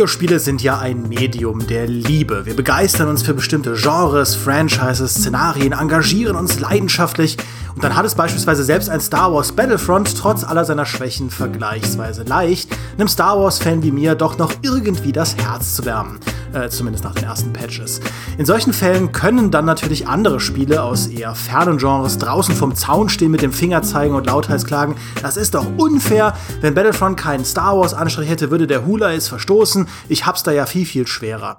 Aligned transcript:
Videospiele 0.00 0.38
sind 0.38 0.62
ja 0.62 0.78
ein 0.78 1.10
Medium 1.10 1.66
der 1.66 1.86
Liebe. 1.86 2.46
Wir 2.46 2.56
begeistern 2.56 3.08
uns 3.08 3.22
für 3.22 3.34
bestimmte 3.34 3.74
Genres, 3.74 4.34
Franchises, 4.34 5.12
Szenarien, 5.12 5.72
engagieren 5.72 6.36
uns 6.36 6.58
leidenschaftlich 6.58 7.36
und 7.74 7.84
dann 7.84 7.94
hat 7.94 8.06
es 8.06 8.14
beispielsweise 8.14 8.64
selbst 8.64 8.88
ein 8.88 9.00
Star 9.00 9.30
Wars 9.30 9.52
Battlefront 9.52 10.16
trotz 10.16 10.42
aller 10.42 10.64
seiner 10.64 10.86
Schwächen 10.86 11.28
vergleichsweise 11.28 12.22
leicht, 12.22 12.74
einem 12.96 13.08
Star 13.08 13.38
Wars-Fan 13.38 13.82
wie 13.82 13.92
mir 13.92 14.14
doch 14.14 14.38
noch 14.38 14.54
irgendwie 14.62 15.12
das 15.12 15.36
Herz 15.36 15.74
zu 15.74 15.84
wärmen. 15.84 16.18
Äh, 16.52 16.68
zumindest 16.68 17.04
nach 17.04 17.14
den 17.14 17.24
ersten 17.24 17.52
Patches. 17.52 18.00
In 18.36 18.44
solchen 18.44 18.72
Fällen 18.72 19.12
können 19.12 19.52
dann 19.52 19.64
natürlich 19.64 20.08
andere 20.08 20.40
Spiele 20.40 20.82
aus 20.82 21.06
eher 21.06 21.36
fernen 21.36 21.78
Genres 21.78 22.18
draußen 22.18 22.56
vom 22.56 22.74
Zaun 22.74 23.08
stehen 23.08 23.30
mit 23.30 23.40
dem 23.40 23.52
Finger 23.52 23.82
zeigen 23.82 24.16
und 24.16 24.26
lauthals 24.26 24.64
klagen, 24.64 24.96
das 25.22 25.36
ist 25.36 25.54
doch 25.54 25.66
unfair. 25.76 26.34
Wenn 26.60 26.74
Battlefront 26.74 27.16
keinen 27.16 27.44
Star 27.44 27.78
Wars-Anstrich 27.78 28.28
hätte, 28.28 28.50
würde 28.50 28.66
der 28.66 28.84
Hula 28.84 29.12
es 29.12 29.28
verstoßen. 29.28 29.86
Ich 30.08 30.26
hab's 30.26 30.42
da 30.42 30.52
ja 30.52 30.66
viel, 30.66 30.86
viel 30.86 31.06
schwerer. 31.06 31.58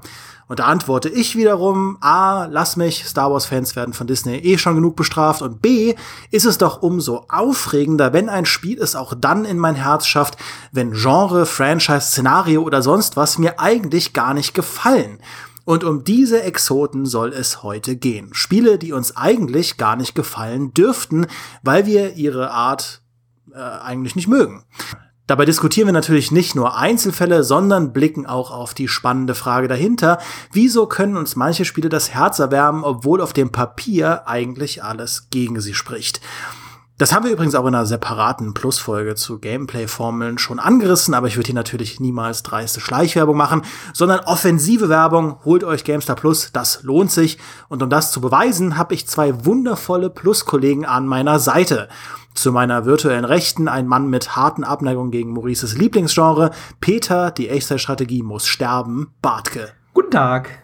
Und 0.52 0.60
da 0.60 0.66
antworte 0.66 1.08
ich 1.08 1.38
wiederum, 1.38 1.98
A, 2.02 2.44
lass 2.44 2.76
mich, 2.76 3.06
Star 3.06 3.32
Wars-Fans 3.32 3.78
werden 3.78 3.94
von 3.94 4.06
Disney 4.06 4.36
eh 4.36 4.58
schon 4.58 4.76
genug 4.76 4.98
bestraft. 4.98 5.42
Und 5.42 5.62
B, 5.62 5.96
ist 6.30 6.46
es 6.46 6.58
doch 6.58 6.82
umso 6.82 7.26
aufregender, 7.30 8.12
wenn 8.12 8.28
ein 8.28 8.46
Spiel 8.46 8.78
es 8.82 8.98
auch 8.98 9.14
dann 9.18 9.46
in 9.46 9.58
mein 9.58 9.76
Herz 9.76 10.06
schafft, 10.06 10.36
wenn 10.74 10.92
Genre, 10.92 11.46
Franchise, 11.46 12.02
Szenario 12.02 12.64
oder 12.64 12.82
sonst 12.82 13.16
was 13.16 13.38
mir 13.38 13.62
eigentlich 13.62 14.12
gar 14.12 14.34
nicht 14.34 14.54
gefallen. 14.54 15.20
Und 15.64 15.86
um 15.86 16.04
diese 16.04 16.42
Exoten 16.42 17.06
soll 17.06 17.32
es 17.32 17.64
heute 17.64 17.96
gehen. 17.96 18.34
Spiele, 18.34 18.78
die 18.78 18.92
uns 18.92 19.16
eigentlich 19.16 19.78
gar 19.78 19.96
nicht 19.96 20.16
gefallen 20.16 20.74
dürften, 20.74 21.28
weil 21.64 21.86
wir 21.86 22.16
ihre 22.16 22.52
Art 22.52 23.02
äh, 23.54 23.58
eigentlich 23.58 24.18
nicht 24.18 24.28
mögen. 24.28 24.66
Dabei 25.32 25.46
diskutieren 25.46 25.88
wir 25.88 25.94
natürlich 25.94 26.34
nicht 26.34 26.56
nur 26.56 26.78
Einzelfälle, 26.78 27.46
sondern 27.46 27.94
blicken 27.94 28.26
auch 28.26 28.52
auf 28.52 28.74
die 28.74 28.90
spannende 28.90 29.34
Frage 29.34 29.70
dahinter, 29.70 30.18
wieso 30.52 30.88
können 30.88 31.16
uns 31.16 31.38
manche 31.38 31.64
Spiele 31.64 31.88
das 31.88 32.14
Herz 32.14 32.40
erwärmen, 32.40 32.84
obwohl 32.84 33.22
auf 33.22 33.32
dem 33.32 33.50
Papier 33.50 34.28
eigentlich 34.28 34.84
alles 34.84 35.30
gegen 35.30 35.62
sie 35.62 35.74
spricht. 35.74 36.20
Das 37.02 37.14
haben 37.14 37.26
wir 37.26 37.32
übrigens 37.32 37.56
auch 37.56 37.66
in 37.66 37.74
einer 37.74 37.88
separaten 37.88 38.54
Plusfolge 38.54 39.16
zu 39.16 39.40
Gameplay-Formeln 39.40 40.38
schon 40.38 40.60
angerissen, 40.60 41.16
aber 41.16 41.26
ich 41.26 41.36
würde 41.36 41.48
hier 41.48 41.56
natürlich 41.56 42.00
niemals 42.00 42.44
dreiste 42.44 42.80
Schleichwerbung 42.80 43.36
machen, 43.36 43.64
sondern 43.92 44.20
offensive 44.20 44.88
Werbung. 44.88 45.44
Holt 45.44 45.64
euch 45.64 45.84
GameStar 45.84 46.16
Plus, 46.16 46.52
das 46.54 46.84
lohnt 46.84 47.10
sich. 47.10 47.40
Und 47.70 47.82
um 47.82 47.90
das 47.90 48.12
zu 48.12 48.22
beweisen, 48.22 48.78
habe 48.78 48.94
ich 48.94 49.08
zwei 49.08 49.46
wundervolle 49.46 50.12
Plus-Kollegen 50.12 50.86
an 50.86 51.08
meiner 51.08 51.40
Seite. 51.40 51.90
Zu 52.36 52.52
meiner 52.52 52.86
virtuellen 52.86 53.26
Rechten 53.26 53.68
ein 53.68 53.88
Mann 53.88 54.08
mit 54.08 54.36
harten 54.36 54.64
Abneigungen 54.64 55.10
gegen 55.10 55.32
Maurices 55.32 55.76
Lieblingsgenre. 55.76 56.52
Peter, 56.82 57.32
die 57.32 57.50
Echtzeitstrategie 57.50 58.22
muss 58.22 58.46
sterben. 58.46 59.12
Bartke. 59.24 59.70
Guten 59.96 60.12
Tag. 60.12 60.61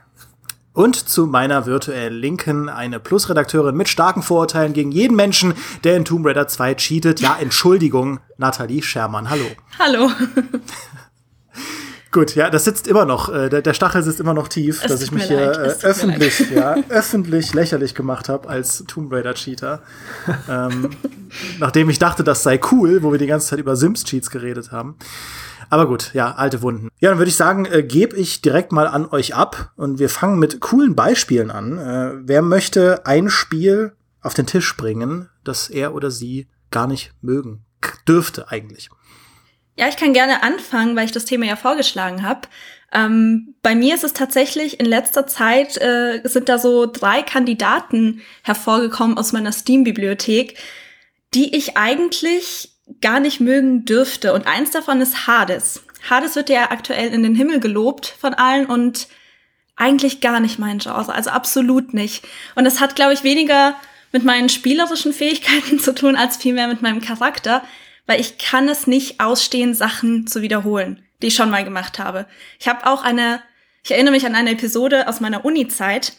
Und 0.78 1.10
zu 1.10 1.26
meiner 1.26 1.66
virtuellen 1.66 2.14
Linken 2.14 2.70
eine 2.70 3.00
Plus-Redakteurin 3.00 3.76
mit 3.76 3.90
starken 3.90 4.22
Vorurteilen 4.22 4.74
gegen 4.74 4.92
jeden 4.92 5.16
Menschen, 5.16 5.56
der 5.84 5.98
in 5.98 6.06
Tomb 6.06 6.24
Raider 6.24 6.48
2 6.48 6.76
cheatet. 6.76 7.20
Ja, 7.20 7.36
Entschuldigung, 7.42 8.20
Nathalie 8.38 8.84
Schermann. 8.84 9.28
Hallo. 9.28 9.46
Hallo. 9.80 10.12
Gut, 12.12 12.36
ja, 12.36 12.52
das 12.52 12.66
sitzt 12.66 12.88
immer 12.88 13.06
noch, 13.06 13.34
äh, 13.34 13.50
der, 13.50 13.64
der, 13.64 13.74
Stachel 13.74 14.04
sitzt 14.04 14.20
immer 14.20 14.36
noch 14.36 14.50
tief, 14.50 14.84
es 14.84 14.92
dass 14.92 15.02
ich 15.02 15.12
mich 15.12 15.24
hier 15.24 15.52
äh, 15.52 15.84
öffentlich, 15.84 16.52
ja, 16.52 16.76
öffentlich 16.90 17.56
lächerlich 17.56 17.96
gemacht 17.96 18.30
habe 18.30 18.48
als 18.48 18.84
Tomb 18.86 19.12
Raider 19.12 19.34
Cheater. 19.34 19.82
ähm, 20.48 20.92
nachdem 21.58 21.90
ich 21.90 21.98
dachte, 21.98 22.24
das 22.24 22.44
sei 22.44 22.60
cool, 22.72 23.02
wo 23.02 23.12
wir 23.12 23.18
die 23.18 23.26
ganze 23.26 23.48
Zeit 23.48 23.58
über 23.58 23.76
Sims 23.76 24.04
Cheats 24.04 24.30
geredet 24.30 24.72
haben. 24.72 24.96
Aber 25.70 25.88
gut, 25.88 26.14
ja, 26.14 26.34
alte 26.34 26.62
Wunden. 26.62 26.90
Ja, 27.00 27.10
dann 27.10 27.18
würde 27.18 27.30
ich 27.30 27.36
sagen, 27.36 27.66
äh, 27.66 27.84
gebe 27.84 28.16
ich 28.16 28.42
direkt 28.42 28.72
mal 28.72 28.88
an 28.88 29.06
euch 29.10 29.36
ab 29.36 29.72
und 29.76 30.00
wir 30.00 30.10
fangen 30.10 30.40
mit 30.40 30.60
coolen 30.62 30.96
Beispielen 30.96 31.52
an. 31.52 31.78
Äh, 31.78 32.12
wer 32.24 32.42
möchte 32.42 33.06
ein 33.06 33.30
Spiel 33.30 33.94
auf 34.22 34.34
den 34.34 34.46
Tisch 34.46 34.76
bringen, 34.78 35.30
das 35.44 35.70
er 35.70 35.94
oder 35.94 36.12
sie 36.12 36.48
gar 36.72 36.88
nicht 36.88 37.14
mögen 37.22 37.66
dürfte 38.08 38.50
eigentlich? 38.50 38.90
Ja, 39.78 39.88
ich 39.88 39.98
kann 39.98 40.14
gerne 40.14 40.42
anfangen, 40.42 40.96
weil 40.96 41.06
ich 41.06 41.12
das 41.12 41.26
Thema 41.26 41.46
ja 41.46 41.56
vorgeschlagen 41.56 42.24
habe. 42.24 42.48
Ähm, 42.92 43.56
bei 43.62 43.76
mir 43.76 43.96
ist 43.96 44.04
es 44.04 44.14
tatsächlich 44.14 44.80
in 44.80 44.86
letzter 44.86 45.28
Zeit 45.28 45.78
äh, 45.78 46.22
sind 46.24 46.50
da 46.50 46.58
so 46.58 46.86
drei 46.86 47.22
Kandidaten 47.22 48.22
hervorgekommen 48.44 49.18
aus 49.18 49.34
meiner 49.34 49.52
Steam-Bibliothek, 49.52 50.58
die 51.34 51.56
ich 51.56 51.78
eigentlich 51.78 52.77
gar 53.02 53.20
nicht 53.20 53.40
mögen 53.40 53.86
dürfte. 53.86 54.34
Und 54.34 54.48
eins 54.48 54.72
davon 54.72 55.02
ist 55.02 55.28
Hades. 55.28 55.84
Hades 56.10 56.36
wird 56.36 56.50
ja 56.50 56.72
aktuell 56.72 57.14
in 57.14 57.24
den 57.24 57.36
Himmel 57.36 57.60
gelobt 57.60 58.16
von 58.20 58.34
allen 58.34 58.66
und 58.66 59.08
eigentlich 59.76 60.22
gar 60.22 60.40
nicht 60.40 60.58
mein 60.58 60.80
Genre, 60.80 61.14
also 61.14 61.30
absolut 61.30 61.94
nicht. 61.94 62.26
Und 62.56 62.66
das 62.66 62.80
hat, 62.80 62.96
glaube 62.96 63.14
ich, 63.14 63.24
weniger 63.24 63.76
mit 64.12 64.24
meinen 64.24 64.50
spielerischen 64.50 65.14
Fähigkeiten 65.14 65.80
zu 65.82 65.94
tun, 65.94 66.16
als 66.16 66.38
vielmehr 66.38 66.68
mit 66.68 66.82
meinem 66.82 67.02
Charakter 67.02 67.62
weil 68.08 68.20
ich 68.22 68.40
kann 68.40 68.68
es 68.68 68.88
nicht 68.88 69.20
ausstehen, 69.20 69.76
Sachen 69.76 70.26
zu 70.26 70.42
wiederholen, 70.42 71.04
die 71.22 71.28
ich 71.28 71.36
schon 71.36 71.52
mal 71.52 71.64
gemacht 71.64 72.00
habe. 72.00 72.26
Ich 72.58 72.68
habe 72.68 72.88
auch 72.88 73.04
eine, 73.04 73.42
ich 73.84 73.92
erinnere 73.92 74.14
mich 74.14 74.26
an 74.26 74.34
eine 74.34 74.52
Episode 74.52 75.08
aus 75.08 75.20
meiner 75.20 75.46
Uni-Zeit. 75.46 76.14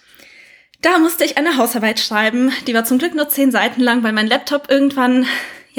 Da 0.83 0.99
musste 0.99 1.25
ich 1.25 1.39
eine 1.39 1.57
Hausarbeit 1.57 1.99
schreiben. 1.99 2.53
Die 2.67 2.75
war 2.75 2.85
zum 2.85 2.99
Glück 2.99 3.15
nur 3.15 3.29
zehn 3.29 3.51
Seiten 3.51 3.81
lang, 3.81 4.05
weil 4.05 4.13
mein 4.13 4.29
Laptop 4.29 4.71
irgendwann 4.71 5.27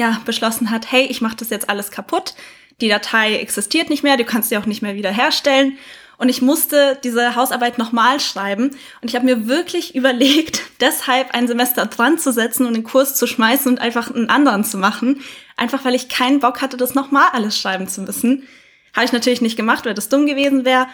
ja 0.00 0.20
beschlossen 0.24 0.70
hat, 0.70 0.90
hey, 0.90 1.04
ich 1.04 1.20
mache 1.20 1.36
das 1.36 1.50
jetzt 1.50 1.68
alles 1.70 1.90
kaputt. 1.90 2.34
Die 2.80 2.88
Datei 2.88 3.36
existiert 3.36 3.90
nicht 3.90 4.02
mehr, 4.02 4.16
du 4.16 4.24
kannst 4.24 4.48
sie 4.48 4.56
auch 4.56 4.66
nicht 4.66 4.82
mehr 4.82 4.96
wiederherstellen. 4.96 5.78
Und 6.18 6.28
ich 6.28 6.42
musste 6.42 6.98
diese 7.02 7.34
Hausarbeit 7.34 7.78
nochmal 7.78 8.20
schreiben. 8.20 8.72
Und 9.00 9.08
ich 9.08 9.14
habe 9.14 9.24
mir 9.24 9.48
wirklich 9.48 9.94
überlegt, 9.94 10.62
deshalb 10.80 11.34
ein 11.34 11.48
Semester 11.48 11.86
dran 11.86 12.18
zu 12.18 12.32
setzen 12.32 12.66
und 12.66 12.74
den 12.74 12.84
Kurs 12.84 13.14
zu 13.14 13.26
schmeißen 13.26 13.72
und 13.72 13.80
einfach 13.80 14.10
einen 14.10 14.28
anderen 14.28 14.64
zu 14.64 14.76
machen. 14.76 15.22
Einfach 15.56 15.84
weil 15.84 15.94
ich 15.94 16.08
keinen 16.08 16.40
Bock 16.40 16.60
hatte, 16.60 16.76
das 16.76 16.94
nochmal 16.94 17.28
alles 17.32 17.58
schreiben 17.58 17.88
zu 17.88 18.02
müssen. 18.02 18.46
Habe 18.94 19.06
ich 19.06 19.12
natürlich 19.12 19.40
nicht 19.40 19.56
gemacht, 19.56 19.86
weil 19.86 19.94
das 19.94 20.08
dumm 20.08 20.26
gewesen 20.26 20.64
wäre. 20.64 20.88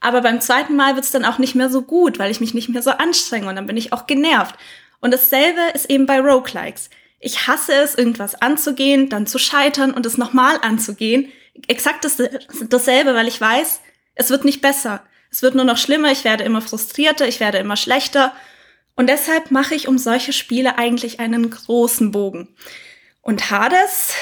Aber 0.00 0.20
beim 0.20 0.40
zweiten 0.40 0.76
Mal 0.76 0.94
wird 0.94 1.04
es 1.04 1.10
dann 1.10 1.24
auch 1.24 1.38
nicht 1.38 1.54
mehr 1.54 1.70
so 1.70 1.82
gut, 1.82 2.18
weil 2.18 2.30
ich 2.30 2.40
mich 2.40 2.52
nicht 2.52 2.68
mehr 2.68 2.82
so 2.82 2.90
anstrenge 2.90 3.48
und 3.48 3.56
dann 3.56 3.66
bin 3.66 3.76
ich 3.76 3.92
auch 3.92 4.06
genervt. 4.06 4.56
Und 5.00 5.12
dasselbe 5.12 5.60
ist 5.74 5.88
eben 5.88 6.06
bei 6.06 6.20
Roguelikes. 6.20 6.90
Ich 7.18 7.46
hasse 7.46 7.72
es, 7.74 7.94
irgendwas 7.94 8.34
anzugehen, 8.40 9.08
dann 9.08 9.26
zu 9.26 9.38
scheitern 9.38 9.92
und 9.92 10.06
es 10.06 10.18
nochmal 10.18 10.58
anzugehen. 10.62 11.32
Exakt 11.68 12.06
dasselbe, 12.68 13.14
weil 13.14 13.28
ich 13.28 13.40
weiß, 13.40 13.80
es 14.14 14.30
wird 14.30 14.44
nicht 14.44 14.60
besser. 14.60 15.02
Es 15.30 15.42
wird 15.42 15.54
nur 15.54 15.64
noch 15.64 15.78
schlimmer, 15.78 16.12
ich 16.12 16.24
werde 16.24 16.44
immer 16.44 16.62
frustrierter, 16.62 17.26
ich 17.26 17.40
werde 17.40 17.58
immer 17.58 17.76
schlechter. 17.76 18.32
Und 18.94 19.08
deshalb 19.08 19.50
mache 19.50 19.74
ich 19.74 19.88
um 19.88 19.98
solche 19.98 20.32
Spiele 20.32 20.78
eigentlich 20.78 21.20
einen 21.20 21.50
großen 21.50 22.10
Bogen. 22.10 22.54
Und 23.22 23.50
Hades, 23.50 24.14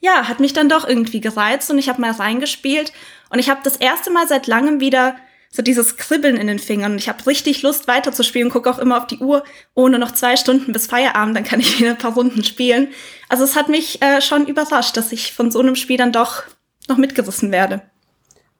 ja, 0.00 0.28
hat 0.28 0.40
mich 0.40 0.52
dann 0.52 0.68
doch 0.68 0.86
irgendwie 0.86 1.20
gereizt 1.20 1.70
und 1.70 1.78
ich 1.78 1.88
habe 1.88 2.00
mal 2.00 2.12
reingespielt 2.12 2.92
und 3.30 3.38
ich 3.38 3.50
habe 3.50 3.60
das 3.64 3.76
erste 3.76 4.10
Mal 4.10 4.26
seit 4.28 4.46
langem 4.46 4.80
wieder 4.80 5.16
so 5.52 5.62
dieses 5.62 5.98
Kribbeln 5.98 6.36
in 6.36 6.46
den 6.46 6.58
Fingern. 6.58 6.96
Ich 6.96 7.08
habe 7.10 7.26
richtig 7.26 7.62
Lust 7.62 7.86
weiterzuspielen, 7.86 8.50
gucke 8.50 8.70
auch 8.70 8.78
immer 8.78 8.96
auf 8.96 9.06
die 9.06 9.18
Uhr, 9.18 9.44
ohne 9.74 9.98
noch 9.98 10.12
zwei 10.12 10.36
Stunden 10.36 10.72
bis 10.72 10.86
Feierabend, 10.86 11.36
dann 11.36 11.44
kann 11.44 11.60
ich 11.60 11.78
wieder 11.78 11.90
ein 11.90 11.98
paar 11.98 12.14
Runden 12.14 12.42
spielen. 12.42 12.88
Also 13.28 13.44
es 13.44 13.54
hat 13.54 13.68
mich 13.68 14.00
äh, 14.02 14.22
schon 14.22 14.46
überrascht, 14.46 14.96
dass 14.96 15.12
ich 15.12 15.32
von 15.34 15.50
so 15.50 15.60
einem 15.60 15.76
Spiel 15.76 15.98
dann 15.98 16.10
doch 16.10 16.42
noch 16.88 16.96
mitgerissen 16.96 17.52
werde. 17.52 17.82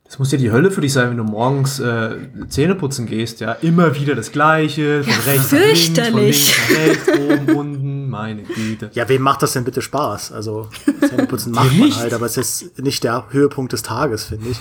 Es 0.06 0.19
muss 0.19 0.31
ja 0.31 0.36
die 0.36 0.52
Hölle 0.52 0.70
für 0.70 0.82
dich 0.82 0.92
sein, 0.92 1.08
wenn 1.08 1.16
du 1.16 1.25
morgens 1.25 1.81
äh, 1.81 2.16
Zähne 2.50 2.75
putzen 2.75 3.06
gehst, 3.06 3.41
ja. 3.41 3.52
Immer 3.52 3.97
wieder 3.97 4.14
das 4.14 4.31
Gleiche, 4.31 5.02
von 5.02 5.10
ja, 5.10 5.19
rechts 5.32 5.52
nach 5.52 5.60
links, 5.60 6.10
von 6.10 6.20
links 6.20 6.52
nach 6.58 6.76
rechts, 6.76 7.08
oben, 7.08 7.56
unten, 7.56 8.11
meine 8.11 8.43
Güte. 8.43 8.90
Ja, 8.93 9.08
wem 9.08 9.22
macht 9.22 9.43
das 9.43 9.55
denn 9.55 9.64
bitte 9.64 9.81
Spaß? 9.81 10.32
Also, 10.32 10.69
Zähneputzen 11.00 11.52
macht 11.55 11.72
man 11.78 11.96
halt, 11.96 12.12
aber 12.12 12.26
es 12.26 12.37
ist 12.37 12.78
nicht 12.78 13.05
der 13.05 13.28
Höhepunkt 13.31 13.72
des 13.72 13.82
Tages, 13.82 14.25
finde 14.25 14.50
ich. 14.50 14.61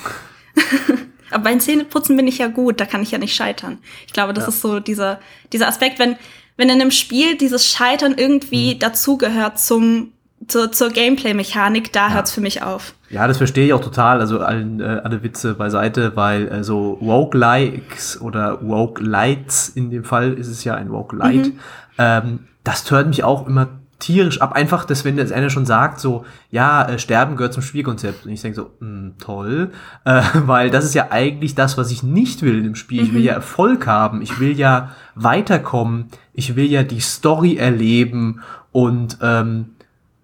aber 1.32 1.46
beim 1.46 1.60
Zähneputzen 1.60 2.16
bin 2.18 2.28
ich 2.28 2.38
ja 2.38 2.48
gut, 2.48 2.80
da 2.80 2.86
kann 2.86 3.02
ich 3.02 3.12
ja 3.12 3.18
nicht 3.18 3.36
scheitern. 3.36 3.80
Ich 4.08 4.14
glaube, 4.14 4.34
das 4.34 4.46
ja. 4.46 4.50
ist 4.50 4.62
so 4.62 4.80
dieser, 4.80 5.20
dieser 5.54 5.68
Aspekt, 5.68 6.00
wenn, 6.00 6.16
wenn 6.58 6.70
in 6.70 6.82
einem 6.82 6.92
Spiel 6.92 7.38
dieses 7.38 7.68
Scheitern 7.68 8.16
irgendwie 8.18 8.74
hm. 8.74 8.80
dazugehört 8.80 9.60
zum 9.60 10.12
zur, 10.48 10.72
zur 10.72 10.90
Gameplay-Mechanik, 10.90 11.94
da 11.94 12.08
ja. 12.08 12.14
hört's 12.16 12.32
für 12.32 12.42
mich 12.42 12.64
auf. 12.64 12.96
Ja, 13.10 13.28
das 13.28 13.38
verstehe 13.38 13.68
ich 13.68 13.74
auch 13.74 13.82
total. 13.82 14.20
Also 14.20 14.40
allen, 14.40 14.80
äh, 14.80 15.02
alle 15.04 15.24
Witze 15.24 15.54
beiseite, 15.54 16.16
weil 16.16 16.48
äh, 16.48 16.64
so 16.64 16.94
Roguelikes 16.94 18.20
oder 18.22 18.54
Roguelites, 18.54 19.70
in 19.70 19.92
dem 19.92 20.04
Fall 20.04 20.34
ist 20.34 20.48
es 20.48 20.64
ja 20.64 20.76
ein 20.76 20.88
Roguelite, 20.88 21.50
mhm. 21.52 21.60
ähm, 21.98 22.40
das 22.64 22.90
hört 22.90 23.08
mich 23.08 23.24
auch 23.24 23.48
immer 23.48 23.81
tierisch 24.02 24.42
ab. 24.42 24.54
Einfach, 24.54 24.84
dass 24.84 25.06
wenn 25.06 25.18
jetzt 25.18 25.32
einer 25.32 25.50
schon 25.50 25.66
sagt, 25.66 26.00
so, 26.00 26.26
ja, 26.50 26.88
äh, 26.88 27.00
Sterben 27.00 27.38
gehört 27.38 27.54
zum 27.54 27.64
Spielkonzept. 27.64 28.26
Und 28.26 28.32
ich 28.32 28.42
denke 28.42 28.56
so, 28.56 28.72
mh, 28.80 28.88
hm, 28.88 29.14
toll, 29.20 29.72
äh, 30.06 30.22
weil 30.46 30.70
das 30.70 30.84
ist 30.84 30.94
ja 30.94 31.08
eigentlich 31.12 31.56
das, 31.56 31.78
was 31.78 31.92
ich 31.92 32.04
nicht 32.04 32.42
will 32.42 32.66
im 32.66 32.76
Spiel. 32.76 33.02
Mhm. 33.02 33.08
Ich 33.08 33.14
will 33.14 33.22
mhm. 33.22 33.28
ja 33.28 33.34
Erfolg 33.34 33.88
haben, 33.88 34.22
ich 34.22 34.40
will 34.40 34.58
ja 34.58 34.92
weiterkommen, 35.16 36.08
ich 36.34 36.56
will 36.56 36.66
ja 36.66 36.84
die 36.84 37.00
Story 37.00 37.56
erleben 37.56 38.42
und 38.72 39.18
ähm, 39.22 39.72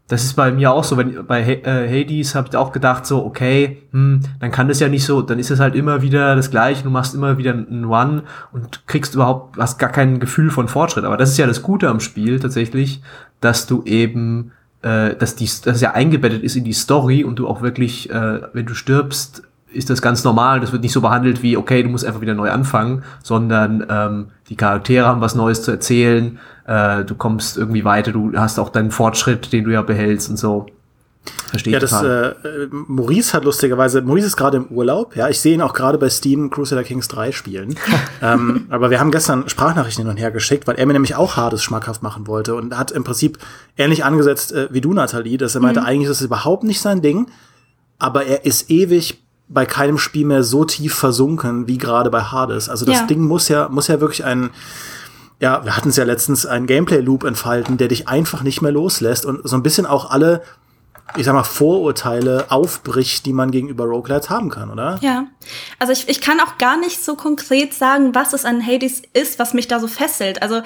das 0.07 0.23
ist 0.23 0.35
bei 0.35 0.51
mir 0.51 0.71
auch 0.71 0.85
so, 0.85 0.95
wenn 0.95 1.25
bei 1.25 1.41
äh, 1.41 1.89
Hades 1.89 2.33
habe 2.33 2.47
ich 2.49 2.55
auch 2.55 2.71
gedacht 2.71 3.05
so, 3.05 3.25
okay, 3.25 3.83
hm, 3.91 4.21
dann 4.39 4.51
kann 4.51 4.69
das 4.69 4.79
ja 4.79 4.87
nicht 4.87 5.03
so, 5.03 5.21
dann 5.21 5.37
ist 5.37 5.51
es 5.51 5.59
halt 5.59 5.75
immer 5.75 6.01
wieder 6.01 6.33
das 6.35 6.49
gleiche, 6.49 6.83
du 6.83 6.89
machst 6.89 7.13
immer 7.13 7.37
wieder 7.37 7.51
einen 7.51 7.83
Run 7.83 8.21
und 8.53 8.87
kriegst 8.87 9.15
überhaupt, 9.15 9.57
hast 9.57 9.79
gar 9.79 9.91
kein 9.91 10.21
Gefühl 10.21 10.49
von 10.49 10.69
Fortschritt. 10.69 11.03
Aber 11.03 11.17
das 11.17 11.31
ist 11.31 11.37
ja 11.37 11.45
das 11.45 11.61
Gute 11.61 11.89
am 11.89 11.99
Spiel 11.99 12.39
tatsächlich, 12.39 13.01
dass 13.41 13.67
du 13.67 13.83
eben, 13.83 14.51
äh, 14.81 15.15
dass 15.15 15.35
die, 15.35 15.45
dass 15.45 15.75
es 15.75 15.81
ja 15.81 15.91
eingebettet 15.91 16.43
ist 16.43 16.55
in 16.55 16.63
die 16.63 16.73
Story 16.73 17.23
und 17.23 17.37
du 17.39 17.47
auch 17.47 17.61
wirklich, 17.61 18.09
äh, 18.09 18.41
wenn 18.53 18.65
du 18.65 18.73
stirbst, 18.73 19.43
ist 19.71 19.89
das 19.89 20.01
ganz 20.01 20.23
normal. 20.23 20.59
Das 20.59 20.71
wird 20.71 20.81
nicht 20.81 20.93
so 20.93 21.01
behandelt 21.01 21.43
wie, 21.43 21.57
okay, 21.57 21.83
du 21.83 21.89
musst 21.89 22.05
einfach 22.05 22.21
wieder 22.21 22.33
neu 22.33 22.49
anfangen, 22.49 23.03
sondern 23.21 23.85
ähm, 23.89 24.27
die 24.49 24.55
Charaktere 24.55 25.05
haben 25.05 25.21
was 25.21 25.35
Neues 25.35 25.61
zu 25.61 25.71
erzählen, 25.71 26.39
äh, 26.65 27.03
du 27.03 27.15
kommst 27.15 27.57
irgendwie 27.57 27.83
weiter, 27.85 28.11
du 28.11 28.31
hast 28.37 28.59
auch 28.59 28.69
deinen 28.69 28.91
Fortschritt, 28.91 29.51
den 29.53 29.65
du 29.65 29.71
ja 29.71 29.81
behältst 29.81 30.29
und 30.29 30.37
so. 30.37 30.67
Verstehe 31.49 31.73
ja, 31.73 31.79
das, 31.79 31.91
äh, 32.03 32.33
Maurice 32.71 33.33
hat 33.33 33.45
lustigerweise, 33.45 34.01
Maurice 34.01 34.27
ist 34.27 34.37
gerade 34.37 34.57
im 34.57 34.67
Urlaub, 34.67 35.15
ja, 35.15 35.29
ich 35.29 35.39
sehe 35.39 35.53
ihn 35.53 35.61
auch 35.61 35.73
gerade 35.73 35.97
bei 35.97 36.09
Steam 36.09 36.49
Crusader 36.49 36.83
Kings 36.83 37.07
3 37.07 37.31
spielen. 37.31 37.75
ähm, 38.21 38.67
aber 38.69 38.89
wir 38.89 38.99
haben 38.99 39.11
gestern 39.11 39.47
Sprachnachrichten 39.47 40.03
hin 40.03 40.11
und 40.11 40.17
her 40.17 40.31
geschickt, 40.31 40.67
weil 40.67 40.75
er 40.75 40.85
mir 40.85 40.93
nämlich 40.93 41.15
auch 41.15 41.37
Hades 41.37 41.63
schmackhaft 41.63 42.03
machen 42.03 42.27
wollte 42.27 42.55
und 42.55 42.77
hat 42.77 42.91
im 42.91 43.03
Prinzip 43.03 43.37
ähnlich 43.77 44.03
angesetzt 44.03 44.51
äh, 44.51 44.67
wie 44.71 44.81
du, 44.81 44.93
Nathalie, 44.93 45.37
dass 45.37 45.55
er 45.55 45.61
meinte, 45.61 45.81
mhm. 45.81 45.85
eigentlich 45.85 46.09
ist 46.09 46.21
es 46.21 46.25
überhaupt 46.25 46.63
nicht 46.63 46.81
sein 46.81 47.01
Ding, 47.01 47.27
aber 47.99 48.25
er 48.25 48.45
ist 48.45 48.69
ewig 48.69 49.23
bei 49.49 49.65
keinem 49.65 49.97
Spiel 49.97 50.25
mehr 50.25 50.43
so 50.43 50.65
tief 50.65 50.93
versunken 50.93 51.67
wie 51.67 51.77
gerade 51.77 52.09
bei 52.09 52.21
Hades. 52.21 52.69
Also 52.69 52.85
das 52.85 52.99
ja. 52.99 53.05
Ding 53.07 53.21
muss 53.21 53.47
ja, 53.47 53.69
muss 53.69 53.87
ja 53.87 54.01
wirklich 54.01 54.25
ein, 54.25 54.49
ja, 55.39 55.63
wir 55.63 55.77
hatten 55.77 55.89
es 55.89 55.95
ja 55.95 56.03
letztens, 56.03 56.45
einen 56.45 56.67
Gameplay-Loop 56.67 57.23
entfalten, 57.23 57.77
der 57.77 57.87
dich 57.87 58.07
einfach 58.07 58.43
nicht 58.43 58.61
mehr 58.61 58.71
loslässt 58.71 59.25
und 59.25 59.47
so 59.47 59.55
ein 59.55 59.63
bisschen 59.63 59.85
auch 59.85 60.11
alle, 60.11 60.41
ich 61.15 61.25
sag 61.25 61.33
mal, 61.33 61.43
Vorurteile 61.43 62.47
aufbricht, 62.49 63.25
die 63.25 63.33
man 63.33 63.51
gegenüber 63.51 63.85
Roguelites 63.85 64.29
haben 64.29 64.49
kann, 64.49 64.69
oder? 64.69 64.99
Ja. 65.01 65.27
Also 65.79 65.93
ich, 65.93 66.09
ich 66.09 66.21
kann 66.21 66.39
auch 66.39 66.57
gar 66.57 66.77
nicht 66.77 67.03
so 67.03 67.15
konkret 67.15 67.73
sagen, 67.73 68.13
was 68.13 68.33
es 68.33 68.45
an 68.45 68.65
Hades 68.65 69.01
ist, 69.13 69.39
was 69.39 69.53
mich 69.53 69.67
da 69.67 69.79
so 69.79 69.87
fesselt. 69.87 70.41
Also 70.41 70.61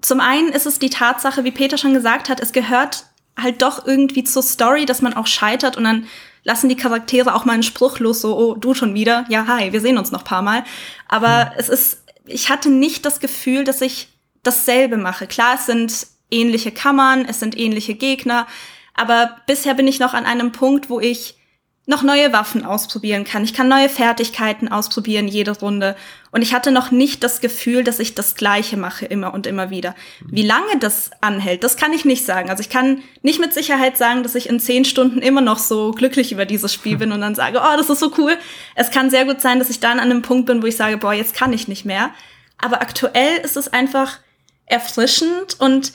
zum 0.00 0.20
einen 0.20 0.48
ist 0.48 0.66
es 0.66 0.78
die 0.78 0.90
Tatsache, 0.90 1.44
wie 1.44 1.50
Peter 1.50 1.78
schon 1.78 1.94
gesagt 1.94 2.28
hat, 2.28 2.40
es 2.40 2.52
gehört 2.52 3.06
halt 3.36 3.62
doch 3.62 3.86
irgendwie 3.86 4.24
zur 4.24 4.42
Story, 4.42 4.86
dass 4.86 5.02
man 5.02 5.14
auch 5.14 5.26
scheitert 5.26 5.76
und 5.76 5.84
dann 5.84 6.06
lassen 6.44 6.68
die 6.68 6.76
Charaktere 6.76 7.34
auch 7.34 7.44
mal 7.44 7.52
einen 7.52 7.62
Spruch 7.62 7.98
los, 7.98 8.20
so, 8.20 8.36
oh, 8.36 8.54
du 8.54 8.74
schon 8.74 8.94
wieder? 8.94 9.24
Ja, 9.28 9.46
hi, 9.46 9.72
wir 9.72 9.80
sehen 9.80 9.98
uns 9.98 10.10
noch 10.10 10.24
paar 10.24 10.42
Mal. 10.42 10.64
Aber 11.08 11.46
mhm. 11.46 11.50
es 11.56 11.68
ist, 11.68 12.02
ich 12.26 12.50
hatte 12.50 12.68
nicht 12.68 13.04
das 13.04 13.20
Gefühl, 13.20 13.64
dass 13.64 13.80
ich 13.80 14.08
dasselbe 14.42 14.96
mache. 14.96 15.26
Klar, 15.26 15.54
es 15.54 15.66
sind 15.66 16.06
ähnliche 16.30 16.72
Kammern, 16.72 17.24
es 17.26 17.38
sind 17.38 17.56
ähnliche 17.56 17.94
Gegner, 17.94 18.46
aber 18.94 19.36
bisher 19.46 19.74
bin 19.74 19.86
ich 19.86 19.98
noch 19.98 20.14
an 20.14 20.26
einem 20.26 20.52
Punkt, 20.52 20.90
wo 20.90 21.00
ich 21.00 21.36
noch 21.84 22.04
neue 22.04 22.32
Waffen 22.32 22.64
ausprobieren 22.64 23.24
kann. 23.24 23.42
Ich 23.42 23.54
kann 23.54 23.66
neue 23.66 23.88
Fertigkeiten 23.88 24.68
ausprobieren 24.68 25.26
jede 25.26 25.50
Runde. 25.50 25.96
Und 26.30 26.40
ich 26.42 26.54
hatte 26.54 26.70
noch 26.70 26.92
nicht 26.92 27.24
das 27.24 27.40
Gefühl, 27.40 27.82
dass 27.82 27.98
ich 27.98 28.14
das 28.14 28.36
Gleiche 28.36 28.76
mache 28.76 29.04
immer 29.04 29.34
und 29.34 29.48
immer 29.48 29.70
wieder. 29.70 29.96
Wie 30.24 30.46
lange 30.46 30.78
das 30.78 31.10
anhält, 31.20 31.64
das 31.64 31.76
kann 31.76 31.92
ich 31.92 32.04
nicht 32.04 32.24
sagen. 32.24 32.50
Also 32.50 32.60
ich 32.60 32.70
kann 32.70 33.02
nicht 33.22 33.40
mit 33.40 33.52
Sicherheit 33.52 33.98
sagen, 33.98 34.22
dass 34.22 34.36
ich 34.36 34.48
in 34.48 34.60
zehn 34.60 34.84
Stunden 34.84 35.18
immer 35.18 35.40
noch 35.40 35.58
so 35.58 35.90
glücklich 35.90 36.30
über 36.30 36.44
dieses 36.46 36.72
Spiel 36.72 36.98
bin 36.98 37.10
und 37.12 37.20
dann 37.20 37.34
sage, 37.34 37.60
oh, 37.60 37.76
das 37.76 37.90
ist 37.90 37.98
so 37.98 38.12
cool. 38.16 38.38
Es 38.76 38.92
kann 38.92 39.10
sehr 39.10 39.24
gut 39.24 39.40
sein, 39.40 39.58
dass 39.58 39.68
ich 39.68 39.80
dann 39.80 39.98
an 39.98 40.10
einem 40.10 40.22
Punkt 40.22 40.46
bin, 40.46 40.62
wo 40.62 40.66
ich 40.66 40.76
sage, 40.76 40.98
boah, 40.98 41.12
jetzt 41.12 41.34
kann 41.34 41.52
ich 41.52 41.66
nicht 41.66 41.84
mehr. 41.84 42.10
Aber 42.58 42.80
aktuell 42.80 43.38
ist 43.42 43.56
es 43.56 43.72
einfach 43.72 44.20
erfrischend 44.66 45.58
und 45.58 45.92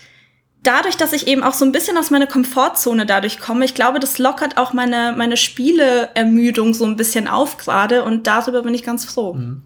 dadurch, 0.64 0.98
dass 0.98 1.14
ich 1.14 1.28
eben 1.28 1.44
auch 1.44 1.54
so 1.54 1.66
ein 1.66 1.72
bisschen 1.72 1.98
aus 1.98 2.12
meiner 2.12 2.28
Komfortzone 2.28 3.06
dadurch 3.06 3.40
komme, 3.40 3.66
ich 3.66 3.74
glaube, 3.74 4.00
das 4.00 4.18
lockert 4.18 4.58
auch 4.58 4.74
meine, 4.74 5.14
meine 5.18 5.38
Spieleermüdung 5.38 6.74
so 6.74 6.86
ein 6.86 6.96
bisschen 6.96 7.28
auf 7.28 7.58
gerade 7.58 8.04
und 8.04 8.28
darüber 8.28 8.64
bin 8.64 8.74
ich 8.74 8.84
ganz 8.84 9.06
froh. 9.06 9.34
Mhm. 9.34 9.64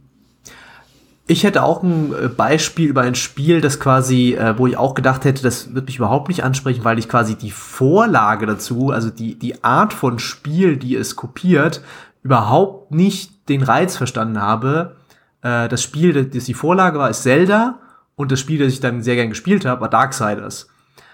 Ich 1.27 1.43
hätte 1.45 1.63
auch 1.63 1.81
ein 1.81 2.13
äh, 2.13 2.27
Beispiel 2.27 2.89
über 2.89 3.01
ein 3.01 3.15
Spiel, 3.15 3.61
das 3.61 3.79
quasi, 3.79 4.33
äh, 4.33 4.57
wo 4.57 4.67
ich 4.67 4.75
auch 4.75 4.95
gedacht 4.95 5.23
hätte, 5.23 5.43
das 5.43 5.73
wird 5.73 5.85
mich 5.85 5.97
überhaupt 5.97 6.27
nicht 6.27 6.43
ansprechen, 6.43 6.83
weil 6.83 6.99
ich 6.99 7.07
quasi 7.07 7.35
die 7.35 7.51
Vorlage 7.51 8.45
dazu, 8.45 8.89
also 8.89 9.09
die, 9.09 9.39
die 9.39 9.63
Art 9.63 9.93
von 9.93 10.19
Spiel, 10.19 10.75
die 10.75 10.95
es 10.95 11.15
kopiert, 11.15 11.81
überhaupt 12.21 12.91
nicht 12.91 13.47
den 13.49 13.63
Reiz 13.63 13.95
verstanden 13.95 14.41
habe. 14.41 14.97
Äh, 15.41 15.69
das 15.69 15.81
Spiel, 15.81 16.25
das 16.25 16.43
die 16.43 16.53
Vorlage 16.53 16.99
war, 16.99 17.09
ist 17.09 17.23
Zelda 17.23 17.79
und 18.15 18.31
das 18.31 18.39
Spiel, 18.39 18.59
das 18.59 18.73
ich 18.73 18.81
dann 18.81 19.01
sehr 19.01 19.15
gern 19.15 19.29
gespielt 19.29 19.65
habe, 19.65 19.81
war 19.81 19.89
Darksiders. 19.89 20.67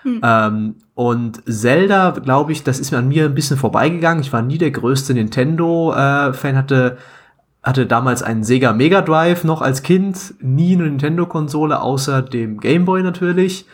Hm. 0.07 0.21
Ähm, 0.23 0.75
und 0.95 1.43
Zelda, 1.47 2.11
glaube 2.11 2.53
ich, 2.53 2.63
das 2.63 2.79
ist 2.79 2.91
mir 2.91 2.99
an 2.99 3.09
mir 3.09 3.25
ein 3.25 3.35
bisschen 3.35 3.57
vorbeigegangen. 3.57 4.23
Ich 4.23 4.31
war 4.31 4.41
nie 4.41 4.57
der 4.57 4.71
größte 4.71 5.13
Nintendo-Fan, 5.13 6.55
äh, 6.55 6.57
hatte 6.57 6.97
hatte 7.67 7.85
damals 7.85 8.23
einen 8.23 8.45
Sega 8.45 8.71
Mega 8.71 9.01
Drive 9.01 9.43
noch 9.43 9.61
als 9.61 9.83
Kind, 9.83 10.35
nie 10.39 10.73
eine 10.73 10.83
Nintendo-Konsole 10.83 11.81
außer 11.81 12.21
dem 12.21 12.61
Game 12.61 12.85
Boy 12.85 13.03
natürlich 13.03 13.65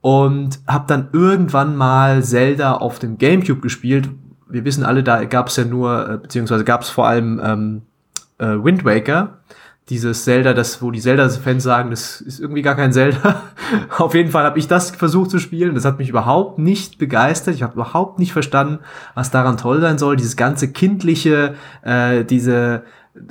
und 0.00 0.60
habe 0.68 0.84
dann 0.86 1.08
irgendwann 1.12 1.74
mal 1.74 2.22
Zelda 2.22 2.74
auf 2.74 3.00
dem 3.00 3.18
GameCube 3.18 3.60
gespielt. 3.60 4.08
Wir 4.48 4.64
wissen 4.64 4.84
alle, 4.84 5.02
da 5.02 5.24
gab 5.24 5.48
es 5.48 5.56
ja 5.56 5.64
nur, 5.64 6.08
äh, 6.08 6.18
beziehungsweise 6.18 6.64
gab 6.64 6.82
es 6.82 6.90
vor 6.90 7.08
allem 7.08 7.40
ähm, 7.42 7.82
äh, 8.38 8.62
Wind 8.62 8.84
Waker 8.84 9.39
dieses 9.90 10.24
Zelda, 10.24 10.54
das, 10.54 10.80
wo 10.80 10.90
die 10.90 11.00
Zelda-Fans 11.00 11.62
sagen, 11.62 11.90
das 11.90 12.20
ist 12.20 12.40
irgendwie 12.40 12.62
gar 12.62 12.76
kein 12.76 12.92
Zelda. 12.92 13.42
Auf 13.98 14.14
jeden 14.14 14.30
Fall 14.30 14.44
habe 14.44 14.58
ich 14.58 14.68
das 14.68 14.90
versucht 14.90 15.30
zu 15.30 15.38
spielen. 15.38 15.74
Das 15.74 15.84
hat 15.84 15.98
mich 15.98 16.08
überhaupt 16.08 16.58
nicht 16.58 16.98
begeistert. 16.98 17.56
Ich 17.56 17.62
habe 17.62 17.74
überhaupt 17.74 18.18
nicht 18.18 18.32
verstanden, 18.32 18.78
was 19.14 19.30
daran 19.30 19.56
toll 19.56 19.80
sein 19.80 19.98
soll. 19.98 20.16
Dieses 20.16 20.36
ganze 20.36 20.72
kindliche, 20.72 21.56
äh, 21.82 22.24
diese 22.24 22.84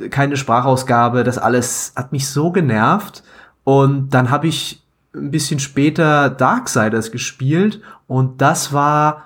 keine 0.10 0.36
Sprachausgabe, 0.36 1.24
das 1.24 1.38
alles 1.38 1.94
hat 1.96 2.12
mich 2.12 2.28
so 2.28 2.52
genervt. 2.52 3.24
Und 3.64 4.10
dann 4.14 4.30
habe 4.30 4.48
ich 4.48 4.84
ein 5.16 5.32
bisschen 5.32 5.60
später 5.60 6.30
Darksiders 6.30 7.12
gespielt 7.12 7.82
und 8.08 8.42
das 8.42 8.74
war 8.74 9.24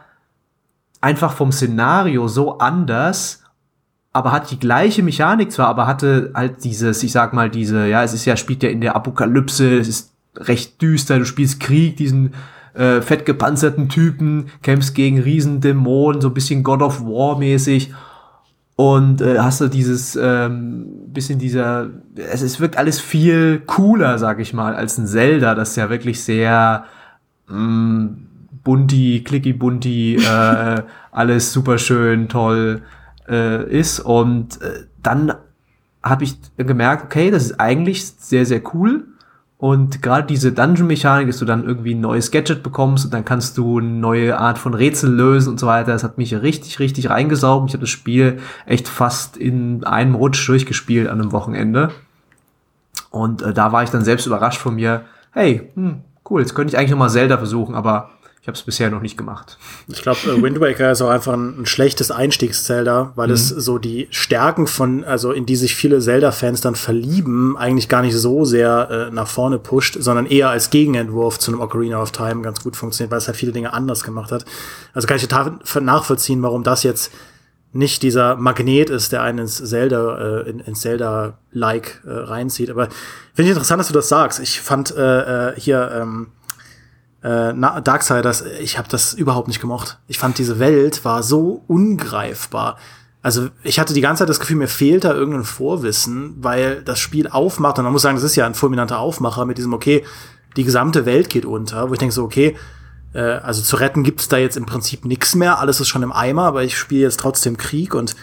einfach 1.01 1.33
vom 1.33 1.51
Szenario 1.51 2.27
so 2.27 2.59
anders 2.59 3.42
aber 4.13 4.31
hat 4.31 4.51
die 4.51 4.59
gleiche 4.59 5.01
Mechanik 5.01 5.51
zwar, 5.51 5.67
aber 5.67 5.87
hatte 5.87 6.31
halt 6.35 6.63
dieses, 6.63 7.01
ich 7.01 7.11
sag 7.11 7.33
mal, 7.33 7.49
diese, 7.49 7.87
ja, 7.87 8.03
es 8.03 8.13
ist 8.13 8.25
ja, 8.25 8.37
spielt 8.37 8.61
ja 8.61 8.69
in 8.69 8.79
der 8.79 8.95
Apokalypse, 8.95 9.79
es 9.79 9.87
ist 9.87 10.13
recht 10.37 10.81
düster, 10.81 11.17
du 11.17 11.25
spielst 11.25 11.59
Krieg, 11.59 11.97
diesen 11.97 12.35
äh, 12.75 13.01
fett 13.01 13.25
gepanzerten 13.25 13.89
Typen, 13.89 14.51
kämpfst 14.61 14.93
gegen 14.93 15.19
Riesendämonen, 15.19 16.21
so 16.21 16.27
ein 16.27 16.33
bisschen 16.35 16.63
God 16.63 16.83
of 16.83 17.01
War 17.01 17.39
mäßig 17.39 17.91
und 18.75 19.21
äh, 19.21 19.39
hast 19.39 19.61
du 19.61 19.67
dieses 19.67 20.15
ähm, 20.15 20.85
bisschen 21.07 21.39
dieser, 21.39 21.89
es, 22.15 22.43
es 22.43 22.59
wirkt 22.59 22.77
alles 22.77 22.99
viel 22.99 23.61
cooler, 23.65 24.19
sag 24.19 24.39
ich 24.39 24.53
mal, 24.53 24.75
als 24.75 24.99
ein 24.99 25.07
Zelda, 25.07 25.55
das 25.55 25.75
ja 25.75 25.89
wirklich 25.89 26.23
sehr 26.23 26.85
mh, 27.47 27.57
mm, 27.57 28.27
bunti, 28.63 29.23
clicky 29.25 29.53
bunti, 29.53 30.15
äh, 30.17 30.83
alles 31.11 31.51
super 31.51 31.79
schön, 31.79 32.29
toll 32.29 32.83
äh, 33.27 33.69
ist. 33.69 33.99
Und 33.99 34.61
äh, 34.61 34.85
dann 35.01 35.33
habe 36.03 36.23
ich 36.23 36.37
gemerkt, 36.57 37.05
okay, 37.05 37.31
das 37.31 37.45
ist 37.45 37.59
eigentlich 37.59 38.05
sehr, 38.05 38.45
sehr 38.45 38.61
cool. 38.73 39.05
Und 39.57 40.01
gerade 40.01 40.27
diese 40.27 40.51
Dungeon-Mechanik, 40.51 41.27
dass 41.27 41.39
du 41.39 41.45
dann 41.45 41.63
irgendwie 41.63 41.95
ein 41.95 42.01
neues 42.01 42.31
Gadget 42.31 42.63
bekommst 42.63 43.05
und 43.05 43.13
dann 43.13 43.23
kannst 43.23 43.57
du 43.57 43.79
eine 43.79 43.87
neue 43.87 44.37
Art 44.37 44.57
von 44.57 44.73
Rätsel 44.73 45.09
lösen 45.09 45.51
und 45.51 45.59
so 45.59 45.67
weiter, 45.67 45.93
das 45.93 46.03
hat 46.03 46.17
mich 46.17 46.35
richtig, 46.35 46.79
richtig 46.79 47.09
reingesaugt. 47.09 47.69
Ich 47.69 47.73
habe 47.73 47.83
das 47.83 47.89
Spiel 47.89 48.39
echt 48.65 48.89
fast 48.89 49.37
in 49.37 49.85
einem 49.85 50.15
Rutsch 50.15 50.45
durchgespielt 50.49 51.07
an 51.07 51.21
einem 51.21 51.31
Wochenende. 51.31 51.91
Und 53.09 53.41
äh, 53.41 53.53
da 53.53 53.71
war 53.71 53.83
ich 53.83 53.89
dann 53.89 54.03
selbst 54.03 54.25
überrascht 54.25 54.59
von 54.59 54.75
mir, 54.75 55.03
hey, 55.31 55.71
hm, 55.75 56.01
cool, 56.29 56.41
jetzt 56.41 56.55
könnte 56.55 56.73
ich 56.73 56.77
eigentlich 56.77 56.91
noch 56.91 56.97
mal 56.97 57.09
Zelda 57.09 57.37
versuchen, 57.37 57.75
aber 57.75 58.09
ich 58.43 58.47
habe 58.47 58.57
es 58.57 58.63
bisher 58.63 58.89
noch 58.89 59.01
nicht 59.01 59.17
gemacht. 59.17 59.57
Ich 59.87 60.01
glaube, 60.01 60.19
äh, 60.25 60.43
Wind 60.43 60.59
Waker 60.59 60.91
ist 60.91 61.01
auch 61.01 61.09
einfach 61.09 61.31
ein, 61.31 61.61
ein 61.61 61.65
schlechtes 61.65 62.11
Einstiegszelda, 62.11 63.13
weil 63.15 63.29
mhm. 63.29 63.35
es 63.35 63.47
so 63.47 63.77
die 63.77 64.09
Stärken 64.11 64.67
von, 64.67 65.05
also 65.05 65.31
in 65.31 65.45
die 65.45 65.55
sich 65.55 65.75
viele 65.75 66.01
Zelda-Fans 66.01 66.59
dann 66.59 66.75
verlieben, 66.75 67.55
eigentlich 67.55 67.87
gar 67.87 68.01
nicht 68.01 68.17
so 68.17 68.43
sehr 68.43 68.89
äh, 68.91 69.15
nach 69.15 69.29
vorne 69.29 69.59
pusht, 69.59 69.95
sondern 69.97 70.25
eher 70.25 70.49
als 70.49 70.71
Gegenentwurf 70.71 71.39
zu 71.39 71.51
einem 71.51 71.61
Ocarina 71.61 72.01
of 72.01 72.11
Time 72.11 72.41
ganz 72.41 72.61
gut 72.61 72.75
funktioniert, 72.75 73.11
weil 73.11 73.19
es 73.19 73.27
halt 73.27 73.37
viele 73.37 73.53
Dinge 73.53 73.71
anders 73.71 74.03
gemacht 74.03 74.33
hat. 74.33 74.43
Also 74.93 75.07
kann 75.07 75.15
ich 75.15 75.25
total 75.25 75.59
nachvollziehen, 75.79 76.43
warum 76.43 76.63
das 76.63 76.83
jetzt 76.83 77.13
nicht 77.71 78.03
dieser 78.03 78.35
Magnet 78.35 78.89
ist, 78.89 79.13
der 79.13 79.21
einen 79.21 79.39
ins 79.39 79.63
Zelda, 79.63 80.17
äh, 80.41 80.49
in, 80.49 80.59
ins 80.59 80.81
Zelda-like 80.81 82.01
äh, 82.05 82.11
reinzieht. 82.11 82.69
Aber 82.69 82.89
finde 83.33 83.43
ich 83.43 83.49
interessant, 83.51 83.79
dass 83.79 83.87
du 83.87 83.93
das 83.93 84.09
sagst. 84.09 84.41
Ich 84.41 84.59
fand 84.59 84.93
äh, 84.93 85.51
äh, 85.51 85.53
hier 85.57 85.89
ähm, 85.97 86.27
äh, 87.23 87.53
Darksiders, 87.53 88.43
ich 88.59 88.77
habe 88.77 88.89
das 88.89 89.13
überhaupt 89.13 89.47
nicht 89.47 89.61
gemocht. 89.61 89.97
Ich 90.07 90.19
fand 90.19 90.37
diese 90.37 90.59
Welt 90.59 91.05
war 91.05 91.23
so 91.23 91.63
ungreifbar. 91.67 92.77
Also 93.21 93.47
ich 93.63 93.79
hatte 93.79 93.93
die 93.93 94.01
ganze 94.01 94.21
Zeit 94.21 94.29
das 94.29 94.41
Gefühl, 94.41 94.57
mir 94.57 94.67
fehlt 94.67 95.05
da 95.05 95.13
irgendein 95.13 95.45
Vorwissen, 95.45 96.35
weil 96.39 96.81
das 96.83 96.99
Spiel 96.99 97.29
aufmacht 97.29 97.77
und 97.77 97.85
man 97.85 97.93
muss 97.93 98.01
sagen, 98.01 98.17
das 98.17 98.25
ist 98.25 98.35
ja 98.35 98.45
ein 98.45 98.53
fulminanter 98.53 98.99
Aufmacher 98.99 99.45
mit 99.45 99.57
diesem, 99.57 99.73
okay, 99.73 100.03
die 100.57 100.65
gesamte 100.65 101.05
Welt 101.05 101.29
geht 101.29 101.45
unter, 101.45 101.89
wo 101.89 101.93
ich 101.93 101.99
denke 101.99 102.13
so, 102.13 102.23
okay, 102.23 102.57
äh, 103.13 103.21
also 103.21 103.61
zu 103.61 103.77
retten 103.77 104.03
gibt's 104.03 104.27
da 104.27 104.37
jetzt 104.37 104.57
im 104.57 104.65
Prinzip 104.65 105.05
nichts 105.05 105.35
mehr, 105.35 105.59
alles 105.59 105.79
ist 105.79 105.87
schon 105.87 106.03
im 106.03 106.11
Eimer, 106.11 106.43
aber 106.43 106.63
ich 106.63 106.77
spiele 106.77 107.03
jetzt 107.03 107.21
trotzdem 107.21 107.55
Krieg 107.55 107.95
und 107.95 108.17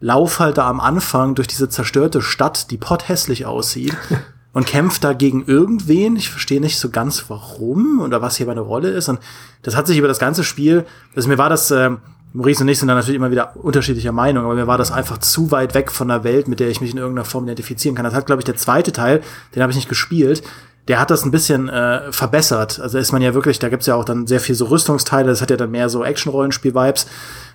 lauf 0.00 0.40
halt 0.40 0.56
da 0.56 0.66
am 0.66 0.80
Anfang 0.80 1.34
durch 1.34 1.48
diese 1.48 1.68
zerstörte 1.68 2.22
Stadt, 2.22 2.70
die 2.70 2.78
potthässlich 2.78 3.44
aussieht. 3.44 3.94
und 4.58 4.66
kämpft 4.66 5.04
da 5.04 5.12
gegen 5.12 5.44
irgendwen. 5.46 6.16
Ich 6.16 6.30
verstehe 6.30 6.60
nicht 6.60 6.80
so 6.80 6.90
ganz 6.90 7.26
warum 7.28 8.00
oder 8.00 8.22
was 8.22 8.38
hier 8.38 8.46
meine 8.46 8.58
Rolle 8.58 8.90
ist. 8.90 9.08
Und 9.08 9.20
das 9.62 9.76
hat 9.76 9.86
sich 9.86 9.96
über 9.96 10.08
das 10.08 10.18
ganze 10.18 10.42
Spiel, 10.42 10.84
also 11.14 11.28
mir 11.28 11.38
war 11.38 11.48
das, 11.48 11.70
äh, 11.70 11.90
Maurice 12.32 12.64
und 12.64 12.68
ich 12.68 12.80
sind 12.80 12.88
da 12.88 12.96
natürlich 12.96 13.14
immer 13.14 13.30
wieder 13.30 13.54
unterschiedlicher 13.54 14.10
Meinung, 14.10 14.46
aber 14.46 14.56
mir 14.56 14.66
war 14.66 14.76
das 14.76 14.90
einfach 14.90 15.18
zu 15.18 15.52
weit 15.52 15.74
weg 15.74 15.92
von 15.92 16.08
der 16.08 16.24
Welt, 16.24 16.48
mit 16.48 16.58
der 16.58 16.70
ich 16.70 16.80
mich 16.80 16.90
in 16.90 16.98
irgendeiner 16.98 17.24
Form 17.24 17.44
identifizieren 17.44 17.94
kann. 17.94 18.04
Das 18.04 18.14
hat, 18.14 18.26
glaube 18.26 18.40
ich, 18.40 18.46
der 18.46 18.56
zweite 18.56 18.90
Teil, 18.90 19.22
den 19.54 19.62
habe 19.62 19.70
ich 19.70 19.76
nicht 19.76 19.88
gespielt, 19.88 20.42
der 20.88 20.98
hat 20.98 21.12
das 21.12 21.24
ein 21.24 21.30
bisschen 21.30 21.68
äh, 21.68 22.10
verbessert. 22.10 22.80
Also 22.80 22.98
ist 22.98 23.12
man 23.12 23.22
ja 23.22 23.34
wirklich, 23.34 23.60
da 23.60 23.68
gibt's 23.68 23.86
ja 23.86 23.94
auch 23.94 24.04
dann 24.04 24.26
sehr 24.26 24.40
viel 24.40 24.56
so 24.56 24.64
Rüstungsteile, 24.64 25.28
das 25.28 25.40
hat 25.40 25.50
ja 25.50 25.56
dann 25.56 25.70
mehr 25.70 25.88
so 25.88 26.02
Action-Rollenspiel-Vibes, 26.02 27.06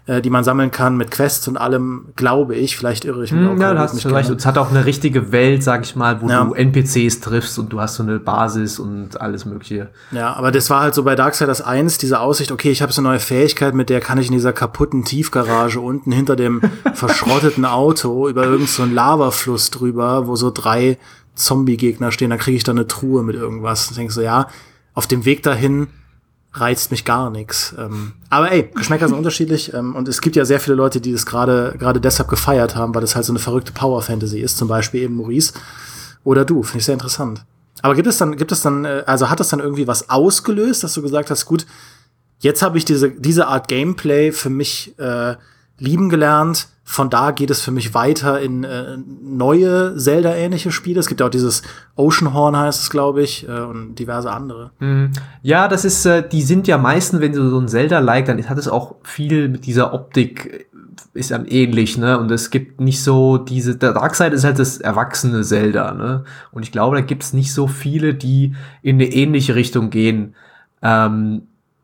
äh, 0.05 0.21
die 0.21 0.29
man 0.29 0.43
sammeln 0.43 0.69
kann 0.69 0.97
mit 0.97 1.11
Quests 1.11 1.47
und 1.47 1.55
allem, 1.55 2.07
glaube 2.17 2.55
ich. 2.55 2.75
Vielleicht 2.75 3.05
irre 3.05 3.23
ich 3.23 3.31
mich 3.31 3.41
hm, 3.41 3.57
auch. 3.57 3.61
Ja, 3.61 3.77
hast 3.77 4.01
vielleicht. 4.01 4.29
Es 4.29 4.45
hat 4.45 4.57
auch 4.57 4.69
eine 4.69 4.85
richtige 4.85 5.31
Welt, 5.31 5.63
sag 5.63 5.83
ich 5.83 5.95
mal, 5.95 6.21
wo 6.21 6.27
ja. 6.27 6.43
du 6.43 6.53
NPCs 6.53 7.21
triffst 7.21 7.57
und 7.57 7.71
du 7.71 7.79
hast 7.79 7.95
so 7.95 8.03
eine 8.03 8.19
Basis 8.19 8.79
und 8.79 9.21
alles 9.21 9.45
mögliche. 9.45 9.91
Ja, 10.11 10.33
aber 10.33 10.51
das 10.51 10.69
war 10.69 10.81
halt 10.81 10.93
so 10.93 11.03
bei 11.03 11.15
Darksiders 11.15 11.61
1, 11.61 11.99
diese 11.99 12.19
Aussicht, 12.19 12.51
okay, 12.51 12.69
ich 12.69 12.81
habe 12.81 12.91
so 12.91 13.01
eine 13.01 13.09
neue 13.09 13.19
Fähigkeit, 13.19 13.73
mit 13.73 13.89
der 13.89 14.01
kann 14.01 14.17
ich 14.17 14.27
in 14.27 14.33
dieser 14.33 14.51
kaputten 14.51 15.05
Tiefgarage 15.05 15.79
unten 15.79 16.11
hinter 16.11 16.35
dem 16.35 16.61
verschrotteten 16.93 17.63
Auto 17.63 18.27
über 18.27 18.43
irgendeinen 18.43 18.67
so 18.67 18.83
Lavafluss 18.85 19.71
drüber, 19.71 20.27
wo 20.27 20.35
so 20.35 20.51
drei 20.51 20.97
Zombie-Gegner 21.35 22.11
stehen, 22.11 22.29
da 22.29 22.37
kriege 22.37 22.57
ich 22.57 22.63
dann 22.63 22.77
eine 22.77 22.87
Truhe 22.87 23.23
mit 23.23 23.35
irgendwas. 23.35 23.87
Und 23.87 23.97
denkst 23.97 24.15
so, 24.15 24.21
ja, 24.21 24.47
auf 24.93 25.07
dem 25.07 25.23
Weg 25.25 25.43
dahin 25.43 25.87
reizt 26.53 26.91
mich 26.91 27.05
gar 27.05 27.29
nichts. 27.29 27.73
Ähm, 27.77 28.13
aber 28.29 28.51
ey, 28.51 28.69
Geschmäcker 28.75 29.07
sind 29.07 29.17
unterschiedlich 29.17 29.73
ähm, 29.73 29.95
und 29.95 30.07
es 30.07 30.21
gibt 30.21 30.35
ja 30.35 30.45
sehr 30.45 30.59
viele 30.59 30.75
Leute, 30.75 31.01
die 31.01 31.11
das 31.11 31.25
gerade 31.25 31.75
gerade 31.77 31.99
deshalb 31.99 32.29
gefeiert 32.29 32.75
haben, 32.75 32.93
weil 32.93 33.01
das 33.01 33.15
halt 33.15 33.25
so 33.25 33.33
eine 33.33 33.39
verrückte 33.39 33.71
Power 33.71 34.01
Fantasy 34.01 34.39
ist, 34.39 34.57
zum 34.57 34.67
Beispiel 34.67 35.01
eben 35.01 35.15
Maurice 35.15 35.53
oder 36.23 36.45
du. 36.45 36.63
Finde 36.63 36.79
ich 36.79 36.85
sehr 36.85 36.93
interessant. 36.93 37.43
Aber 37.81 37.95
gibt 37.95 38.07
es 38.07 38.17
dann, 38.17 38.37
gibt 38.37 38.51
es 38.51 38.61
dann, 38.61 38.85
äh, 38.85 39.03
also 39.05 39.29
hat 39.29 39.39
das 39.39 39.49
dann 39.49 39.59
irgendwie 39.59 39.87
was 39.87 40.09
ausgelöst, 40.09 40.83
dass 40.83 40.93
du 40.93 41.01
gesagt 41.01 41.31
hast, 41.31 41.45
gut, 41.45 41.65
jetzt 42.39 42.61
habe 42.61 42.77
ich 42.77 42.85
diese 42.85 43.09
diese 43.09 43.47
Art 43.47 43.67
Gameplay 43.67 44.31
für 44.31 44.49
mich 44.49 44.97
äh, 44.99 45.35
lieben 45.79 46.09
gelernt 46.09 46.67
von 46.85 47.09
da 47.09 47.31
geht 47.31 47.49
es 47.49 47.61
für 47.61 47.71
mich 47.71 47.93
weiter 47.93 48.41
in 48.41 48.63
äh, 48.65 48.97
neue 49.23 49.95
Zelda-ähnliche 49.97 50.71
Spiele. 50.71 50.99
Es 50.99 51.07
gibt 51.07 51.21
auch 51.21 51.29
dieses 51.29 51.63
Oceanhorn 51.95 52.57
heißt 52.57 52.83
es, 52.83 52.89
glaube 52.89 53.23
ich, 53.23 53.47
äh, 53.47 53.61
und 53.61 53.95
diverse 53.95 54.31
andere. 54.31 54.71
Mhm. 54.79 55.11
Ja, 55.41 55.69
das 55.69 55.85
ist, 55.85 56.05
äh, 56.05 56.27
die 56.27 56.41
sind 56.41 56.67
ja 56.67 56.77
meistens, 56.77 57.21
wenn 57.21 57.31
du 57.31 57.49
so 57.49 57.59
ein 57.59 57.69
Zelda-like, 57.69 58.25
dann 58.25 58.49
hat 58.49 58.57
es 58.57 58.67
auch 58.67 58.95
viel 59.03 59.47
mit 59.47 59.65
dieser 59.65 59.93
Optik 59.93 60.45
äh, 60.45 60.65
ist 61.15 61.31
dann 61.31 61.45
ähnlich, 61.45 61.97
ne? 61.97 62.19
Und 62.19 62.31
es 62.31 62.49
gibt 62.49 62.81
nicht 62.81 63.03
so 63.03 63.37
diese, 63.37 63.75
der 63.75 63.93
Darkseid 63.93 64.33
ist 64.33 64.43
halt 64.43 64.57
das 64.57 64.77
erwachsene 64.77 65.43
Zelda, 65.43 65.93
ne? 65.93 66.23
Und 66.51 66.63
ich 66.63 66.71
glaube, 66.71 66.95
da 66.95 67.01
gibt 67.01 67.23
es 67.23 67.33
nicht 67.33 67.53
so 67.53 67.67
viele, 67.67 68.15
die 68.15 68.55
in 68.81 68.95
eine 68.95 69.05
ähnliche 69.05 69.55
Richtung 69.55 69.89
gehen. 69.89 70.35
Ähm, 70.81 71.43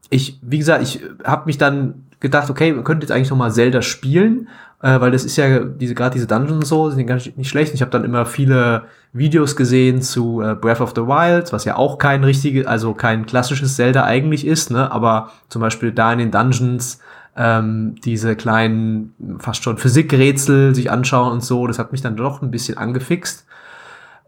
ich, 0.09 0.39
wie 0.41 0.57
gesagt, 0.57 0.83
ich 0.83 1.01
habe 1.23 1.45
mich 1.45 1.57
dann 1.57 2.05
gedacht, 2.19 2.49
okay, 2.49 2.75
wir 2.75 2.83
könnten 2.83 3.01
jetzt 3.01 3.11
eigentlich 3.11 3.29
noch 3.29 3.37
mal 3.37 3.51
Zelda 3.51 3.81
spielen 3.81 4.47
äh, 4.81 4.99
weil 4.99 5.11
das 5.11 5.25
ist 5.25 5.35
ja 5.35 5.59
diese 5.59 5.93
gerade 5.93 6.13
diese 6.13 6.27
Dungeons 6.27 6.69
so 6.69 6.89
sind 6.89 7.05
ganz 7.05 7.29
nicht 7.35 7.49
schlecht. 7.49 7.73
Ich 7.73 7.81
habe 7.81 7.91
dann 7.91 8.05
immer 8.05 8.25
viele 8.25 8.83
Videos 9.11 9.55
gesehen 9.55 10.01
zu 10.01 10.41
äh, 10.41 10.55
Breath 10.55 10.81
of 10.81 10.93
the 10.95 11.01
Wild, 11.01 11.51
was 11.51 11.65
ja 11.65 11.75
auch 11.75 11.97
kein 11.97 12.23
richtiges, 12.23 12.65
also 12.65 12.93
kein 12.93 13.25
klassisches 13.25 13.75
Zelda 13.75 14.05
eigentlich 14.05 14.45
ist, 14.45 14.71
ne? 14.71 14.91
Aber 14.91 15.31
zum 15.49 15.61
Beispiel 15.61 15.91
da 15.91 16.13
in 16.13 16.19
den 16.19 16.31
Dungeons 16.31 16.99
ähm, 17.35 17.95
diese 18.03 18.35
kleinen, 18.35 19.13
fast 19.39 19.63
schon 19.63 19.77
Physikrätsel 19.77 20.73
sich 20.75 20.91
anschauen 20.91 21.33
und 21.33 21.43
so, 21.43 21.67
das 21.67 21.79
hat 21.79 21.91
mich 21.91 22.01
dann 22.01 22.15
doch 22.15 22.41
ein 22.41 22.51
bisschen 22.51 22.77
angefixt. 22.77 23.45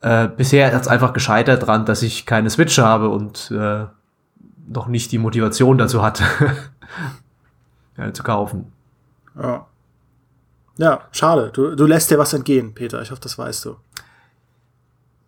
Äh, 0.01 0.27
bisher 0.29 0.73
hat 0.73 0.81
es 0.81 0.87
einfach 0.87 1.13
gescheitert 1.13 1.67
dran, 1.67 1.85
dass 1.85 2.01
ich 2.01 2.25
keine 2.25 2.49
Switch 2.49 2.77
habe 2.79 3.09
und 3.09 3.51
äh, 3.51 3.85
noch 4.67 4.87
nicht 4.87 5.11
die 5.11 5.17
Motivation 5.17 5.77
dazu 5.77 6.01
hatte, 6.01 6.23
ja, 7.97 8.13
zu 8.13 8.23
kaufen. 8.23 8.71
Ja. 9.39 9.65
Ja, 10.77 11.01
schade. 11.11 11.51
Du, 11.53 11.75
du 11.75 11.85
lässt 11.85 12.11
dir 12.11 12.17
was 12.17 12.33
entgehen, 12.33 12.73
Peter. 12.73 13.01
Ich 13.01 13.11
hoffe, 13.11 13.21
das 13.21 13.37
weißt 13.37 13.65
du. 13.65 13.75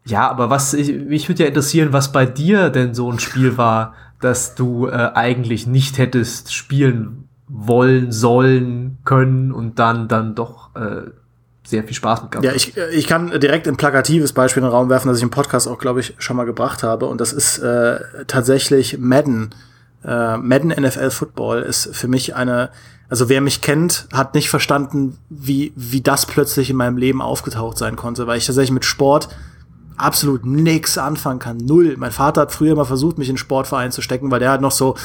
Ja, 0.05 0.29
aber 0.29 0.49
was 0.49 0.73
ich, 0.73 0.93
mich 0.93 1.29
würde 1.29 1.43
ja 1.43 1.49
interessieren, 1.49 1.93
was 1.93 2.11
bei 2.11 2.25
dir 2.25 2.69
denn 2.69 2.93
so 2.93 3.11
ein 3.11 3.19
Spiel 3.19 3.57
war, 3.57 3.93
das 4.19 4.55
du 4.55 4.87
äh, 4.87 5.11
eigentlich 5.13 5.67
nicht 5.67 5.97
hättest 5.97 6.53
spielen 6.53 7.27
wollen, 7.47 8.11
sollen, 8.11 8.97
können 9.03 9.51
und 9.51 9.79
dann 9.79 10.07
dann 10.07 10.33
doch 10.33 10.75
äh, 10.75 11.11
sehr 11.65 11.83
viel 11.83 11.93
Spaß 11.93 12.23
mit 12.23 12.31
gehabt. 12.31 12.45
Ja, 12.45 12.53
ich, 12.53 12.75
ich 12.77 13.07
kann 13.07 13.39
direkt 13.39 13.67
ein 13.67 13.77
plakatives 13.77 14.33
Beispiel 14.33 14.61
in 14.63 14.67
den 14.67 14.73
Raum 14.73 14.89
werfen, 14.89 15.07
das 15.07 15.17
ich 15.17 15.23
im 15.23 15.29
Podcast 15.29 15.67
auch, 15.67 15.77
glaube 15.77 15.99
ich, 15.99 16.15
schon 16.17 16.35
mal 16.35 16.45
gebracht 16.45 16.83
habe. 16.83 17.05
Und 17.05 17.21
das 17.21 17.31
ist 17.31 17.59
äh, 17.59 17.99
tatsächlich 18.27 18.97
Madden. 18.97 19.53
Äh, 20.03 20.37
Madden 20.37 20.69
NFL 20.69 21.11
Football 21.11 21.61
ist 21.61 21.95
für 21.95 22.07
mich 22.07 22.35
eine 22.35 22.69
also 23.13 23.29
wer 23.29 23.41
mich 23.41 23.61
kennt, 23.61 24.07
hat 24.11 24.33
nicht 24.33 24.49
verstanden, 24.49 25.19
wie, 25.29 25.71
wie 25.75 26.01
das 26.01 26.25
plötzlich 26.25 26.71
in 26.71 26.75
meinem 26.75 26.97
Leben 26.97 27.21
aufgetaucht 27.21 27.77
sein 27.77 27.95
konnte, 27.95 28.25
weil 28.25 28.39
ich 28.39 28.47
tatsächlich 28.47 28.71
mit 28.71 28.85
Sport 28.85 29.29
absolut 29.97 30.47
nix 30.47 30.97
anfangen 30.97 31.37
kann. 31.37 31.57
Null. 31.57 31.93
Mein 31.99 32.09
Vater 32.09 32.41
hat 32.41 32.51
früher 32.51 32.75
mal 32.75 32.85
versucht, 32.85 33.19
mich 33.19 33.29
in 33.29 33.37
Sportverein 33.37 33.91
zu 33.91 34.01
stecken, 34.01 34.31
weil 34.31 34.39
der 34.39 34.49
hat 34.49 34.61
noch 34.61 34.71
so 34.71 34.95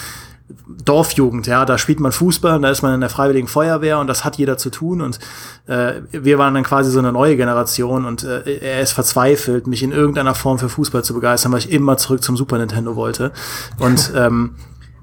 Dorfjugend, 0.87 1.47
ja, 1.49 1.67
da 1.67 1.77
spielt 1.77 2.01
man 2.01 2.11
Fußball 2.11 2.57
und 2.57 2.63
da 2.63 2.71
ist 2.71 2.81
man 2.81 2.95
in 2.95 3.03
der 3.03 3.11
Freiwilligen 3.11 3.47
Feuerwehr 3.47 3.99
und 3.99 4.07
das 4.07 4.25
hat 4.25 4.39
jeder 4.39 4.57
zu 4.57 4.71
tun 4.71 5.03
und 5.03 5.19
äh, 5.67 6.01
wir 6.11 6.39
waren 6.39 6.55
dann 6.55 6.65
quasi 6.65 6.91
so 6.91 7.01
eine 7.01 7.13
neue 7.13 7.37
Generation 7.37 8.07
und 8.07 8.25
äh, 8.25 8.57
er 8.57 8.81
ist 8.81 8.93
verzweifelt, 8.93 9.67
mich 9.67 9.83
in 9.83 9.93
irgendeiner 9.93 10.35
Form 10.35 10.59
für 10.59 10.71
Fußball 10.71 11.05
zu 11.05 11.13
begeistern, 11.13 11.53
weil 11.53 11.59
ich 11.59 11.71
immer 11.71 11.99
zurück 11.99 12.25
zum 12.25 12.39
Super 12.39 12.57
Nintendo 12.57 12.97
wollte 12.97 13.33
und 13.79 14.11
ähm, 14.17 14.55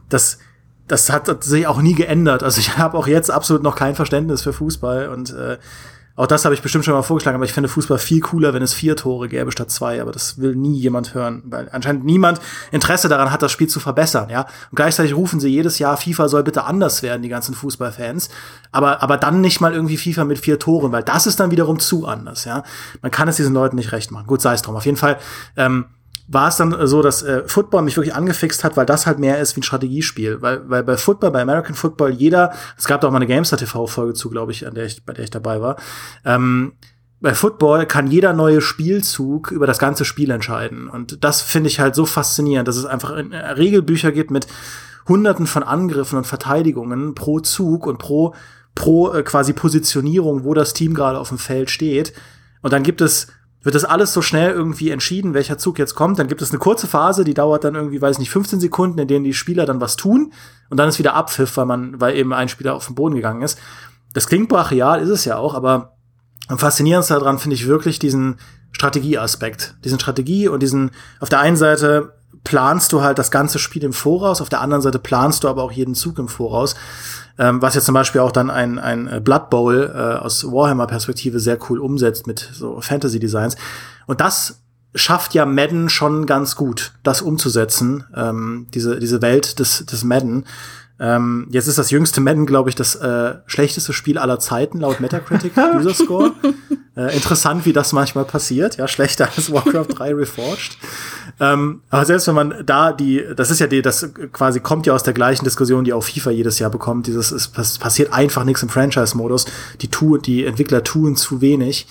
das 0.09 0.39
das 0.87 1.11
hat 1.11 1.43
sich 1.43 1.67
auch 1.67 1.81
nie 1.81 1.95
geändert. 1.95 2.43
Also 2.43 2.59
ich 2.59 2.77
habe 2.77 2.97
auch 2.97 3.07
jetzt 3.07 3.31
absolut 3.31 3.63
noch 3.63 3.75
kein 3.75 3.95
Verständnis 3.95 4.41
für 4.41 4.53
Fußball 4.53 5.09
und 5.09 5.31
äh, 5.33 5.57
auch 6.17 6.27
das 6.27 6.45
habe 6.45 6.55
ich 6.55 6.61
bestimmt 6.61 6.85
schon 6.85 6.93
mal 6.93 7.01
vorgeschlagen, 7.01 7.35
aber 7.35 7.43
ich 7.43 7.51
finde 7.51 7.67
Fußball 7.67 7.97
viel 7.97 8.21
cooler, 8.21 8.53
wenn 8.53 8.63
es 8.63 8.73
vier 8.73 8.95
Tore 8.95 9.27
gäbe 9.27 9.51
statt 9.51 9.69
zwei, 9.69 10.01
aber 10.01 10.13
das 10.13 10.39
will 10.39 10.55
nie 10.55 10.77
jemand 10.79 11.13
hören, 11.13 11.43
weil 11.45 11.67
anscheinend 11.73 12.05
niemand 12.05 12.39
Interesse 12.71 13.09
daran 13.09 13.31
hat, 13.31 13.41
das 13.41 13.51
Spiel 13.51 13.67
zu 13.67 13.81
verbessern, 13.81 14.29
ja. 14.29 14.43
Und 14.71 14.75
gleichzeitig 14.75 15.13
rufen 15.13 15.41
sie 15.41 15.49
jedes 15.49 15.77
Jahr, 15.77 15.97
FIFA 15.97 16.29
soll 16.29 16.43
bitte 16.43 16.63
anders 16.63 17.03
werden, 17.03 17.21
die 17.21 17.27
ganzen 17.27 17.53
Fußballfans, 17.53 18.29
aber, 18.71 19.03
aber 19.03 19.17
dann 19.17 19.41
nicht 19.41 19.59
mal 19.59 19.73
irgendwie 19.73 19.97
FIFA 19.97 20.23
mit 20.23 20.39
vier 20.39 20.57
Toren, 20.57 20.93
weil 20.93 21.03
das 21.03 21.27
ist 21.27 21.41
dann 21.41 21.51
wiederum 21.51 21.79
zu 21.79 22.07
anders, 22.07 22.45
ja. 22.45 22.63
Man 23.01 23.11
kann 23.11 23.27
es 23.27 23.35
diesen 23.35 23.53
Leuten 23.53 23.75
nicht 23.75 23.91
recht 23.91 24.11
machen. 24.11 24.27
Gut, 24.27 24.41
sei 24.41 24.53
es 24.53 24.61
drum. 24.61 24.77
Auf 24.77 24.85
jeden 24.85 24.97
Fall, 24.97 25.17
ähm, 25.57 25.85
war 26.27 26.47
es 26.47 26.57
dann 26.57 26.75
so, 26.87 27.01
dass 27.01 27.21
äh, 27.21 27.43
Football 27.47 27.83
mich 27.83 27.97
wirklich 27.97 28.15
angefixt 28.15 28.63
hat, 28.63 28.77
weil 28.77 28.85
das 28.85 29.05
halt 29.05 29.19
mehr 29.19 29.39
ist 29.39 29.55
wie 29.55 29.59
ein 29.59 29.63
Strategiespiel. 29.63 30.41
Weil, 30.41 30.67
weil 30.69 30.83
bei 30.83 30.97
Football, 30.97 31.31
bei 31.31 31.41
American 31.41 31.75
Football, 31.75 32.11
jeder, 32.11 32.51
es 32.77 32.85
gab 32.85 33.01
da 33.01 33.07
auch 33.07 33.11
mal 33.11 33.17
eine 33.17 33.27
Gamestar 33.27 33.59
TV-Folge 33.59 34.13
zu, 34.13 34.29
glaube 34.29 34.51
ich, 34.51 34.65
an 34.65 34.73
der 34.73 34.85
ich, 34.85 35.05
bei 35.05 35.13
der 35.13 35.23
ich 35.23 35.29
dabei 35.29 35.61
war. 35.61 35.77
Ähm, 36.23 36.73
bei 37.21 37.33
Football 37.33 37.85
kann 37.85 38.07
jeder 38.07 38.33
neue 38.33 38.61
Spielzug 38.61 39.51
über 39.51 39.67
das 39.67 39.79
ganze 39.79 40.05
Spiel 40.05 40.31
entscheiden. 40.31 40.89
Und 40.89 41.23
das 41.23 41.41
finde 41.41 41.69
ich 41.69 41.79
halt 41.79 41.95
so 41.95 42.05
faszinierend, 42.05 42.67
dass 42.67 42.75
es 42.75 42.85
einfach 42.85 43.11
Regelbücher 43.11 44.11
gibt 44.11 44.31
mit 44.31 44.47
hunderten 45.07 45.47
von 45.47 45.63
Angriffen 45.63 46.17
und 46.17 46.27
Verteidigungen 46.27 47.15
pro 47.15 47.39
Zug 47.39 47.85
und 47.85 47.99
pro, 47.99 48.33
pro 48.73 49.13
äh, 49.13 49.23
quasi 49.23 49.53
Positionierung, 49.53 50.43
wo 50.43 50.53
das 50.53 50.73
Team 50.73 50.93
gerade 50.93 51.19
auf 51.19 51.29
dem 51.29 51.37
Feld 51.37 51.69
steht. 51.69 52.13
Und 52.61 52.73
dann 52.73 52.83
gibt 52.83 53.01
es 53.01 53.27
wird 53.65 53.73
das 53.73 53.83
alles 53.83 54.13
so 54.13 54.21
schnell 54.21 54.51
irgendwie 54.51 54.91
entschieden, 54.91 55.33
welcher 55.33 55.57
Zug 55.57 55.79
jetzt 55.79 55.95
kommt. 55.95 56.19
Dann 56.19 56.27
gibt 56.27 56.43
es 56.43 56.51
eine 56.51 56.59
kurze 56.59 56.85
Phase, 56.85 57.23
die 57.23 57.33
dauert 57.33 57.63
dann 57.63 57.73
irgendwie, 57.73 57.99
weiß 57.99 58.19
nicht, 58.19 58.29
15 58.29 58.59
Sekunden, 58.59 58.99
in 58.99 59.07
denen 59.07 59.25
die 59.25 59.33
Spieler 59.33 59.65
dann 59.65 59.81
was 59.81 59.95
tun 59.95 60.31
und 60.69 60.77
dann 60.77 60.87
ist 60.87 60.99
wieder 60.99 61.15
Abpfiff, 61.15 61.57
weil 61.57 61.65
man, 61.65 61.99
weil 61.99 62.15
eben 62.15 62.31
ein 62.31 62.47
Spieler 62.47 62.75
auf 62.75 62.85
den 62.85 62.93
Boden 62.93 63.15
gegangen 63.15 63.41
ist. 63.41 63.57
Das 64.13 64.27
klingt 64.27 64.49
brachial, 64.49 65.01
ist 65.01 65.09
es 65.09 65.25
ja 65.25 65.37
auch, 65.37 65.55
aber 65.55 65.97
am 66.47 66.59
faszinierendsten 66.59 67.17
daran 67.17 67.39
finde 67.39 67.55
ich 67.55 67.65
wirklich 67.65 67.97
diesen 67.97 68.37
Strategieaspekt. 68.71 69.75
Diesen 69.83 69.99
Strategie 69.99 70.47
und 70.47 70.61
diesen, 70.61 70.91
auf 71.19 71.29
der 71.29 71.39
einen 71.39 71.57
Seite 71.57 72.13
planst 72.43 72.93
du 72.93 73.01
halt 73.01 73.17
das 73.17 73.31
ganze 73.31 73.57
Spiel 73.57 73.83
im 73.83 73.93
Voraus, 73.93 74.41
auf 74.41 74.49
der 74.49 74.61
anderen 74.61 74.83
Seite 74.83 74.99
planst 74.99 75.43
du 75.43 75.47
aber 75.47 75.63
auch 75.63 75.71
jeden 75.71 75.95
Zug 75.95 76.19
im 76.19 76.27
Voraus. 76.27 76.75
Ähm, 77.37 77.61
was 77.61 77.75
jetzt 77.75 77.85
zum 77.85 77.93
Beispiel 77.93 78.21
auch 78.21 78.31
dann 78.31 78.49
ein, 78.49 78.79
ein 78.79 79.23
Blood 79.23 79.49
Bowl 79.49 79.91
äh, 79.93 79.97
aus 80.23 80.45
Warhammer-Perspektive 80.45 81.39
sehr 81.39 81.57
cool 81.69 81.79
umsetzt 81.79 82.27
mit 82.27 82.49
so 82.53 82.79
Fantasy-Designs. 82.79 83.57
Und 84.05 84.21
das 84.21 84.61
schafft 84.93 85.33
ja 85.33 85.45
Madden 85.45 85.89
schon 85.89 86.25
ganz 86.25 86.55
gut, 86.55 86.93
das 87.03 87.21
umzusetzen, 87.21 88.05
ähm, 88.15 88.67
diese, 88.73 88.99
diese 88.99 89.21
Welt 89.21 89.59
des, 89.59 89.85
des 89.85 90.03
Madden. 90.05 90.45
Ähm, 90.97 91.47
jetzt 91.49 91.67
ist 91.67 91.77
das 91.77 91.91
jüngste 91.91 92.21
Madden, 92.21 92.45
glaube 92.45 92.69
ich, 92.69 92.75
das 92.75 92.95
äh, 92.95 93.35
schlechteste 93.47 93.91
Spiel 93.91 94.17
aller 94.17 94.39
Zeiten 94.39 94.79
laut 94.79 94.99
Metacritic 95.01 95.53
User 95.75 95.93
Score. 95.93 96.31
Äh, 96.95 97.13
interessant, 97.13 97.65
wie 97.65 97.73
das 97.73 97.91
manchmal 97.91 98.23
passiert. 98.23 98.77
Ja, 98.77 98.87
schlechter 98.87 99.27
als 99.35 99.51
Warcraft 99.51 99.87
3 99.89 100.13
Reforged. 100.13 100.77
Ähm, 101.41 101.81
aber 101.89 102.05
selbst 102.05 102.27
wenn 102.27 102.35
man 102.35 102.63
da 102.65 102.93
die, 102.93 103.21
das 103.35 103.51
ist 103.51 103.59
ja 103.59 103.67
die, 103.67 103.81
das 103.81 104.09
quasi 104.31 104.61
kommt 104.61 104.85
ja 104.85 104.93
aus 104.93 105.03
der 105.03 105.13
gleichen 105.13 105.43
Diskussion, 105.43 105.83
die 105.83 105.91
auch 105.91 106.03
FIFA 106.03 106.31
jedes 106.31 106.59
Jahr 106.59 106.69
bekommt. 106.69 107.07
Dieses, 107.07 107.33
es 107.33 107.49
passiert 107.49 108.13
einfach 108.13 108.45
nichts 108.45 108.63
im 108.63 108.69
Franchise-Modus. 108.69 109.45
Die 109.81 109.89
tun, 109.89 110.21
die 110.21 110.45
Entwickler 110.45 110.85
tun 110.85 111.17
zu 111.17 111.41
wenig. 111.41 111.87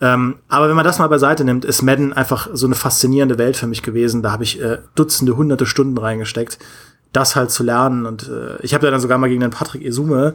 Ähm, 0.00 0.36
aber 0.48 0.68
wenn 0.68 0.76
man 0.76 0.84
das 0.84 0.98
mal 0.98 1.08
beiseite 1.08 1.44
nimmt, 1.44 1.64
ist 1.64 1.82
Madden 1.82 2.12
einfach 2.12 2.48
so 2.52 2.66
eine 2.66 2.74
faszinierende 2.74 3.38
Welt 3.38 3.56
für 3.56 3.66
mich 3.66 3.82
gewesen. 3.82 4.22
Da 4.22 4.32
habe 4.32 4.44
ich 4.44 4.60
äh, 4.60 4.78
Dutzende, 4.94 5.36
hunderte 5.36 5.66
Stunden 5.66 5.98
reingesteckt, 5.98 6.58
das 7.12 7.36
halt 7.36 7.50
zu 7.50 7.62
lernen. 7.62 8.06
Und 8.06 8.28
äh, 8.28 8.62
ich 8.62 8.74
habe 8.74 8.86
ja 8.86 8.90
dann 8.90 9.00
sogar 9.00 9.18
mal 9.18 9.28
gegen 9.28 9.40
den 9.40 9.50
Patrick 9.50 9.84
Esume 9.84 10.34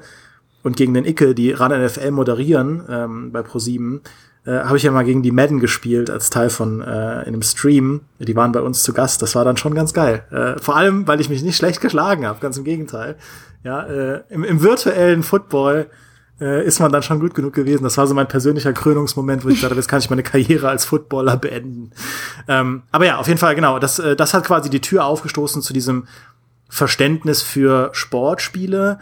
und 0.63 0.77
gegen 0.77 0.93
den 0.93 1.05
Icke, 1.05 1.35
die 1.35 1.51
ran 1.51 1.71
NFL 1.71 2.11
moderieren 2.11 2.83
ähm, 2.89 3.31
bei 3.31 3.41
Pro7, 3.41 4.01
äh, 4.45 4.59
habe 4.59 4.77
ich 4.77 4.83
ja 4.83 4.91
mal 4.91 5.05
gegen 5.05 5.23
die 5.23 5.31
Madden 5.31 5.59
gespielt 5.59 6.09
als 6.09 6.29
Teil 6.29 6.49
von 6.49 6.81
äh, 6.81 7.21
in 7.21 7.27
einem 7.27 7.41
Stream. 7.41 8.01
Die 8.19 8.35
waren 8.35 8.51
bei 8.51 8.61
uns 8.61 8.83
zu 8.83 8.93
Gast. 8.93 9.21
Das 9.21 9.35
war 9.35 9.45
dann 9.45 9.57
schon 9.57 9.73
ganz 9.73 9.93
geil. 9.93 10.23
Äh, 10.31 10.59
vor 10.61 10.75
allem, 10.75 11.07
weil 11.07 11.21
ich 11.21 11.29
mich 11.29 11.43
nicht 11.43 11.57
schlecht 11.57 11.81
geschlagen 11.81 12.25
habe, 12.25 12.39
ganz 12.39 12.57
im 12.57 12.63
Gegenteil. 12.63 13.15
Ja, 13.63 13.83
äh, 13.83 14.21
im, 14.29 14.43
im 14.43 14.61
virtuellen 14.61 15.23
Football 15.23 15.87
äh, 16.39 16.65
ist 16.65 16.79
man 16.79 16.91
dann 16.91 17.01
schon 17.01 17.19
gut 17.19 17.33
genug 17.33 17.53
gewesen. 17.53 17.83
Das 17.83 17.97
war 17.97 18.07
so 18.07 18.13
mein 18.13 18.27
persönlicher 18.27 18.73
Krönungsmoment, 18.73 19.45
wo 19.45 19.49
ich 19.49 19.61
dachte, 19.61 19.75
jetzt 19.75 19.87
kann 19.87 19.99
ich 19.99 20.09
meine 20.09 20.23
Karriere 20.23 20.69
als 20.69 20.85
Footballer 20.85 21.37
beenden. 21.37 21.91
Ähm, 22.47 22.83
aber 22.91 23.05
ja, 23.05 23.17
auf 23.17 23.27
jeden 23.27 23.39
Fall, 23.39 23.55
genau. 23.55 23.79
Das, 23.79 23.99
äh, 23.99 24.15
das 24.15 24.33
hat 24.33 24.45
quasi 24.45 24.69
die 24.69 24.81
Tür 24.81 25.05
aufgestoßen 25.05 25.61
zu 25.61 25.73
diesem 25.73 26.07
Verständnis 26.69 27.41
für 27.41 27.89
Sportspiele. 27.93 28.99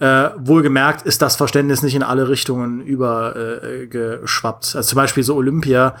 Äh, 0.00 0.30
wohlgemerkt 0.36 1.02
ist 1.02 1.22
das 1.22 1.36
Verständnis 1.36 1.82
nicht 1.82 1.94
in 1.94 2.02
alle 2.02 2.28
Richtungen 2.28 2.80
übergeschwappt. 2.80 4.74
Äh, 4.74 4.78
also 4.78 4.88
zum 4.88 4.96
Beispiel 4.96 5.22
so 5.22 5.36
Olympia 5.36 5.96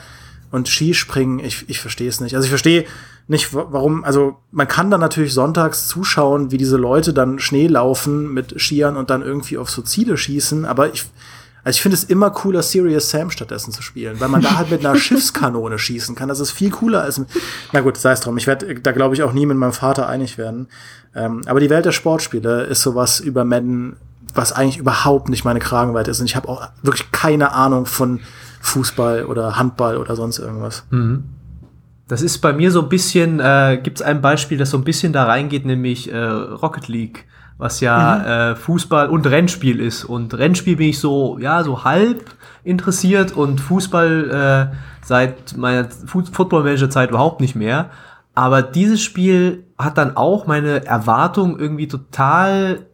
und 0.50 0.68
Skispringen, 0.68 1.38
ich, 1.38 1.68
ich 1.68 1.80
verstehe 1.80 2.08
es 2.08 2.20
nicht. 2.20 2.34
Also 2.34 2.44
ich 2.44 2.50
verstehe 2.50 2.86
nicht, 3.26 3.54
warum, 3.54 4.04
also 4.04 4.36
man 4.50 4.68
kann 4.68 4.90
dann 4.90 5.00
natürlich 5.00 5.32
sonntags 5.32 5.88
zuschauen, 5.88 6.50
wie 6.50 6.58
diese 6.58 6.76
Leute 6.76 7.14
dann 7.14 7.38
Schnee 7.38 7.66
laufen 7.68 8.32
mit 8.32 8.60
Skiern 8.60 8.96
und 8.96 9.10
dann 9.10 9.22
irgendwie 9.22 9.56
auf 9.56 9.70
so 9.70 9.82
Ziele 9.82 10.16
schießen, 10.16 10.64
aber 10.64 10.92
ich, 10.92 11.06
also 11.64 11.76
ich 11.76 11.82
finde 11.82 11.96
es 11.96 12.04
immer 12.04 12.30
cooler, 12.30 12.62
Serious 12.62 13.08
Sam 13.08 13.30
stattdessen 13.30 13.72
zu 13.72 13.80
spielen, 13.80 14.20
weil 14.20 14.28
man 14.28 14.42
da 14.42 14.56
halt 14.56 14.70
mit 14.70 14.84
einer 14.84 14.96
Schiffskanone 14.98 15.78
schießen 15.78 16.14
kann. 16.14 16.28
Das 16.28 16.38
ist 16.38 16.50
viel 16.50 16.70
cooler 16.70 17.02
als. 17.02 17.20
Na 17.72 17.80
gut, 17.80 17.96
sei 17.96 18.12
es 18.12 18.20
drum. 18.20 18.36
Ich 18.36 18.46
werde 18.46 18.74
da, 18.80 18.92
glaube 18.92 19.14
ich, 19.14 19.22
auch 19.22 19.32
nie 19.32 19.46
mit 19.46 19.56
meinem 19.56 19.72
Vater 19.72 20.06
einig 20.06 20.36
werden. 20.36 20.68
Ähm, 21.14 21.40
aber 21.46 21.60
die 21.60 21.70
Welt 21.70 21.86
der 21.86 21.92
Sportspiele 21.92 22.64
ist 22.64 22.82
sowas 22.82 23.18
über 23.18 23.44
Madden, 23.44 23.96
was 24.34 24.52
eigentlich 24.52 24.76
überhaupt 24.76 25.30
nicht 25.30 25.44
meine 25.44 25.60
Kragenweite 25.60 26.10
ist. 26.10 26.20
Und 26.20 26.26
ich 26.26 26.36
habe 26.36 26.48
auch 26.48 26.68
wirklich 26.82 27.10
keine 27.12 27.52
Ahnung 27.52 27.86
von 27.86 28.20
Fußball 28.60 29.24
oder 29.24 29.56
Handball 29.56 29.96
oder 29.96 30.16
sonst 30.16 30.38
irgendwas. 30.38 30.84
Mhm. 30.90 31.24
Das 32.08 32.20
ist 32.20 32.38
bei 32.38 32.52
mir 32.52 32.70
so 32.70 32.82
ein 32.82 32.90
bisschen, 32.90 33.40
äh, 33.40 33.80
gibt 33.82 34.00
es 34.00 34.06
ein 34.06 34.20
Beispiel, 34.20 34.58
das 34.58 34.70
so 34.70 34.76
ein 34.76 34.84
bisschen 34.84 35.14
da 35.14 35.24
reingeht, 35.24 35.64
nämlich 35.64 36.12
äh, 36.12 36.18
Rocket 36.18 36.88
League, 36.88 37.26
was 37.58 37.80
ja 37.80 38.16
mhm. 38.16 38.24
äh, 38.24 38.56
Fußball 38.56 39.08
und 39.08 39.26
Rennspiel 39.26 39.80
ist. 39.80 40.04
Und 40.04 40.34
Rennspiel 40.34 40.76
bin 40.76 40.88
ich 40.88 40.98
so, 40.98 41.38
ja, 41.38 41.62
so 41.64 41.84
halb 41.84 42.30
interessiert 42.64 43.32
und 43.32 43.60
Fußball 43.60 44.70
äh, 44.72 44.76
seit 45.04 45.56
meiner 45.56 45.88
Football-Manager-Zeit 45.88 47.10
überhaupt 47.10 47.40
nicht 47.40 47.54
mehr. 47.54 47.90
Aber 48.34 48.62
dieses 48.62 49.02
Spiel 49.02 49.64
hat 49.78 49.98
dann 49.98 50.16
auch 50.16 50.46
meine 50.46 50.84
Erwartung 50.86 51.58
irgendwie 51.58 51.86
total 51.86 52.86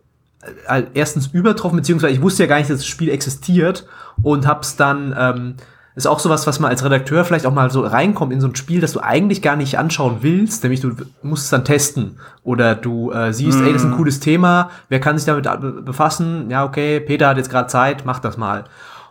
äh, 0.67 0.83
erstens 0.95 1.29
übertroffen, 1.29 1.77
beziehungsweise 1.77 2.13
ich 2.15 2.23
wusste 2.23 2.43
ja 2.43 2.49
gar 2.49 2.59
nicht, 2.59 2.71
dass 2.71 2.79
das 2.79 2.87
Spiel 2.87 3.09
existiert 3.09 3.87
und 4.23 4.47
hab's 4.47 4.77
dann 4.77 5.15
ähm, 5.19 5.55
ist 5.95 6.07
auch 6.07 6.21
sowas, 6.21 6.47
was 6.47 6.61
man 6.61 6.71
als 6.71 6.85
Redakteur 6.85 7.25
vielleicht 7.25 7.47
auch 7.47 7.53
mal 7.53 7.71
so 7.71 7.83
reinkommt 7.83 8.33
in 8.33 8.41
so 8.41 8.49
ein 8.49 8.55
Spiel, 8.55 8.81
das 8.81 8.93
du 8.93 9.01
eigentlich 9.01 9.43
gar 9.43 9.57
nicht 9.57 9.79
anschauen 9.79 10.19
willst, 10.21 10.63
nämlich 10.63 10.81
du 10.81 10.93
musst 11.23 11.45
es 11.45 11.51
dann 11.51 11.65
testen 11.65 12.19
oder 12.43 12.75
du 12.75 13.11
äh, 13.11 13.33
siehst, 13.33 13.59
mm. 13.61 13.65
ey, 13.65 13.73
das 13.73 13.83
ist 13.83 13.89
ein 13.89 13.93
mhm. 13.93 13.97
cooles 13.97 14.21
Thema, 14.21 14.71
wer 14.89 15.01
kann 15.01 15.19
sich 15.19 15.27
damit 15.27 15.85
befassen? 15.85 16.49
Ja, 16.49 16.65
okay, 16.65 17.01
Peter 17.01 17.29
hat 17.29 17.37
jetzt 17.37 17.51
gerade 17.51 17.69
Zeit, 17.69 18.05
mach 18.05 18.21
das 18.21 18.37
mal. 18.37 18.65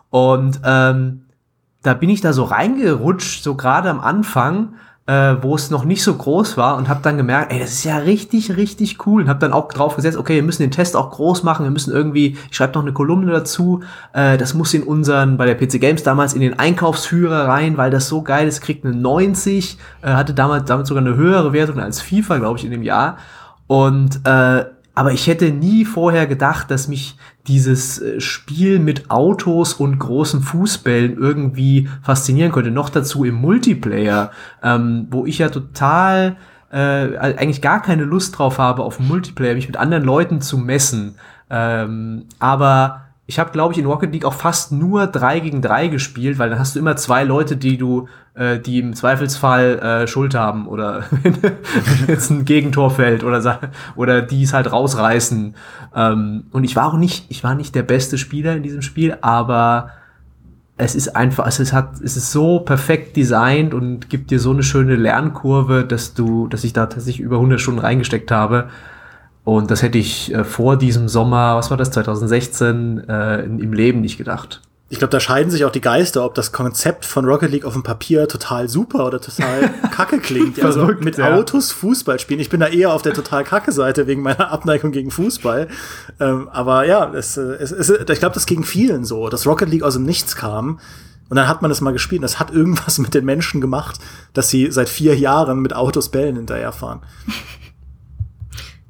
Und 0.10 0.62
ähm, 0.64 1.26
da 1.84 1.94
bin 1.94 2.10
ich 2.10 2.22
da 2.22 2.34
so 2.34 2.44
reingerutscht, 2.46 3.44
so 3.44 3.56
gerade 3.56 3.90
am 3.90 4.00
Anfang 4.00 4.74
äh, 5.10 5.42
wo 5.42 5.56
es 5.56 5.72
noch 5.72 5.86
nicht 5.86 6.04
so 6.04 6.14
groß 6.14 6.56
war 6.56 6.78
und 6.78 6.88
habe 6.88 7.00
dann 7.02 7.18
gemerkt, 7.18 7.52
ey, 7.52 7.60
das 7.60 7.72
ist 7.72 7.84
ja 7.84 7.98
richtig, 7.98 8.56
richtig 8.58 9.08
cool. 9.08 9.24
Und 9.24 9.28
habe 9.28 9.40
dann 9.40 9.54
auch 9.54 9.68
drauf 9.70 9.96
gesetzt, 9.96 10.16
okay, 10.16 10.36
wir 10.36 10.44
müssen 10.44 10.62
den 10.62 10.70
Test 10.70 10.96
auch 10.96 11.10
groß 11.10 11.42
machen, 11.42 11.64
wir 11.64 11.72
müssen 11.72 11.92
irgendwie, 11.92 12.38
ich 12.52 12.56
schreibe 12.56 12.74
noch 12.74 12.84
eine 12.84 12.94
Kolumne 12.94 13.32
dazu, 13.32 13.82
äh, 14.14 14.38
das 14.38 14.54
muss 14.54 14.72
in 14.76 14.84
unseren, 14.84 15.38
bei 15.38 15.48
der 15.48 15.56
PC 15.56 15.82
Games 15.82 16.04
damals 16.04 16.36
in 16.36 16.42
den 16.42 16.60
Einkaufsführer 16.60 17.48
rein, 17.48 17.76
weil 17.76 17.90
das 17.90 18.08
so 18.08 18.22
geil 18.22 18.48
ist, 18.48 18.62
kriegt 18.62 18.86
eine 18.86 18.96
90, 18.96 19.80
äh, 20.04 20.12
hatte 20.12 20.36
damals 20.36 20.66
damit 20.66 20.86
sogar 20.86 21.04
eine 21.04 21.16
höhere 21.16 21.54
Wertung 21.54 21.80
als 21.80 22.02
FIFA, 22.02 22.38
glaube 22.38 22.60
ich, 22.60 22.66
in 22.66 22.70
dem 22.70 22.84
Jahr. 22.84 23.18
Und 23.66 24.22
äh, 24.28 24.66
aber 25.00 25.14
ich 25.14 25.28
hätte 25.28 25.50
nie 25.52 25.86
vorher 25.86 26.28
gedacht, 26.28 26.70
dass 26.70 26.90
mich 26.90 27.16
dieses 27.48 28.02
äh, 28.02 28.20
Spiel 28.20 28.80
mit 28.80 29.10
Autos 29.10 29.74
und 29.74 29.98
großen 29.98 30.42
Fußbällen 30.42 31.16
irgendwie 31.18 31.88
faszinieren 32.02 32.52
könnte. 32.52 32.70
Noch 32.70 32.90
dazu 32.90 33.24
im 33.24 33.36
Multiplayer, 33.36 34.32
ähm, 34.62 35.08
wo 35.10 35.26
ich 35.26 35.38
ja 35.38 35.48
total 35.48 36.36
äh, 36.70 37.16
eigentlich 37.18 37.62
gar 37.62 37.82
keine 37.82 38.04
Lust 38.04 38.38
drauf 38.38 38.58
habe, 38.58 38.84
auf 38.84 39.00
Multiplayer 39.00 39.54
mich 39.56 39.68
mit 39.68 39.78
anderen 39.78 40.04
Leuten 40.04 40.42
zu 40.42 40.58
messen. 40.58 41.16
Ähm, 41.50 42.26
aber 42.40 43.04
ich 43.30 43.38
habe, 43.38 43.52
glaube 43.52 43.74
ich, 43.74 43.80
in 43.80 43.86
Rocket 43.86 44.12
League 44.12 44.26
auch 44.26 44.34
fast 44.34 44.72
nur 44.72 45.06
drei 45.06 45.40
gegen 45.40 45.62
drei 45.62 45.88
gespielt, 45.88 46.40
weil 46.40 46.50
dann 46.50 46.58
hast 46.58 46.76
du 46.76 46.80
immer 46.80 46.96
zwei 46.96 47.24
Leute, 47.24 47.58
die 47.58 47.78
du, 47.78 48.08
äh, 48.34 48.58
die 48.58 48.80
im 48.80 48.96
Zweifelsfall 48.96 49.78
äh, 49.78 50.08
Schuld 50.08 50.34
haben 50.34 50.68
oder 50.68 51.04
wenn 51.12 51.38
jetzt 52.08 52.32
ein 52.32 52.44
Gegentor 52.44 52.90
fällt 52.90 53.24
oder 53.24 53.60
oder 53.96 54.24
die 54.24 54.42
es 54.42 54.54
halt 54.54 54.72
rausreißen. 54.72 55.54
Ähm, 55.96 56.46
und 56.52 56.64
ich 56.64 56.76
war 56.76 56.88
auch 56.88 56.98
nicht, 56.98 57.28
ich 57.30 57.44
war 57.44 57.54
nicht 57.54 57.76
der 57.76 57.84
beste 57.84 58.18
Spieler 58.18 58.56
in 58.56 58.64
diesem 58.64 58.82
Spiel, 58.82 59.16
aber 59.22 59.92
es 60.78 60.96
ist 60.96 61.16
einfach, 61.16 61.46
es 61.46 61.72
hat, 61.72 62.02
es 62.02 62.18
ist 62.18 62.32
so 62.32 62.62
perfekt 62.62 63.16
designt 63.16 63.76
und 63.76 64.10
gibt 64.10 64.32
dir 64.32 64.40
so 64.40 64.50
eine 64.50 64.64
schöne 64.64 64.96
Lernkurve, 64.96 65.86
dass 65.86 66.16
du, 66.16 66.48
dass 66.48 66.64
ich 66.64 66.74
da 66.74 66.88
tatsächlich 66.88 67.24
über 67.24 67.36
100 67.36 67.62
Stunden 67.62 67.80
reingesteckt 67.80 68.32
habe. 68.32 68.70
Und 69.44 69.72
das 69.72 69.82
hätte 69.82 69.98
ich 69.98 70.34
äh, 70.34 70.44
vor 70.44 70.78
diesem 70.78 71.08
Sommer, 71.08 71.56
was 71.56 71.70
war 71.70 71.78
das, 71.78 71.92
2016, 71.92 73.08
äh, 73.08 73.44
im 73.44 73.74
Leben 73.74 74.02
nicht 74.02 74.18
gedacht. 74.18 74.62
Ich 74.92 74.98
glaube, 74.98 75.12
da 75.12 75.20
scheiden 75.20 75.52
sich 75.52 75.66
auch 75.66 75.72
die 75.72 75.82
Geister, 75.82 76.26
ob 76.26 76.34
das 76.34 76.52
Konzept 76.52 77.06
von 77.06 77.24
Rocket 77.26 77.52
League 77.52 77.64
auf 77.66 77.74
dem 77.74 77.84
Papier 77.84 78.28
total 78.28 78.68
super 78.68 79.06
oder 79.06 79.22
total 79.22 79.70
kacke 79.92 80.20
klingt. 80.20 80.62
also 80.64 80.80
Verrückt, 80.80 81.04
mit 81.04 81.18
ja. 81.20 81.36
Autos 81.36 81.72
Fußball 81.72 82.20
spielen. 82.20 82.40
Ich 82.40 82.50
bin 82.50 82.60
da 82.60 82.68
eher 82.68 82.92
auf 82.92 83.04
der 83.04 83.14
total 83.14 83.44
kacke 83.44 83.72
Seite 83.72 84.08
wegen 84.08 84.24
meiner 84.24 84.52
Abneigung 84.52 84.92
gegen 84.92 85.12
Fußball. 85.12 85.68
Ähm, 86.20 86.50
aber 86.52 86.88
ja, 86.88 87.14
es, 87.14 87.38
es, 87.38 87.72
es, 87.72 87.90
ich 87.92 88.20
glaube, 88.20 88.34
das 88.34 88.48
ging 88.48 88.64
vielen 88.64 89.06
so, 89.06 89.30
dass 89.30 89.46
Rocket 89.46 89.70
League 89.70 89.84
aus 89.84 89.94
dem 89.94 90.06
Nichts 90.06 90.36
kam. 90.36 90.80
Und 91.30 91.36
dann 91.36 91.48
hat 91.48 91.62
man 91.62 91.70
es 91.70 91.82
mal 91.82 91.94
gespielt. 91.94 92.24
Das 92.24 92.40
hat 92.40 92.50
irgendwas 92.50 92.98
mit 93.00 93.14
den 93.14 93.26
Menschen 93.26 93.62
gemacht, 93.62 94.00
dass 94.34 94.50
sie 94.50 94.72
seit 94.72 94.90
vier 94.90 95.16
Jahren 95.16 95.60
mit 95.60 95.76
Autos 95.76 96.10
Bällen 96.10 96.36
hinterherfahren. 96.36 97.02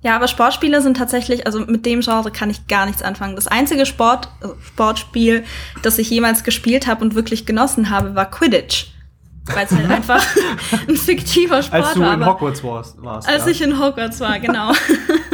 Ja, 0.01 0.15
aber 0.15 0.29
Sportspiele 0.29 0.81
sind 0.81 0.95
tatsächlich, 0.95 1.45
also 1.45 1.59
mit 1.59 1.85
dem 1.85 1.99
Genre 1.99 2.31
kann 2.31 2.49
ich 2.49 2.67
gar 2.67 2.85
nichts 2.85 3.01
anfangen. 3.01 3.35
Das 3.35 3.47
einzige 3.47 3.85
Sport, 3.85 4.29
also 4.41 4.55
Sportspiel, 4.65 5.43
das 5.81 5.97
ich 5.97 6.09
jemals 6.09 6.43
gespielt 6.43 6.87
habe 6.87 7.03
und 7.03 7.15
wirklich 7.15 7.45
genossen 7.45 7.89
habe, 7.89 8.15
war 8.15 8.29
Quidditch. 8.29 8.87
Weil 9.45 9.65
es 9.65 9.71
halt 9.71 9.89
einfach 9.91 10.25
ein 10.87 10.95
fiktiver 10.95 11.61
Sport 11.63 11.81
war. 11.81 11.87
Als 11.87 11.93
du 11.95 12.03
in 12.03 12.25
Hogwarts 12.25 12.63
warst. 12.63 13.03
warst 13.03 13.27
als 13.27 13.45
ja. 13.45 13.51
ich 13.51 13.61
in 13.61 13.79
Hogwarts 13.79 14.19
war, 14.21 14.39
genau. 14.39 14.71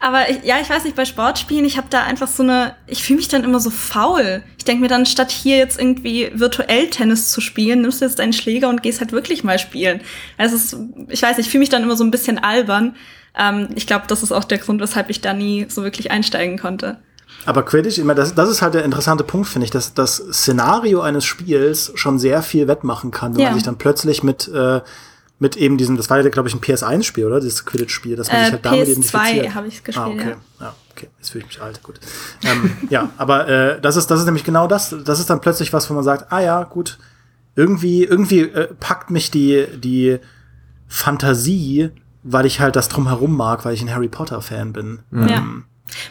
aber 0.00 0.30
ich, 0.30 0.44
ja, 0.44 0.56
ich 0.60 0.70
weiß 0.70 0.84
nicht, 0.84 0.96
bei 0.96 1.04
Sportspielen, 1.04 1.64
ich 1.64 1.76
habe 1.76 1.88
da 1.90 2.04
einfach 2.04 2.28
so 2.28 2.42
eine, 2.42 2.74
ich 2.86 3.02
fühle 3.02 3.18
mich 3.18 3.28
dann 3.28 3.44
immer 3.44 3.60
so 3.60 3.70
faul. 3.70 4.42
Ich 4.56 4.64
denke 4.64 4.82
mir 4.82 4.88
dann, 4.88 5.06
statt 5.06 5.30
hier 5.30 5.56
jetzt 5.56 5.78
irgendwie 5.78 6.30
virtuell 6.34 6.88
Tennis 6.90 7.30
zu 7.30 7.40
spielen, 7.40 7.82
nimmst 7.82 8.00
du 8.00 8.04
jetzt 8.04 8.18
deinen 8.18 8.32
Schläger 8.32 8.68
und 8.68 8.82
gehst 8.82 9.00
halt 9.00 9.12
wirklich 9.12 9.44
mal 9.44 9.58
spielen. 9.58 10.00
Also 10.36 10.56
es 10.56 10.72
ist, 10.72 10.76
ich 11.08 11.22
weiß 11.22 11.36
nicht, 11.36 11.46
ich 11.46 11.52
fühle 11.52 11.60
mich 11.60 11.68
dann 11.68 11.82
immer 11.82 11.96
so 11.96 12.04
ein 12.04 12.10
bisschen 12.10 12.38
albern. 12.38 12.96
Ähm, 13.36 13.68
ich 13.74 13.86
glaube, 13.86 14.04
das 14.08 14.22
ist 14.22 14.32
auch 14.32 14.44
der 14.44 14.58
Grund, 14.58 14.80
weshalb 14.80 15.10
ich 15.10 15.20
da 15.20 15.32
nie 15.32 15.66
so 15.68 15.82
wirklich 15.82 16.10
einsteigen 16.10 16.58
konnte. 16.58 16.98
Aber 17.44 17.64
Quidditch, 17.64 17.98
immer 17.98 18.14
das, 18.14 18.34
das 18.34 18.48
ist 18.50 18.62
halt 18.62 18.74
der 18.74 18.84
interessante 18.84 19.24
Punkt, 19.24 19.48
finde 19.48 19.64
ich, 19.64 19.70
dass 19.70 19.94
das 19.94 20.16
Szenario 20.32 21.00
eines 21.00 21.24
Spiels 21.24 21.92
schon 21.94 22.18
sehr 22.18 22.42
viel 22.42 22.68
wettmachen 22.68 23.10
kann, 23.10 23.34
wenn 23.34 23.40
ja. 23.40 23.48
man 23.48 23.54
sich 23.54 23.64
dann 23.64 23.78
plötzlich 23.78 24.22
mit 24.22 24.48
äh, 24.48 24.80
mit 25.38 25.56
eben 25.56 25.78
diesem, 25.78 25.96
das 25.96 26.10
war 26.10 26.20
ja, 26.20 26.28
glaube 26.28 26.48
ich, 26.48 26.54
ein 26.54 26.60
PS1-Spiel, 26.60 27.24
oder? 27.24 27.40
Dieses 27.40 27.64
Quidditch-Spiel, 27.64 28.16
das 28.16 28.28
man 28.28 28.36
äh, 28.36 28.44
sich 28.44 28.52
halt 28.52 28.64
damit 28.64 28.88
PS2 28.88 29.54
habe 29.54 29.68
ich 29.68 29.84
gespielt, 29.84 30.06
ah, 30.06 30.10
okay. 30.10 30.36
ja. 30.60 30.66
ja. 30.66 30.74
okay, 30.90 31.08
jetzt 31.18 31.30
fühle 31.30 31.44
ich 31.44 31.48
mich 31.48 31.62
alt, 31.62 31.82
gut. 31.82 32.00
ähm, 32.44 32.76
ja, 32.90 33.10
aber 33.16 33.48
äh, 33.48 33.80
das 33.80 33.96
ist 33.96 34.10
das 34.10 34.20
ist 34.20 34.26
nämlich 34.26 34.44
genau 34.44 34.66
das. 34.66 34.94
Das 35.04 35.20
ist 35.20 35.30
dann 35.30 35.40
plötzlich 35.40 35.72
was, 35.72 35.88
wo 35.88 35.94
man 35.94 36.04
sagt, 36.04 36.32
ah 36.32 36.40
ja, 36.40 36.64
gut, 36.64 36.98
irgendwie 37.54 38.04
irgendwie 38.04 38.40
äh, 38.40 38.68
packt 38.80 39.10
mich 39.10 39.30
die 39.30 39.66
die 39.76 40.18
Fantasie 40.88 41.92
weil 42.22 42.46
ich 42.46 42.60
halt 42.60 42.76
das 42.76 42.88
drumherum 42.88 43.36
mag, 43.36 43.64
weil 43.64 43.74
ich 43.74 43.82
ein 43.82 43.92
Harry 43.92 44.08
Potter-Fan 44.08 44.72
bin. 44.72 45.00
Ja. 45.12 45.38
Ähm, 45.38 45.64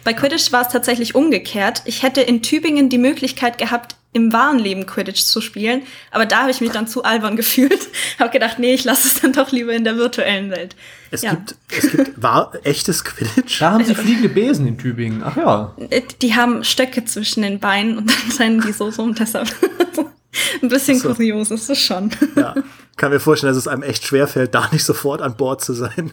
Bei 0.03 0.13
Quidditch 0.13 0.51
war 0.51 0.61
es 0.61 0.69
tatsächlich 0.69 1.15
umgekehrt. 1.15 1.83
Ich 1.85 2.03
hätte 2.03 2.21
in 2.21 2.41
Tübingen 2.41 2.89
die 2.89 2.97
Möglichkeit 2.97 3.57
gehabt, 3.57 3.95
im 4.17 4.33
wahren 4.33 4.59
Leben 4.59 4.85
Quidditch 4.85 5.23
zu 5.23 5.39
spielen. 5.39 5.83
Aber 6.11 6.25
da 6.25 6.41
habe 6.41 6.51
ich 6.51 6.59
mich 6.59 6.71
dann 6.71 6.87
zu 6.87 7.03
albern 7.03 7.35
gefühlt. 7.37 7.87
habe 8.19 8.31
gedacht, 8.31 8.59
nee, 8.59 8.73
ich 8.73 8.83
lasse 8.83 9.07
es 9.07 9.21
dann 9.21 9.33
doch 9.33 9.51
lieber 9.51 9.73
in 9.73 9.83
der 9.83 9.97
virtuellen 9.97 10.51
Welt. 10.51 10.75
Es 11.11 11.21
ja. 11.21 11.31
gibt, 11.31 11.55
es 11.69 11.91
gibt 11.91 12.21
war 12.21 12.51
echtes 12.63 13.03
Quidditch. 13.05 13.59
Da 13.59 13.71
haben 13.71 13.85
sie 13.85 13.95
fliegende 13.95 14.29
Besen 14.29 14.67
in 14.67 14.77
Tübingen. 14.77 15.23
Ach 15.23 15.37
ja. 15.37 15.73
Äh, 15.89 16.01
die 16.21 16.35
haben 16.35 16.63
Stöcke 16.63 17.05
zwischen 17.05 17.43
den 17.43 17.59
Beinen 17.59 17.97
und 17.97 18.09
dann 18.09 18.37
rennen 18.37 18.61
die 18.61 18.73
so 18.73 18.91
so 18.91 19.03
und 19.03 19.19
deshalb. 19.19 19.47
Ein 20.61 20.69
bisschen 20.69 20.99
so. 20.99 21.13
kurios 21.13 21.49
ist 21.49 21.69
es 21.69 21.79
schon. 21.79 22.11
Ja, 22.35 22.53
kann 22.95 23.11
mir 23.11 23.19
vorstellen, 23.19 23.51
dass 23.51 23.57
es 23.57 23.67
einem 23.67 23.81
echt 23.81 24.05
schwerfällt, 24.05 24.53
da 24.53 24.69
nicht 24.71 24.83
sofort 24.83 25.21
an 25.21 25.35
Bord 25.35 25.63
zu 25.63 25.73
sein. 25.73 26.11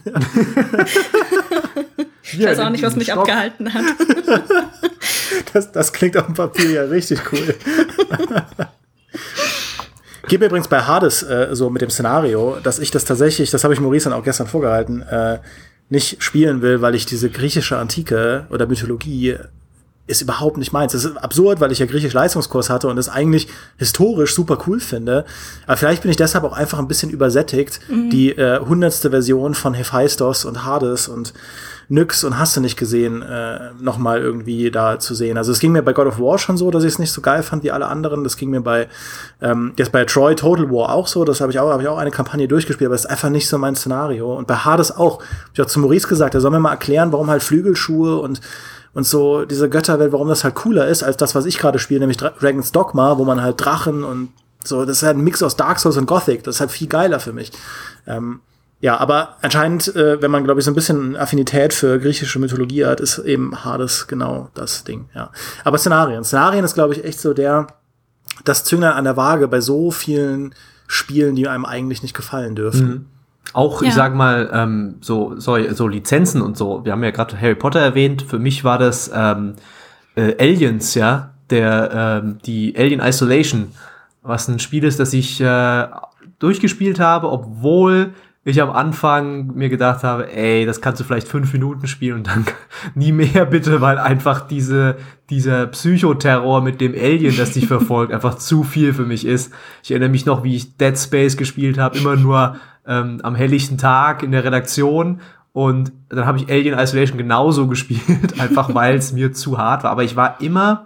Ich 2.33 2.43
weiß 2.43 2.59
auch 2.59 2.69
nicht, 2.69 2.83
was 2.83 2.95
mich 2.95 3.07
Stock. 3.07 3.19
abgehalten 3.19 3.73
hat. 3.73 3.83
Das, 5.53 5.71
das 5.71 5.93
klingt 5.93 6.17
auf 6.17 6.25
dem 6.25 6.35
Papier 6.35 6.71
ja 6.71 6.83
richtig 6.83 7.19
cool. 7.31 7.55
Geht 10.27 10.39
mir 10.39 10.47
übrigens 10.47 10.67
bei 10.67 10.81
Hades 10.81 11.23
äh, 11.23 11.49
so 11.51 11.69
mit 11.69 11.81
dem 11.81 11.89
Szenario, 11.89 12.57
dass 12.63 12.79
ich 12.79 12.91
das 12.91 13.05
tatsächlich, 13.05 13.51
das 13.51 13.63
habe 13.63 13.73
ich 13.73 13.79
Maurice 13.79 14.09
dann 14.09 14.19
auch 14.19 14.23
gestern 14.23 14.47
vorgehalten, 14.47 15.01
äh, 15.01 15.39
nicht 15.89 16.21
spielen 16.23 16.61
will, 16.61 16.81
weil 16.81 16.95
ich 16.95 17.05
diese 17.05 17.29
griechische 17.29 17.77
Antike 17.77 18.47
oder 18.49 18.65
Mythologie 18.65 19.37
ist 20.07 20.21
überhaupt 20.21 20.57
nicht 20.57 20.71
meins. 20.71 20.91
Das 20.91 21.03
ist 21.03 21.17
absurd, 21.17 21.59
weil 21.59 21.71
ich 21.71 21.79
ja 21.79 21.85
griechisch 21.85 22.13
Leistungskurs 22.13 22.69
hatte 22.69 22.87
und 22.87 22.97
es 22.97 23.09
eigentlich 23.09 23.47
historisch 23.77 24.35
super 24.35 24.59
cool 24.67 24.79
finde. 24.79 25.25
Aber 25.65 25.77
vielleicht 25.77 26.03
bin 26.03 26.11
ich 26.11 26.17
deshalb 26.17 26.43
auch 26.43 26.53
einfach 26.53 26.77
ein 26.77 26.87
bisschen 26.87 27.09
übersättigt, 27.09 27.79
mhm. 27.89 28.09
die 28.11 28.31
äh, 28.31 28.59
hundertste 28.59 29.09
Version 29.09 29.55
von 29.55 29.73
Hephaistos 29.73 30.45
und 30.45 30.63
Hades 30.63 31.07
und 31.07 31.33
Nyx 31.87 32.23
und 32.23 32.39
hast 32.39 32.55
du 32.57 32.61
nicht 32.61 32.77
gesehen, 32.77 33.21
äh, 33.21 33.71
nochmal 33.79 34.21
irgendwie 34.21 34.71
da 34.71 34.99
zu 34.99 35.13
sehen. 35.13 35.37
Also 35.37 35.51
es 35.51 35.59
ging 35.59 35.71
mir 35.71 35.83
bei 35.83 35.93
God 35.93 36.07
of 36.07 36.19
War 36.19 36.37
schon 36.37 36.57
so, 36.57 36.71
dass 36.71 36.83
ich 36.83 36.93
es 36.93 36.99
nicht 36.99 37.11
so 37.11 37.21
geil 37.21 37.43
fand 37.43 37.63
wie 37.63 37.71
alle 37.71 37.87
anderen. 37.87 38.23
Das 38.23 38.37
ging 38.37 38.49
mir 38.49 38.61
bei 38.61 38.87
ähm, 39.41 39.73
jetzt 39.77 39.91
bei 39.91 40.05
Troy 40.05 40.35
Total 40.35 40.69
War 40.69 40.93
auch 40.93 41.07
so. 41.07 41.25
Das 41.25 41.41
habe 41.41 41.51
ich 41.51 41.59
auch, 41.59 41.69
habe 41.69 41.83
ich 41.83 41.87
auch 41.87 41.97
eine 41.97 42.11
Kampagne 42.11 42.47
durchgespielt, 42.47 42.87
aber 42.87 42.95
es 42.95 43.05
ist 43.05 43.11
einfach 43.11 43.29
nicht 43.29 43.47
so 43.47 43.57
mein 43.57 43.75
Szenario. 43.75 44.33
Und 44.35 44.47
bei 44.47 44.55
Hades 44.55 44.91
auch. 44.95 45.19
Hab 45.19 45.53
ich 45.53 45.61
auch 45.61 45.67
zu 45.67 45.79
Maurice 45.79 46.07
gesagt, 46.07 46.35
er 46.35 46.41
soll 46.41 46.51
mir 46.51 46.59
mal 46.59 46.71
erklären, 46.71 47.11
warum 47.11 47.29
halt 47.29 47.43
Flügelschuhe 47.43 48.17
und 48.17 48.41
und 48.93 49.05
so 49.05 49.43
diese 49.43 49.69
Götterwelt, 49.69 50.13
warum 50.13 50.29
das 50.29 50.45
halt 50.45 50.55
cooler 50.55 50.87
ist 50.87 51.03
als 51.03 51.17
das, 51.17 51.35
was 51.35 51.45
ich 51.45 51.59
gerade 51.59 51.79
spiele, 51.79 51.99
nämlich 51.99 52.17
Dragon's 52.17 52.71
Dogma, 52.71 53.17
wo 53.17 53.25
man 53.25 53.41
halt 53.41 53.59
Drachen 53.59 54.05
und 54.05 54.29
so, 54.63 54.85
das 54.85 54.97
ist 54.97 55.03
halt 55.03 55.17
ein 55.17 55.23
Mix 55.23 55.43
aus 55.43 55.55
Dark 55.57 55.79
Souls 55.79 55.97
und 55.97 56.05
Gothic. 56.05 56.43
Das 56.43 56.55
ist 56.55 56.61
halt 56.61 56.71
viel 56.71 56.87
geiler 56.87 57.19
für 57.19 57.33
mich. 57.33 57.51
Ähm, 58.07 58.39
ja, 58.85 58.99
aber 58.99 59.37
anscheinend, 59.41 59.95
äh, 59.95 60.21
wenn 60.21 60.29
man, 60.29 60.43
glaube 60.43 60.59
ich, 60.59 60.65
so 60.65 60.69
ein 60.69 60.75
bisschen 60.75 61.15
Affinität 61.15 61.73
für 61.73 61.97
griechische 61.97 62.37
Mythologie 62.37 62.85
hat, 62.85 62.99
ist 62.99 63.17
eben 63.17 63.65
Hades 63.65 64.05
genau 64.05 64.49
das 64.53 64.83
Ding, 64.83 65.09
ja. 65.15 65.31
Aber 65.63 65.79
Szenarien. 65.79 66.23
Szenarien 66.23 66.63
ist, 66.63 66.75
glaube 66.75 66.93
ich, 66.93 67.03
echt 67.03 67.19
so 67.19 67.33
der, 67.33 67.65
das 68.43 68.63
Zünglein 68.63 68.91
an 68.91 69.05
der 69.05 69.17
Waage 69.17 69.47
bei 69.47 69.59
so 69.59 69.89
vielen 69.89 70.53
Spielen, 70.85 71.35
die 71.35 71.47
einem 71.47 71.65
eigentlich 71.65 72.03
nicht 72.03 72.15
gefallen 72.15 72.53
dürfen. 72.53 72.87
Mhm. 72.87 73.05
Auch, 73.53 73.81
ja. 73.81 73.87
ich 73.87 73.95
sag 73.95 74.13
mal, 74.13 74.51
ähm, 74.53 74.97
so, 75.01 75.33
so, 75.39 75.57
so 75.73 75.87
Lizenzen 75.87 76.43
und 76.43 76.55
so. 76.55 76.85
Wir 76.85 76.91
haben 76.91 77.03
ja 77.03 77.09
gerade 77.09 77.41
Harry 77.41 77.55
Potter 77.55 77.79
erwähnt. 77.79 78.21
Für 78.21 78.37
mich 78.37 78.63
war 78.63 78.77
das 78.77 79.09
ähm, 79.11 79.55
äh, 80.13 80.35
Aliens, 80.37 80.93
ja, 80.93 81.31
der 81.49 82.21
ähm, 82.23 82.37
die 82.45 82.75
Alien 82.77 82.99
Isolation, 82.99 83.71
was 84.21 84.47
ein 84.47 84.59
Spiel 84.59 84.83
ist, 84.83 84.99
das 84.99 85.11
ich 85.11 85.41
äh, 85.41 85.87
durchgespielt 86.37 86.99
habe, 86.99 87.31
obwohl 87.31 88.13
ich 88.51 88.61
am 88.61 88.69
Anfang 88.69 89.55
mir 89.55 89.69
gedacht 89.69 90.03
habe, 90.03 90.31
ey, 90.31 90.67
das 90.67 90.79
kannst 90.79 90.99
du 90.99 91.03
vielleicht 91.03 91.27
fünf 91.27 91.51
Minuten 91.51 91.87
spielen 91.87 92.17
und 92.17 92.27
dann 92.27 92.45
nie 92.95 93.11
mehr 93.11 93.45
bitte, 93.45 93.81
weil 93.81 93.97
einfach 93.97 94.41
diese, 94.47 94.97
dieser 95.31 95.65
Psychoterror 95.65 96.61
mit 96.61 96.79
dem 96.79 96.93
Alien, 96.93 97.35
das 97.35 97.53
dich 97.53 97.67
verfolgt, 97.67 98.13
einfach 98.13 98.35
zu 98.35 98.63
viel 98.63 98.93
für 98.93 99.05
mich 99.05 99.25
ist. 99.25 99.51
Ich 99.83 99.91
erinnere 99.91 100.09
mich 100.09 100.27
noch, 100.27 100.43
wie 100.43 100.55
ich 100.55 100.77
Dead 100.77 100.97
Space 100.97 101.37
gespielt 101.37 101.79
habe, 101.79 101.97
immer 101.97 102.15
nur 102.15 102.57
ähm, 102.85 103.19
am 103.23 103.33
helllichten 103.33 103.79
Tag 103.79 104.21
in 104.21 104.31
der 104.31 104.43
Redaktion 104.43 105.21
und 105.51 105.91
dann 106.09 106.27
habe 106.27 106.37
ich 106.37 106.49
Alien 106.49 106.77
Isolation 106.77 107.17
genauso 107.17 107.67
gespielt, 107.69 108.39
einfach 108.39 108.75
weil 108.75 108.95
es 108.95 109.11
mir 109.11 109.33
zu 109.33 109.57
hart 109.57 109.83
war. 109.83 109.91
Aber 109.91 110.03
ich 110.03 110.15
war 110.15 110.39
immer, 110.39 110.85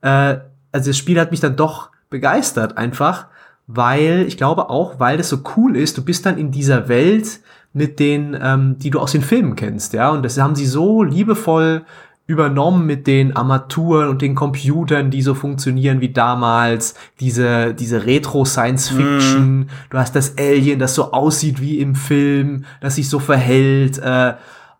äh, 0.00 0.38
also 0.72 0.90
das 0.90 0.96
Spiel 0.96 1.20
hat 1.20 1.32
mich 1.32 1.40
dann 1.40 1.56
doch 1.56 1.90
begeistert, 2.08 2.78
einfach, 2.78 3.26
weil 3.66 4.24
ich 4.26 4.36
glaube 4.36 4.70
auch, 4.70 5.00
weil 5.00 5.16
das 5.16 5.28
so 5.28 5.38
cool 5.56 5.76
ist, 5.76 5.96
du 5.96 6.04
bist 6.04 6.26
dann 6.26 6.38
in 6.38 6.50
dieser 6.50 6.88
Welt 6.88 7.40
mit 7.72 7.98
den, 7.98 8.36
ähm, 8.40 8.76
die 8.78 8.90
du 8.90 9.00
aus 9.00 9.12
den 9.12 9.22
Filmen 9.22 9.56
kennst, 9.56 9.94
ja, 9.94 10.10
und 10.10 10.22
das 10.24 10.38
haben 10.38 10.54
sie 10.54 10.66
so 10.66 11.02
liebevoll 11.02 11.84
übernommen 12.26 12.86
mit 12.86 13.06
den 13.06 13.36
Armaturen 13.36 14.08
und 14.08 14.22
den 14.22 14.34
Computern, 14.34 15.10
die 15.10 15.20
so 15.20 15.34
funktionieren 15.34 16.00
wie 16.00 16.08
damals, 16.08 16.94
diese, 17.20 17.74
diese 17.74 18.06
Retro-Science-Fiction, 18.06 19.60
mm. 19.60 19.68
du 19.90 19.98
hast 19.98 20.16
das 20.16 20.38
Alien, 20.38 20.78
das 20.78 20.94
so 20.94 21.12
aussieht 21.12 21.60
wie 21.60 21.80
im 21.80 21.94
Film, 21.94 22.64
das 22.80 22.94
sich 22.94 23.10
so 23.10 23.18
verhält, 23.18 23.98
äh, 23.98 24.34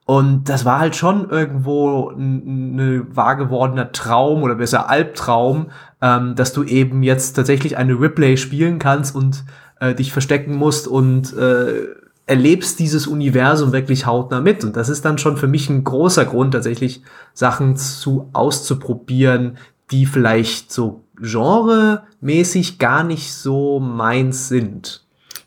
und 0.07 0.51
das 0.51 0.65
war 0.65 0.81
halt 0.81 0.97
schon 0.97 1.31
irgendwo 1.31 2.11
ein, 2.11 2.77
ein 2.77 3.17
wahr 3.17 3.37
gewordener 3.37 3.91
Traum 3.93 4.43
oder 4.43 4.55
besser 4.55 4.91
Albtraum, 4.91 5.71
ähm, 6.03 6.35
dass 6.35 6.53
du 6.53 6.63
eben 6.63 7.03
jetzt 7.03 7.33
tatsächlich 7.35 7.79
eine 7.79 7.99
Replay 7.99 8.37
spielen 8.37 8.79
kannst 8.79 9.17
und 9.17 9.45
äh, 9.81 9.95
dich 9.95 10.13
verstecken 10.13 10.57
musst 10.57 10.89
und 10.89 11.35
äh, 11.37 11.87
erlebst 12.27 12.79
dieses 12.81 13.07
Universum 13.07 13.73
wirklich 13.73 14.05
hautnah 14.05 14.41
mit. 14.41 14.63
Und 14.63 14.77
das 14.77 14.91
ist 14.91 15.07
dann 15.07 15.17
schon 15.17 15.39
für 15.39 15.49
mich 15.49 15.71
ein 15.71 15.85
großer 15.85 16.27
Grund, 16.27 16.53
tatsächlich 16.53 17.03
Sachen 17.33 17.77
zu 17.77 18.29
auszuprobieren, 18.35 19.57
die 19.91 20.05
vielleicht 20.05 20.71
so 20.71 21.05
genremäßig 21.17 22.79
gar 22.79 23.05
nicht 23.05 23.33
so 23.33 23.81
meins 23.81 24.49
sind. 24.49 25.04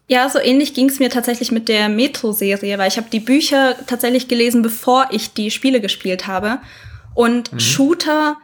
Ja, 0.10 0.30
so 0.30 0.40
ähnlich 0.40 0.74
ging 0.74 0.90
es 0.90 1.00
mir 1.00 1.10
tatsächlich 1.10 1.52
mit 1.52 1.68
der 1.68 1.90
Metro-Serie, 1.90 2.78
weil 2.78 2.88
ich 2.88 2.98
habe 2.98 3.10
die 3.12 3.20
Bücher 3.20 3.76
tatsächlich 3.88 4.30
gelesen, 4.30 4.62
bevor 4.62 5.08
ich 5.12 5.34
die 5.34 5.52
Spiele 5.52 5.82
gespielt 5.82 6.28
habe. 6.28 6.60
Und 7.14 7.52
mhm. 7.52 7.60
Shooter 7.60 8.38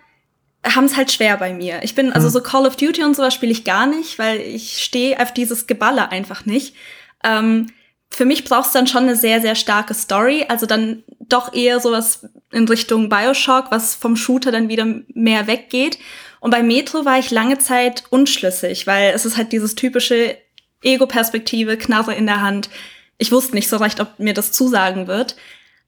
haben 0.65 0.85
es 0.85 0.97
halt 0.97 1.11
schwer 1.11 1.37
bei 1.37 1.53
mir. 1.53 1.81
Ich 1.83 1.95
bin, 1.95 2.11
also 2.11 2.27
mhm. 2.27 2.31
so 2.31 2.41
Call 2.41 2.65
of 2.65 2.75
Duty 2.75 3.03
und 3.03 3.15
sowas 3.15 3.33
spiele 3.33 3.51
ich 3.51 3.63
gar 3.63 3.85
nicht, 3.85 4.19
weil 4.19 4.39
ich 4.41 4.83
stehe 4.83 5.19
auf 5.21 5.33
dieses 5.33 5.65
Geballer 5.65 6.11
einfach 6.11 6.45
nicht. 6.45 6.75
Ähm, 7.23 7.67
für 8.09 8.25
mich 8.25 8.43
brauchst 8.43 8.75
dann 8.75 8.87
schon 8.87 9.03
eine 9.03 9.15
sehr, 9.15 9.41
sehr 9.41 9.55
starke 9.55 9.93
Story. 9.93 10.45
Also 10.49 10.65
dann 10.65 11.03
doch 11.19 11.53
eher 11.53 11.79
sowas 11.79 12.27
in 12.51 12.67
Richtung 12.67 13.09
Bioshock, 13.09 13.71
was 13.71 13.95
vom 13.95 14.15
Shooter 14.15 14.51
dann 14.51 14.69
wieder 14.69 14.85
mehr 15.13 15.47
weggeht. 15.47 15.97
Und 16.39 16.51
bei 16.51 16.61
Metro 16.61 17.05
war 17.05 17.19
ich 17.19 17.31
lange 17.31 17.57
Zeit 17.57 18.03
unschlüssig, 18.09 18.85
weil 18.85 19.13
es 19.15 19.25
ist 19.25 19.37
halt 19.37 19.53
dieses 19.53 19.75
typische 19.75 20.37
Ego-Perspektive, 20.83 21.77
Knarre 21.77 22.13
in 22.13 22.25
der 22.25 22.41
Hand. 22.41 22.69
Ich 23.17 23.31
wusste 23.31 23.55
nicht 23.55 23.69
so 23.69 23.77
recht, 23.77 23.99
ob 23.99 24.19
mir 24.19 24.33
das 24.33 24.51
zusagen 24.51 25.07
wird. 25.07 25.35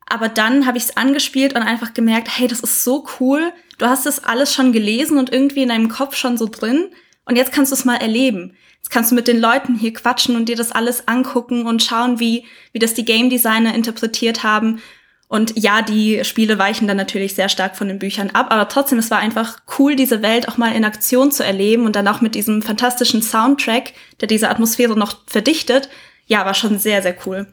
Aber 0.07 0.29
dann 0.29 0.65
habe 0.65 0.77
ich 0.77 0.85
es 0.85 0.97
angespielt 0.97 1.55
und 1.55 1.63
einfach 1.63 1.93
gemerkt, 1.93 2.29
hey, 2.37 2.47
das 2.47 2.59
ist 2.59 2.83
so 2.83 3.07
cool. 3.19 3.51
Du 3.77 3.87
hast 3.87 4.05
das 4.05 4.23
alles 4.23 4.53
schon 4.53 4.71
gelesen 4.71 5.17
und 5.17 5.31
irgendwie 5.31 5.63
in 5.63 5.69
deinem 5.69 5.89
Kopf 5.89 6.15
schon 6.15 6.37
so 6.37 6.47
drin. 6.47 6.89
Und 7.25 7.35
jetzt 7.35 7.51
kannst 7.51 7.71
du 7.71 7.75
es 7.75 7.85
mal 7.85 7.97
erleben. 7.97 8.55
Jetzt 8.77 8.91
kannst 8.91 9.09
du 9.09 9.15
mit 9.15 9.27
den 9.27 9.39
Leuten 9.41 9.75
hier 9.75 9.93
quatschen 9.93 10.35
und 10.35 10.47
dir 10.47 10.55
das 10.55 10.71
alles 10.71 11.07
angucken 11.07 11.65
und 11.65 11.81
schauen, 11.81 12.19
wie, 12.19 12.45
wie 12.71 12.79
das 12.79 12.93
die 12.93 13.05
Game 13.05 13.31
Designer 13.31 13.73
interpretiert 13.73 14.43
haben. 14.43 14.79
Und 15.27 15.53
ja, 15.57 15.81
die 15.81 16.23
Spiele 16.23 16.59
weichen 16.59 16.87
dann 16.87 16.97
natürlich 16.97 17.33
sehr 17.33 17.49
stark 17.49 17.75
von 17.75 17.87
den 17.87 17.97
Büchern 17.97 18.29
ab, 18.31 18.47
aber 18.51 18.67
trotzdem, 18.67 18.99
es 18.99 19.09
war 19.09 19.17
einfach 19.17 19.57
cool, 19.79 19.95
diese 19.95 20.21
Welt 20.21 20.47
auch 20.47 20.57
mal 20.57 20.73
in 20.75 20.85
Aktion 20.85 21.31
zu 21.31 21.43
erleben 21.43 21.85
und 21.85 21.95
dann 21.95 22.07
auch 22.07 22.21
mit 22.21 22.35
diesem 22.35 22.61
fantastischen 22.61 23.23
Soundtrack, 23.23 23.93
der 24.21 24.27
diese 24.27 24.49
Atmosphäre 24.49 24.97
noch 24.97 25.17
verdichtet. 25.25 25.89
Ja, 26.27 26.45
war 26.45 26.53
schon 26.53 26.77
sehr, 26.77 27.01
sehr 27.01 27.15
cool. 27.25 27.47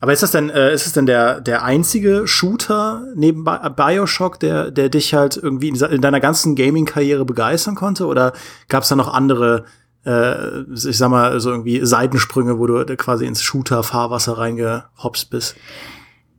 Aber 0.00 0.12
ist 0.12 0.22
das 0.22 0.32
denn, 0.32 0.50
äh, 0.50 0.74
ist 0.74 0.86
es 0.86 0.92
denn 0.92 1.06
der, 1.06 1.40
der 1.40 1.64
einzige 1.64 2.26
Shooter 2.26 3.06
neben 3.14 3.44
Bioshock, 3.44 4.38
der, 4.38 4.70
der 4.70 4.90
dich 4.90 5.14
halt 5.14 5.38
irgendwie 5.38 5.68
in, 5.68 5.76
in 5.76 6.02
deiner 6.02 6.20
ganzen 6.20 6.56
Gaming-Karriere 6.56 7.24
begeistern 7.24 7.74
konnte? 7.74 8.06
Oder 8.06 8.34
gab 8.68 8.82
es 8.82 8.90
da 8.90 8.96
noch 8.96 9.12
andere, 9.12 9.64
äh, 10.04 10.60
ich 10.74 10.98
sag 10.98 11.08
mal, 11.08 11.40
so 11.40 11.50
irgendwie 11.50 11.86
Seitensprünge, 11.86 12.58
wo 12.58 12.66
du 12.66 12.84
quasi 12.96 13.24
ins 13.24 13.42
Shooter-Fahrwasser 13.42 14.36
reingehopst 14.36 15.30
bist? 15.30 15.56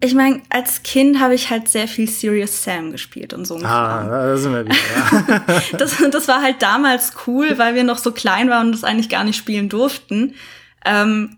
Ich 0.05 0.13
meine, 0.13 0.41
als 0.49 0.83
Kind 0.83 1.19
habe 1.19 1.33
ich 1.33 1.49
halt 1.49 1.67
sehr 1.67 1.87
viel 1.87 2.07
Serious 2.07 2.63
Sam 2.63 2.91
gespielt 2.91 3.33
und 3.33 3.45
so. 3.45 3.57
Ah, 3.63 4.07
da 4.07 4.37
sind 4.37 4.53
wir 4.53 4.63
wieder, 4.65 4.75
ja. 4.75 5.61
das, 5.77 5.97
das 6.11 6.27
war 6.27 6.43
halt 6.43 6.61
damals 6.61 7.13
cool, 7.25 7.57
weil 7.57 7.73
wir 7.73 7.83
noch 7.83 7.97
so 7.97 8.11
klein 8.11 8.49
waren 8.49 8.67
und 8.67 8.71
das 8.73 8.83
eigentlich 8.83 9.09
gar 9.09 9.23
nicht 9.23 9.35
spielen 9.35 9.67
durften. 9.67 10.35
Ähm, 10.85 11.37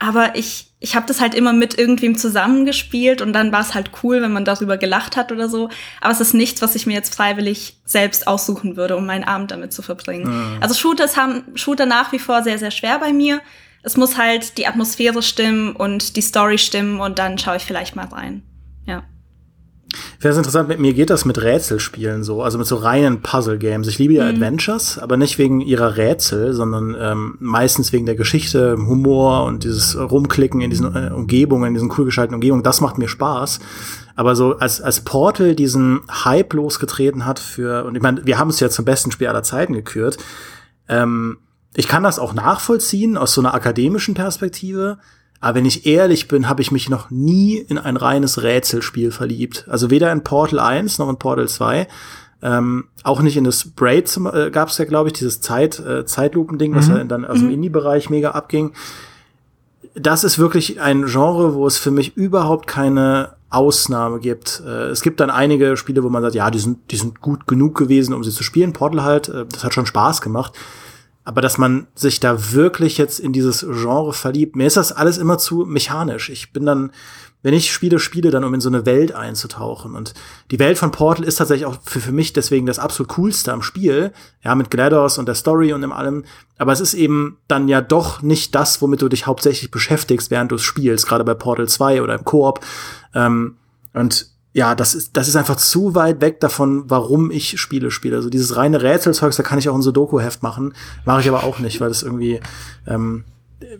aber 0.00 0.34
ich, 0.34 0.72
ich 0.80 0.96
habe 0.96 1.06
das 1.06 1.20
halt 1.20 1.34
immer 1.34 1.52
mit 1.52 1.78
irgendwem 1.78 2.18
zusammengespielt 2.18 3.22
und 3.22 3.32
dann 3.32 3.52
war 3.52 3.60
es 3.60 3.74
halt 3.74 3.90
cool, 4.02 4.20
wenn 4.20 4.32
man 4.32 4.44
darüber 4.44 4.78
gelacht 4.78 5.16
hat 5.16 5.30
oder 5.30 5.48
so. 5.48 5.70
Aber 6.00 6.12
es 6.12 6.20
ist 6.20 6.34
nichts, 6.34 6.60
was 6.60 6.74
ich 6.74 6.86
mir 6.86 6.94
jetzt 6.94 7.14
freiwillig 7.14 7.76
selbst 7.84 8.26
aussuchen 8.26 8.76
würde, 8.76 8.96
um 8.96 9.06
meinen 9.06 9.24
Abend 9.24 9.52
damit 9.52 9.72
zu 9.72 9.82
verbringen. 9.82 10.26
Mhm. 10.26 10.58
Also 10.60 10.74
Shooters 10.74 11.16
haben 11.16 11.44
Shooter 11.54 11.86
nach 11.86 12.10
wie 12.10 12.18
vor 12.18 12.42
sehr, 12.42 12.58
sehr 12.58 12.72
schwer 12.72 12.98
bei 12.98 13.12
mir. 13.12 13.40
Es 13.82 13.96
muss 13.96 14.18
halt 14.18 14.58
die 14.58 14.66
Atmosphäre 14.66 15.22
stimmen 15.22 15.74
und 15.74 16.16
die 16.16 16.20
Story 16.20 16.58
stimmen 16.58 17.00
und 17.00 17.18
dann 17.18 17.38
schaue 17.38 17.56
ich 17.56 17.62
vielleicht 17.62 17.96
mal 17.96 18.06
rein. 18.06 18.42
Ja. 18.86 19.04
finde 20.18 20.28
es 20.28 20.36
interessant, 20.36 20.68
mit 20.68 20.80
mir 20.80 20.94
geht 20.94 21.10
das 21.10 21.24
mit 21.24 21.40
Rätselspielen 21.40 22.24
so, 22.24 22.42
also 22.42 22.58
mit 22.58 22.66
so 22.66 22.76
reinen 22.76 23.22
Puzzle-Games. 23.22 23.86
Ich 23.86 23.98
liebe 23.98 24.14
ja 24.14 24.24
mhm. 24.24 24.30
Adventures, 24.30 24.98
aber 24.98 25.16
nicht 25.16 25.38
wegen 25.38 25.60
ihrer 25.60 25.96
Rätsel, 25.96 26.52
sondern 26.54 26.96
ähm, 26.98 27.36
meistens 27.38 27.92
wegen 27.92 28.06
der 28.06 28.16
Geschichte, 28.16 28.76
Humor 28.76 29.44
und 29.44 29.64
dieses 29.64 29.98
Rumklicken 29.98 30.60
in 30.60 30.70
diesen 30.70 30.94
äh, 30.94 31.10
Umgebungen, 31.10 31.68
in 31.68 31.74
diesen 31.74 31.92
cool 31.96 32.04
gestalteten 32.04 32.34
Umgebungen. 32.34 32.62
Das 32.62 32.80
macht 32.80 32.98
mir 32.98 33.08
Spaß. 33.08 33.60
Aber 34.16 34.34
so 34.34 34.58
als, 34.58 34.80
als 34.80 35.02
Portal 35.02 35.54
diesen 35.54 36.00
Hype 36.10 36.52
losgetreten 36.52 37.24
hat 37.24 37.38
für, 37.38 37.84
und 37.84 37.94
ich 37.94 38.02
meine, 38.02 38.26
wir 38.26 38.36
haben 38.36 38.50
es 38.50 38.58
ja 38.58 38.68
zum 38.68 38.84
besten 38.84 39.12
Spiel 39.12 39.28
aller 39.28 39.44
Zeiten 39.44 39.74
gekürt, 39.74 40.16
ähm, 40.88 41.38
ich 41.78 41.86
kann 41.86 42.02
das 42.02 42.18
auch 42.18 42.34
nachvollziehen 42.34 43.16
aus 43.16 43.34
so 43.34 43.40
einer 43.40 43.54
akademischen 43.54 44.14
Perspektive. 44.14 44.98
Aber 45.38 45.54
wenn 45.54 45.64
ich 45.64 45.86
ehrlich 45.86 46.26
bin, 46.26 46.48
habe 46.48 46.60
ich 46.60 46.72
mich 46.72 46.88
noch 46.88 47.08
nie 47.10 47.56
in 47.56 47.78
ein 47.78 47.96
reines 47.96 48.42
Rätselspiel 48.42 49.12
verliebt. 49.12 49.64
Also 49.68 49.88
weder 49.88 50.10
in 50.10 50.24
Portal 50.24 50.58
1 50.58 50.98
noch 50.98 51.08
in 51.08 51.20
Portal 51.20 51.46
2. 51.46 51.86
Ähm, 52.42 52.86
auch 53.04 53.20
nicht 53.20 53.36
in 53.36 53.44
das 53.44 53.64
Braid 53.64 54.12
äh, 54.16 54.50
gab 54.50 54.70
es 54.70 54.78
ja, 54.78 54.86
glaube 54.86 55.10
ich, 55.10 55.12
dieses 55.12 55.40
Zeit, 55.40 55.78
äh, 55.78 56.04
Zeitlupending, 56.04 56.74
was 56.74 56.88
mhm. 56.88 56.96
ja 56.96 57.04
dann 57.04 57.24
aus 57.24 57.38
dem 57.38 57.46
mhm. 57.46 57.54
Indie-Bereich 57.54 58.10
mega 58.10 58.32
abging. 58.32 58.72
Das 59.94 60.24
ist 60.24 60.40
wirklich 60.40 60.80
ein 60.80 61.06
Genre, 61.06 61.54
wo 61.54 61.64
es 61.64 61.78
für 61.78 61.92
mich 61.92 62.16
überhaupt 62.16 62.66
keine 62.66 63.34
Ausnahme 63.50 64.18
gibt. 64.18 64.64
Äh, 64.66 64.88
es 64.88 65.00
gibt 65.02 65.20
dann 65.20 65.30
einige 65.30 65.76
Spiele, 65.76 66.02
wo 66.02 66.08
man 66.08 66.24
sagt, 66.24 66.34
ja, 66.34 66.50
die 66.50 66.58
sind, 66.58 66.90
die 66.90 66.96
sind 66.96 67.20
gut 67.20 67.46
genug 67.46 67.76
gewesen, 67.76 68.14
um 68.14 68.24
sie 68.24 68.32
zu 68.32 68.42
spielen. 68.42 68.72
Portal 68.72 69.04
halt, 69.04 69.28
äh, 69.28 69.46
das 69.46 69.62
hat 69.62 69.74
schon 69.74 69.86
Spaß 69.86 70.22
gemacht. 70.22 70.54
Aber 71.28 71.42
dass 71.42 71.58
man 71.58 71.88
sich 71.94 72.20
da 72.20 72.54
wirklich 72.54 72.96
jetzt 72.96 73.20
in 73.20 73.34
dieses 73.34 73.60
Genre 73.60 74.14
verliebt, 74.14 74.56
mir 74.56 74.66
ist 74.66 74.78
das 74.78 74.92
alles 74.92 75.18
immer 75.18 75.36
zu 75.36 75.66
mechanisch. 75.66 76.30
Ich 76.30 76.54
bin 76.54 76.64
dann, 76.64 76.90
wenn 77.42 77.52
ich 77.52 77.70
Spiele 77.70 77.98
spiele, 77.98 78.30
dann 78.30 78.44
um 78.44 78.54
in 78.54 78.62
so 78.62 78.70
eine 78.70 78.86
Welt 78.86 79.12
einzutauchen. 79.12 79.94
Und 79.94 80.14
die 80.50 80.58
Welt 80.58 80.78
von 80.78 80.90
Portal 80.90 81.26
ist 81.26 81.36
tatsächlich 81.36 81.66
auch 81.66 81.76
für, 81.84 82.00
für 82.00 82.12
mich 82.12 82.32
deswegen 82.32 82.64
das 82.64 82.78
absolut 82.78 83.10
coolste 83.10 83.52
am 83.52 83.60
Spiel. 83.60 84.14
Ja, 84.42 84.54
mit 84.54 84.70
GLaDOS 84.70 85.18
und 85.18 85.26
der 85.26 85.34
Story 85.34 85.74
und 85.74 85.82
dem 85.82 85.92
allem. 85.92 86.24
Aber 86.56 86.72
es 86.72 86.80
ist 86.80 86.94
eben 86.94 87.36
dann 87.46 87.68
ja 87.68 87.82
doch 87.82 88.22
nicht 88.22 88.54
das, 88.54 88.80
womit 88.80 89.02
du 89.02 89.10
dich 89.10 89.26
hauptsächlich 89.26 89.70
beschäftigst, 89.70 90.30
während 90.30 90.50
du 90.50 90.54
es 90.54 90.62
spielst, 90.62 91.06
gerade 91.06 91.24
bei 91.24 91.34
Portal 91.34 91.68
2 91.68 92.00
oder 92.00 92.14
im 92.14 92.24
Koop. 92.24 92.64
Ähm, 93.14 93.58
und 93.92 94.30
ja, 94.58 94.74
das 94.74 94.92
ist, 94.92 95.16
das 95.16 95.28
ist 95.28 95.36
einfach 95.36 95.54
zu 95.54 95.94
weit 95.94 96.20
weg 96.20 96.40
davon, 96.40 96.82
warum 96.88 97.30
ich 97.30 97.60
Spiele 97.60 97.92
spiele. 97.92 98.16
Also 98.16 98.28
dieses 98.28 98.56
reine 98.56 98.82
Rätselzeugs, 98.82 99.36
da 99.36 99.44
kann 99.44 99.60
ich 99.60 99.68
auch 99.68 99.74
ein 99.76 99.82
Sudoku-Heft 99.82 100.42
machen. 100.42 100.74
Mache 101.04 101.20
ich 101.20 101.28
aber 101.28 101.44
auch 101.44 101.60
nicht, 101.60 101.80
weil 101.80 101.90
das 101.90 102.02
irgendwie, 102.02 102.40
ähm, 102.84 103.22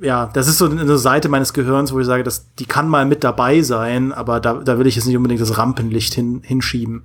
ja, 0.00 0.30
das 0.32 0.46
ist 0.46 0.58
so 0.58 0.66
eine 0.66 0.96
Seite 0.96 1.28
meines 1.28 1.52
Gehirns, 1.52 1.92
wo 1.92 1.98
ich 1.98 2.06
sage, 2.06 2.22
dass 2.22 2.54
die 2.60 2.66
kann 2.66 2.88
mal 2.88 3.06
mit 3.06 3.24
dabei 3.24 3.60
sein, 3.62 4.12
aber 4.12 4.38
da, 4.38 4.54
da 4.54 4.78
will 4.78 4.86
ich 4.86 4.94
jetzt 4.94 5.06
nicht 5.06 5.16
unbedingt 5.16 5.40
das 5.40 5.58
Rampenlicht 5.58 6.14
hin, 6.14 6.42
hinschieben 6.44 7.02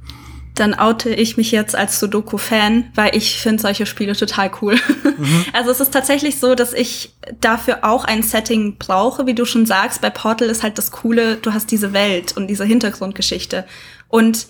dann 0.56 0.76
oute 0.76 1.10
ich 1.10 1.36
mich 1.38 1.52
jetzt 1.52 1.76
als 1.76 2.00
Sudoku-Fan, 2.00 2.92
weil 2.94 3.16
ich 3.16 3.40
finde 3.40 3.62
solche 3.62 3.86
Spiele 3.86 4.16
total 4.16 4.52
cool. 4.62 4.76
Mhm. 5.18 5.46
Also 5.54 5.72
es 5.72 5.80
ist 5.80 5.94
tatsächlich 5.94 6.40
so, 6.40 6.56
dass 6.56 6.74
ich 6.74 7.14
dafür 7.42 7.84
auch 7.84 8.06
ein 8.06 8.24
Setting 8.24 8.78
brauche, 8.78 9.26
wie 9.26 9.34
du 9.34 9.46
schon 9.46 9.66
sagst. 9.66 10.02
Bei 10.02 10.10
Portal 10.10 10.50
ist 10.50 10.64
halt 10.64 10.78
das 10.78 10.92
Coole, 10.92 11.38
du 11.38 11.54
hast 11.54 11.72
diese 11.72 11.94
Welt 11.94 12.36
und 12.36 12.48
diese 12.48 12.66
Hintergrundgeschichte. 12.66 13.66
Und 14.10 14.48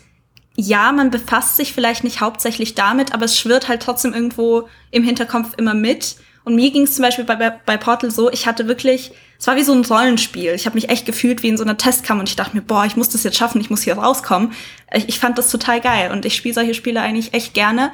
ja, 0.56 0.92
man 0.92 1.10
befasst 1.10 1.56
sich 1.56 1.74
vielleicht 1.74 2.04
nicht 2.04 2.22
hauptsächlich 2.22 2.76
damit, 2.76 3.13
aber 3.13 3.26
es 3.26 3.38
schwirrt 3.38 3.68
halt 3.68 3.82
trotzdem 3.82 4.13
irgendwo 4.13 4.68
im 4.92 5.04
Hinterkopf 5.04 5.54
immer 5.58 5.74
mit. 5.74 6.16
Und 6.45 6.56
mir 6.56 6.71
ging 6.71 6.84
es 6.84 6.95
zum 6.95 7.03
Beispiel 7.03 7.23
bei, 7.23 7.36
bei 7.36 7.77
Portal 7.77 8.12
so, 8.12 8.29
ich 8.32 8.47
hatte 8.47 8.67
wirklich, 8.67 9.12
es 9.39 9.47
war 9.47 9.56
wie 9.56 9.63
so 9.63 9.73
ein 9.73 9.86
Rollenspiel. 9.86 10.53
Ich 10.53 10.65
habe 10.65 10.75
mich 10.75 10.89
echt 10.89 11.06
gefühlt 11.06 11.41
wie 11.41 11.47
in 11.47 11.58
so 11.58 11.63
einer 11.63 11.77
Testkammer 11.77 12.19
und 12.19 12.29
ich 12.29 12.36
dachte 12.36 12.56
mir, 12.56 12.62
boah, 12.62 12.86
ich 12.86 12.97
muss 12.97 13.10
das 13.10 13.23
jetzt 13.23 13.38
schaffen, 13.38 13.62
ich 13.62 13.69
muss 13.69 13.84
hier 13.84 13.97
rauskommen. 13.97 14.51
Ich, 14.93 15.08
ich 15.08 15.19
fand 15.19 15.38
das 15.38 15.49
total 15.49 15.79
geil 15.79 16.12
und 16.12 16.25
ich 16.25 16.36
spiele 16.36 16.53
solche 16.53 16.73
Spiele 16.73 17.01
eigentlich 17.01 17.34
echt 17.34 17.53
gerne. 17.53 17.91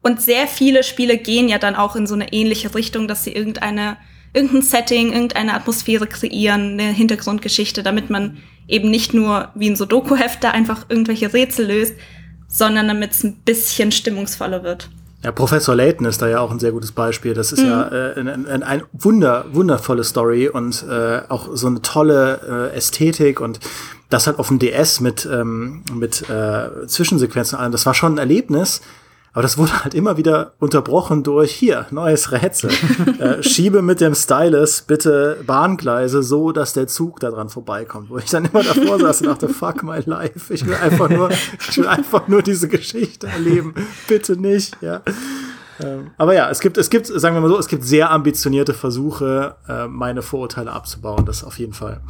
Und 0.00 0.22
sehr 0.22 0.46
viele 0.46 0.84
Spiele 0.84 1.18
gehen 1.18 1.48
ja 1.48 1.58
dann 1.58 1.74
auch 1.74 1.96
in 1.96 2.06
so 2.06 2.14
eine 2.14 2.32
ähnliche 2.32 2.74
Richtung, 2.74 3.08
dass 3.08 3.24
sie 3.24 3.32
irgendeine, 3.32 3.96
irgendein 4.32 4.62
Setting, 4.62 5.12
irgendeine 5.12 5.54
Atmosphäre 5.54 6.06
kreieren, 6.06 6.74
eine 6.74 6.92
Hintergrundgeschichte, 6.92 7.82
damit 7.82 8.10
man 8.10 8.38
eben 8.68 8.90
nicht 8.90 9.12
nur 9.12 9.50
wie 9.56 9.68
ein 9.68 9.76
Sudoku-Heft 9.76 10.44
da 10.44 10.52
einfach 10.52 10.86
irgendwelche 10.88 11.32
Rätsel 11.32 11.66
löst, 11.66 11.94
sondern 12.46 12.86
damit 12.86 13.10
es 13.10 13.24
ein 13.24 13.40
bisschen 13.44 13.90
stimmungsvoller 13.90 14.62
wird. 14.62 14.88
Ja, 15.22 15.32
Professor 15.32 15.74
Layton 15.74 16.06
ist 16.06 16.22
da 16.22 16.28
ja 16.28 16.40
auch 16.40 16.52
ein 16.52 16.60
sehr 16.60 16.70
gutes 16.70 16.92
Beispiel. 16.92 17.34
Das 17.34 17.50
ist 17.50 17.60
mhm. 17.60 17.68
ja 17.68 17.88
äh, 17.88 18.20
ein, 18.20 18.46
ein, 18.46 18.62
ein, 18.62 18.82
wunder, 18.92 19.46
wundervolle 19.52 20.04
Story 20.04 20.48
und 20.48 20.84
äh, 20.88 21.22
auch 21.28 21.48
so 21.54 21.66
eine 21.66 21.82
tolle 21.82 22.70
äh, 22.72 22.76
Ästhetik 22.76 23.40
und 23.40 23.58
das 24.10 24.26
halt 24.26 24.38
auf 24.38 24.48
dem 24.48 24.58
DS 24.60 25.00
mit, 25.00 25.28
ähm, 25.30 25.82
mit 25.92 26.28
äh, 26.30 26.86
Zwischensequenzen 26.86 27.56
und 27.56 27.62
allem. 27.62 27.72
Das 27.72 27.84
war 27.84 27.94
schon 27.94 28.14
ein 28.14 28.18
Erlebnis. 28.18 28.80
Aber 29.32 29.42
das 29.42 29.58
wurde 29.58 29.84
halt 29.84 29.94
immer 29.94 30.16
wieder 30.16 30.54
unterbrochen 30.58 31.22
durch 31.22 31.52
hier, 31.52 31.86
neues 31.90 32.32
Rätsel. 32.32 32.70
äh, 33.18 33.42
schiebe 33.42 33.82
mit 33.82 34.00
dem 34.00 34.14
Stylus 34.14 34.82
bitte 34.82 35.38
Bahngleise 35.46 36.22
so, 36.22 36.52
dass 36.52 36.72
der 36.72 36.86
Zug 36.86 37.20
da 37.20 37.30
dran 37.30 37.48
vorbeikommt. 37.48 38.10
Wo 38.10 38.18
ich 38.18 38.30
dann 38.30 38.46
immer 38.46 38.62
davor 38.62 38.98
saß 38.98 39.22
und 39.22 39.28
dachte, 39.28 39.48
fuck 39.48 39.82
my 39.82 40.00
life. 40.04 40.52
Ich 40.52 40.66
will 40.66 40.74
einfach 40.74 41.08
nur, 41.08 41.30
ich 41.30 41.78
will 41.78 41.86
einfach 41.86 42.28
nur 42.28 42.42
diese 42.42 42.68
Geschichte 42.68 43.26
erleben. 43.26 43.74
Bitte 44.08 44.36
nicht, 44.36 44.76
ja. 44.80 45.02
Ähm, 45.80 46.10
aber 46.16 46.34
ja, 46.34 46.50
es 46.50 46.60
gibt, 46.60 46.78
es 46.78 46.90
gibt, 46.90 47.06
sagen 47.06 47.36
wir 47.36 47.40
mal 47.40 47.48
so, 47.48 47.58
es 47.58 47.68
gibt 47.68 47.84
sehr 47.84 48.10
ambitionierte 48.10 48.74
Versuche, 48.74 49.56
äh, 49.68 49.86
meine 49.86 50.22
Vorurteile 50.22 50.72
abzubauen. 50.72 51.24
Das 51.26 51.44
auf 51.44 51.58
jeden 51.58 51.74
Fall. 51.74 52.00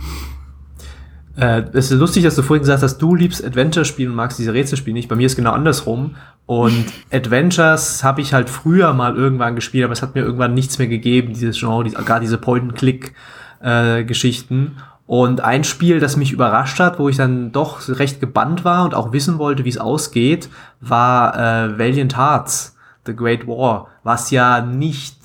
Äh, 1.38 1.64
es 1.72 1.90
ist 1.92 1.98
lustig, 1.98 2.24
dass 2.24 2.34
du 2.34 2.42
vorhin 2.42 2.62
gesagt 2.62 2.82
hast, 2.82 2.98
du 2.98 3.14
liebst 3.14 3.44
Adventure-Spiele 3.44 4.10
und 4.10 4.16
magst 4.16 4.40
diese 4.40 4.52
Rätselspiele 4.52 4.94
nicht. 4.94 5.08
Bei 5.08 5.14
mir 5.14 5.26
ist 5.26 5.36
genau 5.36 5.52
andersrum. 5.52 6.16
Und 6.46 6.86
Adventures 7.12 8.02
habe 8.02 8.20
ich 8.20 8.34
halt 8.34 8.50
früher 8.50 8.92
mal 8.92 9.16
irgendwann 9.16 9.54
gespielt, 9.54 9.84
aber 9.84 9.92
es 9.92 10.02
hat 10.02 10.16
mir 10.16 10.22
irgendwann 10.22 10.54
nichts 10.54 10.78
mehr 10.78 10.88
gegeben, 10.88 11.32
dieses 11.32 11.56
Genre, 11.58 11.84
diese, 11.84 12.02
gar 12.02 12.18
diese 12.18 12.38
Point-and-Click-Geschichten. 12.38 14.74
Äh, 14.76 14.80
und 15.06 15.40
ein 15.40 15.62
Spiel, 15.64 16.00
das 16.00 16.16
mich 16.16 16.32
überrascht 16.32 16.80
hat, 16.80 16.98
wo 16.98 17.08
ich 17.08 17.16
dann 17.16 17.52
doch 17.52 17.88
recht 17.88 18.20
gebannt 18.20 18.64
war 18.64 18.84
und 18.84 18.94
auch 18.94 19.12
wissen 19.12 19.38
wollte, 19.38 19.64
wie 19.64 19.70
es 19.70 19.78
ausgeht, 19.78 20.50
war 20.80 21.34
äh, 21.34 21.78
Valiant 21.78 22.18
Hearts, 22.18 22.76
The 23.06 23.16
Great 23.16 23.46
War, 23.46 23.86
was 24.02 24.30
ja 24.30 24.60
nicht 24.60 25.17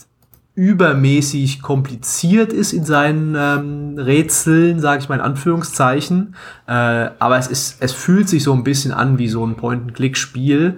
übermäßig 0.55 1.61
kompliziert 1.61 2.53
ist 2.53 2.73
in 2.73 2.85
seinen 2.85 3.35
ähm, 3.35 3.97
Rätseln, 3.97 4.79
sage 4.79 5.01
ich 5.01 5.09
mal 5.09 5.15
in 5.15 5.21
Anführungszeichen. 5.21 6.35
Äh, 6.67 6.71
aber 6.71 7.37
es 7.37 7.47
ist, 7.47 7.77
es 7.79 7.91
fühlt 7.91 8.29
sich 8.29 8.43
so 8.43 8.53
ein 8.53 8.63
bisschen 8.63 8.91
an 8.91 9.17
wie 9.17 9.27
so 9.27 9.45
ein 9.45 9.55
Point-and-Click-Spiel. 9.55 10.77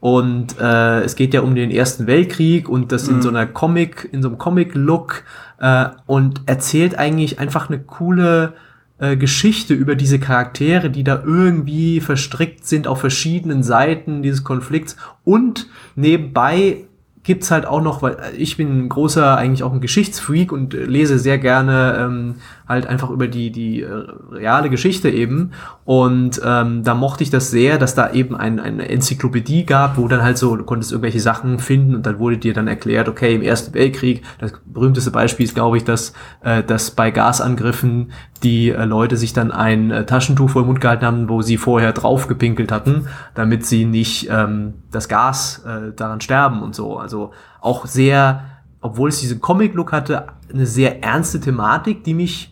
Und 0.00 0.58
äh, 0.58 1.00
es 1.02 1.14
geht 1.16 1.34
ja 1.34 1.42
um 1.42 1.54
den 1.54 1.70
Ersten 1.70 2.06
Weltkrieg 2.06 2.70
und 2.70 2.90
das 2.92 3.08
mhm. 3.08 3.16
in 3.16 3.22
so 3.22 3.28
einer 3.28 3.46
Comic, 3.46 4.08
in 4.10 4.22
so 4.22 4.28
einem 4.28 4.38
Comic-Look 4.38 5.24
äh, 5.58 5.90
und 6.06 6.40
erzählt 6.46 6.98
eigentlich 6.98 7.38
einfach 7.38 7.68
eine 7.68 7.80
coole 7.80 8.54
äh, 8.98 9.18
Geschichte 9.18 9.74
über 9.74 9.96
diese 9.96 10.18
Charaktere, 10.18 10.88
die 10.88 11.04
da 11.04 11.22
irgendwie 11.24 12.00
verstrickt 12.00 12.66
sind 12.66 12.86
auf 12.86 13.00
verschiedenen 13.00 13.62
Seiten 13.62 14.22
dieses 14.22 14.42
Konflikts 14.44 14.96
und 15.24 15.68
nebenbei 15.96 16.84
gibt's 17.30 17.52
halt 17.52 17.64
auch 17.64 17.80
noch, 17.80 18.02
weil 18.02 18.16
ich 18.36 18.56
bin 18.56 18.88
großer, 18.88 19.36
eigentlich 19.36 19.62
auch 19.62 19.72
ein 19.72 19.80
Geschichtsfreak 19.80 20.50
und 20.50 20.72
lese 20.72 21.16
sehr 21.20 21.38
gerne 21.38 21.96
ähm, 22.00 22.34
halt 22.70 22.86
einfach 22.86 23.10
über 23.10 23.28
die, 23.28 23.50
die 23.50 23.82
äh, 23.82 24.04
reale 24.30 24.70
Geschichte 24.70 25.10
eben. 25.10 25.50
Und 25.84 26.40
ähm, 26.44 26.84
da 26.84 26.94
mochte 26.94 27.24
ich 27.24 27.30
das 27.30 27.50
sehr, 27.50 27.78
dass 27.78 27.94
da 27.94 28.12
eben 28.12 28.36
ein, 28.36 28.60
eine 28.60 28.88
Enzyklopädie 28.88 29.66
gab, 29.66 29.98
wo 29.98 30.08
dann 30.08 30.22
halt 30.22 30.38
so, 30.38 30.56
du 30.56 30.64
konntest 30.64 30.92
irgendwelche 30.92 31.20
Sachen 31.20 31.58
finden 31.58 31.94
und 31.96 32.06
dann 32.06 32.18
wurde 32.18 32.38
dir 32.38 32.54
dann 32.54 32.68
erklärt, 32.68 33.08
okay, 33.08 33.34
im 33.34 33.42
Ersten 33.42 33.74
Weltkrieg, 33.74 34.22
das 34.38 34.52
berühmteste 34.64 35.10
Beispiel 35.10 35.44
ist, 35.44 35.54
glaube 35.54 35.76
ich, 35.76 35.84
dass, 35.84 36.12
äh, 36.42 36.62
dass 36.62 36.92
bei 36.92 37.10
Gasangriffen 37.10 38.12
die 38.42 38.70
äh, 38.70 38.84
Leute 38.84 39.16
sich 39.16 39.32
dann 39.32 39.50
ein 39.50 39.90
äh, 39.90 40.06
Taschentuch 40.06 40.50
vor 40.50 40.62
den 40.62 40.68
Mund 40.68 40.80
gehalten 40.80 41.04
haben, 41.04 41.28
wo 41.28 41.42
sie 41.42 41.56
vorher 41.56 41.92
drauf 41.92 42.28
gepinkelt 42.28 42.72
hatten, 42.72 43.08
damit 43.34 43.66
sie 43.66 43.84
nicht 43.84 44.28
ähm, 44.30 44.74
das 44.90 45.08
Gas 45.08 45.64
äh, 45.66 45.92
daran 45.94 46.20
sterben 46.20 46.62
und 46.62 46.74
so. 46.74 46.98
Also 46.98 47.32
auch 47.60 47.86
sehr, 47.86 48.44
obwohl 48.80 49.08
es 49.08 49.20
diesen 49.20 49.40
Comic-Look 49.40 49.92
hatte, 49.92 50.28
eine 50.52 50.66
sehr 50.66 51.02
ernste 51.02 51.40
Thematik, 51.40 52.04
die 52.04 52.14
mich 52.14 52.49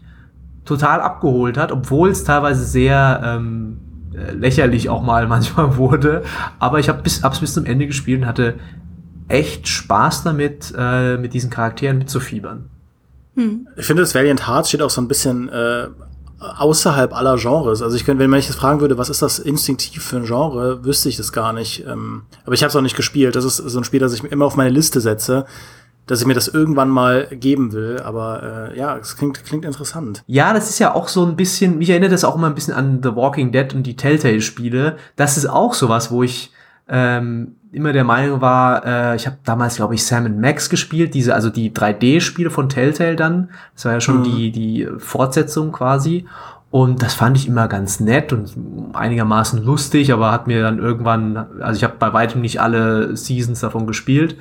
total 0.69 1.01
abgeholt 1.01 1.57
hat, 1.57 1.73
obwohl 1.73 2.11
es 2.11 2.25
teilweise 2.25 2.65
sehr 2.65 3.21
ähm, 3.25 3.79
äh, 4.15 4.33
lächerlich 4.33 4.89
auch 4.89 5.03
mal 5.03 5.27
manchmal 5.29 5.77
wurde. 5.77 6.23
Aber 6.59 6.79
ich 6.79 6.89
habe 6.89 7.03
bis, 7.03 7.23
hab's 7.23 7.41
bis 7.41 7.55
zum 7.55 7.65
Ende 7.65 7.87
gespielt 7.87 8.23
und 8.23 8.27
hatte 8.27 8.55
echt 9.29 9.67
Spaß 9.67 10.25
damit, 10.25 10.73
äh, 10.77 11.17
mit 11.17 11.35
diesen 11.35 11.51
Charakteren 11.51 11.99
mitzufiebern. 11.99 12.71
Hm. 13.35 13.69
Ich 13.77 13.87
finde, 13.87 14.03
das 14.03 14.15
Valiant 14.15 14.47
Hearts 14.47 14.69
steht 14.69 14.83
auch 14.83 14.91
so 14.91 15.01
ein 15.01 15.09
bisschen 15.09 15.49
äh, 15.49 15.89
außerhalb 16.41 17.15
aller 17.15 17.37
Genres. 17.37 17.83
Also 17.83 17.97
ich 17.97 18.05
könnte, 18.05 18.23
wenn 18.23 18.31
man 18.31 18.39
mich 18.39 18.49
jetzt 18.49 18.59
fragen 18.59 18.81
würde, 18.81 18.99
was 18.99 19.11
ist 19.11 19.23
das 19.23 19.39
instinktiv 19.39 20.03
für 20.03 20.19
ein 20.19 20.25
Genre, 20.25 20.85
wüsste 20.85 21.09
ich 21.09 21.17
das 21.17 21.33
gar 21.33 21.53
nicht. 21.53 21.85
Ähm, 21.87 22.23
aber 22.45 22.55
ich 22.55 22.63
habe 22.63 22.69
es 22.69 22.77
auch 22.77 22.83
nicht 22.83 22.97
gespielt. 22.97 23.37
Das 23.37 23.45
ist 23.45 23.57
so 23.57 23.79
ein 23.79 23.85
Spiel, 23.85 24.01
das 24.01 24.15
ich 24.15 24.23
immer 24.25 24.45
auf 24.45 24.57
meine 24.57 24.71
Liste 24.71 25.01
setze 25.01 25.47
dass 26.09 26.21
ich 26.21 26.27
mir 26.27 26.35
das 26.35 26.49
irgendwann 26.49 26.89
mal 26.89 27.29
geben 27.31 27.73
will. 27.73 28.01
Aber 28.05 28.71
äh, 28.73 28.79
ja, 28.79 28.97
es 28.97 29.17
klingt, 29.17 29.45
klingt 29.45 29.65
interessant. 29.65 30.25
Ja, 30.27 30.53
das 30.53 30.69
ist 30.69 30.81
ja 30.81 30.95
auch 30.95 31.07
so 31.07 31.25
ein 31.25 31.37
bisschen, 31.37 31.79
mich 31.79 31.91
erinnert 31.91 32.13
das 32.13 32.25
auch 32.25 32.35
immer 32.35 32.49
ein 32.49 32.55
bisschen 32.55 32.75
an 32.75 33.01
The 33.03 33.15
Walking 33.15 33.53
Dead 33.53 33.73
und 33.75 33.85
die 33.85 33.95
Telltale-Spiele. 33.95 34.97
Das 35.15 35.37
ist 35.37 35.47
auch 35.47 35.75
sowas, 35.75 36.11
wo 36.11 36.23
ich 36.23 36.53
ähm, 36.89 37.57
immer 37.71 37.93
der 37.93 38.05
Meinung 38.05 38.41
war, 38.41 38.85
äh, 38.85 39.17
ich 39.17 39.27
habe 39.27 39.37
damals, 39.45 39.77
glaube 39.77 39.95
ich, 39.95 40.05
Sam 40.05 40.41
Max 40.41 40.71
gespielt, 40.71 41.15
diese, 41.15 41.35
also 41.35 41.51
die 41.51 41.71
3D-Spiele 41.71 42.51
von 42.51 42.69
Telltale 42.69 43.17
dann. 43.17 43.51
Das 43.75 43.85
war 43.85 43.93
ja 43.93 44.01
schon 44.01 44.21
mhm. 44.21 44.25
die, 44.25 44.51
die 44.51 44.89
Fortsetzung 44.99 45.73
quasi. 45.73 46.27
Und 46.71 47.03
das 47.03 47.15
fand 47.15 47.37
ich 47.39 47.49
immer 47.49 47.67
ganz 47.67 47.99
nett 47.99 48.33
und 48.33 48.55
einigermaßen 48.93 49.65
lustig, 49.65 50.13
aber 50.13 50.31
hat 50.31 50.47
mir 50.47 50.63
dann 50.63 50.79
irgendwann, 50.79 51.37
also 51.61 51.79
ich 51.79 51.85
habe 51.85 51.95
bei 51.99 52.13
weitem 52.13 52.43
nicht 52.43 52.61
alle 52.61 53.17
Seasons 53.17 53.61
davon 53.61 53.87
gespielt. 53.87 54.37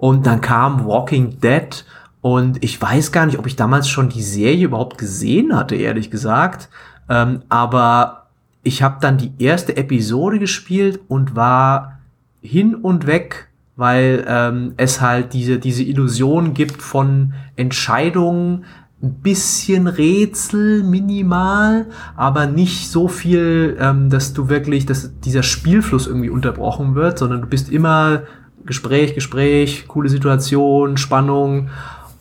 Und 0.00 0.26
dann 0.26 0.40
kam 0.40 0.86
Walking 0.86 1.40
Dead 1.40 1.84
und 2.22 2.64
ich 2.64 2.80
weiß 2.80 3.12
gar 3.12 3.26
nicht, 3.26 3.38
ob 3.38 3.46
ich 3.46 3.54
damals 3.54 3.86
schon 3.88 4.08
die 4.08 4.22
Serie 4.22 4.64
überhaupt 4.64 4.96
gesehen 4.96 5.54
hatte, 5.54 5.76
ehrlich 5.76 6.10
gesagt. 6.10 6.70
Ähm, 7.10 7.42
aber 7.50 8.28
ich 8.62 8.82
habe 8.82 8.96
dann 9.02 9.18
die 9.18 9.32
erste 9.38 9.76
Episode 9.76 10.38
gespielt 10.38 11.00
und 11.08 11.36
war 11.36 11.98
hin 12.40 12.74
und 12.74 13.06
weg, 13.06 13.48
weil 13.76 14.24
ähm, 14.26 14.72
es 14.78 15.02
halt 15.02 15.34
diese, 15.34 15.58
diese 15.58 15.82
Illusion 15.82 16.54
gibt 16.54 16.80
von 16.80 17.34
Entscheidungen, 17.56 18.64
ein 19.02 19.14
bisschen 19.14 19.86
Rätsel, 19.86 20.82
minimal, 20.82 21.86
aber 22.16 22.46
nicht 22.46 22.90
so 22.90 23.08
viel, 23.08 23.76
ähm, 23.78 24.08
dass 24.08 24.32
du 24.32 24.48
wirklich, 24.48 24.86
dass 24.86 25.20
dieser 25.20 25.42
Spielfluss 25.42 26.06
irgendwie 26.06 26.30
unterbrochen 26.30 26.94
wird, 26.94 27.18
sondern 27.18 27.42
du 27.42 27.46
bist 27.46 27.70
immer 27.70 28.22
Gespräch, 28.64 29.14
Gespräch, 29.14 29.86
coole 29.88 30.08
Situation, 30.08 30.96
Spannung. 30.96 31.70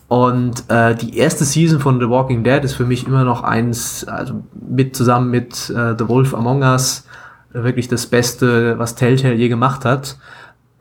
Und 0.08 0.64
äh, 0.70 0.96
die 0.96 1.18
erste 1.18 1.46
Season 1.46 1.80
von 1.80 2.00
The 2.00 2.10
Walking 2.10 2.44
Dead 2.44 2.64
ist 2.64 2.74
für 2.74 2.86
mich 2.86 3.06
immer 3.06 3.24
noch 3.24 3.44
eins, 3.44 4.06
also 4.06 4.44
mit 4.60 4.96
zusammen 4.96 5.30
mit 5.30 5.70
äh, 5.70 5.96
The 5.98 6.08
Wolf 6.08 6.34
Among 6.34 6.64
Us, 6.64 7.06
äh, 7.54 7.64
wirklich 7.64 7.88
das 7.88 8.08
Beste, 8.08 8.80
was 8.80 8.96
Telltale 8.96 9.36
je 9.36 9.50
gemacht 9.50 9.86
hat. 9.86 10.18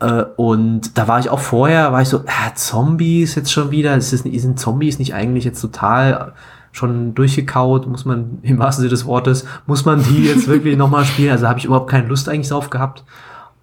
Äh, 0.00 0.24
und 0.36 0.96
da 0.96 1.08
war 1.08 1.18
ich 1.18 1.28
auch 1.28 1.40
vorher, 1.40 1.92
war 1.92 2.00
ich 2.00 2.08
so, 2.08 2.24
ah, 2.26 2.54
Zombies 2.54 3.34
jetzt 3.34 3.52
schon 3.52 3.70
wieder, 3.70 3.94
ist 3.96 4.14
das, 4.14 4.20
sind 4.20 4.58
Zombies 4.58 4.98
nicht 4.98 5.14
eigentlich 5.14 5.44
jetzt 5.44 5.60
total 5.60 6.32
schon 6.72 7.14
durchgekaut, 7.14 7.86
muss 7.86 8.04
man 8.04 8.38
im 8.42 8.58
wahrsten 8.58 8.82
Sinne 8.82 8.90
des 8.90 9.06
Wortes, 9.06 9.46
muss 9.66 9.84
man 9.84 10.02
die 10.02 10.24
jetzt 10.24 10.48
wirklich 10.48 10.76
nochmal 10.76 11.04
spielen? 11.04 11.32
Also 11.32 11.48
habe 11.48 11.58
ich 11.58 11.64
überhaupt 11.64 11.90
keine 11.90 12.08
Lust 12.08 12.28
eigentlich 12.28 12.48
drauf 12.48 12.70
gehabt. 12.70 13.04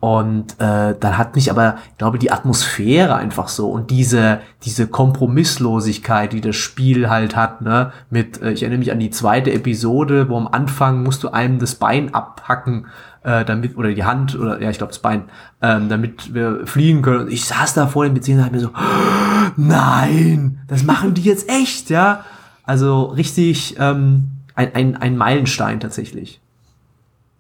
Und 0.05 0.61
äh, 0.61 0.93
dann 0.99 1.17
hat 1.17 1.35
mich 1.35 1.49
aber, 1.49 1.77
ich 1.89 1.97
glaube, 1.97 2.19
die 2.19 2.31
Atmosphäre 2.31 3.15
einfach 3.15 3.47
so 3.47 3.71
und 3.71 3.89
diese, 3.89 4.39
diese 4.61 4.85
Kompromisslosigkeit, 4.85 6.31
die 6.31 6.41
das 6.41 6.55
Spiel 6.57 7.09
halt 7.09 7.35
hat, 7.35 7.61
ne, 7.61 7.91
mit, 8.11 8.39
äh, 8.39 8.51
ich 8.51 8.61
erinnere 8.61 8.77
mich 8.77 8.91
an 8.91 8.99
die 8.99 9.09
zweite 9.09 9.51
Episode, 9.51 10.29
wo 10.29 10.37
am 10.37 10.47
Anfang 10.47 11.01
musst 11.01 11.23
du 11.23 11.29
einem 11.29 11.57
das 11.57 11.73
Bein 11.73 12.13
abhacken, 12.13 12.85
äh, 13.23 13.43
damit, 13.45 13.77
oder 13.77 13.91
die 13.95 14.03
Hand, 14.03 14.37
oder 14.37 14.61
ja, 14.61 14.69
ich 14.69 14.77
glaube 14.77 14.91
das 14.93 14.99
Bein, 14.99 15.23
ähm, 15.63 15.89
damit 15.89 16.35
wir 16.35 16.67
fliegen 16.67 17.01
können. 17.01 17.21
Und 17.21 17.31
ich 17.31 17.45
saß 17.45 17.73
da 17.73 17.87
vor 17.87 18.07
dem 18.07 18.13
PC 18.13 18.39
und 18.39 18.51
mir 18.51 18.59
so, 18.59 18.69
nein, 19.55 20.59
das 20.67 20.83
machen 20.83 21.15
die 21.15 21.23
jetzt 21.23 21.49
echt, 21.49 21.89
ja. 21.89 22.23
Also 22.63 23.05
richtig 23.05 23.77
ähm, 23.79 24.27
ein, 24.53 24.75
ein, 24.75 24.97
ein 24.97 25.17
Meilenstein 25.17 25.79
tatsächlich. 25.79 26.39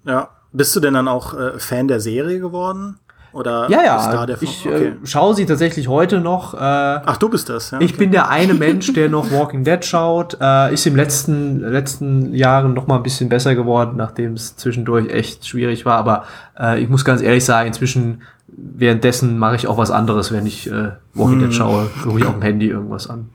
Ja. 0.03 0.29
Bist 0.55 0.75
du 0.75 0.79
denn 0.79 0.93
dann 0.93 1.07
auch 1.07 1.33
äh, 1.33 1.59
Fan 1.59 1.87
der 1.87 1.99
Serie 1.99 2.39
geworden? 2.39 2.99
Oder 3.35 3.69
ja, 3.69 3.83
ja, 3.83 4.25
ich 4.39 4.65
äh, 4.65 4.69
okay. 4.69 4.85
äh, 4.87 4.93
schaue 5.05 5.35
sie 5.35 5.45
tatsächlich 5.45 5.89
heute 5.89 6.21
noch. 6.21 6.53
Äh, 6.53 6.57
Ach, 6.57 7.17
du 7.17 7.27
bist 7.27 7.49
das, 7.49 7.71
ja. 7.71 7.81
Ich 7.81 7.97
bin 7.97 8.11
der 8.11 8.29
eine 8.29 8.53
Mensch, 8.53 8.93
der 8.93 9.09
noch 9.09 9.29
Walking 9.29 9.65
Dead 9.65 9.83
schaut. 9.83 10.37
Äh, 10.39 10.73
ist 10.73 10.87
im 10.87 10.95
letzten, 10.95 11.59
letzten 11.59 12.33
Jahren 12.33 12.73
noch 12.73 12.87
mal 12.87 12.95
ein 12.95 13.03
bisschen 13.03 13.27
besser 13.27 13.53
geworden, 13.53 13.97
nachdem 13.97 14.35
es 14.35 14.55
zwischendurch 14.55 15.09
echt 15.09 15.45
schwierig 15.45 15.85
war. 15.85 15.97
Aber 15.97 16.23
äh, 16.57 16.81
ich 16.81 16.87
muss 16.87 17.03
ganz 17.03 17.21
ehrlich 17.21 17.43
sagen, 17.43 17.67
inzwischen 17.67 18.21
währenddessen 18.47 19.37
mache 19.37 19.57
ich 19.57 19.67
auch 19.67 19.77
was 19.77 19.91
anderes, 19.91 20.31
wenn 20.31 20.45
ich 20.45 20.71
äh, 20.71 20.91
Walking 21.13 21.41
hm. 21.41 21.49
Dead 21.49 21.53
schaue. 21.53 21.89
Gucke 22.03 22.19
ich 22.19 22.25
auf 22.25 22.35
dem 22.35 22.41
Handy 22.41 22.69
irgendwas 22.69 23.09
an. 23.09 23.31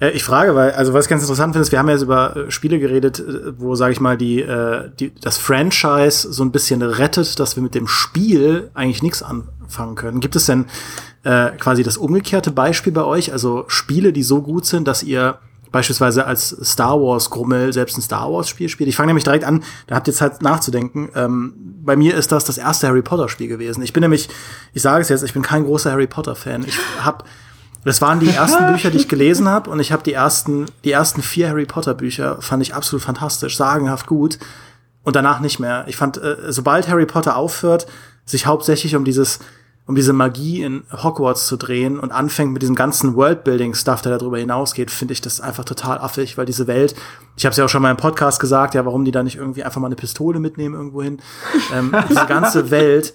Äh, 0.00 0.10
ich 0.10 0.24
frage, 0.24 0.54
weil, 0.54 0.72
also 0.72 0.92
was 0.92 1.06
ich 1.06 1.10
ganz 1.10 1.22
interessant 1.22 1.54
finde, 1.54 1.62
ist, 1.62 1.72
wir 1.72 1.78
haben 1.78 1.88
jetzt 1.88 2.02
über 2.02 2.36
äh, 2.36 2.50
Spiele 2.50 2.78
geredet, 2.78 3.20
äh, 3.20 3.58
wo, 3.58 3.74
sage 3.74 3.92
ich 3.92 4.00
mal, 4.00 4.16
die, 4.16 4.44
die, 4.98 5.14
das 5.20 5.38
Franchise 5.38 6.32
so 6.32 6.42
ein 6.42 6.52
bisschen 6.52 6.82
rettet, 6.82 7.38
dass 7.38 7.56
wir 7.56 7.62
mit 7.62 7.74
dem 7.74 7.86
Spiel 7.86 8.70
eigentlich 8.74 9.02
nichts 9.02 9.22
anfangen 9.22 9.94
können. 9.94 10.20
Gibt 10.20 10.36
es 10.36 10.46
denn 10.46 10.66
äh, 11.24 11.50
quasi 11.58 11.82
das 11.82 11.96
umgekehrte 11.96 12.50
Beispiel 12.50 12.92
bei 12.92 13.04
euch? 13.04 13.32
Also 13.32 13.64
Spiele, 13.68 14.12
die 14.12 14.22
so 14.22 14.42
gut 14.42 14.66
sind, 14.66 14.88
dass 14.88 15.02
ihr 15.02 15.38
beispielsweise 15.70 16.26
als 16.26 16.56
Star 16.62 16.98
Wars 16.98 17.28
Grummel 17.28 17.74
selbst 17.74 17.98
ein 17.98 18.02
Star 18.02 18.32
Wars 18.32 18.48
Spiel 18.48 18.70
spielt. 18.70 18.88
Ich 18.88 18.96
fange 18.96 19.08
nämlich 19.08 19.24
direkt 19.24 19.44
an, 19.44 19.62
da 19.86 19.96
habt 19.96 20.08
ihr 20.08 20.14
Zeit 20.14 20.40
nachzudenken. 20.40 21.10
Ähm, 21.14 21.52
bei 21.82 21.96
mir 21.96 22.14
ist 22.14 22.32
das 22.32 22.44
das 22.44 22.56
erste 22.56 22.88
Harry 22.88 23.02
Potter 23.02 23.28
Spiel 23.28 23.48
gewesen. 23.48 23.82
Ich 23.82 23.92
bin 23.92 24.00
nämlich, 24.00 24.28
ich 24.72 24.82
sage 24.82 25.02
es 25.02 25.08
jetzt, 25.10 25.24
ich 25.24 25.34
bin 25.34 25.42
kein 25.42 25.64
großer 25.64 25.92
Harry 25.92 26.06
Potter 26.06 26.34
Fan. 26.36 26.64
Ich 26.66 26.78
habe 27.00 27.24
das 27.84 28.00
waren 28.00 28.20
die 28.20 28.28
ersten 28.34 28.66
Bücher, 28.66 28.90
die 28.90 28.98
ich 28.98 29.08
gelesen 29.08 29.48
habe 29.48 29.70
und 29.70 29.80
ich 29.80 29.92
habe 29.92 30.02
die 30.02 30.12
ersten, 30.12 30.66
die 30.84 30.92
ersten 30.92 31.22
vier 31.22 31.48
Harry 31.48 31.66
Potter 31.66 31.94
Bücher 31.94 32.40
fand 32.40 32.62
ich 32.62 32.74
absolut 32.74 33.02
fantastisch, 33.02 33.56
sagenhaft 33.56 34.06
gut 34.06 34.38
und 35.04 35.16
danach 35.16 35.40
nicht 35.40 35.58
mehr. 35.58 35.84
Ich 35.88 35.96
fand, 35.96 36.18
äh, 36.18 36.36
sobald 36.48 36.88
Harry 36.88 37.06
Potter 37.06 37.36
aufhört, 37.36 37.86
sich 38.24 38.46
hauptsächlich 38.46 38.94
um 38.94 39.04
dieses 39.04 39.38
um 39.88 39.94
diese 39.94 40.12
Magie 40.12 40.62
in 40.62 40.82
Hogwarts 40.92 41.46
zu 41.46 41.56
drehen 41.56 41.98
und 41.98 42.12
anfängt 42.12 42.52
mit 42.52 42.60
diesem 42.60 42.74
ganzen 42.74 43.16
Worldbuilding-Stuff, 43.16 44.02
der 44.02 44.18
darüber 44.18 44.36
hinausgeht, 44.36 44.90
finde 44.90 45.12
ich 45.12 45.22
das 45.22 45.40
einfach 45.40 45.64
total 45.64 45.96
affig, 45.96 46.36
weil 46.36 46.44
diese 46.44 46.66
Welt, 46.66 46.94
ich 47.38 47.46
habe 47.46 47.52
es 47.52 47.56
ja 47.56 47.64
auch 47.64 47.70
schon 47.70 47.80
mal 47.80 47.90
im 47.90 47.96
Podcast 47.96 48.38
gesagt, 48.38 48.74
ja, 48.74 48.84
warum 48.84 49.06
die 49.06 49.12
da 49.12 49.22
nicht 49.22 49.36
irgendwie 49.36 49.64
einfach 49.64 49.80
mal 49.80 49.86
eine 49.86 49.96
Pistole 49.96 50.40
mitnehmen 50.40 50.74
irgendwo 50.74 51.02
hin. 51.02 51.20
Ähm, 51.72 51.94
diese 52.10 52.26
ganze 52.26 52.70
Welt 52.70 53.14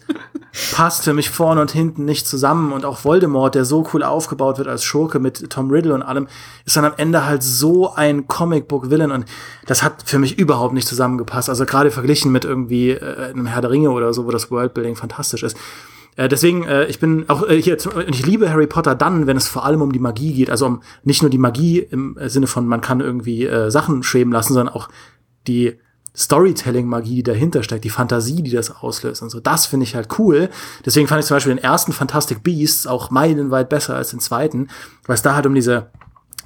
passt 0.72 1.04
für 1.04 1.14
mich 1.14 1.30
vorne 1.30 1.62
und 1.62 1.70
hinten 1.70 2.06
nicht 2.06 2.26
zusammen 2.26 2.74
und 2.74 2.86
auch 2.86 3.06
Voldemort, 3.06 3.54
der 3.54 3.66
so 3.66 3.88
cool 3.94 4.02
aufgebaut 4.02 4.58
wird 4.58 4.68
als 4.68 4.84
Schurke 4.84 5.20
mit 5.20 5.52
Tom 5.52 5.70
Riddle 5.70 5.94
und 5.94 6.02
allem, 6.02 6.28
ist 6.66 6.76
dann 6.76 6.86
am 6.86 6.94
Ende 6.98 7.24
halt 7.24 7.44
so 7.44 7.94
ein 7.94 8.28
Comicbook-Villain 8.28 9.12
und 9.12 9.26
das 9.68 9.84
hat 9.84 10.02
für 10.06 10.18
mich 10.18 10.40
überhaupt 10.40 10.74
nicht 10.74 10.88
zusammengepasst. 10.88 11.50
Also 11.50 11.68
gerade 11.68 11.92
verglichen 11.92 12.32
mit 12.32 12.46
irgendwie 12.46 12.90
äh, 12.92 13.30
einem 13.30 13.46
Herr 13.46 13.62
der 13.62 13.70
Ringe 13.70 13.92
oder 13.92 14.12
so, 14.12 14.26
wo 14.26 14.32
das 14.32 14.50
Worldbuilding 14.50 14.96
fantastisch 14.96 15.44
ist. 15.44 15.56
Äh, 16.16 16.28
deswegen, 16.28 16.64
äh, 16.64 16.86
ich 16.86 17.00
bin 17.00 17.26
auch 17.30 17.48
äh, 17.48 17.62
hier, 17.62 17.78
ich 18.08 18.26
liebe 18.26 18.50
Harry 18.50 18.68
Potter 18.68 18.96
dann, 18.96 19.28
wenn 19.28 19.38
es 19.38 19.48
vor 19.48 19.66
allem 19.66 19.82
um 19.82 19.92
die 19.92 20.00
Magie 20.00 20.34
geht. 20.34 20.50
Also 20.50 20.66
um 20.66 20.82
nicht 21.04 21.22
nur 21.22 21.32
die 21.32 21.38
Magie 21.38 21.80
im 21.80 22.18
äh, 22.18 22.30
Sinne 22.30 22.48
von, 22.48 22.68
man 22.68 22.82
kann 22.82 23.00
irgendwie 23.00 23.46
äh, 23.46 23.72
Sachen 23.72 24.04
schweben 24.04 24.32
lassen, 24.32 24.54
sondern 24.54 24.74
auch 24.74 24.90
die 25.48 25.78
Storytelling-Magie, 26.16 27.16
die 27.16 27.24
dahinter 27.24 27.64
steckt, 27.64 27.84
die 27.84 27.90
Fantasie, 27.90 28.44
die 28.44 28.52
das 28.52 28.70
auslöst 28.70 29.24
und 29.24 29.30
so. 29.30 29.40
Das 29.40 29.66
finde 29.66 29.86
ich 29.86 29.96
halt 29.96 30.20
cool. 30.20 30.50
Deswegen 30.86 31.08
fand 31.08 31.22
ich 31.22 31.26
zum 31.26 31.36
Beispiel 31.36 31.56
den 31.56 31.64
ersten 31.64 31.92
Fantastic 31.92 32.44
Beasts 32.44 32.86
auch 32.86 33.10
meilenweit 33.10 33.70
besser 33.70 33.96
als 33.96 34.12
den 34.12 34.20
zweiten, 34.20 34.68
weil 35.06 35.16
es 35.16 35.24
da 35.24 35.34
halt 35.34 35.48
um 35.48 35.56
diese 35.56 35.90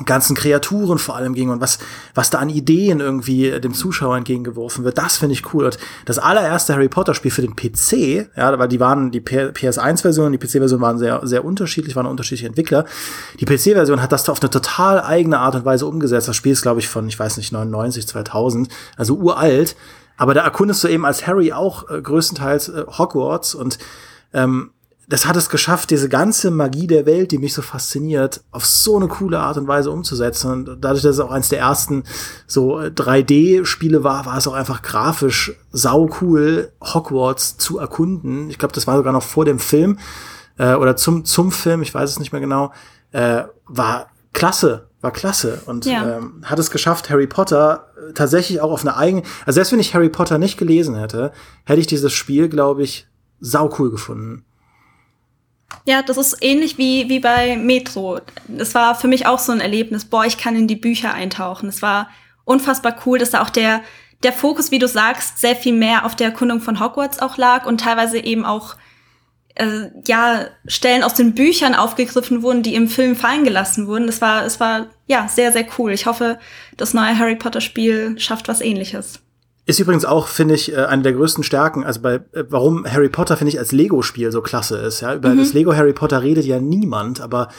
ganzen 0.06 0.36
Kreaturen 0.36 1.00
vor 1.00 1.16
allem 1.16 1.34
ging 1.34 1.50
und 1.50 1.60
was, 1.60 1.80
was 2.14 2.30
da 2.30 2.38
an 2.38 2.50
Ideen 2.50 3.00
irgendwie 3.00 3.60
dem 3.60 3.74
Zuschauer 3.74 4.18
entgegengeworfen 4.18 4.84
wird, 4.84 4.98
das 4.98 5.18
finde 5.18 5.34
ich 5.34 5.54
cool. 5.54 5.66
Und 5.66 5.78
das 6.06 6.20
allererste 6.20 6.74
Harry 6.74 6.88
Potter 6.88 7.14
Spiel 7.14 7.32
für 7.32 7.42
den 7.42 7.56
PC, 7.56 8.30
ja, 8.36 8.58
weil 8.60 8.68
die 8.68 8.80
waren, 8.80 9.12
die 9.12 9.22
PS1-Version, 9.22 10.32
die 10.32 10.38
PC-Version 10.38 10.82
waren 10.82 11.00
sehr, 11.00 11.22
sehr 11.24 11.44
unterschiedlich, 11.44 11.96
waren 11.96 12.06
unterschiedliche 12.06 12.48
Entwickler. 12.48 12.86
Die 13.40 13.46
PC-Version 13.46 14.02
hat 14.02 14.12
das 14.12 14.24
da 14.24 14.32
auf 14.32 14.42
eine 14.42 14.50
total 14.50 15.02
eigene 15.02 15.40
Art 15.40 15.56
und 15.56 15.66
Weise 15.66 15.88
umgesetzt. 15.88 16.28
Das 16.28 16.36
Spiel 16.36 16.52
ist, 16.52 16.62
glaube 16.62 16.80
ich, 16.80 16.88
von, 16.88 17.08
ich 17.08 17.18
weiß 17.18 17.38
nicht, 17.38 17.52
99, 17.52 18.08
2000, 18.08 18.70
also 18.96 19.16
uralt. 19.16 19.76
Aber 20.18 20.34
da 20.34 20.42
erkundest 20.42 20.84
du 20.84 20.88
eben 20.88 21.06
als 21.06 21.26
Harry 21.28 21.54
auch 21.54 21.90
äh, 21.90 22.02
größtenteils 22.02 22.70
äh, 22.70 22.86
Hogwarts 22.98 23.56
und 23.56 23.78
ähm, 24.34 24.72
das 25.10 25.26
hat 25.26 25.38
es 25.38 25.50
geschafft, 25.50 25.90
diese 25.90 26.10
ganze 26.10 26.52
Magie 26.52 26.86
der 26.86 27.06
Welt, 27.06 27.32
die 27.32 27.38
mich 27.38 27.54
so 27.54 27.62
fasziniert, 27.62 28.42
auf 28.52 28.66
so 28.66 28.98
eine 28.98 29.08
coole 29.08 29.40
Art 29.40 29.58
und 29.58 29.68
Weise 29.68 29.90
umzusetzen. 29.90 30.52
Und 30.52 30.84
dadurch, 30.84 31.02
dass 31.02 31.16
es 31.16 31.20
auch 31.22 31.32
eins 31.32 31.48
der 31.48 31.60
ersten 31.60 32.04
so 32.46 32.78
3D-Spiele 32.78 34.04
war, 34.04 34.26
war 34.26 34.38
es 34.38 34.48
auch 34.48 34.54
einfach 34.54 34.82
grafisch 34.82 35.54
sau 35.72 36.10
cool, 36.22 36.74
Hogwarts 36.82 37.58
zu 37.58 37.80
erkunden. 37.80 38.50
Ich 38.50 38.60
glaube, 38.60 38.74
das 38.74 38.86
war 38.86 38.98
sogar 38.98 39.14
noch 39.14 39.24
vor 39.24 39.46
dem 39.46 39.60
Film 39.60 39.98
äh, 40.58 40.74
oder 40.74 40.98
zum, 40.98 41.24
zum 41.24 41.54
Film, 41.54 41.82
ich 41.82 41.94
weiß 41.94 42.10
es 42.10 42.20
nicht 42.20 42.34
mehr 42.34 42.42
genau. 42.42 42.74
Äh, 43.12 43.44
war 43.66 44.08
klasse, 44.34 44.90
war 45.00 45.12
klasse 45.12 45.62
und 45.68 45.86
ja. 45.86 46.18
ähm, 46.18 46.42
hat 46.44 46.60
es 46.60 46.70
geschafft, 46.70 47.10
Harry 47.10 47.28
Potter 47.28 47.88
äh, 48.10 48.14
tatsächlich 48.14 48.60
auch 48.60 48.72
auf 48.72 48.82
eine 48.82 48.98
eigene, 48.98 49.24
also 49.46 49.56
selbst 49.56 49.72
wenn 49.72 49.80
ich 49.80 49.96
Harry 49.96 50.10
Potter 50.10 50.38
nicht 50.38 50.58
gelesen 50.58 50.96
hätte, 50.96 51.32
hätte 51.64 51.80
ich 51.80 51.88
dieses 51.88 52.12
Spiel, 52.12 52.50
glaube 52.50 52.84
ich, 52.84 53.08
sau 53.40 53.74
cool 53.80 53.90
gefunden. 53.90 54.44
Ja, 55.88 56.02
das 56.02 56.18
ist 56.18 56.40
ähnlich 56.42 56.78
wie, 56.78 57.08
wie 57.08 57.22
bei 57.22 57.56
Metro. 57.56 58.20
Das 58.50 58.76
war 58.76 58.94
für 58.94 59.08
mich 59.08 59.26
auch 59.26 59.40
so 59.40 59.54
ein 59.54 59.62
Erlebnis. 59.62 60.04
Boah, 60.04 60.26
ich 60.26 60.38
kann 60.38 60.58
in 60.58 60.68
die 60.68 60.76
Bücher 60.76 61.14
eintauchen. 61.14 61.70
Es 61.70 61.82
war 61.82 62.10
unfassbar 62.44 62.98
cool, 63.06 63.20
dass 63.20 63.30
da 63.30 63.42
auch 63.42 63.50
der, 63.50 63.80
der 64.22 64.34
Fokus, 64.34 64.70
wie 64.70 64.80
du 64.80 64.88
sagst, 64.90 65.40
sehr 65.40 65.56
viel 65.56 65.72
mehr 65.72 66.06
auf 66.06 66.14
der 66.14 66.28
Erkundung 66.28 66.60
von 66.60 66.82
Hogwarts 66.82 67.20
auch 67.20 67.38
lag 67.38 67.66
und 67.66 67.80
teilweise 67.80 68.20
eben 68.20 68.44
auch 68.44 68.76
äh, 69.56 69.88
ja 70.06 70.48
Stellen 70.66 71.04
aus 71.04 71.14
den 71.14 71.34
Büchern 71.34 71.74
aufgegriffen 71.74 72.44
wurden, 72.44 72.64
die 72.64 72.76
im 72.76 72.90
Film 72.90 73.16
fallen 73.16 73.46
gelassen 73.46 73.88
wurden. 73.88 74.08
Das 74.08 74.20
war, 74.20 74.46
es 74.46 74.60
war 74.60 74.88
ja 75.08 75.30
sehr, 75.30 75.54
sehr 75.54 75.68
cool. 75.78 75.94
Ich 75.94 76.06
hoffe, 76.06 76.38
das 76.76 76.94
neue 76.94 77.18
Harry 77.18 77.38
Potter 77.38 77.62
Spiel 77.62 78.20
schafft 78.20 78.50
was 78.50 78.60
ähnliches. 78.60 79.22
Ist 79.68 79.80
übrigens 79.80 80.06
auch, 80.06 80.30
finde 80.30 80.56
ich, 80.56 80.72
äh, 80.72 80.86
eine 80.86 81.02
der 81.02 81.12
größten 81.12 81.44
Stärken, 81.44 81.84
also 81.84 82.00
bei, 82.00 82.16
äh, 82.32 82.46
warum 82.50 82.86
Harry 82.86 83.10
Potter, 83.10 83.36
finde 83.36 83.50
ich, 83.50 83.60
als 83.60 83.74
Lego-Spiel 83.74 84.32
so 84.32 84.42
klasse 84.42 84.78
ist. 84.78 85.02
Ja? 85.02 85.14
Über 85.14 85.30
mhm. 85.30 85.40
das 85.40 85.52
Lego 85.52 85.76
Harry 85.76 85.92
Potter 85.92 86.24
redet 86.24 86.46
ja 86.46 86.62
niemand, 86.62 87.20
aber 87.20 87.50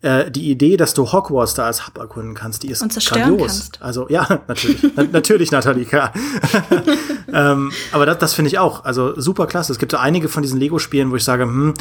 äh, 0.00 0.30
die 0.30 0.52
Idee, 0.52 0.76
dass 0.76 0.94
du 0.94 1.10
Hogwarts 1.10 1.54
da 1.54 1.66
als 1.66 1.88
Hub 1.88 1.98
erkunden 1.98 2.34
kannst, 2.34 2.62
die 2.62 2.68
ist 2.68 2.80
Und 2.80 2.92
zerstören 2.92 3.22
grandios. 3.22 3.48
Kannst. 3.48 3.82
Also 3.82 4.06
ja, 4.08 4.40
natürlich, 4.46 4.86
na, 4.94 5.02
natürlich, 5.10 5.50
Nathalie, 5.50 5.84
klar. 5.84 6.12
ähm, 7.32 7.72
aber 7.90 8.06
das, 8.06 8.18
das 8.18 8.34
finde 8.34 8.50
ich 8.50 8.60
auch, 8.60 8.84
also 8.84 9.20
super 9.20 9.48
klasse. 9.48 9.72
Es 9.72 9.80
gibt 9.80 9.90
so 9.90 9.98
einige 9.98 10.28
von 10.28 10.44
diesen 10.44 10.60
Lego-Spielen, 10.60 11.10
wo 11.10 11.16
ich 11.16 11.24
sage, 11.24 11.42
hm, 11.42 11.74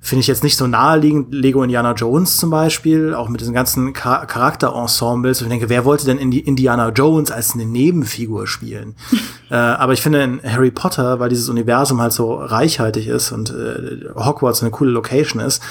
finde 0.00 0.20
ich 0.20 0.26
jetzt 0.26 0.44
nicht 0.44 0.56
so 0.56 0.66
naheliegend. 0.66 1.34
Lego 1.34 1.62
Indiana 1.62 1.92
Jones 1.92 2.36
zum 2.36 2.50
Beispiel, 2.50 3.14
auch 3.14 3.28
mit 3.28 3.40
diesen 3.40 3.52
ganzen 3.52 3.94
Char 3.94 4.26
Charakterensembles. 4.26 5.42
Ich 5.42 5.48
denke, 5.48 5.68
wer 5.68 5.84
wollte 5.84 6.06
denn 6.06 6.18
Indi 6.18 6.38
Indiana 6.38 6.90
Jones 6.90 7.30
als 7.30 7.54
eine 7.54 7.66
Nebenfigur 7.66 8.46
spielen? 8.46 8.94
äh, 9.50 9.54
aber 9.54 9.92
ich 9.92 10.00
finde 10.00 10.22
in 10.22 10.40
Harry 10.42 10.70
Potter, 10.70 11.18
weil 11.20 11.28
dieses 11.28 11.48
Universum 11.48 12.00
halt 12.00 12.12
so 12.12 12.34
reichhaltig 12.34 13.08
ist 13.08 13.32
und 13.32 13.50
äh, 13.50 14.08
Hogwarts 14.14 14.62
eine 14.62 14.70
coole 14.70 14.90
Location 14.90 15.42
ist, 15.42 15.62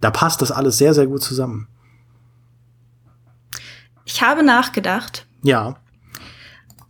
da 0.00 0.10
passt 0.10 0.42
das 0.42 0.50
alles 0.50 0.78
sehr, 0.78 0.92
sehr 0.92 1.06
gut 1.06 1.22
zusammen. 1.22 1.68
Ich 4.04 4.22
habe 4.22 4.42
nachgedacht. 4.42 5.26
Ja. 5.42 5.76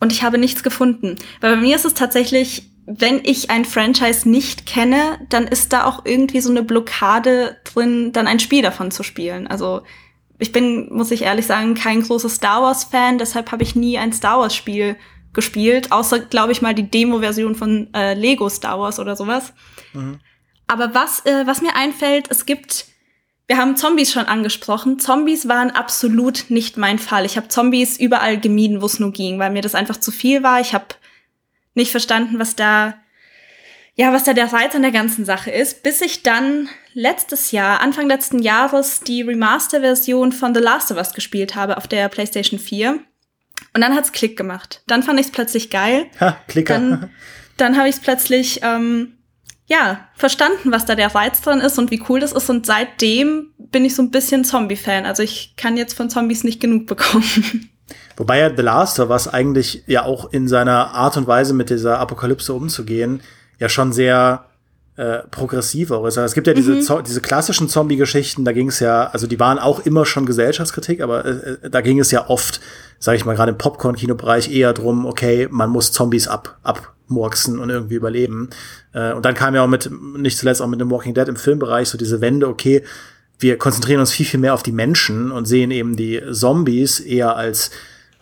Und 0.01 0.13
ich 0.13 0.23
habe 0.23 0.39
nichts 0.39 0.63
gefunden. 0.63 1.17
Weil 1.41 1.57
bei 1.57 1.63
mir 1.63 1.77
ist 1.77 1.85
es 1.85 1.95
tatsächlich 1.95 2.71
wenn 2.87 3.21
ich 3.25 3.51
ein 3.51 3.65
Franchise 3.65 4.29
nicht 4.29 4.65
kenne, 4.65 5.19
dann 5.29 5.49
ist 5.49 5.73
da 5.73 5.85
auch 5.85 6.05
irgendwie 6.05 6.41
so 6.41 6.51
eine 6.51 6.63
Blockade 6.63 7.57
drin, 7.65 8.13
dann 8.13 8.29
ein 8.29 8.39
Spiel 8.39 8.63
davon 8.63 8.93
zu 8.93 9.03
spielen. 9.03 9.49
Also 9.49 9.83
ich 10.39 10.53
bin, 10.53 10.93
muss 10.93 11.11
ich 11.11 11.23
ehrlich 11.23 11.47
sagen, 11.47 11.75
kein 11.75 12.03
großer 12.03 12.29
Star 12.29 12.63
Wars-Fan, 12.63 13.19
deshalb 13.19 13.51
habe 13.51 13.65
ich 13.65 13.75
nie 13.75 13.99
ein 13.99 14.13
Star 14.13 14.39
Wars-Spiel 14.39 14.97
gespielt, 15.33 15.91
außer, 15.91 16.21
glaube 16.21 16.53
ich, 16.53 16.63
mal 16.63 16.75
die 16.75 16.89
Demo-Version 16.89 17.57
von 17.57 17.93
äh, 17.93 18.15
Lego 18.15 18.49
Star 18.49 18.79
Wars 18.79 19.01
oder 19.01 19.17
sowas. 19.17 19.53
Mhm. 19.93 20.21
Aber 20.69 20.95
was, 20.95 21.25
äh, 21.27 21.47
was 21.47 21.63
mir 21.63 21.75
einfällt, 21.75 22.31
es 22.31 22.47
gibt, 22.47 22.87
wir 23.49 23.57
haben 23.57 23.77
Zombies 23.77 24.13
schon 24.13 24.27
angesprochen. 24.27 24.99
Zombies 25.01 25.49
waren 25.49 25.71
absolut 25.71 26.47
nicht 26.49 26.77
mein 26.77 26.99
Fall. 26.99 27.25
Ich 27.25 27.37
habe 27.37 27.49
Zombies 27.49 27.99
überall 27.99 28.39
gemieden, 28.39 28.81
wo 28.81 28.87
es 28.87 29.01
nur 29.01 29.13
ging, 29.13 29.39
weil 29.39 29.51
mir 29.51 29.63
das 29.63 29.75
einfach 29.75 29.99
zu 29.99 30.11
viel 30.13 30.43
war. 30.43 30.61
Ich 30.61 30.73
habe 30.73 30.87
nicht 31.77 31.91
verstanden, 31.91 32.39
was 32.39 32.57
da, 32.57 32.95
ja, 33.95 34.13
was 34.13 34.25
da 34.25 34.33
der 34.33 34.53
Reiz 34.53 34.75
an 34.75 34.83
der 34.83 34.93
ganzen 34.93 35.25
Sache 35.25 35.51
ist, 35.51 35.83
bis 35.83 36.01
ich 36.01 36.23
dann 36.23 36.69
letztes 36.93 37.53
Jahr, 37.53 37.81
Anfang 37.81 38.07
letzten 38.07 38.41
Jahres, 38.41 39.01
die 39.01 39.23
Remaster-Version 39.23 40.33
von 40.33 40.55
The 40.55 40.61
Last 40.61 40.91
of 40.91 40.97
Us 40.97 41.13
gespielt 41.13 41.55
habe 41.55 41.77
auf 41.77 41.87
der 41.87 42.09
PlayStation 42.09 42.59
4. 42.59 42.99
Und 43.75 43.81
dann 43.81 43.95
hat's 43.95 44.13
Klick 44.13 44.37
gemacht. 44.37 44.83
Dann 44.87 45.03
fand 45.03 45.21
ich 45.21 45.27
es 45.27 45.33
plötzlich 45.33 45.71
geil. 45.71 46.07
Ha, 46.21 46.39
Klicker. 46.49 46.75
Dann, 46.75 47.11
dann 47.57 47.77
habe 47.77 47.89
ich 47.89 47.97
es 47.97 48.01
plötzlich, 48.01 48.61
ähm, 48.63 49.19
ja, 49.67 50.09
verstanden, 50.15 50.71
was 50.71 50.87
da 50.87 50.95
der 50.95 51.15
Reiz 51.15 51.41
dran 51.41 51.61
ist 51.61 51.79
und 51.79 51.91
wie 51.91 52.03
cool 52.09 52.21
das 52.21 52.33
ist. 52.33 52.49
Und 52.49 52.67
seitdem 52.67 53.53
bin 53.59 53.85
ich 53.85 53.95
so 53.95 54.03
ein 54.03 54.11
bisschen 54.11 54.45
Zombie-Fan. 54.45 55.05
Also 55.05 55.23
ich 55.23 55.55
kann 55.57 55.77
jetzt 55.77 55.95
von 55.95 56.09
Zombies 56.09 56.45
nicht 56.45 56.61
genug 56.61 56.87
bekommen. 56.87 57.71
Wobei 58.17 58.39
ja 58.39 58.55
The 58.55 58.63
Last 58.63 58.99
of 58.99 59.11
Us 59.11 59.29
eigentlich 59.29 59.85
ja 59.87 60.05
auch 60.05 60.33
in 60.33 60.49
seiner 60.49 60.95
Art 60.95 61.17
und 61.17 61.27
Weise 61.27 61.55
mit 61.55 61.71
dieser 61.71 61.99
Apokalypse 61.99 62.53
umzugehen, 62.53 63.21
ja 63.59 63.69
schon 63.69 63.93
sehr 63.93 64.47
äh, 64.97 65.19
progressiv 65.31 65.91
auch 65.91 66.07
ist. 66.07 66.17
Also 66.17 66.25
es 66.27 66.35
gibt 66.35 66.47
ja 66.47 66.55
diese, 66.55 66.73
mhm. 66.73 67.05
diese 67.07 67.21
klassischen 67.21 67.69
Zombie-Geschichten, 67.69 68.45
da 68.45 68.53
ging 68.53 68.69
es 68.69 68.81
ja, 68.81 69.09
also 69.09 69.27
die 69.27 69.39
waren 69.39 69.59
auch 69.59 69.85
immer 69.85 70.07
schon 70.07 70.25
Gesellschaftskritik, 70.25 71.03
aber 71.03 71.25
äh, 71.25 71.31
äh 71.31 71.71
da 71.71 71.83
ging 71.83 72.01
es 72.01 72.11
ja 72.11 72.31
oft, 72.31 72.61
sage 72.99 73.19
ich 73.19 73.27
mal, 73.27 73.37
gerade 73.37 73.53
im 73.53 73.59
Popcorn-Kinobereich 73.59 74.51
eher 74.51 74.73
drum, 74.73 75.05
okay, 75.05 75.49
man 75.51 75.69
muss 75.69 75.93
Zombies 75.93 76.29
ab, 76.29 76.59
abmurksen 76.63 77.59
und 77.59 77.69
irgendwie 77.69 77.97
überleben. 77.97 78.49
Äh, 78.95 79.13
und 79.13 79.27
dann 79.27 79.35
kam 79.35 79.55
ja 79.55 79.63
auch 79.63 79.69
mit, 79.69 79.91
nicht 80.17 80.39
zuletzt 80.39 80.63
auch 80.63 80.69
mit 80.69 80.81
dem 80.81 80.91
Walking 80.91 81.13
Dead 81.13 81.29
im 81.29 81.37
Filmbereich 81.37 81.91
so 81.91 81.99
diese 81.99 82.23
Wende, 82.23 82.49
okay, 82.49 82.83
wir 83.39 83.59
konzentrieren 83.59 84.01
uns 84.01 84.13
viel, 84.13 84.25
viel 84.25 84.41
mehr 84.41 84.55
auf 84.55 84.63
die 84.63 84.73
Menschen 84.73 85.31
und 85.31 85.45
sehen 85.45 85.71
eben 85.71 85.97
die 85.97 86.23
Zombies 86.33 87.01
eher 87.01 87.37
als 87.37 87.71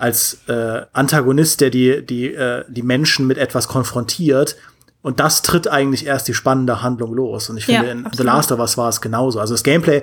als 0.05 0.41
äh, 0.49 0.83
Antagonist, 0.93 1.63
der 1.63 1.71
die, 1.71 2.05
die, 2.05 2.35
äh, 2.35 2.65
die 2.69 2.83
Menschen 2.83 3.27
mit 3.27 3.39
etwas 3.39 3.69
konfrontiert. 3.69 4.57
Und 5.01 5.19
das 5.19 5.41
tritt 5.41 5.67
eigentlich 5.67 6.05
erst 6.05 6.29
die 6.29 6.35
spannende 6.35 6.83
Handlung 6.83 7.15
los. 7.15 7.49
Und 7.49 7.57
ich 7.57 7.65
finde, 7.65 7.87
ja, 7.87 7.93
in 7.93 8.07
The 8.13 8.23
Last 8.23 8.53
of 8.53 8.59
Us 8.59 8.77
war 8.77 8.91
es 8.91 9.01
genauso. 9.01 9.41
Also 9.41 9.55
das 9.55 9.63
Gameplay 9.63 10.03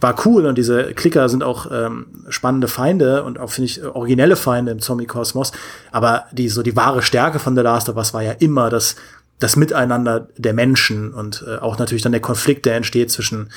war 0.00 0.16
cool 0.24 0.46
und 0.46 0.56
diese 0.56 0.94
Klicker 0.94 1.28
sind 1.28 1.42
auch 1.42 1.66
ähm, 1.70 2.06
spannende 2.30 2.66
Feinde 2.66 3.24
und 3.24 3.38
auch, 3.38 3.50
finde 3.50 3.66
ich, 3.66 3.84
originelle 3.84 4.36
Feinde 4.36 4.72
im 4.72 4.80
Zombie-Kosmos. 4.80 5.52
Aber 5.90 6.24
die, 6.32 6.48
so 6.48 6.62
die 6.62 6.74
wahre 6.74 7.02
Stärke 7.02 7.38
von 7.38 7.54
The 7.54 7.62
Last 7.62 7.90
of 7.90 7.96
Us 7.96 8.14
war 8.14 8.22
ja 8.22 8.32
immer 8.32 8.70
das, 8.70 8.96
das 9.38 9.56
Miteinander 9.56 10.28
der 10.38 10.54
Menschen 10.54 11.12
und 11.12 11.44
äh, 11.46 11.58
auch 11.58 11.78
natürlich 11.78 12.02
dann 12.02 12.12
der 12.12 12.22
Konflikt, 12.22 12.64
der 12.64 12.76
entsteht 12.76 13.10
zwischen 13.10 13.50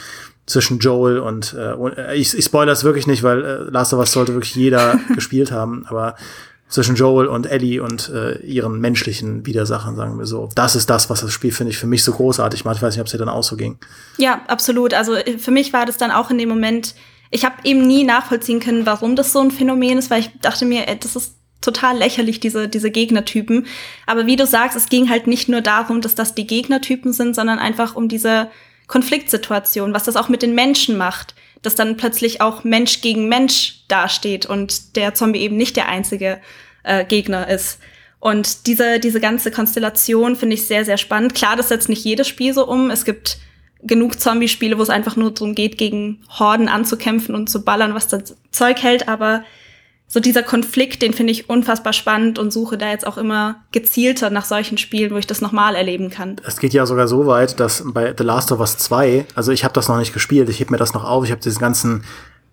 zwischen 0.46 0.80
Joel 0.80 1.20
und, 1.20 1.54
äh, 1.54 1.74
äh, 1.74 2.16
ich, 2.16 2.38
ich 2.38 2.46
spoilere 2.46 2.74
es 2.74 2.84
wirklich 2.84 3.08
nicht, 3.08 3.24
weil 3.24 3.44
äh, 3.44 3.58
Last 3.72 3.94
of 3.94 4.00
Us 4.00 4.12
sollte 4.12 4.34
wirklich 4.34 4.56
jeder 4.56 5.00
gespielt 5.16 5.52
haben, 5.52 5.86
aber 5.88 6.16
zwischen 6.68 6.96
Joel 6.96 7.28
und 7.28 7.46
Ellie 7.46 7.82
und 7.82 8.10
äh, 8.10 8.38
ihren 8.40 8.80
menschlichen 8.80 9.46
Widersachern, 9.46 9.96
sagen 9.96 10.18
wir 10.18 10.26
so. 10.26 10.50
Das 10.56 10.76
ist 10.76 10.90
das, 10.90 11.10
was 11.10 11.22
das 11.22 11.32
Spiel, 11.32 11.52
finde 11.52 11.72
ich, 11.72 11.78
für 11.78 11.88
mich 11.88 12.04
so 12.04 12.12
großartig 12.12 12.66
macht. 12.66 12.78
Ich 12.78 12.82
weiß 12.82 12.96
nicht, 12.96 13.02
ob 13.02 13.06
es 13.06 13.12
dir 13.12 13.20
dann 13.20 13.30
auch 13.30 13.44
so 13.44 13.56
ging. 13.56 13.78
Ja, 14.18 14.42
absolut. 14.48 14.94
Also 14.94 15.16
äh, 15.16 15.38
für 15.38 15.52
mich 15.52 15.74
war 15.74 15.86
das 15.86 15.98
dann 15.98 16.12
auch 16.12 16.32
in 16.32 16.38
dem 16.38 16.50
Moment, 16.50 16.96
ich 17.32 17.46
habe 17.46 17.56
eben 17.64 17.86
nie 17.86 18.04
nachvollziehen 18.04 18.60
können, 18.60 18.86
warum 18.86 19.16
das 19.16 19.32
so 19.32 19.40
ein 19.40 19.52
Phänomen 19.52 19.98
ist, 19.98 20.10
weil 20.10 20.22
ich 20.22 20.32
dachte 20.42 20.66
mir, 20.66 20.88
ey, 20.88 20.98
das 21.00 21.16
ist 21.16 21.36
total 21.62 21.98
lächerlich, 21.98 22.40
diese, 22.40 22.68
diese 22.68 22.92
Gegnertypen. 22.92 23.66
Aber 24.06 24.26
wie 24.26 24.36
du 24.36 24.46
sagst, 24.46 24.78
es 24.78 24.90
ging 24.90 25.10
halt 25.10 25.28
nicht 25.28 25.50
nur 25.50 25.62
darum, 25.62 26.02
dass 26.02 26.16
das 26.16 26.36
die 26.36 26.48
Gegnertypen 26.48 27.14
sind, 27.14 27.36
sondern 27.36 27.60
einfach 27.60 27.96
um 27.96 28.08
diese 28.08 28.50
Konfliktsituation, 28.88 29.94
was 29.94 30.04
das 30.04 30.16
auch 30.16 30.30
mit 30.30 30.42
den 30.42 30.56
Menschen 30.56 30.98
macht, 30.98 31.36
dass 31.62 31.76
dann 31.76 31.98
plötzlich 31.98 32.42
auch 32.42 32.64
Mensch 32.64 33.02
gegen 33.02 33.28
Mensch 33.28 33.84
dasteht 33.88 34.46
und 34.46 34.96
der 34.96 35.14
Zombie 35.14 35.40
eben 35.40 35.58
nicht 35.58 35.76
der 35.76 35.90
einzige 35.90 36.40
äh, 36.84 37.06
Gegner 37.06 37.48
ist. 37.48 37.80
Und 38.20 38.68
diese, 38.68 39.00
diese 39.00 39.20
ganze 39.20 39.52
Konstellation 39.52 40.36
finde 40.36 40.56
ich 40.56 40.66
sehr, 40.66 40.86
sehr 40.86 40.98
spannend. 40.98 41.36
Klar, 41.36 41.56
das 41.56 41.70
setzt 41.70 41.90
nicht 41.90 42.04
jedes 42.04 42.28
Spiel 42.28 42.54
so 42.54 42.68
um. 42.68 42.90
Es 42.90 43.06
gibt 43.06 43.38
genug 43.84 44.20
Zombie-Spiele, 44.20 44.78
wo 44.78 44.82
es 44.82 44.90
einfach 44.90 45.16
nur 45.16 45.32
darum 45.32 45.54
geht, 45.54 45.78
gegen 45.78 46.24
Horden 46.30 46.68
anzukämpfen 46.68 47.36
und 47.36 47.50
zu 47.50 47.64
ballern, 47.64 47.94
was 47.94 48.08
das 48.08 48.36
Zeug 48.52 48.82
hält, 48.82 49.08
aber 49.08 49.44
so 50.08 50.20
dieser 50.20 50.44
Konflikt, 50.44 51.02
den 51.02 51.14
finde 51.14 51.32
ich 51.32 51.50
unfassbar 51.50 51.92
spannend 51.92 52.40
und 52.40 52.52
suche 52.52 52.78
da 52.78 52.90
jetzt 52.90 53.08
auch 53.08 53.18
immer 53.18 53.64
gezielter 53.72 54.30
nach 54.30 54.46
solchen 54.46 54.78
Spielen, 54.78 55.12
wo 55.12 55.18
ich 55.18 55.28
das 55.28 55.42
nochmal 55.42 55.76
erleben 55.76 56.10
kann. 56.10 56.38
Es 56.46 56.60
geht 56.60 56.74
ja 56.74 56.86
sogar 56.86 57.08
so 57.08 57.26
weit, 57.26 57.60
dass 57.60 57.84
bei 57.86 58.14
The 58.16 58.24
Last 58.24 58.52
of 58.52 58.60
Us 58.60 58.78
2, 58.78 59.26
also 59.36 59.52
ich 59.52 59.64
habe 59.64 59.74
das 59.74 59.88
noch 59.88 59.98
nicht 59.98 60.14
gespielt, 60.14 60.50
ich 60.50 60.60
heb 60.60 60.70
mir 60.70 60.78
das 60.78 60.94
noch 60.94 61.04
auf, 61.04 61.26
ich 61.26 61.32
habe 61.32 61.42
diesen 61.42 61.60
ganzen 61.60 62.04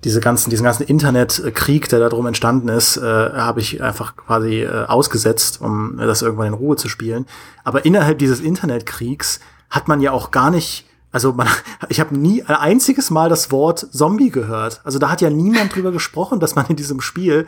diese 0.04 0.20
ganzen, 0.20 0.50
diesen 0.50 0.64
ganzen 0.64 0.82
Internetkrieg, 0.82 1.88
der 1.88 2.00
da 2.00 2.08
drum 2.08 2.26
entstanden 2.26 2.68
ist, 2.68 2.96
äh, 2.96 3.02
habe 3.02 3.60
ich 3.60 3.82
einfach 3.82 4.16
quasi 4.16 4.62
äh, 4.62 4.86
ausgesetzt, 4.86 5.60
um 5.60 5.96
das 5.96 6.22
irgendwann 6.22 6.48
in 6.48 6.54
Ruhe 6.54 6.74
zu 6.74 6.88
spielen. 6.88 7.26
Aber 7.62 7.84
innerhalb 7.84 8.18
dieses 8.18 8.40
Internetkriegs 8.40 9.38
hat 9.70 9.86
man 9.86 10.00
ja 10.00 10.10
auch 10.10 10.32
gar 10.32 10.50
nicht 10.50 10.86
also 11.12 11.32
man, 11.32 11.46
ich 11.88 12.00
habe 12.00 12.16
nie 12.16 12.42
ein 12.42 12.56
einziges 12.56 13.10
Mal 13.10 13.28
das 13.28 13.50
Wort 13.50 13.86
Zombie 13.92 14.30
gehört. 14.30 14.80
Also 14.82 14.98
da 14.98 15.10
hat 15.10 15.20
ja 15.20 15.30
niemand 15.30 15.74
drüber 15.74 15.92
gesprochen, 15.92 16.40
dass 16.40 16.54
man 16.54 16.66
in 16.66 16.76
diesem 16.76 17.00
Spiel, 17.00 17.46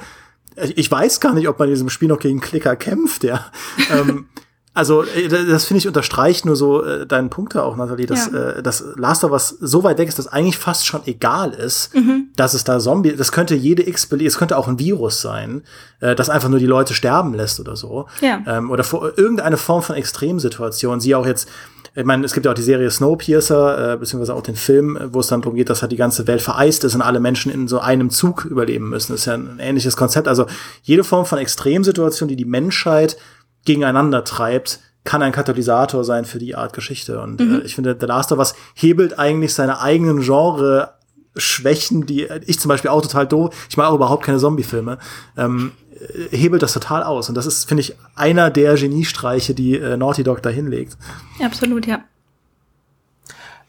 ich 0.76 0.90
weiß 0.90 1.20
gar 1.20 1.34
nicht, 1.34 1.48
ob 1.48 1.58
man 1.58 1.68
in 1.68 1.74
diesem 1.74 1.88
Spiel 1.88 2.08
noch 2.08 2.20
gegen 2.20 2.40
Klicker 2.40 2.76
kämpft, 2.76 3.24
ja. 3.24 3.46
ähm, 3.90 4.26
also 4.74 5.04
äh, 5.04 5.28
das 5.28 5.64
finde 5.64 5.78
ich 5.78 5.86
unterstreicht 5.86 6.44
nur 6.44 6.56
so 6.56 6.84
äh, 6.84 7.06
deinen 7.06 7.30
Punkt 7.30 7.56
auch, 7.56 7.76
Nathalie, 7.76 8.06
dass, 8.06 8.30
ja. 8.30 8.50
äh, 8.50 8.62
dass 8.62 8.84
Last 8.96 9.22
of 9.22 9.30
Us 9.30 9.56
so 9.60 9.84
weit 9.84 9.98
weg 9.98 10.08
ist, 10.08 10.18
dass 10.18 10.26
eigentlich 10.26 10.58
fast 10.58 10.84
schon 10.84 11.00
egal 11.06 11.52
ist, 11.52 11.94
mhm. 11.94 12.28
dass 12.34 12.54
es 12.54 12.64
da 12.64 12.80
Zombie, 12.80 13.14
das 13.14 13.30
könnte 13.30 13.54
jede 13.54 13.88
X, 13.88 14.12
es 14.12 14.36
könnte 14.36 14.58
auch 14.58 14.66
ein 14.66 14.80
Virus 14.80 15.20
sein, 15.20 15.62
äh, 16.00 16.16
das 16.16 16.28
einfach 16.28 16.48
nur 16.48 16.58
die 16.58 16.66
Leute 16.66 16.92
sterben 16.92 17.34
lässt 17.34 17.60
oder 17.60 17.76
so. 17.76 18.06
Ja. 18.20 18.42
Ähm, 18.46 18.72
oder 18.72 18.82
vor, 18.82 19.16
irgendeine 19.16 19.56
Form 19.56 19.82
von 19.82 19.94
Extremsituation. 19.94 21.00
Sie 21.00 21.14
auch 21.14 21.26
jetzt 21.26 21.48
ich 21.94 22.04
meine, 22.04 22.24
es 22.24 22.32
gibt 22.32 22.44
ja 22.46 22.52
auch 22.52 22.56
die 22.56 22.62
Serie 22.62 22.90
Snowpiercer, 22.90 23.92
äh, 23.92 23.96
beziehungsweise 23.96 24.34
auch 24.34 24.42
den 24.42 24.56
Film, 24.56 24.98
wo 25.12 25.20
es 25.20 25.28
dann 25.28 25.42
darum 25.42 25.56
geht, 25.56 25.70
dass 25.70 25.82
halt 25.82 25.92
die 25.92 25.96
ganze 25.96 26.26
Welt 26.26 26.42
vereist 26.42 26.82
ist 26.84 26.94
und 26.94 27.02
alle 27.02 27.20
Menschen 27.20 27.52
in 27.52 27.68
so 27.68 27.78
einem 27.78 28.10
Zug 28.10 28.44
überleben 28.44 28.88
müssen. 28.88 29.12
Das 29.12 29.20
ist 29.20 29.26
ja 29.26 29.34
ein 29.34 29.58
ähnliches 29.60 29.96
Konzept. 29.96 30.26
Also 30.26 30.46
jede 30.82 31.04
Form 31.04 31.24
von 31.24 31.38
Extremsituation, 31.38 32.28
die 32.28 32.36
die 32.36 32.44
Menschheit 32.44 33.16
gegeneinander 33.64 34.24
treibt, 34.24 34.80
kann 35.04 35.22
ein 35.22 35.32
Katalysator 35.32 36.02
sein 36.02 36.24
für 36.24 36.38
die 36.38 36.56
Art 36.56 36.72
Geschichte. 36.72 37.20
Und 37.20 37.40
mhm. 37.40 37.60
äh, 37.60 37.60
ich 37.60 37.74
finde, 37.76 37.96
The 37.98 38.06
Last 38.06 38.32
of 38.32 38.38
Us 38.38 38.54
hebelt 38.74 39.18
eigentlich 39.18 39.54
seine 39.54 39.80
eigenen 39.80 40.20
Genre 40.20 40.94
Schwächen, 41.36 42.06
die 42.06 42.28
ich 42.46 42.60
zum 42.60 42.68
Beispiel 42.68 42.90
auch 42.90 43.02
total 43.02 43.26
doof, 43.26 43.66
ich 43.68 43.76
mag 43.76 43.88
auch 43.88 43.94
überhaupt 43.94 44.24
keine 44.24 44.38
Zombie-Filme, 44.38 44.98
ähm, 45.36 45.72
äh, 45.83 45.83
hebelt 46.30 46.62
das 46.62 46.72
total 46.72 47.02
aus. 47.02 47.28
Und 47.28 47.34
das 47.34 47.46
ist, 47.46 47.66
finde 47.66 47.82
ich, 47.82 47.96
einer 48.14 48.50
der 48.50 48.74
Geniestreiche, 48.74 49.54
die 49.54 49.76
äh, 49.76 49.96
Naughty 49.96 50.24
Dog 50.24 50.42
da 50.42 50.50
hinlegt. 50.50 50.96
Absolut, 51.42 51.86
ja. 51.86 52.00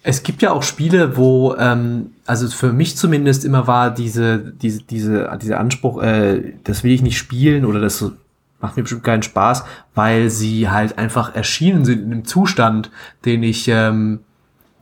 Es 0.07 0.21
gibt 0.21 0.43
ja 0.43 0.51
auch 0.51 0.61
Spiele, 0.61 1.17
wo, 1.17 1.55
ähm, 1.55 2.11
also 2.27 2.47
für 2.47 2.71
mich 2.71 2.95
zumindest 2.95 3.43
immer 3.43 3.65
war 3.65 3.91
diese, 3.91 4.37
diese, 4.37 4.83
diese, 4.83 5.35
dieser 5.41 5.59
Anspruch, 5.59 6.01
äh, 6.03 6.53
das 6.63 6.83
will 6.83 6.91
ich 6.91 7.01
nicht 7.01 7.17
spielen 7.17 7.65
oder 7.65 7.79
das 7.79 8.05
macht 8.61 8.77
mir 8.77 8.83
bestimmt 8.83 9.03
keinen 9.03 9.23
Spaß, 9.23 9.63
weil 9.95 10.29
sie 10.29 10.69
halt 10.69 10.99
einfach 10.99 11.33
erschienen 11.35 11.85
sind 11.85 12.03
in 12.03 12.11
einem 12.11 12.25
Zustand, 12.25 12.91
den 13.25 13.41
ich, 13.41 13.67
ähm, 13.67 14.19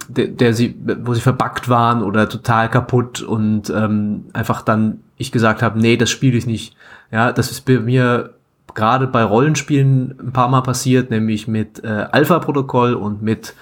der, 0.09 0.27
der 0.27 0.53
sie, 0.53 0.75
wo 1.03 1.13
sie 1.13 1.21
verbuggt 1.21 1.69
waren 1.69 2.03
oder 2.03 2.27
total 2.27 2.69
kaputt 2.69 3.21
und 3.21 3.69
ähm, 3.69 4.25
einfach 4.33 4.61
dann 4.61 5.02
ich 5.17 5.31
gesagt 5.31 5.61
habe, 5.61 5.79
nee, 5.79 5.97
das 5.97 6.09
spiele 6.09 6.37
ich 6.37 6.45
nicht. 6.45 6.75
Ja, 7.11 7.31
das 7.31 7.51
ist 7.51 7.61
bei 7.61 7.79
mir 7.79 8.33
gerade 8.73 9.07
bei 9.07 9.23
Rollenspielen 9.23 10.15
ein 10.19 10.33
paar 10.33 10.49
Mal 10.49 10.61
passiert, 10.61 11.11
nämlich 11.11 11.47
mit 11.47 11.83
äh, 11.83 12.07
Alpha-Protokoll 12.11 12.93
und 12.93 13.21
mit 13.21 13.55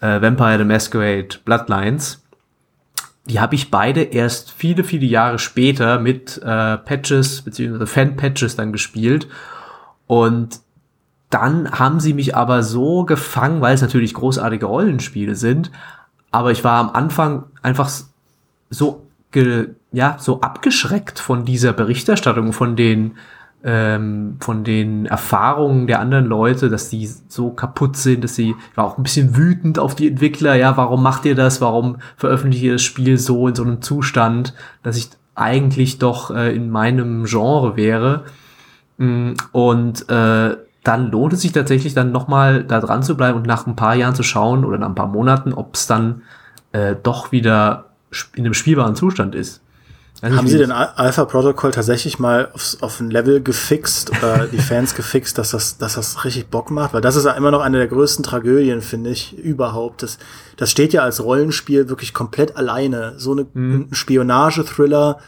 äh, 0.00 0.20
Vampire 0.20 0.58
the 0.58 0.64
Masquerade 0.64 1.28
Bloodlines. 1.44 2.22
Die 3.26 3.40
habe 3.40 3.54
ich 3.54 3.70
beide 3.70 4.02
erst 4.02 4.52
viele, 4.52 4.84
viele 4.84 5.06
Jahre 5.06 5.38
später 5.38 5.98
mit 5.98 6.38
äh, 6.38 6.78
Patches 6.78 7.42
beziehungsweise 7.42 7.86
Fan-Patches 7.86 8.56
dann 8.56 8.72
gespielt. 8.72 9.28
Und 10.06 10.60
dann 11.30 11.70
haben 11.72 12.00
sie 12.00 12.14
mich 12.14 12.34
aber 12.34 12.62
so 12.62 13.04
gefangen, 13.04 13.60
weil 13.60 13.74
es 13.74 13.82
natürlich 13.82 14.14
großartige 14.14 14.64
Rollenspiele 14.64 15.34
sind. 15.34 15.70
Aber 16.30 16.52
ich 16.52 16.64
war 16.64 16.80
am 16.80 16.90
Anfang 16.90 17.44
einfach 17.62 17.90
so, 18.70 19.07
ge, 19.30 19.70
ja, 19.92 20.16
so 20.18 20.40
abgeschreckt 20.40 21.18
von 21.18 21.44
dieser 21.44 21.72
Berichterstattung, 21.72 22.52
von 22.52 22.76
den 22.76 23.12
ähm, 23.64 24.36
von 24.40 24.62
den 24.62 25.06
Erfahrungen 25.06 25.88
der 25.88 26.00
anderen 26.00 26.26
Leute, 26.26 26.70
dass 26.70 26.90
die 26.90 27.06
so 27.06 27.50
kaputt 27.50 27.96
sind, 27.96 28.22
dass 28.22 28.36
sie 28.36 28.54
war 28.76 28.84
auch 28.84 28.98
ein 28.98 29.02
bisschen 29.02 29.36
wütend 29.36 29.78
auf 29.78 29.96
die 29.96 30.08
Entwickler, 30.08 30.54
ja, 30.54 30.76
warum 30.76 31.02
macht 31.02 31.24
ihr 31.24 31.34
das? 31.34 31.60
Warum 31.60 31.96
veröffentlicht 32.16 32.62
ihr 32.62 32.72
das 32.74 32.82
Spiel 32.82 33.18
so 33.18 33.48
in 33.48 33.54
so 33.54 33.64
einem 33.64 33.82
Zustand, 33.82 34.54
dass 34.82 34.96
ich 34.96 35.10
eigentlich 35.34 35.98
doch 35.98 36.30
äh, 36.30 36.54
in 36.54 36.70
meinem 36.70 37.24
Genre 37.24 37.76
wäre? 37.76 38.24
Mm, 38.98 39.32
und 39.50 40.08
äh, 40.08 40.56
dann 40.84 41.10
lohnt 41.10 41.32
es 41.32 41.42
sich 41.42 41.52
tatsächlich 41.52 41.94
dann 41.94 42.12
nochmal 42.12 42.62
da 42.62 42.80
dran 42.80 43.02
zu 43.02 43.16
bleiben 43.16 43.38
und 43.38 43.46
nach 43.46 43.66
ein 43.66 43.76
paar 43.76 43.96
Jahren 43.96 44.14
zu 44.14 44.22
schauen 44.22 44.64
oder 44.64 44.78
nach 44.78 44.88
ein 44.88 44.94
paar 44.94 45.08
Monaten, 45.08 45.52
ob 45.52 45.74
es 45.74 45.88
dann 45.88 46.22
äh, 46.72 46.94
doch 47.02 47.32
wieder 47.32 47.87
in 48.34 48.44
einem 48.44 48.54
spielbaren 48.54 48.96
Zustand 48.96 49.34
ist. 49.34 49.60
Haben 50.22 50.48
Sie 50.48 50.58
den 50.58 50.72
Alpha 50.72 51.24
Protocol 51.26 51.70
tatsächlich 51.70 52.18
mal 52.18 52.50
aufs, 52.52 52.82
auf 52.82 52.98
ein 52.98 53.10
Level 53.10 53.40
gefixt 53.40 54.10
oder 54.10 54.46
die 54.52 54.58
Fans 54.58 54.96
gefixt, 54.96 55.38
dass 55.38 55.50
das, 55.50 55.78
dass 55.78 55.94
das 55.94 56.24
richtig 56.24 56.48
Bock 56.48 56.72
macht? 56.72 56.92
Weil 56.92 57.00
das 57.00 57.14
ist 57.14 57.24
ja 57.24 57.32
immer 57.32 57.52
noch 57.52 57.60
eine 57.60 57.78
der 57.78 57.86
größten 57.86 58.24
Tragödien, 58.24 58.82
finde 58.82 59.10
ich, 59.10 59.38
überhaupt. 59.38 60.02
Das, 60.02 60.18
das 60.56 60.72
steht 60.72 60.92
ja 60.92 61.02
als 61.02 61.22
Rollenspiel 61.22 61.88
wirklich 61.88 62.14
komplett 62.14 62.56
alleine. 62.56 63.14
So 63.18 63.32
eine 63.32 63.46
mhm. 63.54 63.88
Spionage-Thriller 63.92 65.18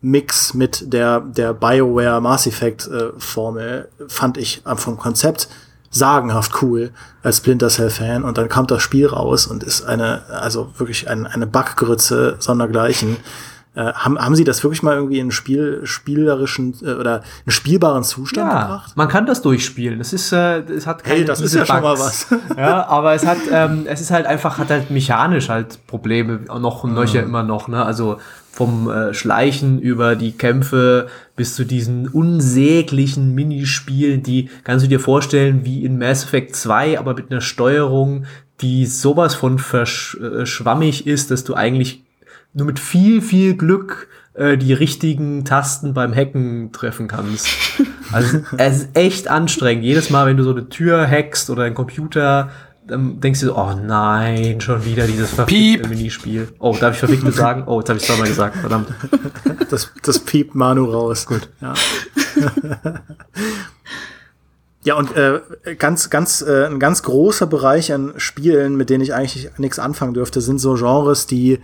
Mix 0.00 0.54
mit 0.54 0.92
der, 0.92 1.20
der 1.20 1.54
BioWare 1.54 2.20
Mass 2.20 2.48
Effect 2.48 2.88
äh, 2.88 3.10
Formel 3.18 3.88
fand 4.08 4.36
ich 4.36 4.62
vom 4.74 4.98
Konzept 4.98 5.48
sagenhaft 5.92 6.62
cool 6.62 6.90
als 7.22 7.36
Splinter 7.36 7.68
Cell 7.68 7.90
Fan 7.90 8.24
und 8.24 8.38
dann 8.38 8.48
kommt 8.48 8.70
das 8.70 8.82
Spiel 8.82 9.06
raus 9.06 9.46
und 9.46 9.62
ist 9.62 9.84
eine, 9.84 10.22
also 10.28 10.72
wirklich 10.78 11.08
ein, 11.08 11.26
eine 11.26 11.46
Backgrütze 11.46 12.36
sondergleichen. 12.40 13.18
Äh, 13.74 13.92
haben, 13.94 14.18
haben 14.18 14.34
Sie 14.34 14.44
das 14.44 14.62
wirklich 14.62 14.82
mal 14.82 14.96
irgendwie 14.96 15.18
in 15.18 15.30
Spiel, 15.30 15.80
spielerischen 15.84 16.74
äh, 16.82 16.92
oder 16.92 17.22
in 17.46 17.52
spielbaren 17.52 18.04
Zustand 18.04 18.52
ja, 18.52 18.62
gebracht? 18.62 18.96
Man 18.96 19.08
kann 19.08 19.24
das 19.24 19.40
durchspielen. 19.40 19.98
Es 19.98 20.12
ist, 20.12 20.30
äh, 20.32 20.60
es 20.60 20.86
hat 20.86 21.04
keine 21.04 21.20
hey, 21.20 21.24
das 21.24 21.40
ist 21.40 21.54
ja 21.54 21.60
Bugs. 21.60 21.70
schon 21.70 21.82
mal 21.82 21.98
was. 21.98 22.26
ja, 22.56 22.86
aber 22.86 23.14
es 23.14 23.24
hat, 23.24 23.38
ähm, 23.50 23.84
es 23.86 24.02
ist 24.02 24.10
halt 24.10 24.26
einfach, 24.26 24.58
hat 24.58 24.68
halt 24.68 24.90
mechanisch 24.90 25.48
halt 25.48 25.86
Probleme 25.86 26.40
noch 26.58 26.84
und 26.84 26.92
nöcher 26.92 27.22
mhm. 27.22 27.28
immer 27.28 27.42
noch. 27.44 27.68
Ne? 27.68 27.82
Also 27.82 28.18
vom 28.52 28.90
äh, 28.90 29.14
Schleichen 29.14 29.80
über 29.80 30.14
die 30.14 30.32
Kämpfe 30.32 31.08
bis 31.36 31.54
zu 31.56 31.64
diesen 31.64 32.06
unsäglichen 32.06 33.34
Minispielen, 33.34 34.22
die 34.22 34.50
kannst 34.62 34.84
du 34.84 34.88
dir 34.90 35.00
vorstellen 35.00 35.64
wie 35.64 35.84
in 35.86 35.98
Mass 35.98 36.24
Effect 36.24 36.54
2, 36.54 36.98
aber 36.98 37.14
mit 37.14 37.30
einer 37.30 37.40
Steuerung, 37.40 38.26
die 38.60 38.84
sowas 38.84 39.34
von 39.34 39.58
verschwammig 39.58 41.06
ist, 41.06 41.30
dass 41.30 41.44
du 41.44 41.54
eigentlich 41.54 42.04
nur 42.52 42.66
mit 42.66 42.78
viel, 42.78 43.22
viel 43.22 43.56
Glück 43.56 44.08
äh, 44.34 44.58
die 44.58 44.74
richtigen 44.74 45.46
Tasten 45.46 45.94
beim 45.94 46.14
Hacken 46.14 46.72
treffen 46.72 47.08
kannst. 47.08 47.48
Also 48.12 48.40
es 48.58 48.82
ist 48.82 48.88
echt 48.92 49.28
anstrengend. 49.28 49.84
Jedes 49.84 50.10
Mal, 50.10 50.26
wenn 50.26 50.36
du 50.36 50.42
so 50.42 50.50
eine 50.50 50.68
Tür 50.68 51.08
hackst 51.08 51.48
oder 51.48 51.62
einen 51.62 51.74
Computer, 51.74 52.50
dann 52.86 53.20
denkst 53.20 53.40
du 53.40 53.46
so, 53.46 53.56
oh 53.56 53.74
nein, 53.74 54.60
schon 54.60 54.84
wieder 54.84 55.06
dieses 55.06 55.30
verfickte 55.30 55.88
Minispiel. 55.88 56.48
Oh, 56.58 56.76
darf 56.78 56.94
ich 56.94 56.98
verfickte 56.98 57.32
sagen? 57.32 57.64
Oh, 57.66 57.78
jetzt 57.80 57.88
habe 57.88 57.98
ich 57.98 58.02
es 58.02 58.08
zweimal 58.08 58.28
gesagt, 58.28 58.56
verdammt. 58.56 58.88
Das, 59.70 59.90
das 60.02 60.18
piept 60.18 60.54
Manu 60.54 60.84
raus. 60.84 61.26
Gut. 61.26 61.48
Ja. 61.60 61.74
Ja, 64.84 64.96
und 64.96 65.16
äh, 65.16 65.40
ganz, 65.78 66.10
ganz, 66.10 66.42
äh, 66.42 66.66
ein 66.66 66.80
ganz 66.80 67.04
großer 67.04 67.46
Bereich 67.46 67.92
an 67.92 68.14
Spielen, 68.16 68.76
mit 68.76 68.90
denen 68.90 69.04
ich 69.04 69.14
eigentlich 69.14 69.48
nichts 69.56 69.78
anfangen 69.78 70.12
dürfte, 70.12 70.40
sind 70.40 70.58
so 70.58 70.74
Genres, 70.74 71.28
die 71.28 71.60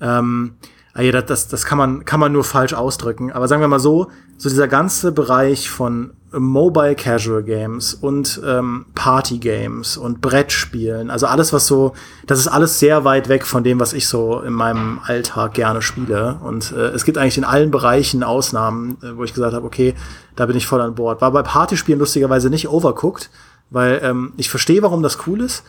ähm, 0.00 0.54
ah 0.94 1.02
ja, 1.02 1.20
das, 1.20 1.48
das 1.48 1.64
kann 1.64 1.78
man, 1.78 2.04
kann 2.04 2.20
man 2.20 2.32
nur 2.32 2.44
falsch 2.44 2.72
ausdrücken. 2.72 3.32
Aber 3.32 3.48
sagen 3.48 3.60
wir 3.60 3.68
mal 3.68 3.78
so, 3.78 4.10
so 4.38 4.48
dieser 4.48 4.68
ganze 4.68 5.12
Bereich 5.12 5.68
von 5.68 6.12
Mobile 6.30 6.94
Casual 6.94 7.42
Games 7.42 7.94
und 7.94 8.40
ähm, 8.46 8.86
Party 8.94 9.38
Games 9.38 9.96
und 9.96 10.20
Brettspielen, 10.20 11.10
also 11.10 11.26
alles, 11.26 11.52
was 11.52 11.66
so, 11.66 11.94
das 12.26 12.38
ist 12.38 12.48
alles 12.48 12.78
sehr 12.78 13.04
weit 13.04 13.28
weg 13.28 13.46
von 13.46 13.64
dem, 13.64 13.80
was 13.80 13.92
ich 13.92 14.06
so 14.06 14.40
in 14.40 14.52
meinem 14.52 15.00
Alltag 15.02 15.54
gerne 15.54 15.80
spiele. 15.80 16.38
Und 16.42 16.72
äh, 16.72 16.88
es 16.88 17.04
gibt 17.04 17.16
eigentlich 17.16 17.38
in 17.38 17.44
allen 17.44 17.70
Bereichen 17.70 18.22
Ausnahmen, 18.22 18.98
äh, 19.02 19.16
wo 19.16 19.24
ich 19.24 19.32
gesagt 19.32 19.54
habe, 19.54 19.66
okay, 19.66 19.94
da 20.36 20.46
bin 20.46 20.56
ich 20.56 20.66
voll 20.66 20.82
an 20.82 20.94
Bord. 20.94 21.20
War 21.20 21.32
bei 21.32 21.42
Partyspielen 21.42 21.98
lustigerweise 21.98 22.50
nicht 22.50 22.68
overcooked, 22.68 23.30
weil 23.70 24.00
ähm, 24.02 24.34
ich 24.36 24.50
verstehe, 24.50 24.82
warum 24.82 25.02
das 25.02 25.26
cool 25.26 25.40
ist. 25.40 25.64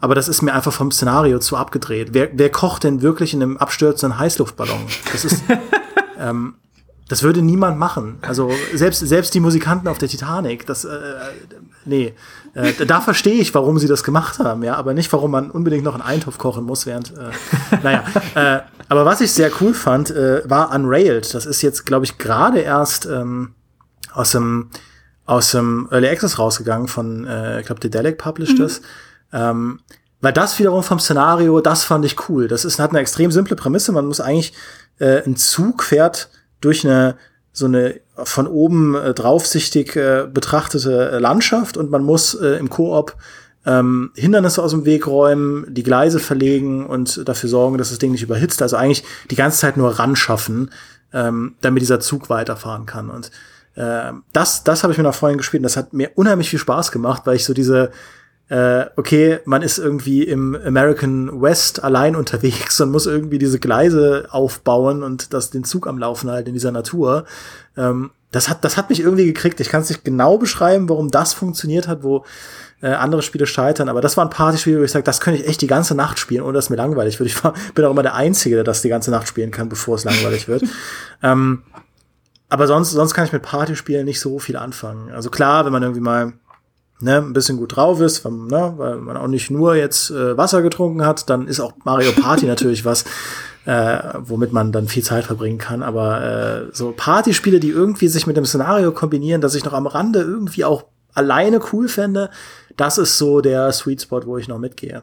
Aber 0.00 0.14
das 0.14 0.28
ist 0.28 0.42
mir 0.42 0.54
einfach 0.54 0.72
vom 0.72 0.90
Szenario 0.90 1.38
zu 1.38 1.56
abgedreht. 1.56 2.08
Wer, 2.12 2.30
wer 2.32 2.50
kocht 2.50 2.84
denn 2.84 3.02
wirklich 3.02 3.32
in 3.32 3.42
einem 3.42 3.56
abstürzenden 3.58 4.18
Heißluftballon? 4.18 4.80
Das 5.12 5.24
ist, 5.24 5.42
ähm, 6.18 6.54
das 7.10 7.24
würde 7.24 7.42
niemand 7.42 7.76
machen. 7.76 8.18
Also 8.22 8.52
selbst, 8.72 9.00
selbst 9.00 9.34
die 9.34 9.40
Musikanten 9.40 9.88
auf 9.88 9.98
der 9.98 10.08
Titanic, 10.08 10.64
das, 10.64 10.84
äh, 10.84 10.98
nee. 11.84 12.14
Äh, 12.54 12.86
da 12.86 13.00
verstehe 13.00 13.34
ich, 13.34 13.52
warum 13.52 13.80
sie 13.80 13.88
das 13.88 14.04
gemacht 14.04 14.38
haben, 14.38 14.62
ja, 14.62 14.76
aber 14.76 14.94
nicht, 14.94 15.12
warum 15.12 15.32
man 15.32 15.50
unbedingt 15.50 15.82
noch 15.82 15.94
einen 15.94 16.04
Eintopf 16.04 16.38
kochen 16.38 16.64
muss, 16.64 16.86
während, 16.86 17.12
äh, 17.18 17.32
naja. 17.82 18.04
Äh, 18.36 18.60
aber 18.88 19.04
was 19.04 19.20
ich 19.20 19.32
sehr 19.32 19.50
cool 19.60 19.74
fand, 19.74 20.12
äh, 20.12 20.48
war 20.48 20.72
Unrailed. 20.72 21.34
Das 21.34 21.46
ist 21.46 21.62
jetzt, 21.62 21.84
glaube 21.84 22.04
ich, 22.04 22.16
gerade 22.16 22.60
erst 22.60 23.06
ähm, 23.06 23.54
aus 24.12 24.30
dem 24.30 24.70
aus 25.26 25.50
dem 25.50 25.88
Early 25.90 26.08
Access 26.08 26.38
rausgegangen 26.38 26.86
von, 26.88 27.24
äh, 27.24 27.60
ich 27.60 27.66
glaube, 27.66 27.80
Dedelic 27.80 28.18
published 28.18 28.58
mhm. 28.58 28.62
das. 28.62 28.82
Ähm, 29.32 29.80
weil 30.20 30.32
das 30.32 30.58
wiederum 30.58 30.82
vom 30.82 30.98
Szenario, 30.98 31.60
das 31.60 31.84
fand 31.84 32.04
ich 32.04 32.28
cool. 32.28 32.46
Das 32.46 32.64
ist, 32.64 32.78
hat 32.78 32.90
eine 32.90 32.98
extrem 32.98 33.30
simple 33.30 33.56
Prämisse. 33.56 33.92
Man 33.92 34.06
muss 34.06 34.20
eigentlich, 34.20 34.52
äh, 34.98 35.24
ein 35.24 35.36
Zug 35.36 35.82
fährt 35.82 36.30
durch 36.60 36.84
eine, 36.84 37.16
so 37.52 37.66
eine 37.66 38.00
von 38.22 38.46
oben 38.46 38.94
äh, 38.94 39.14
draufsichtig 39.14 39.96
äh, 39.96 40.26
betrachtete 40.32 41.18
Landschaft 41.18 41.76
und 41.76 41.90
man 41.90 42.02
muss 42.02 42.34
äh, 42.34 42.58
im 42.58 42.70
Koop 42.70 43.16
ähm, 43.66 44.10
Hindernisse 44.14 44.62
aus 44.62 44.70
dem 44.70 44.84
Weg 44.84 45.06
räumen, 45.06 45.66
die 45.68 45.82
Gleise 45.82 46.18
verlegen 46.18 46.86
und 46.86 47.28
dafür 47.28 47.50
sorgen, 47.50 47.78
dass 47.78 47.90
das 47.90 47.98
Ding 47.98 48.12
nicht 48.12 48.22
überhitzt. 48.22 48.62
Also 48.62 48.76
eigentlich 48.76 49.04
die 49.30 49.36
ganze 49.36 49.58
Zeit 49.58 49.76
nur 49.76 49.98
ran 49.98 50.16
schaffen, 50.16 50.70
ähm, 51.12 51.56
damit 51.60 51.82
dieser 51.82 52.00
Zug 52.00 52.30
weiterfahren 52.30 52.86
kann. 52.86 53.10
Und 53.10 53.30
äh, 53.74 54.12
das, 54.32 54.64
das 54.64 54.82
habe 54.82 54.92
ich 54.92 54.98
mir 54.98 55.04
nach 55.04 55.14
vorhin 55.14 55.38
gespielt 55.38 55.60
und 55.60 55.64
das 55.64 55.76
hat 55.76 55.92
mir 55.92 56.10
unheimlich 56.14 56.48
viel 56.48 56.58
Spaß 56.58 56.90
gemacht, 56.90 57.22
weil 57.26 57.36
ich 57.36 57.44
so 57.44 57.52
diese 57.52 57.90
äh, 58.50 58.86
okay, 58.96 59.38
man 59.44 59.62
ist 59.62 59.78
irgendwie 59.78 60.24
im 60.24 60.56
American 60.56 61.40
West 61.40 61.84
allein 61.84 62.16
unterwegs 62.16 62.80
und 62.80 62.90
muss 62.90 63.06
irgendwie 63.06 63.38
diese 63.38 63.60
Gleise 63.60 64.26
aufbauen 64.30 65.04
und 65.04 65.32
das 65.32 65.50
den 65.50 65.62
Zug 65.62 65.86
am 65.86 65.98
Laufen 65.98 66.28
halten 66.28 66.48
in 66.48 66.54
dieser 66.54 66.72
Natur. 66.72 67.24
Ähm, 67.76 68.10
das 68.32 68.48
hat, 68.48 68.64
das 68.64 68.76
hat 68.76 68.90
mich 68.90 69.00
irgendwie 69.00 69.24
gekriegt. 69.24 69.60
Ich 69.60 69.68
kann 69.68 69.82
es 69.82 69.88
nicht 69.88 70.04
genau 70.04 70.36
beschreiben, 70.36 70.88
warum 70.88 71.12
das 71.12 71.32
funktioniert 71.32 71.86
hat, 71.86 72.02
wo 72.02 72.24
äh, 72.82 72.88
andere 72.88 73.22
Spiele 73.22 73.46
scheitern, 73.46 73.88
aber 73.88 74.00
das 74.00 74.16
war 74.16 74.24
ein 74.24 74.30
Partyspiel, 74.30 74.80
wo 74.80 74.84
ich 74.84 74.90
sage, 74.90 75.04
das 75.04 75.20
könnte 75.20 75.40
ich 75.40 75.48
echt 75.48 75.60
die 75.60 75.66
ganze 75.68 75.94
Nacht 75.94 76.18
spielen, 76.18 76.42
ohne 76.42 76.54
dass 76.54 76.70
mir 76.70 76.76
langweilig 76.76 77.20
wird. 77.20 77.28
Ich 77.28 77.44
war, 77.44 77.54
bin 77.74 77.84
auch 77.84 77.92
immer 77.92 78.02
der 78.02 78.14
Einzige, 78.14 78.56
der 78.56 78.64
das 78.64 78.82
die 78.82 78.88
ganze 78.88 79.12
Nacht 79.12 79.28
spielen 79.28 79.52
kann, 79.52 79.68
bevor 79.68 79.94
es 79.94 80.02
langweilig 80.02 80.48
wird. 80.48 80.64
ähm, 81.22 81.62
aber 82.48 82.66
sonst, 82.66 82.90
sonst 82.90 83.14
kann 83.14 83.26
ich 83.26 83.32
mit 83.32 83.42
Partyspielen 83.42 84.04
nicht 84.04 84.18
so 84.18 84.40
viel 84.40 84.56
anfangen. 84.56 85.12
Also 85.12 85.30
klar, 85.30 85.64
wenn 85.64 85.72
man 85.72 85.84
irgendwie 85.84 86.00
mal 86.00 86.32
ne, 87.00 87.16
ein 87.16 87.32
bisschen 87.32 87.56
gut 87.56 87.76
drauf 87.76 88.00
ist, 88.00 88.24
weil, 88.24 88.32
ne, 88.32 88.74
weil 88.76 88.96
man 88.96 89.16
auch 89.16 89.28
nicht 89.28 89.50
nur 89.50 89.74
jetzt 89.74 90.10
äh, 90.10 90.36
Wasser 90.36 90.62
getrunken 90.62 91.04
hat, 91.04 91.28
dann 91.30 91.46
ist 91.46 91.60
auch 91.60 91.72
Mario 91.84 92.12
Party 92.12 92.46
natürlich 92.46 92.84
was, 92.84 93.04
äh, 93.64 93.98
womit 94.18 94.52
man 94.52 94.72
dann 94.72 94.88
viel 94.88 95.02
Zeit 95.02 95.24
verbringen 95.24 95.58
kann. 95.58 95.82
Aber 95.82 96.22
äh, 96.22 96.66
so 96.72 96.92
Partyspiele, 96.96 97.60
die 97.60 97.70
irgendwie 97.70 98.08
sich 98.08 98.26
mit 98.26 98.36
dem 98.36 98.44
Szenario 98.44 98.92
kombinieren, 98.92 99.40
dass 99.40 99.54
ich 99.54 99.64
noch 99.64 99.72
am 99.72 99.86
Rande 99.86 100.20
irgendwie 100.20 100.64
auch 100.64 100.84
alleine 101.14 101.60
cool 101.72 101.88
fände, 101.88 102.30
das 102.76 102.98
ist 102.98 103.18
so 103.18 103.40
der 103.40 103.72
Sweet 103.72 104.02
Spot, 104.02 104.22
wo 104.26 104.38
ich 104.38 104.48
noch 104.48 104.58
mitgehe. 104.58 105.02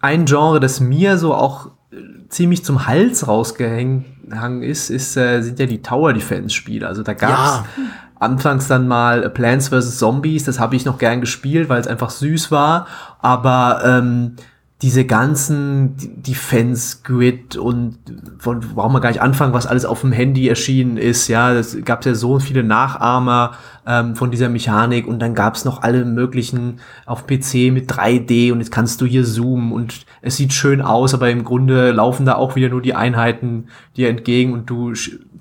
ein 0.00 0.26
Genre, 0.26 0.60
das 0.60 0.80
mir 0.80 1.18
so 1.18 1.34
auch 1.34 1.70
äh, 1.90 1.96
ziemlich 2.28 2.64
zum 2.64 2.86
Hals 2.86 3.26
rausgehangen 3.26 4.62
ist, 4.62 4.90
ist 4.90 5.16
äh, 5.16 5.42
sind 5.42 5.58
ja 5.58 5.66
die 5.66 5.82
Tower 5.82 6.12
Defense 6.12 6.54
Spiele. 6.54 6.86
Also 6.86 7.02
da 7.02 7.14
gab's 7.14 7.62
ja. 7.76 7.84
Anfangs 8.18 8.68
dann 8.68 8.88
mal 8.88 9.28
Plants 9.30 9.68
vs 9.68 9.98
Zombies, 9.98 10.44
das 10.44 10.60
habe 10.60 10.76
ich 10.76 10.84
noch 10.84 10.98
gern 10.98 11.20
gespielt, 11.20 11.68
weil 11.68 11.80
es 11.80 11.86
einfach 11.86 12.10
süß 12.10 12.50
war, 12.50 12.86
aber 13.20 13.82
ähm, 13.84 14.36
diese 14.82 15.06
ganzen 15.06 15.94
Defense 15.96 16.98
Grid 17.04 17.56
und 17.56 17.96
von 18.38 18.60
warum 18.74 18.92
man 18.92 19.00
gar 19.00 19.08
nicht 19.08 19.22
anfangen, 19.22 19.54
was 19.54 19.66
alles 19.66 19.86
auf 19.86 20.02
dem 20.02 20.12
Handy 20.12 20.46
erschienen 20.46 20.98
ist. 20.98 21.28
Ja, 21.28 21.54
es 21.54 21.82
gab 21.86 22.04
ja 22.04 22.14
so 22.14 22.38
viele 22.38 22.62
Nachahmer 22.62 23.52
ähm, 23.86 24.14
von 24.14 24.30
dieser 24.30 24.50
Mechanik 24.50 25.06
und 25.06 25.20
dann 25.20 25.34
gab 25.34 25.54
es 25.54 25.64
noch 25.64 25.82
alle 25.82 26.04
möglichen 26.04 26.80
auf 27.06 27.26
PC 27.26 27.72
mit 27.72 27.90
3D 27.90 28.52
und 28.52 28.58
jetzt 28.58 28.72
kannst 28.72 29.00
du 29.00 29.06
hier 29.06 29.24
zoomen 29.24 29.72
und 29.72 30.04
es 30.20 30.36
sieht 30.36 30.52
schön 30.52 30.82
aus, 30.82 31.14
aber 31.14 31.30
im 31.30 31.44
Grunde 31.44 31.92
laufen 31.92 32.26
da 32.26 32.34
auch 32.34 32.54
wieder 32.54 32.68
nur 32.68 32.82
die 32.82 32.94
Einheiten 32.94 33.68
dir 33.96 34.10
entgegen 34.10 34.52
und 34.52 34.68
du 34.68 34.92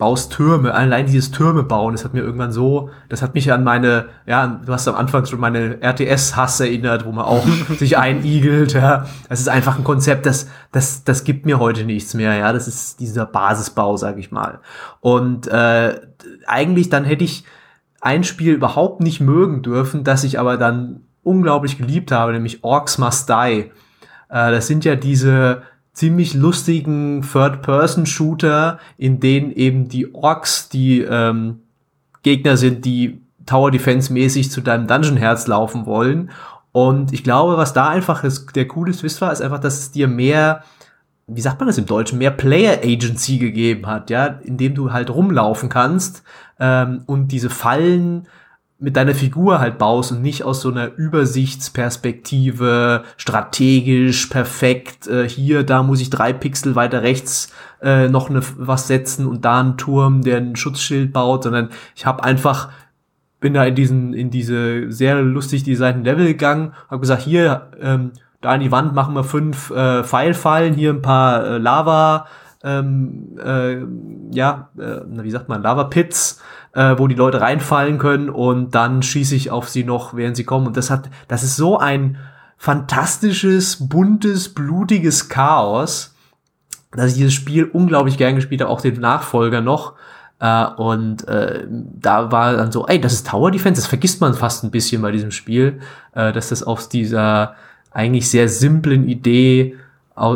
baust 0.03 0.33
Türme. 0.33 0.73
Allein 0.73 1.05
dieses 1.05 1.31
Türme 1.31 1.63
bauen, 1.63 1.93
das 1.93 2.03
hat 2.03 2.13
mir 2.13 2.19
irgendwann 2.19 2.51
so, 2.51 2.89
das 3.07 3.21
hat 3.21 3.35
mich 3.35 3.53
an 3.53 3.63
meine, 3.63 4.07
ja, 4.25 4.59
du 4.65 4.73
hast 4.73 4.85
am 4.89 4.95
Anfang 4.95 5.25
schon 5.25 5.39
meine 5.39 5.81
RTS-Hass 5.81 6.59
erinnert, 6.59 7.05
wo 7.05 7.13
man 7.13 7.23
auch 7.23 7.47
sich 7.79 7.97
einigelt. 7.97 8.73
Ja. 8.73 9.05
Das 9.29 9.39
ist 9.39 9.47
einfach 9.47 9.77
ein 9.77 9.85
Konzept, 9.85 10.25
das, 10.25 10.49
das, 10.73 11.05
das 11.05 11.23
gibt 11.23 11.45
mir 11.45 11.57
heute 11.57 11.85
nichts 11.85 12.15
mehr. 12.15 12.35
Ja, 12.35 12.51
das 12.51 12.67
ist 12.67 12.99
dieser 12.99 13.25
Basisbau, 13.25 13.95
sag 13.95 14.17
ich 14.17 14.29
mal. 14.29 14.59
Und 14.99 15.47
äh, 15.47 16.01
eigentlich 16.47 16.89
dann 16.89 17.05
hätte 17.05 17.23
ich 17.23 17.45
ein 18.01 18.25
Spiel 18.25 18.55
überhaupt 18.55 18.99
nicht 18.99 19.21
mögen 19.21 19.61
dürfen, 19.61 20.03
das 20.03 20.25
ich 20.25 20.37
aber 20.37 20.57
dann 20.57 21.05
unglaublich 21.23 21.77
geliebt 21.77 22.11
habe, 22.11 22.33
nämlich 22.33 22.61
Orcs 22.65 22.97
Must 22.97 23.29
Die. 23.29 23.71
Äh, 24.27 24.51
das 24.51 24.67
sind 24.67 24.83
ja 24.83 24.97
diese 24.97 25.61
ziemlich 25.93 26.33
lustigen 26.33 27.21
Third-Person-Shooter, 27.21 28.79
in 28.97 29.19
denen 29.19 29.51
eben 29.51 29.87
die 29.87 30.13
Orks 30.13 30.69
die 30.69 31.01
ähm, 31.01 31.59
Gegner 32.23 32.57
sind, 32.57 32.85
die 32.85 33.21
Tower 33.45 33.71
Defense-mäßig 33.71 34.51
zu 34.51 34.61
deinem 34.61 34.87
Dungeon-Herz 34.87 35.47
laufen 35.47 35.85
wollen. 35.85 36.31
Und 36.71 37.13
ich 37.13 37.23
glaube, 37.23 37.57
was 37.57 37.73
da 37.73 37.89
einfach 37.89 38.23
ist, 38.23 38.55
der 38.55 38.67
coole 38.67 38.93
Twist 38.93 39.21
war, 39.21 39.31
ist 39.31 39.41
einfach, 39.41 39.59
dass 39.59 39.79
es 39.79 39.91
dir 39.91 40.07
mehr 40.07 40.63
wie 41.27 41.41
sagt 41.41 41.59
man 41.59 41.67
das 41.67 41.77
im 41.77 41.85
Deutschen, 41.85 42.17
mehr 42.17 42.31
Player 42.31 42.79
Agency 42.83 43.37
gegeben 43.37 43.87
hat, 43.87 44.09
ja, 44.09 44.39
indem 44.43 44.75
du 44.75 44.91
halt 44.91 45.09
rumlaufen 45.09 45.69
kannst 45.69 46.23
ähm, 46.59 47.03
und 47.05 47.31
diese 47.31 47.49
Fallen 47.49 48.27
mit 48.79 48.97
deiner 48.97 49.15
Figur 49.15 49.59
halt 49.59 49.77
baust 49.77 50.11
und 50.11 50.21
nicht 50.21 50.43
aus 50.43 50.61
so 50.61 50.69
einer 50.69 50.93
Übersichtsperspektive, 50.95 53.03
strategisch, 53.17 54.27
perfekt, 54.27 55.07
äh, 55.07 55.27
hier, 55.27 55.63
da 55.63 55.83
muss 55.83 56.01
ich 56.01 56.09
drei 56.09 56.33
Pixel 56.33 56.75
weiter 56.75 57.01
rechts 57.01 57.53
äh, 57.81 58.09
noch 58.09 58.29
ne, 58.29 58.41
was 58.57 58.87
setzen 58.87 59.25
und 59.25 59.45
da 59.45 59.59
einen 59.59 59.77
Turm, 59.77 60.21
der 60.21 60.37
ein 60.37 60.55
Schutzschild 60.55 61.13
baut, 61.13 61.43
sondern 61.43 61.69
ich 61.95 62.05
habe 62.05 62.23
einfach 62.23 62.69
bin 63.39 63.53
da 63.53 63.65
in 63.65 63.75
diesen 63.75 64.13
in 64.13 64.31
diese 64.31 64.89
sehr 64.89 65.21
lustig 65.21 65.63
designten 65.63 66.05
Level 66.05 66.25
gegangen, 66.25 66.73
habe 66.89 67.01
gesagt, 67.01 67.23
hier 67.23 67.71
ähm, 67.81 68.11
da 68.39 68.51
an 68.51 68.61
die 68.61 68.71
Wand 68.71 68.93
machen 68.93 69.15
wir 69.15 69.23
fünf 69.23 69.69
äh, 69.71 70.03
Pfeilfallen, 70.03 70.73
hier 70.73 70.91
ein 70.91 71.01
paar 71.01 71.45
äh, 71.45 71.57
Lava, 71.57 72.27
ähm, 72.63 73.37
äh, 73.43 73.77
ja, 74.35 74.69
äh, 74.77 75.01
wie 75.05 75.31
sagt 75.31 75.49
man, 75.49 75.61
Lava-Pits, 75.61 76.41
äh, 76.73 76.95
wo 76.97 77.07
die 77.07 77.15
Leute 77.15 77.41
reinfallen 77.41 77.97
können 77.97 78.29
und 78.29 78.73
dann 78.73 79.03
schieße 79.03 79.35
ich 79.35 79.51
auf 79.51 79.69
sie 79.69 79.83
noch, 79.83 80.15
während 80.15 80.37
sie 80.37 80.45
kommen. 80.45 80.67
Und 80.67 80.77
das 80.77 80.89
hat, 80.89 81.09
das 81.27 81.43
ist 81.43 81.55
so 81.55 81.77
ein 81.77 82.17
fantastisches, 82.57 83.89
buntes, 83.89 84.53
blutiges 84.53 85.27
Chaos, 85.27 86.15
dass 86.91 87.11
ich 87.11 87.17
dieses 87.17 87.33
Spiel 87.33 87.65
unglaublich 87.65 88.17
gern 88.17 88.35
gespielt 88.35 88.61
habe, 88.61 88.71
auch 88.71 88.81
den 88.81 88.99
Nachfolger 88.99 89.61
noch. 89.61 89.93
Uh, 90.41 90.73
und 90.75 91.23
uh, 91.29 91.63
da 91.69 92.31
war 92.31 92.57
dann 92.57 92.71
so, 92.71 92.85
ey, 92.87 92.99
das 92.99 93.13
ist 93.13 93.27
Tower 93.27 93.49
Defense, 93.49 93.79
das 93.79 93.87
vergisst 93.87 94.19
man 94.19 94.33
fast 94.33 94.63
ein 94.63 94.71
bisschen 94.71 95.01
bei 95.01 95.11
diesem 95.11 95.31
Spiel, 95.31 95.79
uh, 96.17 96.31
dass 96.33 96.49
das 96.49 96.63
aus 96.63 96.89
dieser 96.89 97.55
eigentlich 97.91 98.29
sehr 98.29 98.49
simplen 98.49 99.07
Idee, 99.07 99.77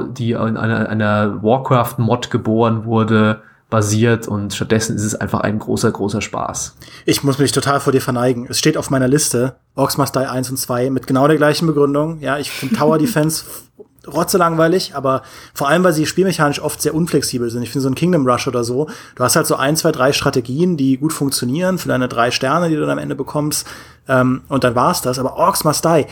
die 0.09 0.31
in 0.31 0.57
einer, 0.57 0.89
einer 0.89 1.43
Warcraft-Mod 1.43 2.31
geboren 2.31 2.85
wurde, 2.85 3.41
basiert 3.69 4.27
und 4.27 4.53
stattdessen 4.53 4.95
ist 4.95 5.03
es 5.03 5.15
einfach 5.15 5.41
ein 5.41 5.59
großer, 5.59 5.91
großer 5.91 6.21
Spaß. 6.21 6.75
Ich 7.05 7.23
muss 7.23 7.37
mich 7.37 7.51
total 7.51 7.79
vor 7.81 7.91
dir 7.91 8.01
verneigen. 8.01 8.47
Es 8.49 8.59
steht 8.59 8.77
auf 8.77 8.89
meiner 8.89 9.09
Liste, 9.09 9.55
Orcs 9.75 9.97
Must 9.97 10.15
Die 10.15 10.19
1 10.19 10.49
und 10.49 10.57
2 10.57 10.89
mit 10.89 11.05
genau 11.05 11.27
der 11.27 11.35
gleichen 11.35 11.67
Begründung. 11.67 12.21
Ja, 12.21 12.37
ich 12.37 12.49
finde 12.49 12.75
Tower 12.75 12.97
Defense 12.97 13.43
rotze 14.07 14.37
langweilig, 14.37 14.95
aber 14.95 15.21
vor 15.53 15.67
allem, 15.67 15.83
weil 15.83 15.91
sie 15.91 16.05
spielmechanisch 16.05 16.61
oft 16.61 16.81
sehr 16.81 16.95
unflexibel 16.95 17.49
sind. 17.49 17.61
Ich 17.61 17.71
finde 17.71 17.83
so 17.83 17.89
ein 17.89 17.95
Kingdom 17.95 18.25
Rush 18.25 18.47
oder 18.47 18.63
so, 18.63 18.87
du 19.15 19.23
hast 19.23 19.35
halt 19.35 19.47
so 19.47 19.57
ein, 19.57 19.75
zwei, 19.75 19.91
drei 19.91 20.13
Strategien, 20.13 20.77
die 20.77 20.97
gut 20.97 21.11
funktionieren 21.11 21.77
für 21.77 21.89
deine 21.89 22.07
drei 22.07 22.31
Sterne, 22.31 22.69
die 22.69 22.75
du 22.75 22.81
dann 22.81 22.91
am 22.91 22.97
Ende 22.99 23.15
bekommst, 23.15 23.67
ähm, 24.07 24.43
und 24.47 24.63
dann 24.63 24.75
war's 24.75 25.01
das. 25.01 25.19
Aber 25.19 25.35
Orcs 25.35 25.65
Must 25.65 25.83
Die, 25.83 26.05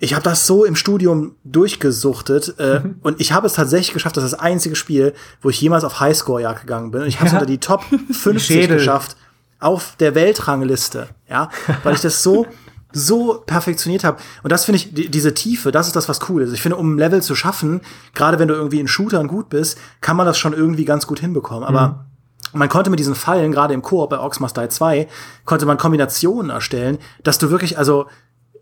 ich 0.00 0.14
habe 0.14 0.22
das 0.22 0.46
so 0.46 0.64
im 0.64 0.76
Studium 0.76 1.36
durchgesuchtet 1.44 2.54
äh, 2.58 2.80
mhm. 2.80 2.96
und 3.02 3.20
ich 3.20 3.32
habe 3.32 3.46
es 3.46 3.54
tatsächlich 3.54 3.94
geschafft, 3.94 4.16
das 4.16 4.24
ist 4.24 4.32
das 4.32 4.40
einzige 4.40 4.76
Spiel, 4.76 5.14
wo 5.40 5.50
ich 5.50 5.60
jemals 5.60 5.84
auf 5.84 6.00
Highscore-Jagd 6.00 6.62
gegangen 6.62 6.90
bin. 6.90 7.02
Und 7.02 7.08
ich 7.08 7.16
habe 7.16 7.26
es 7.26 7.32
ja. 7.32 7.38
unter 7.38 7.46
die 7.46 7.58
Top 7.58 7.82
50 8.10 8.68
geschafft 8.68 9.16
auf 9.58 9.96
der 9.98 10.14
Weltrangliste, 10.14 11.08
ja, 11.28 11.48
weil 11.82 11.94
ich 11.94 12.00
das 12.00 12.22
so 12.22 12.46
so 12.92 13.42
perfektioniert 13.44 14.04
habe. 14.04 14.18
Und 14.42 14.50
das 14.50 14.64
finde 14.64 14.76
ich, 14.76 14.94
die, 14.94 15.10
diese 15.10 15.34
Tiefe, 15.34 15.70
das 15.70 15.86
ist 15.86 15.96
das, 15.96 16.08
was 16.08 16.30
cool 16.30 16.42
ist. 16.42 16.52
Ich 16.52 16.62
finde, 16.62 16.76
um 16.76 16.94
ein 16.94 16.98
Level 16.98 17.20
zu 17.20 17.34
schaffen, 17.34 17.82
gerade 18.14 18.38
wenn 18.38 18.48
du 18.48 18.54
irgendwie 18.54 18.80
in 18.80 18.88
Shootern 18.88 19.28
gut 19.28 19.50
bist, 19.50 19.78
kann 20.00 20.16
man 20.16 20.24
das 20.24 20.38
schon 20.38 20.54
irgendwie 20.54 20.86
ganz 20.86 21.06
gut 21.06 21.20
hinbekommen. 21.20 21.64
Aber 21.64 22.06
mhm. 22.52 22.58
man 22.58 22.68
konnte 22.70 22.88
mit 22.88 22.98
diesen 22.98 23.14
Fallen, 23.14 23.52
gerade 23.52 23.74
im 23.74 23.82
Koop 23.82 24.08
bei 24.10 24.18
Ox 24.18 24.38
Die 24.38 24.68
2, 24.68 25.08
konnte 25.44 25.66
man 25.66 25.76
Kombinationen 25.76 26.50
erstellen, 26.50 26.96
dass 27.22 27.36
du 27.36 27.50
wirklich, 27.50 27.76
also 27.76 28.06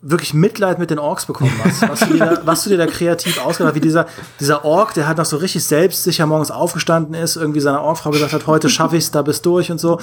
wirklich 0.07 0.35
Mitleid 0.35 0.79
mit 0.79 0.91
den 0.91 0.99
Orks 0.99 1.25
bekommen 1.25 1.53
hast. 1.65 1.89
Was 1.89 2.01
du 2.01 2.07
dir 2.13 2.19
da, 2.19 2.39
was 2.45 2.63
du 2.63 2.71
dir 2.71 2.77
da 2.77 2.87
kreativ 2.87 3.43
ausgedacht 3.43 3.73
hast, 3.73 3.77
wie 3.77 3.81
dieser, 3.81 4.07
dieser 4.39 4.65
Ork, 4.65 4.93
der 4.93 5.07
halt 5.07 5.17
noch 5.17 5.25
so 5.25 5.39
richtig 5.39 5.65
selbstsicher 5.65 6.27
morgens 6.27 6.51
aufgestanden 6.51 7.15
ist, 7.15 7.37
irgendwie 7.37 7.61
seiner 7.61 7.81
Orkfrau 7.81 8.11
gesagt 8.11 8.35
hat, 8.35 8.47
heute 8.47 8.69
schaffe 8.69 8.99
ich's, 8.99 9.11
da 9.11 9.23
bist 9.23 9.47
durch 9.47 9.71
und 9.71 9.79
so. 9.79 9.99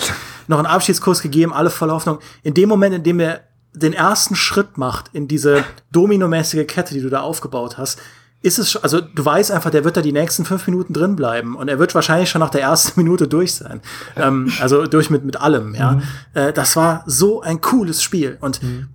Noch 0.48 0.58
einen 0.58 0.66
Abschiedskurs 0.66 1.22
gegeben, 1.22 1.54
alle 1.54 1.70
voller 1.70 1.94
Hoffnung. 1.94 2.18
In 2.42 2.56
dem 2.56 2.68
Moment, 2.68 2.96
in 2.96 3.04
dem 3.04 3.20
er 3.20 3.42
den 3.74 3.94
ersten 3.94 4.36
Schritt 4.36 4.78
macht 4.78 5.12
in 5.14 5.28
diese 5.28 5.64
dominomäßige 5.92 6.66
Kette, 6.66 6.96
die 6.96 7.02
du 7.02 7.10
da 7.10 7.22
aufgebaut 7.22 7.78
hast, 7.78 8.00
ist 8.42 8.58
es, 8.58 8.76
also 8.76 9.02
du 9.02 9.24
weißt 9.24 9.52
einfach, 9.52 9.70
der 9.70 9.84
wird 9.84 9.98
da 9.98 10.02
die 10.02 10.12
nächsten 10.12 10.46
fünf 10.46 10.66
Minuten 10.66 10.94
drin 10.94 11.16
bleiben 11.16 11.56
und 11.56 11.68
er 11.68 11.78
wird 11.78 11.94
wahrscheinlich 11.94 12.32
schon 12.32 12.40
nach 12.40 12.50
der 12.50 12.62
ersten 12.62 13.00
Minute 13.04 13.28
durch 13.28 13.54
sein. 13.54 13.82
Ähm, 14.16 14.52
also 14.60 14.88
durch 14.88 15.12
mit, 15.12 15.24
mit 15.24 15.40
allem, 15.40 15.76
ja. 15.76 15.92
Mhm. 15.92 16.02
Äh, 16.34 16.54
das 16.54 16.76
war 16.76 17.04
so 17.06 17.42
ein 17.42 17.62
cooles 17.62 18.02
Spiel 18.02 18.40
und 18.42 18.64
mhm 18.64 18.88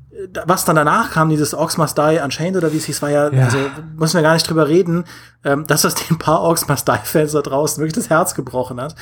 was 0.47 0.65
dann 0.65 0.77
danach 0.77 1.11
kam, 1.11 1.29
dieses 1.29 1.55
Orcs 1.55 1.77
Must 1.77 1.97
Die 1.99 2.21
Unchained 2.23 2.57
oder 2.57 2.73
wie 2.73 2.79
es 2.79 2.85
hieß, 2.85 3.03
war 3.03 3.11
ja, 3.11 3.33
ja. 3.33 3.45
also 3.45 3.59
müssen 3.97 4.15
wir 4.15 4.23
gar 4.23 4.35
nicht 4.35 4.49
drüber 4.49 4.69
reden, 4.69 5.05
ähm, 5.45 5.67
dass 5.67 5.83
das 5.83 5.95
den 5.95 6.19
paar 6.19 6.41
Orcs 6.41 6.69
Must 6.69 6.89
Die 6.89 6.99
Fans 7.05 7.33
da 7.33 7.43
draußen 7.43 7.81
wirklich 7.81 7.95
das 7.95 8.11
Herz 8.11 8.35
gebrochen 8.35 8.81
hat. 8.81 8.95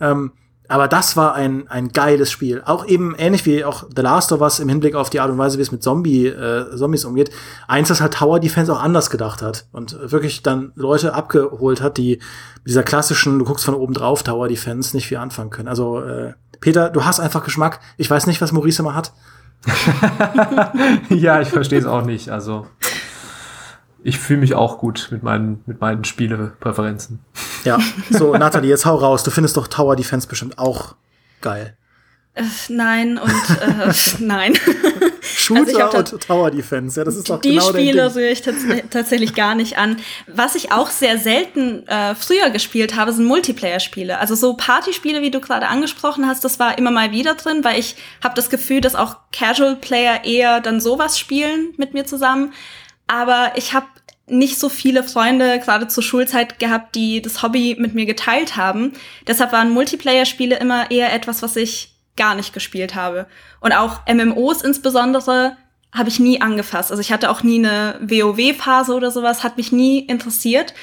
Ähm, 0.00 0.32
aber 0.70 0.86
das 0.86 1.16
war 1.16 1.34
ein, 1.34 1.66
ein 1.66 1.88
geiles 1.88 2.30
Spiel. 2.30 2.62
Auch 2.64 2.86
eben 2.86 3.16
ähnlich 3.18 3.44
wie 3.44 3.64
auch 3.64 3.86
The 3.94 4.02
Last 4.02 4.30
of 4.30 4.40
Us 4.40 4.60
im 4.60 4.68
Hinblick 4.68 4.94
auf 4.94 5.10
die 5.10 5.18
Art 5.18 5.28
und 5.28 5.36
Weise, 5.36 5.58
wie 5.58 5.62
es 5.62 5.72
mit 5.72 5.82
Zombie, 5.82 6.28
äh, 6.28 6.76
Zombies 6.76 7.04
umgeht. 7.04 7.32
Eins, 7.66 7.88
das 7.88 8.00
halt 8.00 8.14
Tower 8.14 8.38
Defense 8.38 8.72
auch 8.72 8.80
anders 8.80 9.10
gedacht 9.10 9.42
hat 9.42 9.66
und 9.72 9.98
wirklich 10.12 10.44
dann 10.44 10.70
Leute 10.76 11.12
abgeholt 11.12 11.82
hat, 11.82 11.98
die 11.98 12.20
dieser 12.64 12.84
klassischen, 12.84 13.40
du 13.40 13.44
guckst 13.44 13.64
von 13.64 13.74
oben 13.74 13.94
drauf 13.94 14.22
Tower 14.22 14.46
Defense 14.46 14.94
nicht 14.94 15.08
viel 15.08 15.16
anfangen 15.16 15.50
können. 15.50 15.66
Also, 15.66 16.02
äh, 16.02 16.34
Peter, 16.60 16.88
du 16.88 17.04
hast 17.04 17.18
einfach 17.18 17.42
Geschmack. 17.42 17.80
Ich 17.96 18.08
weiß 18.08 18.28
nicht, 18.28 18.40
was 18.40 18.52
Maurice 18.52 18.82
immer 18.82 18.94
hat. 18.94 19.12
ja, 21.10 21.40
ich 21.40 21.48
verstehe 21.48 21.78
es 21.78 21.86
auch 21.86 22.04
nicht. 22.04 22.30
Also 22.30 22.66
ich 24.02 24.18
fühle 24.18 24.40
mich 24.40 24.54
auch 24.54 24.78
gut 24.78 25.08
mit 25.10 25.22
meinen, 25.22 25.62
mit 25.66 25.80
meinen 25.80 26.04
Spielepräferenzen. 26.04 27.20
Ja, 27.64 27.78
so 28.08 28.34
Nathalie, 28.36 28.70
jetzt 28.70 28.86
hau 28.86 28.96
raus. 28.96 29.22
Du 29.22 29.30
findest 29.30 29.56
doch 29.56 29.68
Tower 29.68 29.96
Defense 29.96 30.26
bestimmt 30.26 30.58
auch 30.58 30.94
geil. 31.40 31.76
Äh, 32.34 32.44
nein 32.68 33.18
und 33.18 33.30
äh, 33.60 33.92
nein. 34.20 34.54
Shooter 35.58 35.94
also 35.94 36.16
und 36.16 36.22
Tower 36.22 36.50
Defense, 36.50 37.00
ja, 37.00 37.04
das 37.04 37.16
ist 37.16 37.28
doch 37.28 37.40
die 37.40 37.50
genau 37.50 37.68
Spiele 37.68 38.10
sehe 38.10 38.32
ich 38.32 38.42
tatsächlich 38.42 39.34
gar 39.34 39.54
nicht 39.54 39.78
an. 39.78 39.96
Was 40.26 40.54
ich 40.54 40.72
auch 40.72 40.90
sehr 40.90 41.18
selten 41.18 41.86
äh, 41.86 42.14
früher 42.14 42.50
gespielt 42.50 42.96
habe, 42.96 43.12
sind 43.12 43.24
Multiplayer-Spiele. 43.24 44.18
Also 44.18 44.34
so 44.34 44.54
Partyspiele, 44.54 45.22
wie 45.22 45.30
du 45.30 45.40
gerade 45.40 45.68
angesprochen 45.68 46.26
hast, 46.26 46.44
das 46.44 46.58
war 46.58 46.78
immer 46.78 46.90
mal 46.90 47.12
wieder 47.12 47.34
drin, 47.34 47.64
weil 47.64 47.78
ich 47.78 47.96
habe 48.22 48.34
das 48.34 48.50
Gefühl, 48.50 48.80
dass 48.80 48.94
auch 48.94 49.16
Casual-Player 49.32 50.24
eher 50.24 50.60
dann 50.60 50.80
sowas 50.80 51.18
spielen 51.18 51.74
mit 51.76 51.94
mir 51.94 52.04
zusammen. 52.04 52.52
Aber 53.06 53.52
ich 53.56 53.72
habe 53.72 53.86
nicht 54.30 54.58
so 54.58 54.68
viele 54.68 55.02
Freunde 55.02 55.58
gerade 55.58 55.88
zur 55.88 56.02
Schulzeit 56.02 56.58
gehabt, 56.58 56.94
die 56.94 57.20
das 57.20 57.42
Hobby 57.42 57.76
mit 57.78 57.94
mir 57.94 58.06
geteilt 58.06 58.56
haben. 58.56 58.92
Deshalb 59.26 59.52
waren 59.52 59.70
Multiplayer-Spiele 59.70 60.56
immer 60.56 60.90
eher 60.90 61.12
etwas, 61.12 61.42
was 61.42 61.56
ich 61.56 61.89
gar 62.16 62.34
nicht 62.34 62.52
gespielt 62.52 62.94
habe. 62.94 63.26
Und 63.60 63.72
auch 63.72 64.00
MMOs 64.06 64.62
insbesondere 64.62 65.56
habe 65.92 66.08
ich 66.08 66.20
nie 66.20 66.40
angefasst. 66.40 66.90
Also 66.90 67.00
ich 67.00 67.12
hatte 67.12 67.30
auch 67.30 67.42
nie 67.42 67.58
eine 67.58 67.98
WoW-Phase 68.00 68.94
oder 68.94 69.10
sowas, 69.10 69.42
hat 69.42 69.56
mich 69.56 69.72
nie 69.72 70.00
interessiert. 70.00 70.74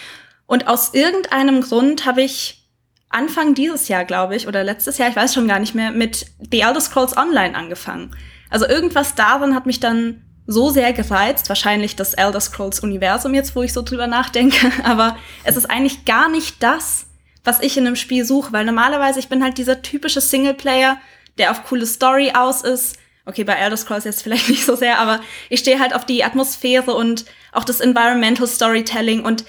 Und 0.45 0.67
aus 0.67 0.93
irgendeinem 0.93 1.61
Grund 1.61 2.05
habe 2.05 2.21
ich 2.21 2.65
Anfang 3.09 3.53
dieses 3.53 3.87
Jahr, 3.87 4.03
glaube 4.03 4.35
ich, 4.35 4.47
oder 4.47 4.63
letztes 4.63 4.97
Jahr, 4.97 5.09
ich 5.09 5.15
weiß 5.15 5.33
schon 5.33 5.47
gar 5.47 5.59
nicht 5.59 5.75
mehr, 5.75 5.91
mit 5.91 6.25
The 6.51 6.61
Elder 6.61 6.81
Scrolls 6.81 7.15
Online 7.15 7.55
angefangen. 7.55 8.15
Also 8.49 8.67
irgendwas 8.67 9.15
darin 9.15 9.55
hat 9.55 9.65
mich 9.65 9.79
dann 9.79 10.23
so 10.45 10.69
sehr 10.69 10.93
gereizt, 10.93 11.49
wahrscheinlich 11.49 11.95
das 11.95 12.13
Elder 12.13 12.39
Scrolls 12.39 12.79
Universum 12.79 13.33
jetzt, 13.33 13.55
wo 13.55 13.63
ich 13.63 13.73
so 13.73 13.81
drüber 13.81 14.07
nachdenke, 14.07 14.71
aber 14.83 15.17
es 15.43 15.57
ist 15.57 15.69
eigentlich 15.69 16.05
gar 16.05 16.29
nicht 16.29 16.63
das, 16.63 17.05
was 17.43 17.61
ich 17.61 17.77
in 17.77 17.85
einem 17.85 17.95
Spiel 17.95 18.25
suche, 18.25 18.51
weil 18.53 18.65
normalerweise 18.65 19.19
ich 19.19 19.29
bin 19.29 19.43
halt 19.43 19.57
dieser 19.57 19.81
typische 19.81 20.21
Singleplayer, 20.21 20.97
der 21.37 21.51
auf 21.51 21.63
coole 21.63 21.85
Story 21.85 22.31
aus 22.33 22.61
ist. 22.61 22.97
Okay, 23.25 23.43
bei 23.43 23.53
Elder 23.53 23.77
Scrolls 23.77 24.05
jetzt 24.05 24.23
vielleicht 24.23 24.49
nicht 24.49 24.65
so 24.65 24.75
sehr, 24.75 24.99
aber 24.99 25.19
ich 25.49 25.59
stehe 25.59 25.79
halt 25.79 25.93
auf 25.93 26.05
die 26.05 26.23
Atmosphäre 26.23 26.93
und 26.93 27.25
auch 27.51 27.63
das 27.63 27.79
Environmental 27.79 28.47
Storytelling 28.47 29.23
und 29.23 29.45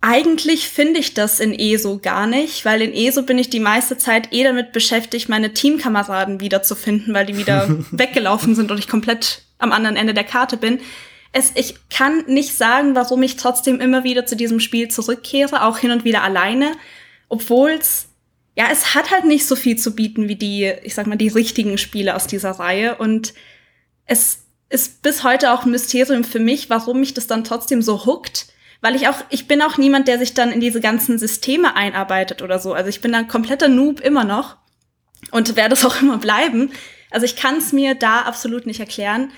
eigentlich 0.00 0.68
finde 0.68 1.00
ich 1.00 1.14
das 1.14 1.40
in 1.40 1.52
ESO 1.52 1.98
gar 1.98 2.26
nicht, 2.26 2.64
weil 2.64 2.82
in 2.82 2.92
ESO 2.92 3.22
bin 3.22 3.38
ich 3.38 3.50
die 3.50 3.60
meiste 3.60 3.98
Zeit 3.98 4.32
eh 4.32 4.44
damit 4.44 4.72
beschäftigt, 4.72 5.28
meine 5.28 5.52
Teamkameraden 5.52 6.40
wiederzufinden, 6.40 7.14
weil 7.14 7.26
die 7.26 7.36
wieder 7.36 7.68
weggelaufen 7.90 8.54
sind 8.54 8.70
und 8.70 8.78
ich 8.78 8.88
komplett 8.88 9.42
am 9.58 9.72
anderen 9.72 9.96
Ende 9.96 10.14
der 10.14 10.24
Karte 10.24 10.58
bin. 10.58 10.80
Es, 11.32 11.52
ich 11.54 11.76
kann 11.90 12.24
nicht 12.26 12.56
sagen, 12.56 12.94
warum 12.94 13.22
ich 13.22 13.36
trotzdem 13.36 13.80
immer 13.80 14.04
wieder 14.04 14.26
zu 14.26 14.36
diesem 14.36 14.60
Spiel 14.60 14.88
zurückkehre, 14.88 15.64
auch 15.64 15.78
hin 15.78 15.90
und 15.90 16.04
wieder 16.04 16.22
alleine, 16.22 16.72
obwohl 17.28 17.70
es 17.72 18.08
ja, 18.56 18.68
es 18.72 18.94
hat 18.94 19.10
halt 19.10 19.26
nicht 19.26 19.46
so 19.46 19.54
viel 19.54 19.76
zu 19.76 19.94
bieten 19.94 20.28
wie 20.28 20.36
die, 20.36 20.72
ich 20.82 20.94
sag 20.94 21.06
mal, 21.06 21.16
die 21.16 21.28
richtigen 21.28 21.76
Spiele 21.76 22.16
aus 22.16 22.26
dieser 22.26 22.52
Reihe. 22.52 22.96
Und 22.96 23.34
es 24.06 24.46
ist 24.70 25.02
bis 25.02 25.22
heute 25.22 25.52
auch 25.52 25.64
ein 25.64 25.70
Mysterium 25.70 26.24
für 26.24 26.40
mich, 26.40 26.70
warum 26.70 27.00
mich 27.00 27.12
das 27.12 27.26
dann 27.26 27.44
trotzdem 27.44 27.82
so 27.82 28.06
huckt. 28.06 28.46
Weil 28.80 28.96
ich 28.96 29.08
auch, 29.08 29.22
ich 29.28 29.46
bin 29.46 29.60
auch 29.60 29.76
niemand, 29.76 30.08
der 30.08 30.18
sich 30.18 30.32
dann 30.32 30.52
in 30.52 30.60
diese 30.60 30.80
ganzen 30.80 31.18
Systeme 31.18 31.76
einarbeitet 31.76 32.40
oder 32.40 32.58
so. 32.58 32.72
Also 32.72 32.88
ich 32.88 33.02
bin 33.02 33.14
ein 33.14 33.28
kompletter 33.28 33.68
Noob 33.68 34.00
immer 34.00 34.24
noch 34.24 34.56
und 35.32 35.54
werde 35.54 35.74
es 35.74 35.84
auch 35.84 36.00
immer 36.00 36.16
bleiben. 36.16 36.70
Also 37.10 37.26
ich 37.26 37.36
kann 37.36 37.58
es 37.58 37.74
mir 37.74 37.94
da 37.94 38.22
absolut 38.22 38.64
nicht 38.64 38.80
erklären. 38.80 39.32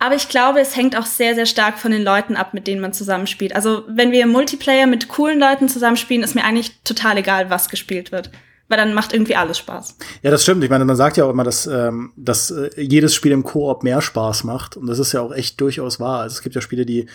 Aber 0.00 0.16
ich 0.16 0.28
glaube, 0.28 0.58
es 0.58 0.74
hängt 0.74 0.96
auch 0.96 1.06
sehr, 1.06 1.36
sehr 1.36 1.46
stark 1.46 1.78
von 1.78 1.92
den 1.92 2.02
Leuten 2.02 2.34
ab, 2.34 2.54
mit 2.54 2.66
denen 2.66 2.80
man 2.80 2.92
zusammenspielt. 2.92 3.54
Also 3.54 3.84
wenn 3.88 4.10
wir 4.10 4.26
Multiplayer 4.26 4.86
mit 4.86 5.08
coolen 5.08 5.38
Leuten 5.38 5.68
zusammenspielen, 5.68 6.24
ist 6.24 6.34
mir 6.34 6.44
eigentlich 6.44 6.72
total 6.82 7.18
egal, 7.18 7.50
was 7.50 7.68
gespielt 7.68 8.10
wird 8.10 8.32
weil 8.68 8.78
dann 8.78 8.94
macht 8.94 9.12
irgendwie 9.12 9.34
alles 9.34 9.58
Spaß. 9.58 9.96
Ja, 10.22 10.30
das 10.30 10.42
stimmt. 10.42 10.62
Ich 10.62 10.70
meine, 10.70 10.84
man 10.84 10.96
sagt 10.96 11.16
ja 11.16 11.24
auch 11.24 11.30
immer, 11.30 11.44
dass, 11.44 11.66
ähm, 11.66 12.12
dass 12.16 12.50
äh, 12.50 12.70
jedes 12.76 13.14
Spiel 13.14 13.32
im 13.32 13.42
Koop 13.42 13.82
mehr 13.82 14.00
Spaß 14.00 14.44
macht. 14.44 14.76
Und 14.76 14.86
das 14.86 14.98
ist 14.98 15.12
ja 15.12 15.22
auch 15.22 15.32
echt 15.32 15.60
durchaus 15.60 15.98
wahr. 15.98 16.20
Also 16.20 16.34
es 16.34 16.42
gibt 16.42 16.54
ja 16.54 16.60
Spiele, 16.60 16.84
die, 16.84 17.06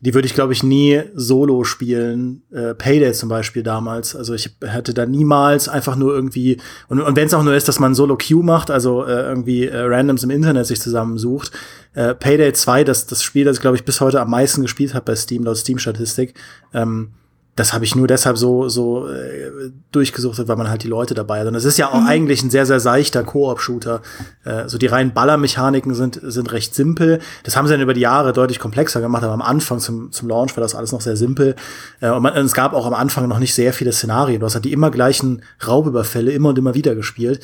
die 0.00 0.14
würde 0.14 0.26
ich, 0.26 0.34
glaube 0.34 0.52
ich, 0.52 0.62
nie 0.62 1.02
solo 1.14 1.64
spielen. 1.64 2.42
Äh, 2.52 2.74
Payday 2.74 3.12
zum 3.12 3.28
Beispiel 3.28 3.64
damals. 3.64 4.14
Also 4.14 4.34
ich 4.34 4.56
hätte 4.64 4.94
da 4.94 5.04
niemals 5.04 5.68
einfach 5.68 5.96
nur 5.96 6.14
irgendwie, 6.14 6.58
und, 6.88 7.00
und 7.00 7.16
wenn 7.16 7.26
es 7.26 7.34
auch 7.34 7.42
nur 7.42 7.54
ist, 7.54 7.66
dass 7.66 7.80
man 7.80 7.96
Solo-Queue 7.96 8.44
macht, 8.44 8.70
also 8.70 9.04
äh, 9.04 9.22
irgendwie 9.22 9.66
äh, 9.66 9.76
Randoms 9.76 10.22
im 10.22 10.30
Internet 10.30 10.66
sich 10.66 10.80
zusammensucht. 10.80 11.50
Äh, 11.94 12.14
Payday 12.14 12.52
2, 12.52 12.84
das, 12.84 13.06
das 13.06 13.24
Spiel, 13.24 13.44
das 13.44 13.56
ich, 13.56 13.62
glaube 13.62 13.76
ich, 13.76 13.84
bis 13.84 14.00
heute 14.00 14.20
am 14.20 14.30
meisten 14.30 14.62
gespielt 14.62 14.94
habe 14.94 15.06
bei 15.06 15.16
Steam, 15.16 15.42
laut 15.42 15.56
Steam-Statistik. 15.56 16.34
Ähm, 16.72 17.10
das 17.56 17.72
habe 17.72 17.84
ich 17.84 17.94
nur 17.94 18.08
deshalb 18.08 18.36
so 18.36 18.68
so 18.68 19.08
äh, 19.08 19.70
durchgesucht, 19.92 20.46
weil 20.48 20.56
man 20.56 20.68
halt 20.68 20.82
die 20.82 20.88
Leute 20.88 21.14
dabei 21.14 21.40
hat. 21.40 21.46
Und 21.46 21.54
es 21.54 21.64
ist 21.64 21.78
ja 21.78 21.88
auch 21.88 22.00
mhm. 22.00 22.06
eigentlich 22.06 22.42
ein 22.42 22.50
sehr 22.50 22.66
sehr 22.66 22.80
seichter 22.80 23.22
Koop-Shooter. 23.22 24.02
Äh, 24.44 24.68
so 24.68 24.76
die 24.76 24.86
reinen 24.86 25.12
Ballermechaniken 25.12 25.94
sind 25.94 26.20
sind 26.22 26.52
recht 26.52 26.74
simpel. 26.74 27.20
Das 27.44 27.56
haben 27.56 27.66
sie 27.66 27.74
dann 27.74 27.80
über 27.80 27.94
die 27.94 28.00
Jahre 28.00 28.32
deutlich 28.32 28.58
komplexer 28.58 29.00
gemacht, 29.00 29.22
aber 29.22 29.32
am 29.32 29.42
Anfang 29.42 29.78
zum 29.78 30.10
zum 30.10 30.28
Launch 30.28 30.56
war 30.56 30.62
das 30.62 30.74
alles 30.74 30.92
noch 30.92 31.00
sehr 31.00 31.16
simpel. 31.16 31.54
Äh, 32.00 32.10
und, 32.10 32.22
man, 32.22 32.32
und 32.32 32.44
es 32.44 32.54
gab 32.54 32.72
auch 32.72 32.86
am 32.86 32.94
Anfang 32.94 33.28
noch 33.28 33.38
nicht 33.38 33.54
sehr 33.54 33.72
viele 33.72 33.92
Szenarien. 33.92 34.40
Du 34.40 34.46
hast 34.46 34.54
halt 34.54 34.64
die 34.64 34.72
immer 34.72 34.90
gleichen 34.90 35.42
Raubüberfälle 35.66 36.32
immer 36.32 36.48
und 36.48 36.58
immer 36.58 36.74
wieder 36.74 36.94
gespielt. 36.94 37.40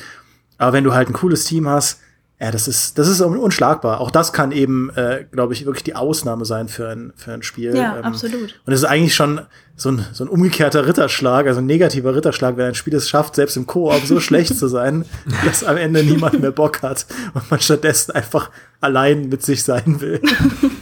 Aber 0.57 0.73
wenn 0.73 0.83
du 0.83 0.93
halt 0.93 1.09
ein 1.09 1.13
cooles 1.13 1.45
Team 1.45 1.67
hast, 1.67 1.99
ja, 2.41 2.49
das 2.49 2.67
ist, 2.67 2.97
das 2.97 3.07
ist 3.07 3.21
unschlagbar. 3.21 4.01
Auch 4.01 4.09
das 4.09 4.33
kann 4.33 4.51
eben, 4.51 4.89
äh, 4.95 5.25
glaube 5.31 5.53
ich, 5.53 5.67
wirklich 5.67 5.83
die 5.83 5.95
Ausnahme 5.95 6.43
sein 6.43 6.69
für 6.69 6.89
ein, 6.89 7.13
für 7.15 7.33
ein 7.33 7.43
Spiel. 7.43 7.75
Ja, 7.75 7.99
ähm, 7.99 8.03
absolut. 8.03 8.59
Und 8.65 8.73
es 8.73 8.79
ist 8.79 8.85
eigentlich 8.85 9.13
schon 9.13 9.41
so 9.75 9.91
ein, 9.91 10.07
so 10.11 10.23
ein 10.23 10.27
umgekehrter 10.27 10.87
Ritterschlag, 10.87 11.45
also 11.45 11.59
ein 11.61 11.67
negativer 11.67 12.15
Ritterschlag, 12.15 12.57
wenn 12.57 12.69
ein 12.69 12.73
Spiel 12.73 12.95
es 12.95 13.07
schafft, 13.07 13.35
selbst 13.35 13.57
im 13.57 13.67
Koop 13.67 13.93
so 14.05 14.19
schlecht 14.19 14.57
zu 14.57 14.67
sein, 14.67 15.05
dass 15.45 15.63
am 15.63 15.77
Ende 15.77 16.03
niemand 16.03 16.41
mehr 16.41 16.49
Bock 16.49 16.81
hat 16.81 17.05
und 17.35 17.51
man 17.51 17.59
stattdessen 17.59 18.13
einfach 18.13 18.49
allein 18.79 19.29
mit 19.29 19.43
sich 19.43 19.63
sein 19.63 20.01
will. 20.01 20.19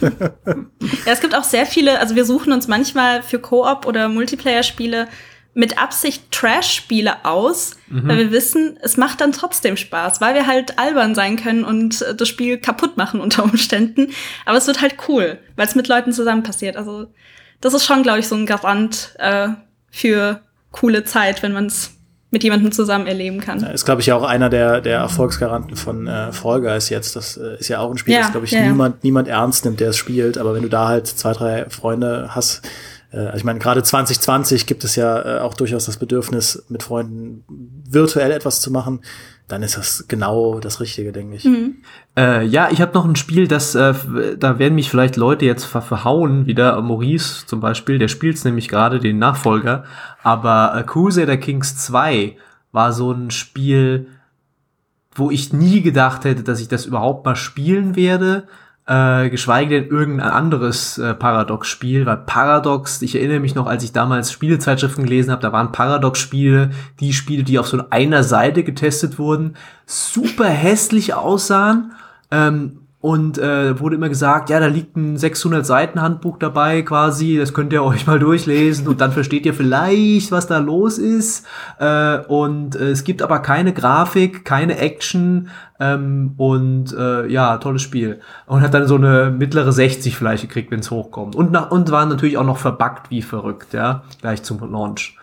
ja, 0.00 1.12
es 1.12 1.20
gibt 1.20 1.34
auch 1.34 1.44
sehr 1.44 1.66
viele, 1.66 2.00
also 2.00 2.16
wir 2.16 2.24
suchen 2.24 2.54
uns 2.54 2.68
manchmal 2.68 3.22
für 3.22 3.38
Koop 3.38 3.84
oder 3.84 4.08
Multiplayer-Spiele 4.08 5.08
mit 5.52 5.78
Absicht 5.78 6.30
Trash-Spiele 6.30 7.24
aus, 7.24 7.72
mhm. 7.88 8.08
weil 8.08 8.18
wir 8.18 8.30
wissen, 8.30 8.78
es 8.82 8.96
macht 8.96 9.20
dann 9.20 9.32
trotzdem 9.32 9.76
Spaß, 9.76 10.20
weil 10.20 10.34
wir 10.34 10.46
halt 10.46 10.78
albern 10.78 11.14
sein 11.14 11.36
können 11.36 11.64
und 11.64 12.02
äh, 12.02 12.14
das 12.14 12.28
Spiel 12.28 12.58
kaputt 12.58 12.96
machen 12.96 13.20
unter 13.20 13.42
Umständen. 13.44 14.08
Aber 14.46 14.58
es 14.58 14.66
wird 14.66 14.80
halt 14.80 14.96
cool, 15.08 15.38
weil 15.56 15.66
es 15.66 15.74
mit 15.74 15.88
Leuten 15.88 16.12
zusammen 16.12 16.42
passiert. 16.42 16.76
Also 16.76 17.08
das 17.60 17.74
ist 17.74 17.84
schon, 17.84 18.02
glaube 18.02 18.20
ich, 18.20 18.28
so 18.28 18.36
ein 18.36 18.46
Garant 18.46 19.14
äh, 19.18 19.48
für 19.90 20.40
coole 20.70 21.04
Zeit, 21.04 21.42
wenn 21.42 21.52
man 21.52 21.66
es 21.66 21.90
mit 22.30 22.44
jemandem 22.44 22.70
zusammen 22.70 23.08
erleben 23.08 23.40
kann. 23.40 23.62
ist, 23.64 23.84
glaube 23.84 24.02
ich, 24.02 24.12
auch 24.12 24.22
einer 24.22 24.48
der, 24.48 24.80
der 24.80 24.98
Erfolgsgaranten 24.98 25.76
von 25.76 26.06
äh, 26.06 26.32
Fall 26.32 26.60
Guys 26.60 26.88
jetzt. 26.88 27.16
Das 27.16 27.36
äh, 27.36 27.56
ist 27.58 27.68
ja 27.68 27.80
auch 27.80 27.90
ein 27.90 27.98
Spiel, 27.98 28.14
ja, 28.14 28.20
das, 28.20 28.30
glaube 28.30 28.46
ich, 28.46 28.52
ja, 28.52 28.62
niemand, 28.62 28.96
ja. 28.96 29.00
niemand 29.02 29.26
ernst 29.26 29.64
nimmt, 29.64 29.80
der 29.80 29.90
es 29.90 29.96
spielt. 29.96 30.38
Aber 30.38 30.54
wenn 30.54 30.62
du 30.62 30.68
da 30.68 30.86
halt 30.86 31.08
zwei, 31.08 31.32
drei 31.32 31.68
Freunde 31.68 32.28
hast, 32.30 32.62
äh, 33.12 33.36
ich 33.36 33.44
meine, 33.44 33.58
gerade 33.58 33.82
2020 33.82 34.66
gibt 34.66 34.84
es 34.84 34.96
ja 34.96 35.38
äh, 35.38 35.40
auch 35.40 35.54
durchaus 35.54 35.86
das 35.86 35.96
Bedürfnis, 35.96 36.64
mit 36.68 36.82
Freunden 36.82 37.44
virtuell 37.88 38.30
etwas 38.30 38.60
zu 38.60 38.70
machen. 38.70 39.00
Dann 39.48 39.62
ist 39.62 39.76
das 39.76 40.04
genau 40.06 40.60
das 40.60 40.80
Richtige, 40.80 41.10
denke 41.10 41.36
ich. 41.36 41.44
Mhm. 41.44 41.76
Äh, 42.16 42.44
ja, 42.46 42.68
ich 42.70 42.80
habe 42.80 42.94
noch 42.94 43.04
ein 43.04 43.16
Spiel, 43.16 43.48
das 43.48 43.74
äh, 43.74 43.94
da 44.38 44.58
werden 44.60 44.76
mich 44.76 44.88
vielleicht 44.88 45.16
Leute 45.16 45.44
jetzt 45.44 45.64
ver 45.64 45.82
verhauen, 45.82 46.46
wieder 46.46 46.80
Maurice 46.80 47.46
zum 47.46 47.60
Beispiel, 47.60 47.98
der 47.98 48.08
spielt 48.08 48.42
nämlich 48.44 48.68
gerade 48.68 49.00
den 49.00 49.18
Nachfolger. 49.18 49.84
Aber 50.22 50.76
äh, 50.76 50.84
Crusader 50.84 51.36
Kings 51.36 51.76
2 51.78 52.36
war 52.70 52.92
so 52.92 53.10
ein 53.10 53.32
Spiel, 53.32 54.06
wo 55.12 55.32
ich 55.32 55.52
nie 55.52 55.82
gedacht 55.82 56.24
hätte, 56.24 56.44
dass 56.44 56.60
ich 56.60 56.68
das 56.68 56.86
überhaupt 56.86 57.24
mal 57.26 57.34
spielen 57.34 57.96
werde 57.96 58.44
äh, 58.90 59.30
geschweige 59.30 59.80
denn 59.80 59.88
irgendein 59.88 60.30
anderes 60.30 60.98
äh, 60.98 61.14
Paradox-Spiel, 61.14 62.06
weil 62.06 62.16
Paradox, 62.16 63.00
ich 63.02 63.14
erinnere 63.14 63.38
mich 63.38 63.54
noch, 63.54 63.68
als 63.68 63.84
ich 63.84 63.92
damals 63.92 64.32
Spielezeitschriften 64.32 65.04
gelesen 65.04 65.30
habe, 65.30 65.42
da 65.42 65.52
waren 65.52 65.70
Paradox-Spiele, 65.70 66.70
die 66.98 67.12
Spiele, 67.12 67.44
die 67.44 67.60
auf 67.60 67.68
so 67.68 67.80
einer 67.90 68.24
Seite 68.24 68.64
getestet 68.64 69.16
wurden, 69.20 69.54
super 69.86 70.48
hässlich 70.48 71.14
aussahen, 71.14 71.92
ähm, 72.32 72.80
und 73.02 73.38
äh, 73.38 73.80
wurde 73.80 73.96
immer 73.96 74.10
gesagt, 74.10 74.50
ja, 74.50 74.60
da 74.60 74.66
liegt 74.66 74.94
ein 74.94 75.16
600 75.16 75.64
Seiten 75.64 76.02
Handbuch 76.02 76.36
dabei 76.36 76.82
quasi, 76.82 77.38
das 77.38 77.54
könnt 77.54 77.72
ihr 77.72 77.82
euch 77.84 78.06
mal 78.06 78.18
durchlesen 78.18 78.86
und 78.88 79.00
dann 79.00 79.12
versteht 79.12 79.46
ihr 79.46 79.54
vielleicht, 79.54 80.30
was 80.32 80.46
da 80.46 80.58
los 80.58 80.98
ist. 80.98 81.46
Äh, 81.78 82.18
und 82.28 82.76
äh, 82.76 82.90
es 82.90 83.04
gibt 83.04 83.22
aber 83.22 83.38
keine 83.38 83.72
Grafik, 83.72 84.44
keine 84.44 84.78
Action 84.78 85.48
ähm, 85.78 86.34
und 86.36 86.92
äh, 86.92 87.26
ja, 87.28 87.56
tolles 87.56 87.80
Spiel. 87.80 88.20
Und 88.46 88.60
hat 88.60 88.74
dann 88.74 88.86
so 88.86 88.96
eine 88.96 89.30
mittlere 89.30 89.72
60 89.72 90.14
vielleicht 90.14 90.42
gekriegt, 90.42 90.70
wenn 90.70 90.80
es 90.80 90.90
hochkommt. 90.90 91.34
Und, 91.34 91.52
nach, 91.52 91.70
und 91.70 91.90
war 91.90 92.04
natürlich 92.04 92.36
auch 92.36 92.44
noch 92.44 92.58
verbuggt 92.58 93.10
wie 93.10 93.22
verrückt, 93.22 93.72
ja, 93.72 94.02
gleich 94.20 94.42
zum 94.42 94.60
Launch. 94.70 95.16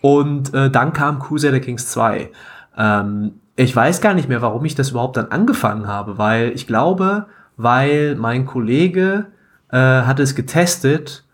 Und 0.00 0.54
äh, 0.54 0.70
dann 0.70 0.94
kam 0.94 1.18
Crusader 1.18 1.60
Kings 1.60 1.90
2. 1.90 2.30
Ähm, 2.78 3.32
ich 3.58 3.74
weiß 3.74 4.00
gar 4.00 4.14
nicht 4.14 4.28
mehr, 4.28 4.40
warum 4.40 4.64
ich 4.64 4.76
das 4.76 4.90
überhaupt 4.90 5.16
dann 5.16 5.32
angefangen 5.32 5.88
habe, 5.88 6.16
weil 6.16 6.52
ich 6.54 6.68
glaube, 6.68 7.26
weil 7.56 8.14
mein 8.14 8.46
Kollege 8.46 9.26
äh, 9.72 9.76
hat 9.76 10.20
es 10.20 10.36
getestet 10.36 11.24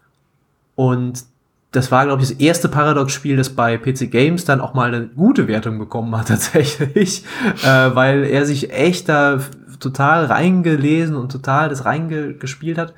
und 0.75 1.25
das 1.71 1.91
war, 1.93 2.07
glaube 2.07 2.23
ich, 2.23 2.31
das 2.31 2.39
erste 2.39 2.69
Paradox-Spiel, 2.69 3.37
das 3.37 3.51
bei 3.51 3.77
PC 3.77 4.11
Games 4.11 4.47
dann 4.47 4.63
auch 4.63 4.73
mal 4.73 4.95
eine 4.95 5.07
gute 5.09 5.49
Wertung 5.49 5.79
bekommen 5.79 6.17
hat, 6.17 6.29
tatsächlich, 6.29 7.25
äh, 7.63 7.95
weil 7.95 8.25
er 8.25 8.47
sich 8.47 8.73
echt 8.73 9.11
da 9.11 9.41
total 9.79 10.25
reingelesen 10.25 11.17
und 11.17 11.31
total 11.31 11.69
das 11.69 11.85
reingespielt 11.85 12.79
hat. 12.79 12.95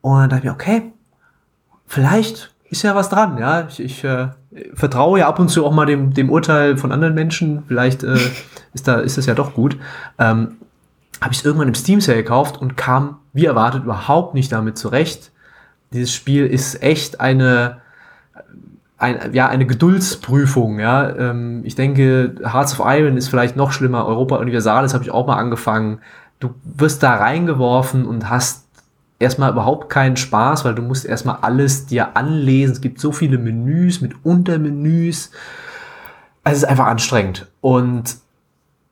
Und 0.00 0.20
dann 0.20 0.30
dachte 0.30 0.38
ich 0.38 0.44
mir, 0.44 0.52
okay, 0.52 0.92
vielleicht 1.86 2.54
ist 2.70 2.82
ja 2.82 2.94
was 2.94 3.10
dran, 3.10 3.36
ja. 3.36 3.66
Ich, 3.68 3.78
ich 3.78 4.04
äh, 4.04 4.28
vertraue 4.72 5.18
ja 5.18 5.28
ab 5.28 5.38
und 5.38 5.48
zu 5.48 5.66
auch 5.66 5.72
mal 5.72 5.84
dem, 5.84 6.14
dem 6.14 6.30
Urteil 6.30 6.78
von 6.78 6.92
anderen 6.92 7.14
Menschen. 7.14 7.64
Vielleicht 7.68 8.04
äh, 8.04 8.18
ist 8.74 8.86
da 8.86 8.96
ist 8.96 9.16
das 9.16 9.26
ja 9.26 9.34
doch 9.34 9.54
gut. 9.54 9.78
Ähm, 10.18 10.56
habe 11.20 11.32
ich 11.32 11.38
es 11.38 11.44
irgendwann 11.44 11.68
im 11.68 11.74
Steam 11.74 12.00
Sale 12.00 12.18
gekauft 12.18 12.60
und 12.60 12.76
kam 12.76 13.18
wie 13.32 13.46
erwartet 13.46 13.84
überhaupt 13.84 14.34
nicht 14.34 14.52
damit 14.52 14.76
zurecht. 14.76 15.32
Dieses 15.92 16.12
Spiel 16.12 16.46
ist 16.46 16.82
echt 16.82 17.20
eine 17.20 17.78
ein, 18.98 19.32
ja 19.32 19.48
eine 19.48 19.66
Geduldsprüfung. 19.66 20.78
Ja, 20.78 21.08
ähm, 21.16 21.62
ich 21.64 21.74
denke 21.74 22.34
Hearts 22.44 22.78
of 22.78 22.86
Iron 22.86 23.16
ist 23.16 23.28
vielleicht 23.28 23.56
noch 23.56 23.72
schlimmer. 23.72 24.06
Europa 24.06 24.36
Universalis 24.36 24.94
habe 24.94 25.04
ich 25.04 25.10
auch 25.10 25.26
mal 25.26 25.36
angefangen 25.36 26.00
du 26.44 26.54
wirst 26.64 27.02
da 27.02 27.16
reingeworfen 27.16 28.06
und 28.06 28.28
hast 28.28 28.66
erstmal 29.18 29.52
überhaupt 29.52 29.88
keinen 29.88 30.16
Spaß, 30.16 30.64
weil 30.64 30.74
du 30.74 30.82
musst 30.82 31.04
erstmal 31.04 31.38
alles 31.40 31.86
dir 31.86 32.16
anlesen. 32.16 32.72
Es 32.72 32.80
gibt 32.80 33.00
so 33.00 33.12
viele 33.12 33.38
Menüs 33.38 34.00
mit 34.00 34.24
Untermenüs. 34.24 35.30
Also 36.42 36.56
es 36.56 36.62
ist 36.64 36.68
einfach 36.68 36.86
anstrengend. 36.86 37.46
Und 37.60 38.16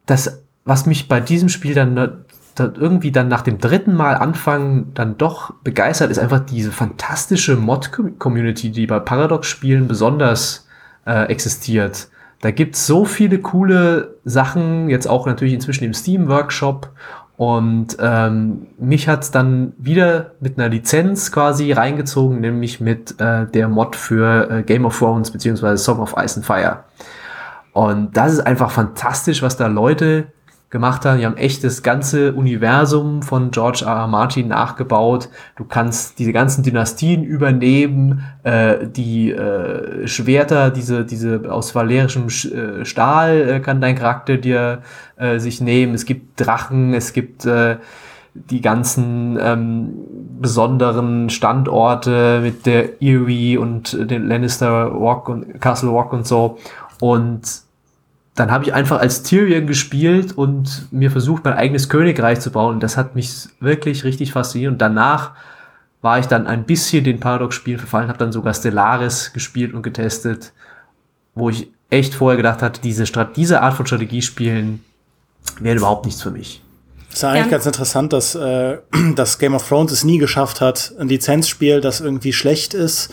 das, 0.07 0.43
was 0.65 0.87
mich 0.87 1.09
bei 1.09 1.21
diesem 1.21 1.49
Spiel 1.49 1.75
dann, 1.75 1.95
dann 1.95 2.75
irgendwie 2.75 3.13
dann 3.13 3.29
nach 3.29 3.43
dem 3.43 3.59
dritten 3.59 3.95
Mal 3.95 4.15
anfangen 4.15 4.93
dann 4.95 5.19
doch 5.19 5.55
begeistert, 5.65 6.11
ist 6.11 6.19
einfach 6.19 6.41
diese 6.41 6.73
fantastische 6.73 7.57
Mod-Community, 7.57 8.71
die 8.71 8.87
bei 8.87 8.99
Paradox-Spielen 8.99 9.89
besonders 9.89 10.67
äh, 11.07 11.27
existiert. 11.27 12.09
Da 12.41 12.51
gibt's 12.51 12.87
so 12.87 13.05
viele 13.05 13.39
coole 13.39 14.17
Sachen, 14.25 14.89
jetzt 14.89 15.07
auch 15.07 15.27
natürlich 15.27 15.55
inzwischen 15.55 15.85
im 15.85 15.95
Steam-Workshop 15.95 16.91
und 17.37 17.97
ähm, 17.99 18.69
mich 18.79 19.09
hat's 19.09 19.31
dann 19.31 19.73
wieder 19.79 20.33
mit 20.41 20.59
einer 20.59 20.69
Lizenz 20.69 21.33
quasi 21.33 21.73
reingezogen, 21.73 22.41
nämlich 22.41 22.81
mit 22.81 23.21
äh, 23.21 23.47
der 23.47 23.69
Mod 23.69 23.97
für 23.97 24.51
äh, 24.51 24.63
Game 24.63 24.85
of 24.85 24.99
Thrones 24.99 25.31
beziehungsweise 25.31 25.83
Song 25.83 25.99
of 26.01 26.15
Ice 26.17 26.37
and 26.37 26.47
Fire. 26.47 26.85
Und 27.73 28.17
das 28.17 28.35
ist 28.35 28.41
einfach 28.41 28.71
fantastisch, 28.71 29.43
was 29.43 29.57
da 29.57 29.67
Leute 29.67 30.27
gemacht 30.73 31.05
haben. 31.05 31.19
Die 31.19 31.27
haben 31.27 31.37
echt 31.37 31.63
das 31.63 31.83
ganze 31.83 32.33
Universum 32.33 33.23
von 33.23 33.51
George 33.51 33.85
R. 33.87 33.93
R. 33.93 34.07
Martin 34.09 34.49
nachgebaut. 34.49 35.29
Du 35.57 35.65
kannst 35.65 36.19
diese 36.19 36.33
ganzen 36.33 36.65
Dynastien 36.65 37.23
übernehmen, 37.23 38.25
äh, 38.43 38.87
die 38.89 39.31
äh, 39.31 40.09
Schwerter, 40.09 40.71
diese, 40.71 41.05
diese 41.05 41.43
aus 41.53 41.75
valerischem 41.75 42.27
äh, 42.27 42.85
Stahl 42.85 43.49
äh, 43.49 43.61
kann 43.61 43.81
dein 43.81 43.97
Charakter 43.97 44.39
dir 44.39 44.81
äh, 45.17 45.39
sich 45.39 45.61
nehmen. 45.61 45.95
Es 45.95 46.07
gibt 46.07 46.41
Drachen, 46.41 46.95
es 46.95 47.13
gibt 47.13 47.45
äh, 47.45 47.77
die 48.35 48.63
ganzen 48.63 49.39
ähm, 49.39 49.93
besonderen 50.41 51.29
Standorte 51.29 52.41
mit 52.43 52.65
der 52.65 53.03
Erie 53.03 53.59
und 53.59 54.11
den 54.11 54.27
Lannister 54.27 54.99
Walk 54.99 55.29
und 55.29 55.61
Castle 55.61 55.93
Walk 55.93 56.15
und 56.15 56.27
so. 56.27 56.59
Und 57.03 57.63
dann 58.37 58.53
habe 58.53 58.63
ich 58.63 58.75
einfach 58.75 59.01
als 59.01 59.25
Tyrion 59.25 59.67
gespielt 59.67 60.39
und 60.39 60.87
mir 60.93 61.11
versucht, 61.11 61.45
mein 61.45 61.55
eigenes 61.55 61.89
Königreich 61.89 62.39
zu 62.39 62.53
bauen. 62.53 62.75
Und 62.75 62.83
das 62.85 62.97
hat 62.97 63.17
mich 63.17 63.49
wirklich 63.59 64.05
richtig 64.05 64.31
fasziniert. 64.31 64.71
Und 64.71 64.79
danach 64.79 65.33
war 66.01 66.21
ich 66.21 66.27
dann 66.27 66.47
ein 66.47 66.63
bisschen 66.63 67.03
den 67.03 67.19
Paradox-Spielen 67.19 67.81
verfallen, 67.81 68.07
habe 68.07 68.21
dann 68.21 68.31
sogar 68.31 68.55
Stellaris 68.55 69.33
gespielt 69.33 69.75
und 69.75 69.83
getestet, 69.83 70.53
wo 71.35 71.51
ich 71.51 71.73
echt 71.91 72.15
vorher 72.15 72.37
gedacht 72.37 72.63
hatte, 72.63 72.81
diese, 72.81 73.05
Strat 73.05 73.37
diese 73.37 73.63
Art 73.63 73.75
von 73.75 73.85
Strategiespielen 73.85 74.85
wäre 75.59 75.79
überhaupt 75.79 76.05
nichts 76.07 76.23
für 76.23 76.31
mich. 76.31 76.63
Es 77.11 77.17
ist 77.17 77.25
eigentlich 77.25 77.47
ja. 77.47 77.51
ganz 77.51 77.67
interessant, 77.67 78.13
dass, 78.13 78.37
äh, 78.37 78.79
dass 79.17 79.41
Game 79.41 79.57
of 79.57 79.67
Thrones 79.67 79.91
es 79.91 80.05
nie 80.05 80.19
geschafft 80.19 80.61
hat, 80.61 80.95
ein 81.01 81.09
Lizenzspiel, 81.09 81.81
das 81.81 82.01
irgendwie 82.01 82.33
schlecht 82.33 82.75
ist, 82.75 83.13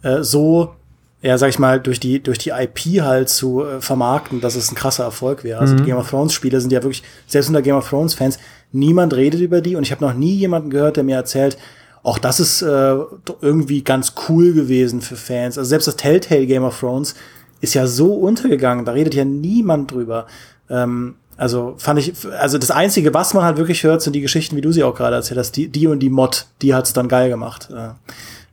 äh, 0.00 0.22
so 0.22 0.74
ja, 1.22 1.38
sag 1.38 1.48
ich 1.48 1.58
mal, 1.58 1.80
durch 1.80 1.98
die, 1.98 2.22
durch 2.22 2.38
die 2.38 2.50
IP 2.50 3.02
halt 3.02 3.28
zu 3.28 3.64
äh, 3.64 3.80
vermarkten, 3.80 4.40
dass 4.40 4.54
es 4.54 4.70
ein 4.70 4.74
krasser 4.74 5.04
Erfolg 5.04 5.44
wäre. 5.44 5.60
Also 5.60 5.74
mhm. 5.74 5.78
die 5.78 5.84
Game 5.84 5.96
of 5.96 6.08
Thrones 6.08 6.32
Spiele 6.32 6.60
sind 6.60 6.72
ja 6.72 6.82
wirklich, 6.82 7.02
selbst 7.26 7.48
unter 7.48 7.62
Game 7.62 7.76
of 7.76 7.88
Thrones 7.88 8.14
Fans, 8.14 8.38
niemand 8.72 9.14
redet 9.14 9.40
über 9.40 9.60
die 9.60 9.76
und 9.76 9.82
ich 9.82 9.92
habe 9.92 10.04
noch 10.04 10.14
nie 10.14 10.34
jemanden 10.34 10.70
gehört, 10.70 10.96
der 10.96 11.04
mir 11.04 11.16
erzählt, 11.16 11.56
auch 12.02 12.18
das 12.18 12.38
ist 12.38 12.62
äh, 12.62 12.96
irgendwie 13.40 13.82
ganz 13.82 14.14
cool 14.28 14.52
gewesen 14.52 15.00
für 15.00 15.16
Fans. 15.16 15.58
Also 15.58 15.68
selbst 15.68 15.88
das 15.88 15.96
Telltale 15.96 16.46
Game 16.46 16.62
of 16.62 16.78
Thrones 16.78 17.16
ist 17.60 17.74
ja 17.74 17.86
so 17.86 18.14
untergegangen, 18.14 18.84
da 18.84 18.92
redet 18.92 19.14
ja 19.14 19.24
niemand 19.24 19.90
drüber. 19.90 20.26
Ähm, 20.70 21.16
also 21.36 21.74
fand 21.78 21.98
ich, 21.98 22.12
also 22.38 22.58
das 22.58 22.70
Einzige, 22.70 23.12
was 23.12 23.34
man 23.34 23.44
halt 23.44 23.56
wirklich 23.56 23.82
hört, 23.82 24.02
sind 24.02 24.14
die 24.14 24.20
Geschichten, 24.20 24.56
wie 24.56 24.60
du 24.60 24.72
sie 24.72 24.84
auch 24.84 24.94
gerade 24.94 25.16
erzählt 25.16 25.38
hast, 25.38 25.52
die, 25.52 25.68
die 25.68 25.86
und 25.86 25.98
die 25.98 26.08
Mod, 26.08 26.46
die 26.62 26.74
hat's 26.74 26.92
dann 26.92 27.08
geil 27.08 27.28
gemacht. 27.28 27.68
Äh. 27.70 27.88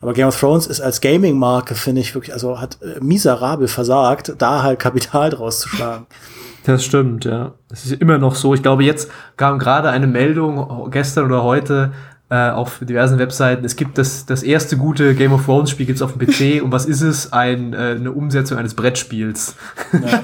Aber 0.03 0.11
Game 0.11 0.27
of 0.27 0.37
Thrones 0.37 0.67
ist 0.67 0.81
als 0.81 0.99
Gaming-Marke, 0.99 1.75
finde 1.75 2.01
ich 2.01 2.13
wirklich, 2.13 2.33
also 2.33 2.59
hat 2.59 2.77
äh, 2.81 2.99
miserabel 3.01 3.69
versagt, 3.69 4.33
da 4.37 4.61
halt 4.61 4.77
Kapital 4.77 5.29
draus 5.29 5.61
zu 5.61 5.69
schlagen. 5.69 6.07
Das 6.65 6.83
stimmt, 6.83 7.23
ja. 7.23 7.53
Es 7.71 7.85
ist 7.85 8.01
immer 8.01 8.17
noch 8.17 8.35
so. 8.35 8.53
Ich 8.53 8.61
glaube, 8.61 8.83
jetzt 8.83 9.09
kam 9.37 9.59
gerade 9.59 9.89
eine 9.89 10.05
Meldung, 10.07 10.91
gestern 10.91 11.25
oder 11.25 11.43
heute, 11.43 11.93
äh, 12.29 12.49
auf 12.49 12.79
diversen 12.81 13.17
Webseiten. 13.17 13.63
Es 13.63 13.77
gibt 13.77 13.97
das, 13.97 14.25
das 14.25 14.43
erste 14.43 14.75
gute 14.75 15.15
Game 15.15 15.31
of 15.31 15.45
Thrones 15.45 15.69
Spiel 15.69 15.85
gibt's 15.85 16.01
auf 16.01 16.17
dem 16.17 16.27
PC. 16.27 16.61
und 16.61 16.73
was 16.73 16.85
ist 16.85 17.01
es? 17.01 17.31
Ein, 17.31 17.73
äh, 17.73 17.95
eine 17.97 18.11
Umsetzung 18.11 18.57
eines 18.57 18.73
Brettspiels. 18.73 19.55
Ja. 19.93 20.21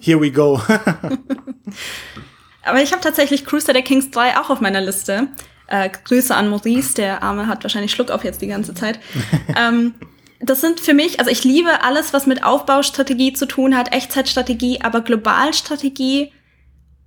Here 0.00 0.18
we 0.18 0.30
go. 0.30 0.58
Aber 2.64 2.80
ich 2.82 2.92
habe 2.92 3.02
tatsächlich 3.02 3.44
Crusader 3.44 3.82
Kings 3.82 4.10
3 4.10 4.38
auch 4.38 4.48
auf 4.48 4.62
meiner 4.62 4.80
Liste. 4.80 5.28
Äh, 5.72 5.88
Grüße 6.04 6.34
an 6.34 6.50
Maurice, 6.50 6.92
der 6.92 7.22
Arme 7.22 7.46
hat 7.46 7.64
wahrscheinlich 7.64 7.92
Schluck 7.92 8.10
auf 8.10 8.24
jetzt 8.24 8.42
die 8.42 8.46
ganze 8.46 8.74
Zeit. 8.74 9.00
ähm, 9.56 9.94
das 10.38 10.60
sind 10.60 10.80
für 10.80 10.92
mich, 10.92 11.18
also 11.18 11.30
ich 11.30 11.44
liebe 11.44 11.82
alles, 11.82 12.12
was 12.12 12.26
mit 12.26 12.44
Aufbaustrategie 12.44 13.32
zu 13.32 13.46
tun 13.46 13.74
hat, 13.74 13.90
Echtzeitstrategie, 13.90 14.82
aber 14.82 15.00
Globalstrategie, 15.00 16.30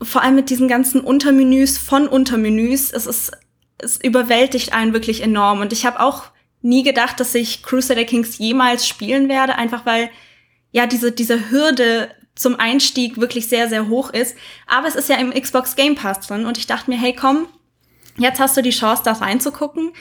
vor 0.01 0.23
allem 0.23 0.33
mit 0.33 0.49
diesen 0.49 0.67
ganzen 0.67 1.01
Untermenüs 1.01 1.77
von 1.77 2.07
Untermenüs, 2.07 2.91
es 2.91 3.05
ist, 3.05 3.33
es 3.77 3.97
überwältigt 3.97 4.73
einen 4.73 4.93
wirklich 4.93 5.21
enorm. 5.21 5.61
Und 5.61 5.71
ich 5.71 5.85
habe 5.85 5.99
auch 5.99 6.23
nie 6.63 6.81
gedacht, 6.81 7.19
dass 7.19 7.35
ich 7.35 7.61
Crusader 7.61 8.05
Kings 8.05 8.39
jemals 8.39 8.87
spielen 8.87 9.29
werde, 9.29 9.57
einfach 9.57 9.85
weil 9.85 10.09
ja 10.71 10.87
diese, 10.87 11.11
diese 11.11 11.51
Hürde 11.51 12.09
zum 12.33 12.59
Einstieg 12.59 13.21
wirklich 13.21 13.47
sehr, 13.47 13.69
sehr 13.69 13.89
hoch 13.89 14.09
ist. 14.09 14.35
Aber 14.65 14.87
es 14.87 14.95
ist 14.95 15.07
ja 15.07 15.17
im 15.17 15.31
Xbox 15.31 15.75
Game 15.75 15.93
Pass 15.93 16.21
drin 16.21 16.47
und 16.47 16.57
ich 16.57 16.65
dachte 16.65 16.89
mir, 16.89 16.97
hey 16.97 17.13
komm, 17.13 17.47
Jetzt 18.17 18.39
hast 18.39 18.55
du 18.55 18.61
die 18.61 18.71
Chance, 18.71 19.03
da 19.03 19.13
reinzugucken. 19.13 19.91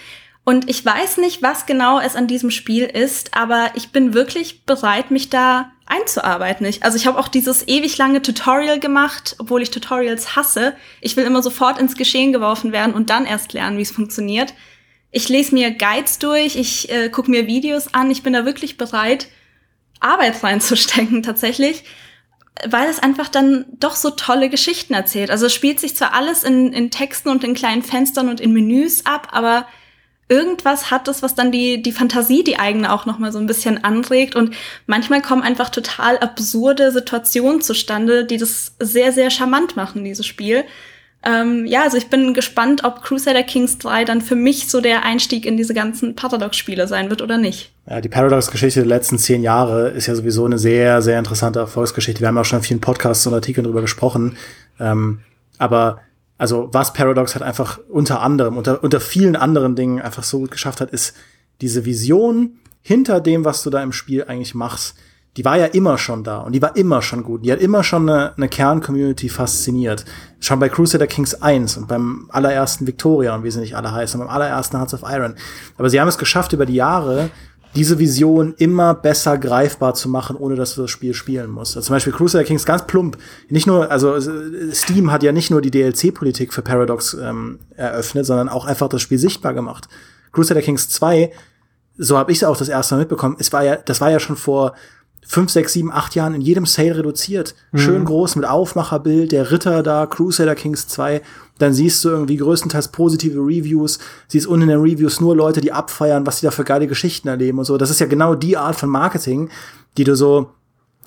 Und 0.45 0.69
ich 0.69 0.85
weiß 0.85 1.17
nicht, 1.19 1.43
was 1.43 1.65
genau 1.65 1.99
es 1.99 2.17
an 2.17 2.27
diesem 2.27 2.51
Spiel 2.51 2.85
ist, 2.85 3.35
aber 3.35 3.71
ich 3.75 3.93
bin 3.93 4.13
wirklich 4.13 4.67
bereit, 4.67 5.11
mich 5.11 5.31
da 5.31 5.73
einzuarbeiten. 5.87 6.67
Ich, 6.67 6.83
also 6.83 6.97
ich 6.99 7.07
habe 7.07 7.19
auch 7.19 7.29
dieses 7.29 7.67
ewig 7.67 7.97
lange 7.97 8.21
Tutorial 8.21 8.79
gemacht, 8.79 9.37
obwohl 9.39 9.63
ich 9.63 9.71
Tutorials 9.71 10.37
hasse. 10.37 10.75
Ich 11.01 11.17
will 11.17 11.25
immer 11.25 11.43
sofort 11.43 11.79
ins 11.79 11.97
Geschehen 11.97 12.33
geworfen 12.33 12.73
werden 12.73 12.95
und 12.95 13.09
dann 13.09 13.25
erst 13.25 13.55
lernen, 13.55 13.79
wie 13.79 13.83
es 13.83 13.91
funktioniert. 13.91 14.53
Ich 15.11 15.29
lese 15.31 15.55
mir 15.55 15.71
Guides 15.71 16.19
durch, 16.19 16.57
ich 16.57 16.91
äh, 16.91 17.09
gucke 17.09 17.31
mir 17.31 17.47
Videos 17.47 17.95
an. 17.95 18.11
Ich 18.11 18.23
bin 18.23 18.35
da 18.35 18.45
wirklich 18.45 18.77
bereit, 18.77 19.29
Arbeit 20.01 20.43
reinzustecken 20.43 21.23
tatsächlich 21.23 21.85
weil 22.69 22.89
es 22.89 23.01
einfach 23.01 23.29
dann 23.29 23.67
doch 23.81 23.97
so 23.97 24.11
tolle 24.11 24.49
Geschichten 24.49 24.95
erzählt. 24.95 25.31
Also 25.31 25.47
es 25.47 25.55
spielt 25.55 25.81
sich 25.81 25.97
zwar 25.97 26.15
alles 26.15 26.45
in, 26.45 26.73
in 26.73 26.91
Texten 26.91 27.29
und 27.29 27.43
in 27.43 27.55
kleinen 27.55 27.83
Fenstern 27.83 28.29
und 28.29 28.41
in 28.41 28.53
Menüs 28.53 29.07
ab, 29.07 29.29
aber 29.33 29.67
irgendwas 30.29 30.91
hat 30.91 31.09
es, 31.09 31.23
was 31.23 31.35
dann 31.35 31.53
die, 31.53 31.83
die 31.83 31.93
Fantasie, 31.93 32.45
die 32.45 32.59
eigene 32.59 32.93
auch 32.93 33.07
noch 33.07 33.19
mal 33.19 33.33
so 33.33 33.39
ein 33.39 33.47
bisschen 33.47 33.83
anregt. 33.85 34.37
Und 34.37 34.55
manchmal 34.87 35.21
kommen 35.21 35.43
einfach 35.43 35.69
total 35.69 36.19
absurde 36.19 36.93
Situationen 36.93 37.61
zustande, 37.61 38.25
die 38.25 38.37
das 38.37 38.75
sehr, 38.79 39.13
sehr 39.13 39.31
charmant 39.31 39.77
machen, 39.77 40.05
dieses 40.05 40.27
Spiel. 40.27 40.65
Ähm, 41.27 41.65
ja, 41.67 41.83
also 41.83 41.97
ich 41.97 42.09
bin 42.11 42.35
gespannt, 42.35 42.85
ob 42.85 43.03
Crusader 43.03 43.43
Kings 43.43 43.79
3 43.79 44.05
dann 44.05 44.21
für 44.21 44.35
mich 44.35 44.69
so 44.69 44.81
der 44.81 45.05
Einstieg 45.05 45.47
in 45.47 45.57
diese 45.57 45.73
ganzen 45.73 46.15
Paradox-Spiele 46.15 46.87
sein 46.87 47.09
wird 47.09 47.23
oder 47.23 47.39
nicht. 47.39 47.73
Ja, 47.89 48.01
die 48.01 48.09
Paradox-Geschichte 48.09 48.81
der 48.81 48.89
letzten 48.89 49.19
zehn 49.19 49.43
Jahre 49.43 49.89
ist 49.89 50.07
ja 50.07 50.15
sowieso 50.15 50.45
eine 50.45 50.59
sehr, 50.59 51.01
sehr 51.01 51.19
interessante 51.19 51.61
Erfolgsgeschichte. 51.61 52.21
Wir 52.21 52.29
haben 52.29 52.37
auch 52.37 52.45
schon 52.45 52.59
in 52.59 52.65
vielen 52.65 52.81
Podcasts 52.81 53.27
und 53.27 53.33
Artikeln 53.33 53.65
darüber 53.65 53.81
gesprochen. 53.81 54.37
Ähm, 54.79 55.21
aber 55.57 56.01
also 56.37 56.69
was 56.73 56.93
Paradox 56.93 57.35
hat 57.35 57.43
einfach 57.43 57.79
unter 57.89 58.21
anderem, 58.21 58.57
unter, 58.57 58.83
unter 58.83 59.01
vielen 59.01 59.37
anderen 59.37 59.77
Dingen 59.77 60.03
einfach 60.03 60.25
so 60.25 60.41
gut 60.41 60.51
geschafft 60.51 60.81
hat, 60.81 60.91
ist 60.91 61.15
diese 61.61 61.85
Vision 61.87 62.59
hinter 62.83 63.21
dem, 63.21 63.45
was 63.47 63.63
du 63.63 63.71
da 63.71 63.83
im 63.83 63.93
Spiel 63.93 64.25
eigentlich 64.25 64.55
machst 64.55 64.97
die 65.37 65.45
war 65.45 65.59
ja 65.59 65.67
immer 65.67 65.99
schon 65.99 66.23
da 66.23 66.39
und 66.39 66.53
die 66.53 66.63
war 66.63 66.77
immer 66.77 67.03
schon 67.03 67.25
gut. 67.25 67.45
Die 67.45 67.51
hat 67.51 67.61
immer 67.61 67.83
schon 67.83 68.09
eine, 68.09 68.37
eine 68.37 68.49
Kern-Community 68.49 69.29
fasziniert. 69.29 70.05
Schon 70.39 70.61
bei 70.61 70.69
Crusader 70.69 71.09
Kings 71.09 71.35
1 71.43 71.77
und 71.77 71.89
beim 71.89 72.27
allerersten 72.31 72.87
Victoria 72.87 73.35
und 73.35 73.43
wie 73.43 73.51
sie 73.51 73.61
nicht 73.61 73.77
alle 73.77 73.93
heißen, 73.93 74.21
und 74.21 74.27
beim 74.27 74.35
allerersten 74.35 74.77
Hearts 74.77 74.95
of 74.95 75.03
Iron. 75.05 75.35
Aber 75.77 75.91
sie 75.91 76.01
haben 76.01 76.09
es 76.09 76.19
geschafft, 76.19 76.53
über 76.53 76.67
die 76.67 76.75
Jahre 76.75 77.31
diese 77.75 77.99
Vision 77.99 78.55
immer 78.59 78.95
besser 78.95 79.37
greifbar 79.37 79.95
zu 79.95 80.09
machen, 80.09 80.37
ohne 80.37 80.55
dass 80.55 80.77
du 80.77 80.83
das 80.83 80.91
Spiel 80.93 81.13
spielen 81.13 81.51
musst. 81.51 81.77
Also 81.77 81.87
zum 81.87 81.97
Beispiel 81.97 82.13
Crusader 82.13 82.45
Kings 82.45 82.65
ganz 82.65 82.87
plump. 82.87 83.19
Nicht 83.49 83.67
nur, 83.67 83.91
also 83.91 84.17
Steam 84.73 85.11
hat 85.11 85.25
ja 85.25 85.33
nicht 85.33 85.51
nur 85.51 85.61
die 85.61 85.73
DLC-Politik 85.73 86.55
für 86.55 86.63
Paradox 86.63 87.15
ähm, 87.15 87.59
eröffnet, 87.75 88.27
sondern 88.27 88.49
auch 88.49 88.67
einfach 88.67 88.89
das 88.89 89.03
Spiel 89.03 89.19
sichtbar 89.19 89.55
gemacht. 89.55 89.89
Crusader 90.33 90.63
Kings 90.63 90.89
2, 90.91 91.33
so 91.97 92.17
habe 92.17 92.31
ich 92.31 92.39
es 92.39 92.45
auch 92.45 92.57
das 92.57 92.69
erste 92.69 92.95
Mal 92.95 93.01
mitbekommen, 93.01 93.37
es 93.41 93.53
war 93.53 93.65
ja, 93.65 93.77
das 93.77 94.01
war 94.01 94.11
ja 94.11 94.21
schon 94.21 94.37
vor 94.37 94.75
fünf, 95.27 95.51
sechs, 95.51 95.73
sieben, 95.73 95.91
acht 95.93 96.15
Jahren 96.15 96.35
in 96.35 96.41
jedem 96.41 96.67
Sale 96.67 96.99
reduziert. 96.99 97.55
Mhm. 97.73 97.79
Schön 97.79 98.05
groß 98.05 98.37
mit 98.37 98.45
Aufmacherbild, 98.45 99.33
der 99.33 99.51
Ritter 99.51 99.83
da, 99.83 100.07
Crusader 100.07 100.55
Kings 100.55 100.89
2. 100.89 101.23
Dann 101.59 101.73
siehst 101.73 102.05
du 102.05 102.09
irgendwie 102.09 102.37
größtenteils 102.37 102.89
positive 102.89 103.39
Reviews. 103.39 103.99
Siehst 104.29 104.47
unten 104.47 104.63
in 104.63 104.69
den 104.69 104.81
Reviews 104.81 105.21
nur 105.21 105.37
Leute, 105.37 105.61
die 105.61 105.73
abfeiern, 105.73 106.27
was 106.27 106.41
sie 106.41 106.47
da 106.47 106.51
für 106.51 106.65
geile 106.65 106.87
Geschichten 106.87 107.29
erleben 107.29 107.59
und 107.59 107.65
so. 107.65 107.79
Das 107.79 107.91
ist 107.91 108.01
ja 108.01 108.07
genau 108.07 108.35
die 108.35 108.57
Art 108.57 108.77
von 108.77 108.89
Marketing, 108.89 109.51
die 109.97 110.05
du 110.05 110.17
so 110.17 110.51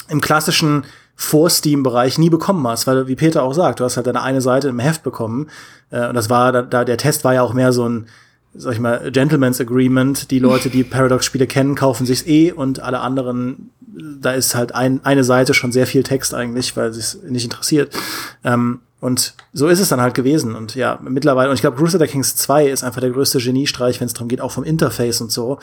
im 0.10 0.22
klassischen 0.22 0.86
vor 1.20 1.50
Steam-Bereich 1.50 2.20
nie 2.20 2.30
bekommen 2.30 2.66
hast, 2.68 2.86
weil, 2.86 3.08
wie 3.08 3.16
Peter 3.16 3.42
auch 3.42 3.54
sagt, 3.54 3.80
du 3.80 3.84
hast 3.84 3.98
halt 3.98 4.06
deine 4.06 4.22
eine 4.22 4.40
Seite 4.40 4.70
im 4.70 4.78
Heft 4.78 5.02
bekommen. 5.02 5.50
Äh, 5.90 6.08
und 6.08 6.14
das 6.14 6.30
war, 6.30 6.52
da, 6.52 6.62
da, 6.62 6.86
der 6.86 6.98
Test 6.98 7.24
war 7.24 7.34
ja 7.34 7.42
auch 7.42 7.54
mehr 7.54 7.74
so 7.74 7.90
ein, 7.90 8.06
sag 8.54 8.74
ich 8.74 8.80
mal, 8.80 9.12
Gentleman's 9.12 9.62
Agreement. 9.62 10.32
Die 10.32 10.40
Leute, 10.40 10.70
die 10.70 10.84
Paradox-Spiele 10.84 11.48
kennen, 11.48 11.76
kaufen 11.76 12.06
sich's 12.06 12.26
eh 12.26 12.52
und 12.52 12.80
alle 12.80 13.00
anderen, 13.00 13.72
da 14.20 14.32
ist 14.34 14.56
halt 14.56 14.74
ein, 14.74 15.06
eine 15.06 15.24
Seite 15.24 15.54
schon 15.54 15.72
sehr 15.72 15.88
viel 15.88 16.04
Text 16.04 16.34
eigentlich, 16.34 16.76
weil 16.76 16.90
es 16.90 17.22
nicht 17.24 17.44
interessiert. 17.44 17.96
Ähm, 18.44 18.80
und 19.00 19.36
so 19.54 19.68
ist 19.68 19.80
es 19.80 19.90
dann 19.90 20.02
halt 20.02 20.16
gewesen. 20.16 20.56
Und 20.56 20.76
ja, 20.76 21.00
mittlerweile, 21.02 21.50
und 21.50 21.56
ich 21.56 21.62
glaube, 21.62 21.78
Crusader 21.78 22.08
Kings 22.08 22.36
2 22.36 22.68
ist 22.68 22.84
einfach 22.84 23.02
der 23.02 23.12
größte 23.12 23.40
Geniestreich, 23.40 24.00
wenn 24.00 24.08
es 24.08 24.14
darum 24.14 24.28
geht, 24.28 24.42
auch 24.42 24.52
vom 24.52 24.64
Interface 24.64 25.22
und 25.22 25.32
so, 25.32 25.60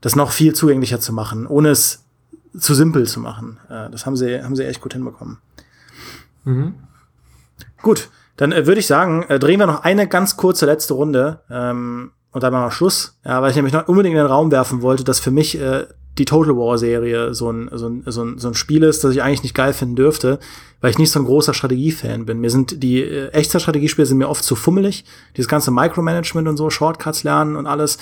das 0.00 0.16
noch 0.16 0.32
viel 0.32 0.52
zugänglicher 0.54 0.98
zu 0.98 1.12
machen, 1.12 1.46
ohne 1.46 1.70
es 1.70 2.04
zu 2.58 2.74
simpel 2.74 3.06
zu 3.06 3.20
machen. 3.20 3.58
Äh, 3.68 3.88
das 3.90 4.04
haben 4.04 4.16
sie, 4.16 4.42
haben 4.42 4.56
sie 4.56 4.66
echt 4.66 4.80
gut 4.80 4.94
hinbekommen. 4.94 5.38
Mhm. 6.44 6.74
Gut, 7.82 8.10
dann 8.36 8.52
äh, 8.52 8.66
würde 8.66 8.80
ich 8.80 8.86
sagen, 8.86 9.24
äh, 9.28 9.38
drehen 9.38 9.60
wir 9.60 9.66
noch 9.66 9.84
eine 9.84 10.08
ganz 10.08 10.36
kurze 10.36 10.66
letzte 10.66 10.94
Runde 10.94 11.40
ähm, 11.50 12.10
und 12.32 12.42
dann 12.42 12.52
machen 12.52 12.66
wir 12.66 12.70
Schluss. 12.70 13.18
Ja, 13.24 13.40
weil 13.42 13.50
ich 13.50 13.56
nämlich 13.56 13.74
noch 13.74 13.88
unbedingt 13.88 14.14
in 14.14 14.22
den 14.22 14.26
Raum 14.26 14.50
werfen 14.50 14.82
wollte, 14.82 15.04
dass 15.04 15.20
für 15.20 15.30
mich 15.30 15.58
äh, 15.60 15.86
die 16.18 16.24
Total 16.24 16.56
War 16.56 16.76
Serie 16.78 17.34
so 17.34 17.50
ein, 17.50 17.70
so, 17.72 17.88
ein, 17.88 18.02
so, 18.06 18.24
ein, 18.24 18.38
so 18.38 18.48
ein 18.48 18.54
Spiel 18.54 18.82
ist, 18.82 19.04
das 19.04 19.14
ich 19.14 19.22
eigentlich 19.22 19.42
nicht 19.42 19.54
geil 19.54 19.72
finden 19.72 19.96
dürfte, 19.96 20.38
weil 20.80 20.90
ich 20.90 20.98
nicht 20.98 21.10
so 21.10 21.20
ein 21.20 21.24
großer 21.24 21.54
Strategiefan 21.54 22.26
bin. 22.26 22.40
Mir 22.40 22.50
sind 22.50 22.82
die 22.82 23.02
äh, 23.02 23.28
Echtzeitstrategiespiele 23.28 24.06
sind 24.06 24.18
mir 24.18 24.28
oft 24.28 24.44
zu 24.44 24.54
fummelig. 24.54 25.04
Dieses 25.36 25.48
ganze 25.48 25.70
Micromanagement 25.70 26.48
und 26.48 26.56
so, 26.56 26.68
Shortcuts 26.70 27.24
lernen 27.24 27.56
und 27.56 27.66
alles. 27.66 27.98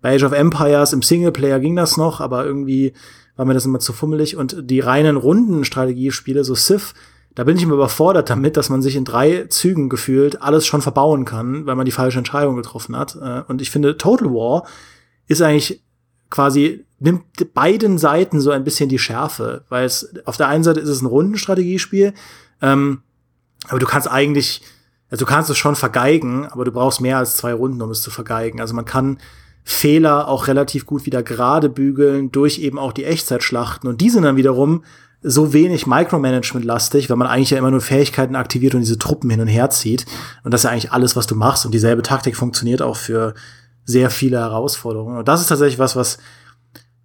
Bei 0.00 0.14
Age 0.14 0.24
of 0.24 0.32
Empires 0.32 0.94
im 0.94 1.02
Singleplayer 1.02 1.60
ging 1.60 1.76
das 1.76 1.98
noch, 1.98 2.20
aber 2.20 2.46
irgendwie 2.46 2.94
war 3.36 3.44
mir 3.44 3.54
das 3.54 3.66
immer 3.66 3.80
zu 3.80 3.92
fummelig. 3.92 4.36
Und 4.36 4.70
die 4.70 4.80
reinen 4.80 5.16
Rundenstrategiespiele, 5.16 6.44
so 6.44 6.54
Civ, 6.54 6.94
da 7.40 7.44
bin 7.44 7.56
ich 7.56 7.62
immer 7.62 7.72
überfordert 7.72 8.28
damit, 8.28 8.58
dass 8.58 8.68
man 8.68 8.82
sich 8.82 8.96
in 8.96 9.06
drei 9.06 9.46
Zügen 9.46 9.88
gefühlt 9.88 10.42
alles 10.42 10.66
schon 10.66 10.82
verbauen 10.82 11.24
kann, 11.24 11.64
weil 11.64 11.74
man 11.74 11.86
die 11.86 11.90
falsche 11.90 12.18
Entscheidung 12.18 12.54
getroffen 12.54 12.94
hat. 12.94 13.16
Äh, 13.16 13.44
und 13.48 13.62
ich 13.62 13.70
finde, 13.70 13.96
Total 13.96 14.28
War 14.28 14.66
ist 15.26 15.40
eigentlich 15.40 15.82
quasi, 16.28 16.84
nimmt 16.98 17.54
beiden 17.54 17.96
Seiten 17.96 18.42
so 18.42 18.50
ein 18.50 18.62
bisschen 18.62 18.90
die 18.90 18.98
Schärfe, 18.98 19.64
weil 19.70 19.86
es 19.86 20.14
auf 20.26 20.36
der 20.36 20.48
einen 20.48 20.64
Seite 20.64 20.80
ist 20.80 20.90
es 20.90 21.00
ein 21.00 21.06
Rundenstrategiespiel, 21.06 22.12
ähm, 22.60 23.00
aber 23.68 23.78
du 23.78 23.86
kannst 23.86 24.10
eigentlich, 24.10 24.60
also 25.08 25.24
du 25.24 25.30
kannst 25.30 25.48
es 25.48 25.56
schon 25.56 25.76
vergeigen, 25.76 26.44
aber 26.44 26.66
du 26.66 26.72
brauchst 26.72 27.00
mehr 27.00 27.16
als 27.16 27.38
zwei 27.38 27.54
Runden, 27.54 27.80
um 27.80 27.88
es 27.90 28.02
zu 28.02 28.10
vergeigen. 28.10 28.60
Also 28.60 28.74
man 28.74 28.84
kann 28.84 29.16
Fehler 29.64 30.28
auch 30.28 30.46
relativ 30.46 30.84
gut 30.84 31.06
wieder 31.06 31.22
gerade 31.22 31.70
bügeln 31.70 32.32
durch 32.32 32.58
eben 32.58 32.78
auch 32.78 32.92
die 32.92 33.04
Echtzeitschlachten. 33.04 33.88
Und 33.88 34.02
die 34.02 34.10
sind 34.10 34.24
dann 34.24 34.36
wiederum 34.36 34.84
so 35.22 35.52
wenig 35.52 35.86
Micromanagement-lastig, 35.86 37.10
weil 37.10 37.16
man 37.16 37.28
eigentlich 37.28 37.50
ja 37.50 37.58
immer 37.58 37.70
nur 37.70 37.80
Fähigkeiten 37.80 38.36
aktiviert 38.36 38.74
und 38.74 38.80
diese 38.80 38.98
Truppen 38.98 39.28
hin 39.30 39.40
und 39.40 39.48
her 39.48 39.68
zieht. 39.70 40.06
Und 40.44 40.54
das 40.54 40.60
ist 40.60 40.64
ja 40.64 40.70
eigentlich 40.70 40.92
alles, 40.92 41.14
was 41.16 41.26
du 41.26 41.34
machst. 41.34 41.66
Und 41.66 41.72
dieselbe 41.72 42.02
Taktik 42.02 42.36
funktioniert 42.36 42.80
auch 42.80 42.96
für 42.96 43.34
sehr 43.84 44.10
viele 44.10 44.38
Herausforderungen. 44.38 45.18
Und 45.18 45.28
das 45.28 45.40
ist 45.40 45.48
tatsächlich 45.48 45.78
was, 45.78 45.94
was, 45.94 46.18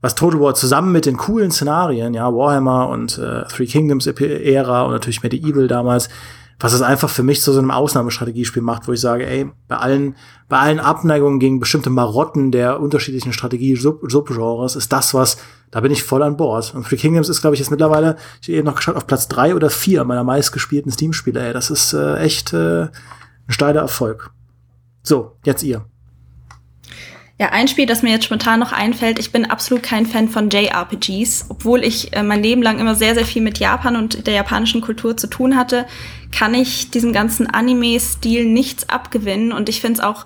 was 0.01 0.15
Total 0.15 0.39
War 0.39 0.55
zusammen 0.55 0.91
mit 0.91 1.05
den 1.05 1.17
coolen 1.17 1.51
Szenarien, 1.51 2.13
ja, 2.13 2.33
Warhammer 2.33 2.89
und 2.89 3.17
äh, 3.17 3.43
Three 3.47 3.65
Kingdoms 3.65 4.07
Ära 4.07 4.83
und 4.83 4.91
natürlich 4.91 5.23
Medieval 5.23 5.67
damals, 5.67 6.09
was 6.59 6.73
es 6.73 6.81
einfach 6.81 7.09
für 7.09 7.23
mich 7.23 7.41
zu 7.41 7.51
so 7.51 7.59
einem 7.59 7.71
Ausnahmestrategiespiel 7.71 8.61
macht, 8.61 8.87
wo 8.87 8.93
ich 8.93 9.01
sage, 9.01 9.27
ey, 9.27 9.49
bei 9.67 9.77
allen, 9.77 10.15
bei 10.47 10.57
allen 10.57 10.79
Abneigungen 10.79 11.39
gegen 11.39 11.59
bestimmte 11.59 11.89
Marotten 11.89 12.51
der 12.51 12.79
unterschiedlichen 12.79 13.33
Strategie-Subgenres 13.33 14.75
ist 14.75 14.93
das 14.93 15.13
was, 15.13 15.37
da 15.71 15.81
bin 15.81 15.91
ich 15.91 16.03
voll 16.03 16.23
an 16.23 16.37
Bord. 16.37 16.73
Und 16.73 16.85
Free 16.85 16.95
Kingdoms 16.95 17.27
ist, 17.27 17.41
glaube 17.41 17.55
ich, 17.55 17.59
jetzt 17.59 17.71
mittlerweile, 17.71 18.15
ich 18.41 18.47
habe 18.47 18.57
eben 18.57 18.65
noch 18.65 18.75
geschaut, 18.75 18.95
auf 18.95 19.07
Platz 19.07 19.27
drei 19.27 19.55
oder 19.55 19.69
vier 19.69 20.05
meiner 20.05 20.23
meistgespielten 20.23 20.91
Steam-Spiele, 20.91 21.47
ey. 21.47 21.53
Das 21.53 21.69
ist 21.69 21.93
äh, 21.93 22.17
echt 22.19 22.53
äh, 22.53 22.83
ein 22.83 22.91
steiler 23.49 23.81
Erfolg. 23.81 24.31
So, 25.03 25.37
jetzt 25.43 25.63
ihr. 25.63 25.85
Ja, 27.37 27.49
ein 27.49 27.67
Spiel, 27.67 27.85
das 27.85 28.01
mir 28.01 28.11
jetzt 28.11 28.23
spontan 28.23 28.61
noch 28.61 28.71
einfällt, 28.71 29.19
ich 29.19 29.33
bin 29.33 29.43
absolut 29.43 29.83
kein 29.83 30.05
Fan 30.05 30.29
von 30.29 30.49
JRPGs, 30.49 31.47
obwohl 31.49 31.83
ich 31.83 32.13
äh, 32.13 32.23
mein 32.23 32.41
Leben 32.41 32.63
lang 32.63 32.79
immer 32.79 32.95
sehr, 32.95 33.13
sehr 33.13 33.25
viel 33.25 33.41
mit 33.41 33.59
Japan 33.59 33.97
und 33.97 34.25
der 34.25 34.33
japanischen 34.33 34.79
Kultur 34.79 35.17
zu 35.17 35.27
tun 35.27 35.57
hatte, 35.57 35.85
kann 36.35 36.53
ich 36.53 36.91
diesem 36.91 37.13
ganzen 37.13 37.47
Anime-Stil 37.47 38.45
nichts 38.45 38.89
abgewinnen 38.89 39.51
und 39.51 39.69
ich 39.69 39.79
finde 39.79 39.99
es 39.99 40.05
auch, 40.05 40.25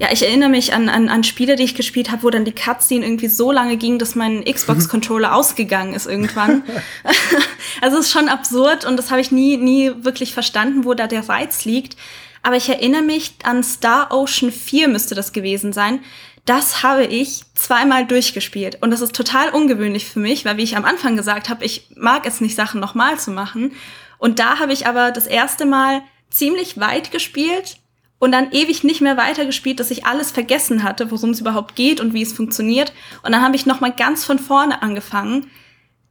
ja, 0.00 0.08
ich 0.12 0.24
erinnere 0.24 0.48
mich 0.48 0.72
an, 0.72 0.88
an, 0.88 1.08
an 1.08 1.24
Spiele, 1.24 1.56
die 1.56 1.64
ich 1.64 1.74
gespielt 1.74 2.10
habe, 2.10 2.22
wo 2.22 2.30
dann 2.30 2.44
die 2.44 2.54
Cutscene 2.54 3.04
irgendwie 3.04 3.28
so 3.28 3.50
lange 3.50 3.76
ging, 3.76 3.98
dass 3.98 4.14
mein 4.14 4.44
Xbox-Controller 4.44 5.34
ausgegangen 5.34 5.92
ist 5.92 6.06
irgendwann. 6.06 6.62
also 7.82 7.98
es 7.98 8.06
ist 8.06 8.12
schon 8.12 8.28
absurd 8.28 8.84
und 8.84 8.96
das 8.96 9.10
habe 9.10 9.20
ich 9.20 9.32
nie, 9.32 9.56
nie 9.56 9.92
wirklich 10.02 10.32
verstanden, 10.32 10.84
wo 10.84 10.94
da 10.94 11.08
der 11.08 11.28
Reiz 11.28 11.64
liegt. 11.64 11.96
Aber 12.42 12.56
ich 12.56 12.68
erinnere 12.68 13.02
mich 13.02 13.34
an 13.42 13.64
Star 13.64 14.12
Ocean 14.12 14.52
4 14.52 14.88
müsste 14.88 15.14
das 15.16 15.32
gewesen 15.32 15.72
sein. 15.72 16.00
Das 16.44 16.82
habe 16.82 17.04
ich 17.04 17.42
zweimal 17.54 18.06
durchgespielt. 18.06 18.78
Und 18.80 18.92
das 18.92 19.02
ist 19.02 19.14
total 19.14 19.50
ungewöhnlich 19.50 20.06
für 20.06 20.20
mich, 20.20 20.44
weil 20.44 20.56
wie 20.56 20.62
ich 20.62 20.76
am 20.76 20.86
Anfang 20.86 21.16
gesagt 21.16 21.50
habe, 21.50 21.64
ich 21.64 21.88
mag 21.96 22.24
es 22.24 22.40
nicht, 22.40 22.54
Sachen 22.54 22.80
nochmal 22.80 23.18
zu 23.18 23.32
machen. 23.32 23.72
Und 24.18 24.38
da 24.38 24.58
habe 24.58 24.72
ich 24.72 24.86
aber 24.86 25.10
das 25.10 25.26
erste 25.26 25.64
Mal 25.64 26.02
ziemlich 26.30 26.78
weit 26.78 27.10
gespielt 27.10 27.78
und 28.18 28.32
dann 28.32 28.52
ewig 28.52 28.84
nicht 28.84 29.00
mehr 29.00 29.16
weitergespielt, 29.16 29.80
dass 29.80 29.90
ich 29.90 30.06
alles 30.06 30.30
vergessen 30.30 30.82
hatte, 30.82 31.10
worum 31.10 31.30
es 31.30 31.40
überhaupt 31.40 31.76
geht 31.76 32.00
und 32.00 32.14
wie 32.14 32.22
es 32.22 32.32
funktioniert. 32.32 32.92
Und 33.22 33.32
dann 33.32 33.42
habe 33.42 33.56
ich 33.56 33.66
nochmal 33.66 33.92
ganz 33.92 34.24
von 34.24 34.38
vorne 34.38 34.82
angefangen. 34.82 35.50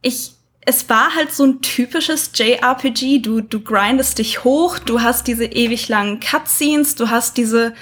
Ich 0.02 0.32
es 0.68 0.86
war 0.90 1.14
halt 1.14 1.32
so 1.32 1.44
ein 1.44 1.62
typisches 1.62 2.32
JRPG. 2.34 3.20
Du, 3.20 3.40
du 3.40 3.60
grindest 3.60 4.18
dich 4.18 4.44
hoch, 4.44 4.78
du 4.78 5.00
hast 5.00 5.26
diese 5.26 5.46
ewig 5.46 5.88
langen 5.88 6.20
Cutscenes, 6.20 6.94
du 6.94 7.08
hast 7.08 7.38
diese 7.38 7.72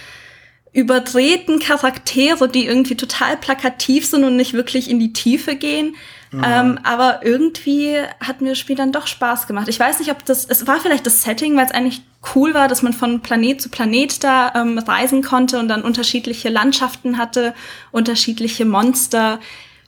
überdrehten 0.72 1.58
Charaktere, 1.58 2.48
die 2.48 2.64
irgendwie 2.64 2.94
total 2.94 3.38
plakativ 3.38 4.06
sind 4.06 4.22
und 4.22 4.36
nicht 4.36 4.52
wirklich 4.52 4.88
in 4.88 5.00
die 5.00 5.12
Tiefe 5.12 5.56
gehen. 5.56 5.96
Mhm. 6.36 6.44
Ähm, 6.46 6.78
aber 6.82 7.20
irgendwie 7.22 7.96
hat 8.20 8.40
mir 8.40 8.50
das 8.50 8.58
Spiel 8.58 8.76
dann 8.76 8.92
doch 8.92 9.06
Spaß 9.06 9.46
gemacht. 9.46 9.68
Ich 9.68 9.80
weiß 9.80 9.98
nicht, 10.00 10.10
ob 10.10 10.24
das, 10.24 10.44
es 10.44 10.66
war 10.66 10.80
vielleicht 10.80 11.06
das 11.06 11.22
Setting, 11.22 11.56
weil 11.56 11.66
es 11.66 11.72
eigentlich 11.72 12.02
cool 12.34 12.52
war, 12.52 12.68
dass 12.68 12.82
man 12.82 12.92
von 12.92 13.20
Planet 13.20 13.60
zu 13.60 13.70
Planet 13.70 14.22
da 14.22 14.52
ähm, 14.54 14.78
reisen 14.78 15.22
konnte 15.22 15.58
und 15.58 15.68
dann 15.68 15.82
unterschiedliche 15.82 16.48
Landschaften 16.48 17.16
hatte, 17.16 17.54
unterschiedliche 17.90 18.64
Monster 18.64 19.38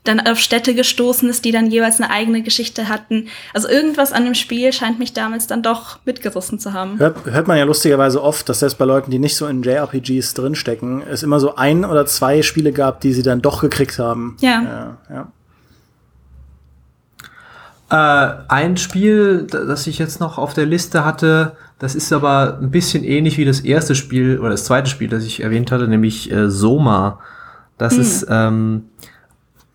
dann 0.05 0.21
auf 0.21 0.39
Städte 0.39 0.75
gestoßen 0.75 1.29
ist, 1.29 1.45
die 1.45 1.53
dann 1.53 1.71
jeweils 1.71 2.01
eine 2.01 2.11
eigene 2.11 2.43
Geschichte 2.43 2.89
hatten. 2.89 3.29
Also 3.53 3.69
irgendwas 3.69 4.13
an 4.13 4.25
dem 4.25 4.35
Spiel 4.35 4.73
scheint 4.73 4.99
mich 4.99 5.13
damals 5.13 5.47
dann 5.49 5.63
doch 5.63 5.99
mitgerissen 6.07 6.59
zu 6.59 6.73
haben. 6.73 6.99
Hört, 6.99 7.27
hört 7.27 7.47
man 7.47 7.59
ja 7.59 7.65
lustigerweise 7.65 8.23
oft, 8.23 8.49
dass 8.49 8.61
selbst 8.61 8.79
bei 8.79 8.87
Leuten, 8.87 9.11
die 9.11 9.19
nicht 9.19 9.37
so 9.37 9.47
in 9.47 9.63
JRPGs 9.63 10.33
drinstecken, 10.33 11.03
es 11.03 11.23
immer 11.23 11.41
so 11.41 11.57
ein 11.57 11.85
oder 11.85 12.07
zwei 12.07 12.41
Spiele 12.41 12.73
gab, 12.73 13.01
die 13.01 13.13
sie 13.13 13.23
dann 13.23 13.43
doch 13.43 13.61
gekriegt 13.61 13.99
haben. 13.99 14.37
Ja. 14.41 14.63
ja, 14.63 14.97
ja. 15.11 15.33
Äh, 17.91 18.31
ein 18.49 18.77
Spiel, 18.77 19.47
das 19.47 19.87
ich 19.87 19.99
jetzt 19.99 20.21
noch 20.21 20.39
auf 20.39 20.55
der 20.55 20.67
Liste 20.67 21.05
hatte, 21.05 21.57
das 21.79 21.95
ist 21.95 22.13
aber 22.13 22.59
ein 22.61 22.71
bisschen 22.71 23.05
ähnlich 23.05 23.39
wie 23.39 23.45
das 23.45 23.61
erste 23.61 23.95
Spiel 23.95 24.39
oder 24.39 24.51
das 24.51 24.65
zweite 24.65 24.91
Spiel, 24.91 25.09
das 25.09 25.25
ich 25.25 25.43
erwähnt 25.43 25.73
hatte, 25.73 25.89
nämlich 25.89 26.31
äh, 26.31 26.51
Soma. 26.51 27.21
Das 27.79 27.95
hm. 27.95 28.01
ist 28.01 28.27
ähm, 28.29 28.83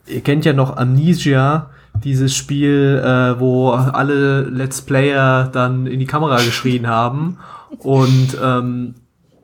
ihr 0.07 0.21
kennt 0.21 0.45
ja 0.45 0.53
noch 0.53 0.77
Amnesia, 0.77 1.69
dieses 2.03 2.35
Spiel, 2.35 3.01
äh, 3.03 3.39
wo 3.39 3.71
alle 3.71 4.41
Let's 4.41 4.81
Player 4.81 5.49
dann 5.51 5.85
in 5.85 5.99
die 5.99 6.05
Kamera 6.05 6.37
geschrien 6.37 6.87
haben. 6.87 7.37
Und 7.79 8.37
ähm, 8.43 8.95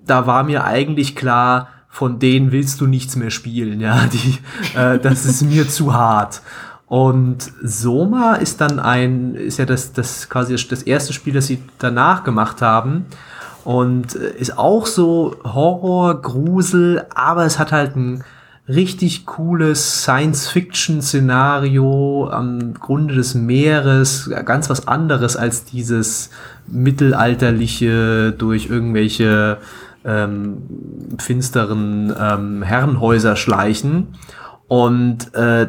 da 0.06 0.26
war 0.26 0.44
mir 0.44 0.64
eigentlich 0.64 1.16
klar, 1.16 1.70
von 1.90 2.20
denen 2.20 2.52
willst 2.52 2.82
du 2.82 2.88
nichts 2.88 3.16
mehr 3.16 3.30
spielen, 3.30 3.80
ja. 3.80 4.08
Die, 4.08 4.38
äh, 4.78 5.00
das 5.00 5.26
ist 5.26 5.44
mir 5.44 5.68
zu 5.68 5.94
hart. 5.94 6.42
Und 6.90 7.38
Soma 7.64 8.36
ist 8.36 8.60
dann 8.62 8.80
ein, 8.80 9.36
ist 9.36 9.60
ja 9.60 9.66
das, 9.66 9.94
das 9.94 10.28
quasi 10.28 10.56
das 10.56 10.82
erste 10.82 11.14
Spiel, 11.14 11.34
das 11.34 11.46
sie 11.46 11.62
danach 11.78 12.24
gemacht 12.24 12.64
haben. 12.64 13.06
Und 13.64 14.16
äh, 14.16 14.32
ist 14.38 14.58
auch 14.58 14.88
so 14.88 15.36
Horror, 15.44 16.20
Grusel, 16.22 17.06
aber 17.14 17.46
es 17.46 17.60
hat 17.60 17.72
halt 17.72 17.96
ein 17.96 18.24
richtig 18.68 19.28
cooles 19.28 20.02
Science-Fiction-Szenario 20.02 22.28
am 22.32 22.74
Grunde 22.74 23.14
des 23.14 23.36
Meeres, 23.36 24.28
ganz 24.46 24.68
was 24.70 24.88
anderes 24.88 25.38
als 25.38 25.66
dieses 25.66 26.32
mittelalterliche 26.68 28.32
durch 28.32 28.68
irgendwelche 28.68 29.58
ähm, 30.06 30.64
finsteren 31.20 32.16
ähm, 32.20 32.64
Herrenhäuser 32.64 33.36
schleichen. 33.36 34.16
Und 34.68 35.36
äh, 35.36 35.68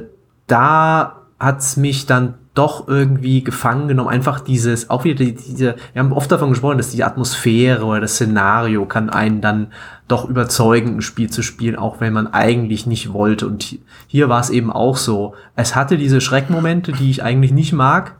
da 0.50 1.26
hat's 1.38 1.76
mich 1.76 2.06
dann 2.06 2.34
doch 2.54 2.88
irgendwie 2.88 3.44
gefangen 3.44 3.88
genommen. 3.88 4.08
Einfach 4.08 4.40
dieses, 4.40 4.90
auch 4.90 5.04
wieder 5.04 5.24
diese, 5.24 5.76
wir 5.92 6.02
haben 6.02 6.12
oft 6.12 6.30
davon 6.30 6.50
gesprochen, 6.50 6.78
dass 6.78 6.90
die 6.90 7.04
Atmosphäre 7.04 7.84
oder 7.84 8.00
das 8.00 8.14
Szenario 8.14 8.84
kann 8.86 9.08
einen 9.08 9.40
dann 9.40 9.68
doch 10.08 10.28
überzeugen, 10.28 10.96
ein 10.96 11.02
Spiel 11.02 11.30
zu 11.30 11.42
spielen, 11.42 11.76
auch 11.76 12.00
wenn 12.00 12.12
man 12.12 12.26
eigentlich 12.26 12.86
nicht 12.86 13.12
wollte. 13.12 13.46
Und 13.46 13.78
hier 14.08 14.28
war 14.28 14.40
es 14.40 14.50
eben 14.50 14.72
auch 14.72 14.96
so. 14.96 15.34
Es 15.54 15.76
hatte 15.76 15.96
diese 15.96 16.20
Schreckmomente, 16.20 16.92
die 16.92 17.10
ich 17.10 17.22
eigentlich 17.22 17.52
nicht 17.52 17.72
mag. 17.72 18.16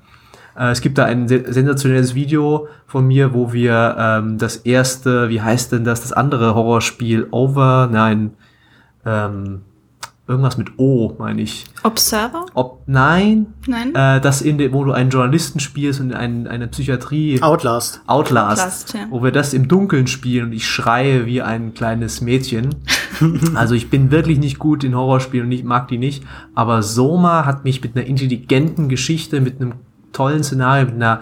Äh, 0.57 0.71
es 0.71 0.81
gibt 0.81 0.99
da 0.99 1.05
ein 1.05 1.27
sensationelles 1.27 2.15
Video 2.15 2.69
von 2.87 3.07
mir, 3.07 3.35
wo 3.35 3.53
wir 3.53 3.97
ähm, 3.99 4.39
das 4.39 4.57
erste, 4.57 5.29
wie 5.29 5.43
heißt 5.43 5.73
denn 5.73 5.85
das, 5.85 6.03
das 6.03 6.13
andere 6.13 6.55
Horrorspiel 6.55 7.27
Over, 7.33 7.89
nein, 7.91 8.35
ähm, 9.05 9.63
irgendwas 10.31 10.57
mit 10.57 10.79
O, 10.79 11.15
meine 11.19 11.43
ich. 11.43 11.67
Observer? 11.83 12.47
Ob, 12.55 12.83
nein. 12.87 13.47
Nein. 13.67 13.95
Äh, 13.95 14.21
das 14.21 14.41
in 14.41 14.59
dem, 14.59 14.73
wo 14.73 14.85
du 14.85 14.93
einen 14.93 15.11
Journalisten 15.11 15.61
spielst 15.61 16.01
und 16.01 16.15
ein, 16.15 16.47
eine 16.47 16.69
Psychiatrie. 16.69 17.43
Outlast. 17.43 18.01
Outlast. 18.07 18.63
Outlast, 18.63 18.95
ja. 18.95 19.01
Wo 19.11 19.23
wir 19.23 19.33
das 19.33 19.53
im 19.53 19.69
Dunkeln 19.69 20.07
spielen 20.07 20.47
und 20.47 20.53
ich 20.53 20.67
schreie 20.67 21.27
wie 21.27 21.43
ein 21.43 21.75
kleines 21.75 22.21
Mädchen. 22.21 22.77
also 23.55 23.75
ich 23.75 23.91
bin 23.91 24.11
wirklich 24.11 24.39
nicht 24.39 24.59
gut 24.59 24.85
in 24.85 24.95
Horrorspielen 24.95 25.47
und 25.47 25.53
ich 25.53 25.65
mag 25.65 25.89
die 25.89 25.99
nicht. 25.99 26.25
Aber 26.55 26.83
Soma 26.83 27.45
hat 27.45 27.65
mich 27.65 27.83
mit 27.83 27.97
einer 27.97 28.07
intelligenten 28.07 28.89
Geschichte, 28.89 29.41
mit 29.41 29.61
einem 29.61 29.75
tollen 30.13 30.45
Szenario, 30.45 30.87
mit 30.87 30.95
einer 30.95 31.21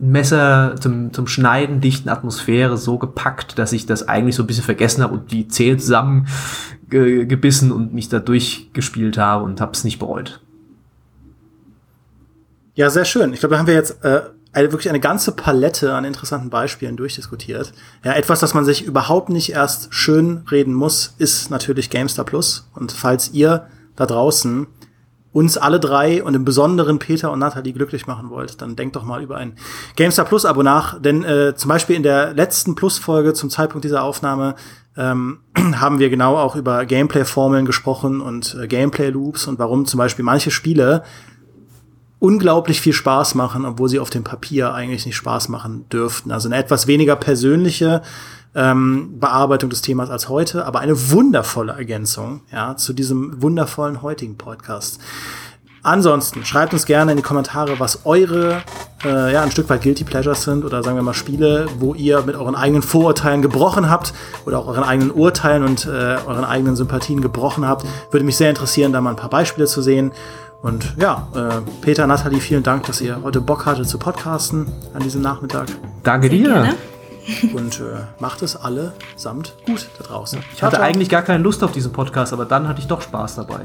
Messer 0.00 0.76
zum, 0.80 1.12
zum 1.12 1.26
Schneiden 1.26 1.80
dichten 1.80 2.08
Atmosphäre 2.08 2.76
so 2.76 2.98
gepackt, 2.98 3.58
dass 3.58 3.72
ich 3.72 3.86
das 3.86 4.08
eigentlich 4.08 4.34
so 4.34 4.42
ein 4.42 4.46
bisschen 4.46 4.64
vergessen 4.64 5.02
habe 5.02 5.14
und 5.14 5.30
die 5.30 5.48
Zähne 5.48 5.76
zusammen 5.76 6.26
ge 6.88 7.26
gebissen 7.26 7.70
und 7.70 7.92
mich 7.92 8.08
da 8.08 8.18
durchgespielt 8.18 9.18
habe 9.18 9.44
und 9.44 9.60
habe 9.60 9.72
es 9.72 9.84
nicht 9.84 9.98
bereut. 9.98 10.40
Ja, 12.74 12.88
sehr 12.88 13.04
schön. 13.04 13.32
Ich 13.32 13.40
glaube, 13.40 13.54
da 13.54 13.58
haben 13.58 13.66
wir 13.66 13.74
jetzt 13.74 14.02
äh, 14.04 14.22
eine, 14.52 14.72
wirklich 14.72 14.88
eine 14.88 15.00
ganze 15.00 15.32
Palette 15.32 15.94
an 15.94 16.04
interessanten 16.04 16.50
Beispielen 16.50 16.96
durchdiskutiert. 16.96 17.72
Ja, 18.04 18.12
etwas, 18.14 18.40
das 18.40 18.54
man 18.54 18.64
sich 18.64 18.84
überhaupt 18.84 19.28
nicht 19.28 19.52
erst 19.52 19.92
schön 19.92 20.44
reden 20.50 20.74
muss, 20.74 21.14
ist 21.18 21.50
natürlich 21.50 21.90
GameStar 21.90 22.24
Plus. 22.24 22.68
Und 22.74 22.92
falls 22.92 23.32
ihr 23.32 23.66
da 23.96 24.06
draußen 24.06 24.66
uns 25.32 25.56
alle 25.56 25.78
drei 25.78 26.22
und 26.24 26.34
im 26.34 26.44
Besonderen 26.44 26.98
Peter 26.98 27.30
und 27.30 27.38
Nathalie 27.38 27.72
glücklich 27.72 28.06
machen 28.06 28.30
wollt, 28.30 28.60
dann 28.60 28.74
denkt 28.74 28.96
doch 28.96 29.04
mal 29.04 29.22
über 29.22 29.36
ein 29.36 29.54
GameStar 29.96 30.24
Plus 30.24 30.44
Abo 30.44 30.62
nach. 30.62 31.00
Denn 31.00 31.22
äh, 31.22 31.54
zum 31.54 31.68
Beispiel 31.68 31.96
in 31.96 32.02
der 32.02 32.34
letzten 32.34 32.74
Plus-Folge 32.74 33.32
zum 33.32 33.48
Zeitpunkt 33.48 33.84
dieser 33.84 34.02
Aufnahme 34.02 34.56
ähm, 34.96 35.38
haben 35.56 36.00
wir 36.00 36.10
genau 36.10 36.36
auch 36.36 36.56
über 36.56 36.84
Gameplay-Formeln 36.84 37.64
gesprochen 37.64 38.20
und 38.20 38.56
äh, 38.60 38.66
Gameplay-Loops 38.66 39.46
und 39.46 39.58
warum 39.58 39.86
zum 39.86 39.98
Beispiel 39.98 40.24
manche 40.24 40.50
Spiele 40.50 41.04
unglaublich 42.18 42.80
viel 42.80 42.92
Spaß 42.92 43.34
machen, 43.34 43.64
obwohl 43.64 43.88
sie 43.88 43.98
auf 43.98 44.10
dem 44.10 44.24
Papier 44.24 44.74
eigentlich 44.74 45.06
nicht 45.06 45.16
Spaß 45.16 45.48
machen 45.48 45.88
dürften. 45.88 46.30
Also 46.30 46.48
eine 46.48 46.56
etwas 46.56 46.86
weniger 46.86 47.16
persönliche 47.16 48.02
ähm, 48.54 49.18
Bearbeitung 49.20 49.70
des 49.70 49.82
Themas 49.82 50.10
als 50.10 50.28
heute, 50.28 50.66
aber 50.66 50.80
eine 50.80 51.10
wundervolle 51.10 51.72
Ergänzung 51.72 52.42
ja, 52.52 52.76
zu 52.76 52.92
diesem 52.92 53.40
wundervollen 53.42 54.02
heutigen 54.02 54.36
Podcast. 54.36 55.00
Ansonsten 55.82 56.44
schreibt 56.44 56.74
uns 56.74 56.84
gerne 56.84 57.12
in 57.12 57.16
die 57.16 57.22
Kommentare, 57.22 57.80
was 57.80 58.04
eure 58.04 58.62
äh, 59.02 59.32
ja 59.32 59.42
ein 59.42 59.50
Stück 59.50 59.70
weit 59.70 59.82
Guilty 59.82 60.04
Pleasures 60.04 60.42
sind 60.42 60.64
oder 60.64 60.82
sagen 60.82 60.96
wir 60.96 61.02
mal 61.02 61.14
Spiele, 61.14 61.68
wo 61.78 61.94
ihr 61.94 62.22
mit 62.22 62.36
euren 62.36 62.54
eigenen 62.54 62.82
Vorurteilen 62.82 63.40
gebrochen 63.40 63.88
habt 63.88 64.12
oder 64.44 64.58
auch 64.58 64.66
euren 64.66 64.84
eigenen 64.84 65.10
Urteilen 65.10 65.64
und 65.64 65.86
äh, 65.86 66.18
euren 66.26 66.44
eigenen 66.44 66.76
Sympathien 66.76 67.22
gebrochen 67.22 67.66
habt. 67.66 67.86
Würde 68.10 68.26
mich 68.26 68.36
sehr 68.36 68.50
interessieren, 68.50 68.92
da 68.92 69.00
mal 69.00 69.10
ein 69.10 69.16
paar 69.16 69.30
Beispiele 69.30 69.66
zu 69.66 69.80
sehen. 69.80 70.12
Und 70.60 70.94
ja, 70.98 71.28
äh, 71.34 71.62
Peter, 71.80 72.06
Nathalie, 72.06 72.40
vielen 72.40 72.62
Dank, 72.62 72.84
dass 72.84 73.00
ihr 73.00 73.22
heute 73.22 73.40
Bock 73.40 73.64
hattet 73.64 73.88
zu 73.88 73.96
podcasten 73.98 74.66
an 74.92 75.02
diesem 75.02 75.22
Nachmittag. 75.22 75.68
Danke 76.02 76.28
dir. 76.28 76.74
Und 77.54 77.80
äh, 77.80 78.04
macht 78.18 78.42
es 78.42 78.56
alle 78.56 78.92
samt 79.16 79.54
gut 79.66 79.88
da 79.98 80.04
draußen. 80.04 80.42
Ich 80.54 80.62
hatte 80.62 80.80
eigentlich 80.80 81.08
gar 81.08 81.22
keine 81.22 81.42
Lust 81.42 81.62
auf 81.62 81.72
diesen 81.72 81.92
Podcast, 81.92 82.32
aber 82.32 82.44
dann 82.44 82.68
hatte 82.68 82.80
ich 82.80 82.86
doch 82.86 83.02
Spaß 83.02 83.36
dabei. 83.36 83.60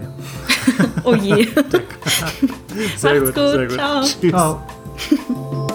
Oh 1.03 1.16
je. 1.16 1.47
sehr 2.97 3.22
Macht's 3.22 3.36
gut. 3.36 3.72
Ciao. 3.72 4.01
Tschüss. 4.03 4.32
Ciao. 4.32 4.62